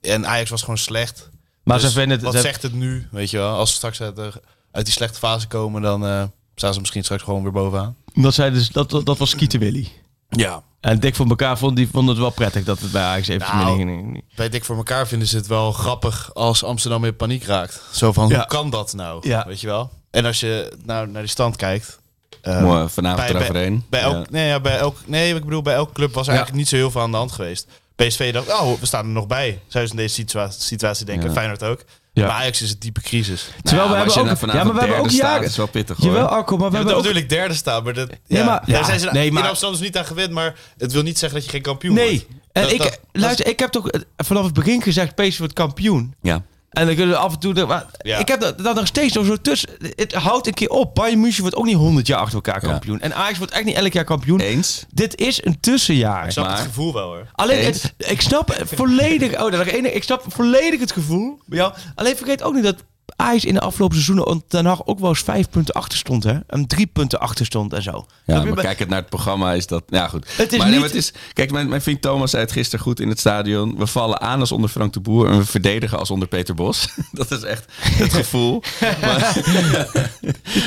En 0.00 0.26
Ajax 0.26 0.50
was 0.50 0.60
gewoon 0.60 0.78
slecht. 0.78 1.28
Maar 1.62 1.78
Dus 1.78 1.86
ze 1.86 1.92
vinden 1.98 2.16
het... 2.16 2.24
wat 2.26 2.34
ze- 2.34 2.40
zegt 2.40 2.62
het 2.62 2.72
nu? 2.72 3.06
Weet 3.10 3.30
je 3.30 3.36
wel, 3.36 3.56
als 3.56 3.70
ze 3.70 3.76
straks 3.76 4.00
uit, 4.02 4.16
de- 4.16 4.42
uit 4.76 4.84
die 4.84 4.94
slechte 4.94 5.18
fase 5.18 5.46
komen, 5.46 5.82
dan 5.82 6.06
eh, 6.06 6.22
staan 6.54 6.72
ze 6.74 6.80
misschien 6.80 7.04
straks 7.04 7.22
gewoon 7.22 7.42
weer 7.42 7.52
bovenaan. 7.52 7.96
Dat, 8.14 8.34
zei 8.34 8.50
dus, 8.50 8.68
dat, 8.68 8.90
dat, 8.90 9.06
dat 9.06 9.18
was 9.18 9.30
Skieten 9.30 9.60
Willy. 9.60 9.88
Ja. 10.28 10.62
En 10.80 11.00
Dick 11.00 11.14
van 11.14 11.28
elkaar 11.28 11.58
vond, 11.58 11.76
die 11.76 11.88
vond 11.92 12.08
het 12.08 12.18
wel 12.18 12.30
prettig 12.30 12.64
dat 12.64 12.78
het 12.80 12.92
bij 12.92 13.02
Ajax 13.02 13.28
even 13.28 13.56
Nou, 13.56 13.76
ging. 13.76 14.24
Bij 14.36 14.48
Dik 14.48 14.64
voor 14.64 14.76
elkaar 14.76 15.06
vinden 15.06 15.28
ze 15.28 15.36
het 15.36 15.46
wel 15.46 15.72
grappig 15.72 16.34
als 16.34 16.64
Amsterdam 16.64 17.04
in 17.04 17.16
paniek 17.16 17.44
raakt. 17.44 17.82
Zo 17.92 18.12
van, 18.12 18.28
Ja. 18.28 18.36
hoe 18.36 18.46
kan 18.46 18.70
dat 18.70 18.92
nou? 18.92 19.28
Ja. 19.28 19.44
Weet 19.46 19.60
je 19.60 19.66
wel? 19.66 19.90
En 20.10 20.24
als 20.24 20.40
je 20.40 20.72
nou 20.84 21.08
naar 21.08 21.22
die 21.22 21.30
stand 21.30 21.56
kijkt... 21.56 21.98
eh, 22.42 22.62
Mooi, 22.62 22.88
vanavond 22.88 23.26
bij- 23.26 23.34
eroverheen. 23.36 23.84
Bij 23.90 24.00
elk, 24.00 24.14
Ja. 24.14 24.24
nee, 24.30 24.46
ja, 24.48 24.60
bij 24.60 24.78
elk, 24.78 24.96
nee, 25.06 25.34
ik 25.34 25.44
bedoel, 25.44 25.62
bij 25.62 25.74
elke 25.74 25.92
club 25.92 26.14
was 26.14 26.26
er 26.26 26.32
Ja. 26.32 26.38
eigenlijk 26.38 26.58
niet 26.58 26.68
zo 26.68 26.76
heel 26.76 26.90
veel 26.90 27.00
aan 27.00 27.10
de 27.10 27.16
hand 27.16 27.32
geweest. 27.32 27.66
PSV 27.96 28.32
dacht, 28.32 28.48
oh, 28.48 28.80
we 28.80 28.86
staan 28.86 29.04
er 29.04 29.10
nog 29.12 29.26
bij. 29.26 29.60
Zou 29.68 29.84
ze 29.84 29.90
in 29.90 29.96
deze 29.96 30.14
situatie, 30.14 30.60
situatie 30.62 31.04
denken. 31.06 31.26
Ja. 31.28 31.32
Feyenoord 31.32 31.62
ook. 31.62 31.84
Ja. 32.22 32.26
Bij 32.26 32.34
Ajax 32.34 32.62
is 32.62 32.70
het 32.70 32.80
diepe 32.80 33.00
crisis. 33.00 33.48
Terwijl 33.62 33.88
we 33.88 33.96
hebben 33.96 34.14
ook... 34.14 34.40
nou 34.40 34.58
Ja, 34.58 34.64
maar 34.64 34.74
we 34.74 34.80
hebben 34.80 34.98
ook 34.98 35.10
staat, 35.10 35.20
jaren... 35.20 35.44
is 35.46 35.56
wel 35.56 35.66
pittig 35.66 35.96
hoor. 35.96 36.06
Jawel, 36.06 36.26
Arco, 36.26 36.56
maar 36.56 36.66
we 36.66 36.70
Ja, 36.72 36.76
hebben 36.76 36.96
ook... 36.96 37.02
natuurlijk 37.02 37.28
derde 37.28 37.54
staan, 37.54 37.84
maar 37.84 37.92
dat, 37.94 38.08
Nee, 38.08 38.18
ja, 38.26 38.44
maar- 38.44 38.60
daar 38.66 38.78
ja, 38.80 38.84
zijn 38.84 39.00
ze 39.00 39.08
nee, 39.12 39.26
in 39.26 39.32
maar- 39.32 39.48
Amsterdam 39.48 39.80
niet 39.80 39.96
aan 39.96 40.04
gewend, 40.04 40.30
maar 40.30 40.54
het 40.78 40.92
wil 40.92 41.02
niet 41.02 41.18
zeggen 41.18 41.38
dat 41.38 41.46
je 41.46 41.52
geen 41.54 41.62
kampioen 41.62 41.94
Nee, 41.94 42.08
wordt. 42.10 42.26
en 42.52 42.62
Dat- 42.62 42.72
ik, 42.72 42.78
dat- 42.78 43.00
luister, 43.12 43.46
ik 43.46 43.58
heb 43.58 43.70
toch 43.70 43.88
vanaf 44.16 44.44
het 44.44 44.54
begin 44.54 44.82
gezegd, 44.82 45.14
PSV 45.14 45.38
wordt 45.38 45.52
kampioen. 45.52 46.14
Ja. 46.22 46.42
En 46.76 46.86
dan 46.86 46.94
kunnen 46.94 47.14
we 47.14 47.20
af 47.20 47.32
en 47.32 47.38
toe... 47.38 47.54
de- 47.54 47.66
Maar 47.66 47.86
Ja. 47.98 48.18
Ik 48.18 48.28
heb 48.28 48.40
dat, 48.40 48.58
dat 48.58 48.74
nog 48.74 48.86
steeds 48.86 49.14
nog 49.14 49.26
zo 49.26 49.36
tussen. 49.36 49.68
Het 49.94 50.12
houdt 50.14 50.46
een 50.46 50.54
keer 50.54 50.68
op. 50.68 50.94
Bayern 50.94 51.20
München 51.20 51.40
wordt 51.40 51.56
ook 51.56 51.64
niet 51.64 51.76
100 51.76 52.06
jaar 52.06 52.18
achter 52.18 52.34
elkaar 52.34 52.62
Ja. 52.62 52.68
kampioen. 52.70 53.00
En 53.00 53.14
Ajax 53.14 53.38
wordt 53.38 53.52
echt 53.52 53.64
niet 53.64 53.76
elk 53.76 53.92
jaar 53.92 54.04
kampioen. 54.04 54.40
Eens. 54.40 54.84
Dit 54.92 55.16
is 55.20 55.44
een 55.44 55.60
tussenjaar. 55.60 56.24
Ik 56.24 56.30
snap 56.30 56.46
Maar- 56.46 56.56
het 56.56 56.66
gevoel 56.66 56.92
wel 56.92 57.06
hoor. 57.06 57.26
Alleen, 57.32 57.64
het- 57.64 57.94
ik 57.96 58.20
snap 58.20 58.56
volledig... 58.64 59.42
Oh, 59.42 59.52
dat. 59.52 59.66
Ik 59.72 60.02
snap 60.02 60.24
volledig 60.28 60.80
het 60.80 60.92
gevoel 60.92 61.38
bij 61.46 61.58
jou. 61.58 61.72
Alleen 61.94 62.16
vergeet 62.16 62.42
ook 62.42 62.54
niet 62.54 62.64
dat 62.64 62.76
Ajax 63.16 63.44
in 63.44 63.54
de 63.54 63.60
afgelopen 63.60 63.96
seizoenen 63.96 64.42
Den 64.48 64.66
Haag 64.66 64.86
ook 64.86 64.98
wel 64.98 65.08
eens 65.08 65.20
vijf 65.20 65.48
punten 65.50 65.74
achter 65.74 65.98
stond. 65.98 66.24
Hè? 66.24 66.38
En 66.46 66.66
drie 66.66 66.86
punten 66.86 67.20
achter 67.20 67.46
stond 67.46 67.72
en 67.72 67.82
zo. 67.82 68.06
Ja, 68.24 68.44
maar 68.44 68.54
kijk 68.54 68.78
het 68.78 68.88
naar 68.88 68.98
het 68.98 69.08
programma 69.08 69.52
is 69.52 69.66
dat... 69.66 69.84
Ja, 69.88 70.08
goed. 70.08 70.36
Het 70.36 70.52
is 70.52 70.58
maar, 70.58 70.68
niet- 70.68 70.78
maar 70.78 70.88
het 70.88 70.96
is, 70.96 71.12
kijk, 71.32 71.50
mijn, 71.50 71.68
mijn 71.68 71.82
vriend 71.82 72.02
Thomas 72.02 72.30
zei 72.30 72.42
het 72.42 72.52
gisteren 72.52 72.84
goed 72.84 73.00
in 73.00 73.08
het 73.08 73.18
stadion. 73.18 73.76
We 73.78 73.86
vallen 73.86 74.20
aan 74.20 74.40
als 74.40 74.52
onder 74.52 74.70
Frank 74.70 74.92
de 74.92 75.00
Boer 75.00 75.30
en 75.30 75.38
we 75.38 75.44
verdedigen 75.44 75.98
als 75.98 76.10
onder 76.10 76.28
Peter 76.28 76.54
Bos. 76.54 76.88
dat 77.12 77.30
is 77.30 77.42
echt 77.42 77.64
het 77.80 78.14
gevoel. 78.14 78.62
maar 79.00 79.42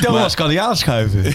Thomas 0.01 0.35
kan 0.35 0.49
die 0.49 0.61
aanschuiven. 0.61 1.23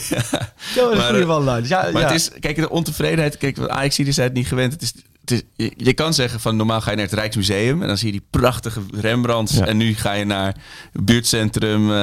Ja, 0.75 0.81
dat 0.83 0.93
is 0.93 0.99
een 0.99 1.05
goede 1.05 1.21
eh, 1.21 1.31
one-line. 1.31 1.61
Dus 1.61 1.69
ja, 1.69 1.83
maar 1.93 2.03
ja. 2.03 2.07
het 2.09 2.17
is, 2.17 2.31
kijk, 2.41 2.57
de 2.57 2.71
ontevredenheid. 2.71 3.37
Kijk, 3.37 3.69
Ajax 3.69 3.99
is 3.99 4.17
het 4.17 4.33
niet 4.33 4.47
gewend. 4.47 4.73
Het 4.73 4.83
is 4.83 4.93
is, 5.31 5.43
je, 5.57 5.73
je 5.77 5.93
kan 5.93 6.15
zeggen 6.15 6.41
van 6.41 6.57
normaal 6.57 6.81
ga 6.81 6.91
je 6.91 6.97
naar 6.97 7.05
het 7.05 7.15
Rijksmuseum 7.15 7.83
en 7.83 7.89
dan 7.89 7.99
zie 7.99 8.07
je 8.07 8.13
die 8.13 8.27
prachtige 8.31 8.81
Rembrandts. 8.91 9.57
Ja. 9.57 9.67
En 9.67 9.77
nu 9.77 9.95
ga 9.95 10.13
je 10.13 10.25
naar 10.25 10.57
het 10.93 11.05
buurtcentrum 11.05 11.83
eh, 11.83 11.97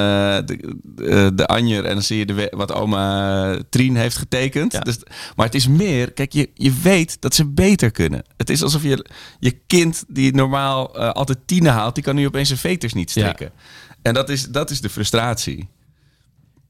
de, 0.45 0.75
eh, 0.97 1.27
de 1.33 1.47
Anjer 1.47 1.85
en 1.85 1.93
dan 1.93 2.03
zie 2.03 2.17
je 2.17 2.25
de, 2.25 2.47
wat 2.55 2.73
oma 2.73 3.57
Trien 3.69 3.95
heeft 3.95 4.17
getekend. 4.17 4.71
Ja. 4.71 4.79
Dus, 4.79 4.97
maar 5.35 5.45
het 5.45 5.55
is 5.55 5.67
meer, 5.67 6.11
kijk, 6.11 6.33
je, 6.33 6.49
je 6.53 6.73
weet 6.81 7.17
dat 7.21 7.35
ze 7.35 7.45
beter 7.45 7.91
kunnen. 7.91 8.23
Het 8.37 8.49
is 8.49 8.63
alsof 8.63 8.83
je 8.83 9.05
je 9.39 9.57
kind 9.67 10.03
die 10.07 10.35
normaal 10.35 10.95
eh, 10.95 11.09
altijd 11.09 11.37
tienen 11.45 11.71
haalt, 11.71 11.95
die 11.95 12.03
kan 12.03 12.15
nu 12.15 12.25
opeens 12.25 12.47
zijn 12.47 12.59
veters 12.59 12.93
niet 12.93 13.13
Ja. 13.13 13.21
strikken. 13.21 13.51
En 14.01 14.13
dat 14.13 14.29
is, 14.29 14.45
dat 14.45 14.69
is 14.69 14.81
de 14.81 14.89
frustratie. 14.89 15.67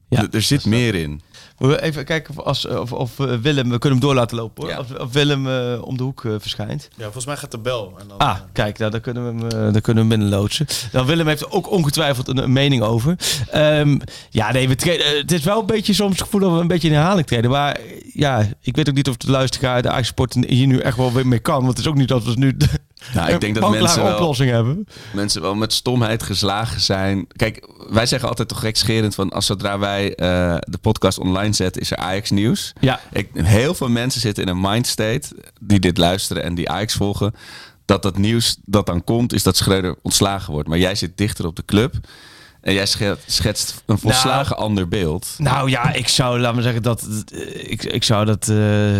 Ja. 0.08 0.26
Er 0.30 0.42
zit 0.42 0.64
meer 0.64 0.94
in. 0.94 1.20
Even 1.70 2.04
kijken 2.04 2.38
of, 2.38 2.44
als, 2.44 2.66
of, 2.66 2.92
of 2.92 3.18
eh, 3.18 3.34
Willem, 3.34 3.70
we 3.70 3.78
kunnen 3.78 3.98
hem 3.98 4.08
door 4.08 4.14
laten 4.14 4.36
lopen 4.36 4.62
hoor. 4.62 4.72
Ja. 4.72 4.78
Of, 4.78 5.00
of 5.00 5.12
Willem 5.12 5.48
eh, 5.48 5.82
om 5.82 5.96
de 5.96 6.02
hoek 6.02 6.24
eh, 6.24 6.32
verschijnt. 6.38 6.88
Ja, 6.96 7.02
volgens 7.02 7.26
mij 7.26 7.36
gaat 7.36 7.50
de 7.50 7.58
bel. 7.58 7.94
En 7.98 8.08
dan, 8.08 8.18
Ah, 8.18 8.36
kijk, 8.52 8.78
nou, 8.78 8.90
daar, 8.90 9.00
kunnen 9.00 9.24
we 9.24 9.46
hem, 9.56 9.72
daar 9.72 9.80
kunnen 9.80 10.02
we 10.02 10.08
hem 10.08 10.18
binnenloodsen. 10.18 10.66
Dan 10.92 11.06
Willem 11.06 11.26
heeft 11.26 11.40
er 11.40 11.50
ook 11.50 11.70
ongetwijfeld 11.70 12.28
een, 12.28 12.38
een 12.38 12.52
mening 12.52 12.82
over. 12.82 13.16
Ehm, 13.50 13.98
ja, 14.30 14.52
nee, 14.52 14.68
we 14.68 14.74
treden, 14.74 15.16
het 15.16 15.32
is 15.32 15.44
wel 15.44 15.60
een 15.60 15.66
beetje 15.66 15.92
soms 15.92 16.12
het 16.12 16.22
gevoel 16.22 16.40
dat 16.40 16.52
we 16.52 16.58
een 16.60 16.66
beetje 16.66 16.88
in 16.88 16.94
herhaling 16.94 17.26
treden. 17.26 17.50
Maar 17.50 17.80
ja, 18.12 18.46
ik 18.60 18.76
weet 18.76 18.88
ook 18.88 18.94
niet 18.94 19.08
of 19.08 19.16
de 19.16 19.30
luisteraar 19.30 19.82
de 19.82 19.90
Ajax-sport 19.90 20.36
hier 20.46 20.66
nu 20.66 20.78
echt 20.78 20.96
wel 20.96 21.12
weer 21.12 21.26
mee 21.26 21.38
kan. 21.38 21.56
Want 21.56 21.68
het 21.68 21.78
is 21.78 21.86
ook 21.86 21.96
niet 21.96 22.08
dat 22.08 22.24
we 22.24 22.32
nu 22.36 22.56
Nou, 23.14 23.32
ik 23.32 23.40
denk 23.40 23.54
dat 23.54 23.70
mensen 23.70 24.02
wel- 24.02 24.14
oplossing 24.14 24.50
hebben. 24.50 24.86
mensen 25.12 25.42
wel 25.42 25.54
met 25.54 25.72
stomheid 25.72 26.22
geslagen 26.22 26.80
zijn. 26.80 27.26
Kijk, 27.36 27.68
wij 27.90 28.06
zeggen 28.06 28.28
altijd 28.28 28.48
toch 28.48 28.60
gekscherend 28.60 29.14
van 29.14 29.30
als 29.30 29.46
zodra 29.46 29.78
wij 29.78 30.14
eh, 30.14 30.56
de 30.58 30.78
podcast 30.80 31.18
online 31.18 31.52
zetten, 31.52 31.82
is 31.82 31.90
er 31.90 31.96
Ajax 31.96 32.30
nieuws. 32.30 32.72
Ja. 32.80 33.00
Ik, 33.12 33.28
heel 33.34 33.74
veel 33.74 33.88
mensen 33.88 34.20
zitten 34.20 34.42
in 34.44 34.48
een 34.48 34.60
mindstate 34.60 35.28
die 35.60 35.78
dit 35.80 35.98
luisteren 35.98 36.42
en 36.42 36.54
die 36.54 36.70
Ajax 36.70 36.94
volgen. 36.94 37.34
Dat 37.84 38.02
dat 38.02 38.18
nieuws 38.18 38.56
dat 38.64 38.86
dan 38.86 39.04
komt, 39.04 39.32
is 39.32 39.42
dat 39.42 39.56
Schreuder 39.56 39.96
ontslagen 40.02 40.52
wordt. 40.52 40.68
Maar 40.68 40.78
jij 40.78 40.94
zit 40.94 41.16
dichter 41.16 41.46
op 41.46 41.56
de 41.56 41.64
club. 41.64 41.94
En 42.60 42.72
jij 42.74 42.86
sche- 42.86 43.16
schetst 43.26 43.82
een 43.86 43.98
volslagen 43.98 44.56
ander 44.56 44.88
beeld. 44.88 45.34
Nou 45.38 45.70
ja, 45.70 45.92
ik 45.92 46.08
zou, 46.08 46.40
laat 46.40 46.54
me 46.54 46.62
zeggen, 46.62 46.82
dat 46.82 47.06
ik, 47.52 47.84
ik 47.84 48.04
zou 48.04 48.24
dat. 48.24 48.48
eh, 48.48 48.98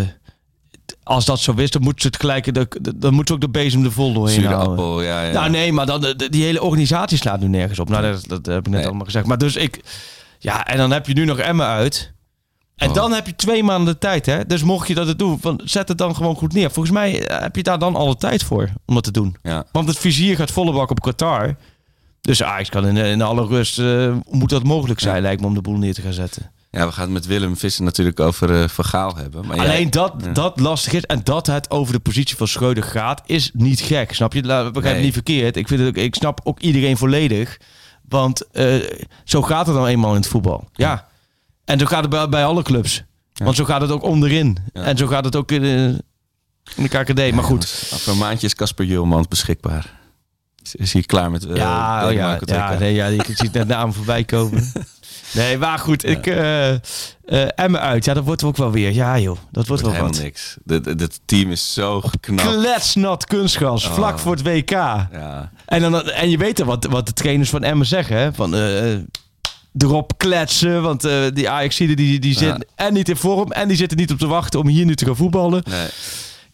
als 1.13 1.25
dat 1.25 1.41
zo 1.41 1.53
is, 1.57 1.71
dan 1.71 1.83
moet 1.83 2.01
ze 2.01 2.07
het 2.07 2.17
gelijk. 2.21 2.55
Dan, 2.55 2.67
dan 2.97 3.15
moet 3.15 3.29
ze 3.29 3.35
ook 3.35 3.41
de 3.41 3.49
bezem 3.49 3.85
er 3.85 3.93
vol 3.93 4.13
doorheen 4.13 4.35
Zure 4.41 4.49
houden. 4.55 4.71
appel, 4.73 5.03
ja, 5.03 5.23
ja. 5.25 5.33
Nou 5.33 5.51
nee, 5.51 5.73
maar 5.73 5.87
dan, 5.87 6.01
de- 6.01 6.29
die 6.31 6.45
hele 6.45 6.63
organisatie 6.63 7.19
slaat 7.19 7.41
nu 7.41 7.49
nergens 7.49 7.79
op. 7.79 7.89
Nou, 7.89 8.03
dat, 8.03 8.25
dat 8.29 8.47
heb 8.47 8.59
ik 8.59 8.65
net 8.67 8.75
Nee. 8.75 8.87
allemaal 8.87 9.05
gezegd. 9.05 9.27
Maar 9.27 9.39
dus 9.39 9.57
ik... 9.57 9.81
Ja, 10.39 10.67
en 10.67 10.77
dan 10.77 10.91
heb 10.91 11.07
je 11.07 11.15
nu 11.15 11.25
nog 11.25 11.39
Emma 11.39 11.75
uit. 11.75 12.13
En 12.77 12.89
Oh. 12.89 12.95
dan 12.95 13.13
heb 13.13 13.27
je 13.27 13.37
twee 13.37 13.63
maanden 13.65 13.93
de 13.95 13.99
tijd, 14.01 14.27
hè. 14.27 14.47
Dus 14.47 14.63
mocht 14.63 14.89
je 14.89 14.95
dat 14.95 15.07
het 15.07 15.19
doen, 15.19 15.39
van, 15.41 15.61
zet 15.65 15.89
het 15.89 15.99
dan 15.99 16.15
gewoon 16.17 16.35
goed 16.37 16.53
neer. 16.53 16.71
Volgens 16.71 16.95
mij 16.95 17.27
eh, 17.27 17.41
heb 17.41 17.57
je 17.57 17.63
daar 17.63 17.79
dan 17.79 17.97
alle 17.97 18.17
tijd 18.17 18.43
voor 18.43 18.69
om 18.87 18.95
dat 18.95 19.05
te 19.05 19.11
doen. 19.11 19.37
ja. 19.43 19.65
Want 19.73 19.89
het 19.89 19.99
vizier 19.99 20.37
gaat 20.37 20.51
volle 20.51 20.73
bak 20.73 20.91
op 20.91 21.01
Qatar. 21.01 21.57
Dus 22.21 22.43
Ajax 22.43 22.69
kan 22.69 22.87
in, 22.87 22.97
in 22.97 23.23
alle 23.23 23.47
rust... 23.47 23.79
eh, 23.79 24.15
moet 24.31 24.51
dat 24.51 24.63
mogelijk 24.63 25.01
zijn, 25.01 25.23
lijkt 25.23 25.41
me, 25.41 25.47
om 25.47 25.55
de 25.55 25.61
boel 25.61 25.77
neer 25.77 25.95
te 25.95 26.03
gaan 26.03 26.13
zetten. 26.13 26.53
Ja, 26.75 26.87
we 26.87 26.93
gaan 26.93 27.05
het 27.05 27.13
met 27.13 27.27
Willem 27.27 27.57
Visser 27.57 27.85
natuurlijk 27.85 28.21
over 28.21 28.63
eh 28.63 28.69
Van 28.69 28.85
Gaal 28.85 29.17
hebben. 29.17 29.47
Maar 29.47 29.59
Alleen 29.59 29.91
dat, 29.91 30.15
Ja. 30.25 30.33
dat 30.33 30.61
lastig 30.61 30.93
is. 30.93 31.03
En 31.05 31.21
dat 31.25 31.47
het 31.47 31.71
over 31.71 31.93
de 31.93 32.01
positie 32.01 32.37
van 32.37 32.49
Schreuder 32.49 32.83
gaat, 32.83 33.23
is 33.27 33.51
niet 33.55 33.81
gek. 33.81 34.15
Snap 34.15 34.33
je? 34.33 34.41
Begrijp 34.43 34.75
me 34.75 34.81
Nee. 34.93 35.03
niet 35.03 35.13
verkeerd. 35.13 35.57
Ik, 35.57 35.69
vind 35.69 35.81
het 35.81 35.89
ook, 35.89 35.97
ik 35.97 36.15
snap 36.15 36.41
ook 36.45 36.61
iedereen 36.61 36.97
volledig. 36.97 37.57
Want 38.09 38.51
eh, 38.51 38.75
zo 39.25 39.43
gaat 39.43 39.67
het 39.67 39.75
dan 39.75 39.87
eenmaal 39.87 40.11
in 40.11 40.17
het 40.21 40.27
voetbal. 40.27 40.69
Ja. 40.73 41.09
En 41.65 41.79
zo 41.79 41.87
gaat 41.87 42.01
het 42.01 42.11
bij, 42.11 42.29
bij 42.29 42.45
alle 42.45 42.63
clubs. 42.63 43.03
Want 43.33 43.57
zo 43.57 43.65
gaat 43.65 43.81
het 43.81 43.91
ook 43.91 44.03
onderin. 44.03 44.57
En 44.73 44.97
zo 44.97 45.07
gaat 45.07 45.25
het 45.25 45.37
ook 45.37 45.53
in, 45.53 45.61
de- 45.63 46.05
in 46.77 46.83
de 46.83 46.89
KKD. 46.89 47.35
maar 47.35 47.45
goed. 47.45 47.91
Over 47.95 48.13
een 48.13 48.19
maandje 48.19 48.47
is 48.47 48.55
Casper 48.55 48.85
Julmans 48.85 49.29
beschikbaar. 49.29 50.01
Is, 50.65 50.75
is 50.75 50.93
hier 50.93 51.07
klaar 51.07 51.31
met... 51.31 51.47
eh, 51.47 51.57
ja, 51.57 52.07
oh 52.07 52.13
ja, 52.13 52.39
ja, 52.45 52.79
nee, 52.79 52.95
ja, 52.95 53.07
ik 53.07 53.25
zie 53.25 53.35
het 53.37 53.53
net 53.53 53.67
naam 53.69 53.93
voorbij 53.93 54.25
komen. 54.25 54.73
Nee, 55.35 55.59
maar 55.59 55.79
goed. 55.79 56.05
Ik, 56.05 56.27
eh, 56.27 56.71
Emmen 57.55 57.81
uit. 57.81 58.05
Ja, 58.05 58.15
dat 58.15 58.25
wordt 58.25 58.43
ook 58.45 58.57
wel 58.57 58.71
weer. 58.71 58.93
Ja 58.93 59.19
joh, 59.19 59.37
dat 59.51 59.67
wordt 59.67 59.69
wordt 59.69 59.83
wel 59.83 59.91
helemaal 59.93 60.13
wat. 60.13 60.23
niks. 60.23 60.57
Het 60.67 60.85
het 61.01 61.21
team 61.25 61.51
is 61.51 61.73
zo 61.73 62.01
geknapt. 62.01 62.49
Kletsnat 62.49 63.25
kunstgras, 63.27 63.87
Oh. 63.87 63.93
vlak 63.95 64.19
voor 64.19 64.33
het 64.33 64.43
WK. 64.43 64.71
Ja. 64.71 65.51
En, 65.67 65.81
dan, 65.81 66.03
en 66.11 66.31
je 66.31 66.37
weet 66.39 66.57
dan 66.57 66.67
wat, 66.67 66.85
wat 66.85 67.07
de 67.07 67.13
trainers 67.13 67.51
van 67.51 67.63
Emmen 67.63 67.87
zeggen. 67.87 68.17
Hè? 68.17 68.33
Van 68.33 68.55
erop 69.79 70.13
kletsen. 70.19 70.83
Want 70.83 71.09
die 71.35 71.51
ajax 71.51 71.77
die, 71.77 71.97
die, 71.97 72.19
die 72.21 72.39
zitten 72.39 72.67
en 72.75 72.93
niet 72.93 73.09
in 73.09 73.17
vorm. 73.17 73.53
En 73.53 73.69
die 73.69 73.77
zitten 73.77 73.99
niet 73.99 74.11
op 74.13 74.19
te 74.19 74.27
wachten 74.27 74.61
om 74.61 74.67
hier 74.69 74.85
nu 74.85 74.95
te 74.95 75.05
gaan 75.05 75.17
voetballen. 75.17 75.63
Nee. 75.71 75.89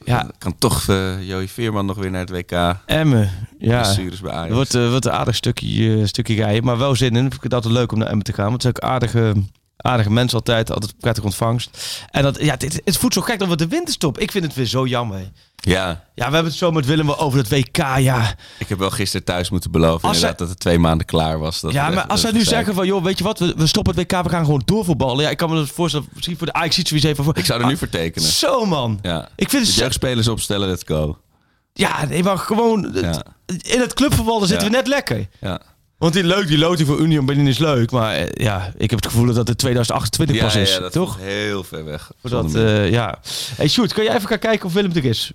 Ja, 0.04 0.30
kan 0.38 0.54
toch 0.58 0.88
eh 0.88 1.28
Joey 1.28 1.48
Veerman 1.48 1.86
nog 1.86 1.96
weer 1.96 2.10
naar 2.10 2.20
het 2.20 2.30
WK. 2.30 2.76
Emmen. 2.86 3.30
Ja, 3.58 3.80
Blessures 3.80 4.20
bij 4.20 4.32
Ajax. 4.32 4.54
wordt, 4.54 4.74
eh, 4.74 4.90
wordt 4.90 5.04
een 5.04 5.12
aardig 5.12 5.34
stukje, 5.34 5.98
eh, 5.98 6.04
stukje 6.06 6.34
rijden. 6.34 6.64
Maar 6.64 6.78
wel 6.78 6.96
zin 6.96 7.16
in. 7.16 7.24
Ik 7.24 7.30
vind 7.30 7.42
het 7.42 7.54
altijd 7.54 7.72
leuk 7.74 7.92
om 7.92 7.98
naar 7.98 8.08
Emmen 8.08 8.24
te 8.24 8.32
gaan. 8.32 8.48
Want 8.48 8.62
het 8.62 8.62
zijn 8.62 8.74
ook 8.76 8.90
aardige, 8.90 9.34
aardige 9.82 10.10
mensen 10.10 10.38
altijd. 10.38 10.72
Altijd 10.72 10.94
prettig 10.98 11.24
ontvangst. 11.24 11.98
En 12.10 12.22
dat, 12.22 12.40
ja, 12.42 12.54
het, 12.58 12.80
het 12.84 12.96
voelt 12.96 13.12
zo 13.14 13.20
gek 13.20 13.38
dat 13.38 13.48
we 13.48 13.56
de 13.56 13.68
winterstop. 13.68 14.18
Ik 14.18 14.30
vind 14.30 14.44
het 14.44 14.54
weer 14.54 14.66
zo 14.66 14.86
jammer. 14.86 15.30
Ja, 15.60 15.86
Ja, 15.86 16.00
we 16.14 16.22
hebben 16.22 16.44
het 16.44 16.54
zo 16.54 16.70
met 16.70 16.86
Willem 16.86 17.10
over 17.10 17.38
het 17.38 17.48
WK. 17.48 17.76
Ja, 17.76 18.34
ik 18.58 18.68
heb 18.68 18.78
wel 18.78 18.90
gisteren 18.90 19.26
thuis 19.26 19.50
moeten 19.50 19.70
beloven 19.70 20.08
inderdaad 20.08 20.38
dat 20.38 20.48
het 20.48 20.58
twee 20.60 20.78
maanden 20.78 21.06
klaar 21.06 21.38
was. 21.38 21.60
Dat 21.60 21.72
ja, 21.72 21.88
maar 21.88 21.96
echt- 21.98 22.08
als 22.08 22.20
zij 22.20 22.30
nu 22.32 22.44
zeggen 22.44 22.74
van, 22.74 22.86
joh, 22.86 23.04
weet 23.04 23.18
je 23.18 23.24
wat, 23.24 23.38
we, 23.38 23.54
we 23.56 23.66
stoppen 23.66 23.94
het 23.96 24.12
WK, 24.12 24.22
we 24.22 24.28
gaan 24.28 24.44
gewoon 24.44 24.62
doorvoetballen. 24.64 25.22
Ja, 25.24 25.30
ik 25.30 25.36
kan 25.36 25.50
me 25.50 25.56
dat 25.56 25.68
voorstellen, 25.68 26.08
misschien 26.14 26.36
voor 26.36 26.46
de 26.46 26.52
Ajax 26.52 26.78
iets 26.78 26.90
even 26.90 27.24
voor. 27.24 27.36
Ik 27.38 27.44
zou 27.44 27.60
er 27.60 27.66
nu 27.66 27.76
voor 27.76 27.88
tekenen. 27.88 28.28
Zo 28.28 28.64
man. 28.66 28.98
Ja. 29.02 29.28
Ik 29.36 29.48
vind 29.50 29.66
het 29.66 29.74
De 29.74 29.80
jeugdspelers 29.80 30.28
opstellen, 30.28 30.68
let's 30.68 30.82
go. 30.86 31.18
ja, 31.72 32.04
nee, 32.04 32.22
maar 32.22 32.38
gewoon 32.38 32.90
Ja. 32.94 33.22
in 33.46 33.80
het 33.80 33.94
clubvoetbal 33.94 34.40
zitten 34.40 34.58
Ja. 34.58 34.64
we 34.72 34.76
net 34.76 34.86
lekker. 34.86 35.28
Ja. 35.40 35.60
Want 35.98 36.12
die 36.12 36.24
leuk, 36.24 36.46
die 36.46 36.58
loting 36.58 36.88
voor 36.88 36.98
Union 37.00 37.26
Berlin 37.26 37.46
is 37.46 37.58
leuk, 37.58 37.90
maar 37.90 38.14
eh, 38.14 38.44
ja, 38.44 38.72
ik 38.76 38.90
heb 38.90 38.98
het 39.02 39.08
gevoel 39.12 39.26
dat 39.26 39.36
het 39.36 39.48
in 39.48 39.56
2028 39.56 40.36
Ja, 40.36 40.42
pas 40.42 40.56
is, 40.56 40.72
ja, 40.74 40.78
dat 40.80 40.92
toch? 40.92 41.18
is 41.18 41.24
heel 41.24 41.64
ver 41.64 41.84
weg. 41.84 42.10
Voordat, 42.20 42.52
meer. 42.52 42.66
eh, 42.82 42.90
ja. 42.90 43.18
Hey 43.56 43.68
Sjoerd, 43.68 43.92
kan 43.92 44.04
jij 44.04 44.14
even 44.16 44.28
gaan 44.28 44.38
kijken 44.38 44.66
of 44.66 44.72
Willem 44.72 44.92
er 44.94 45.04
is? 45.04 45.32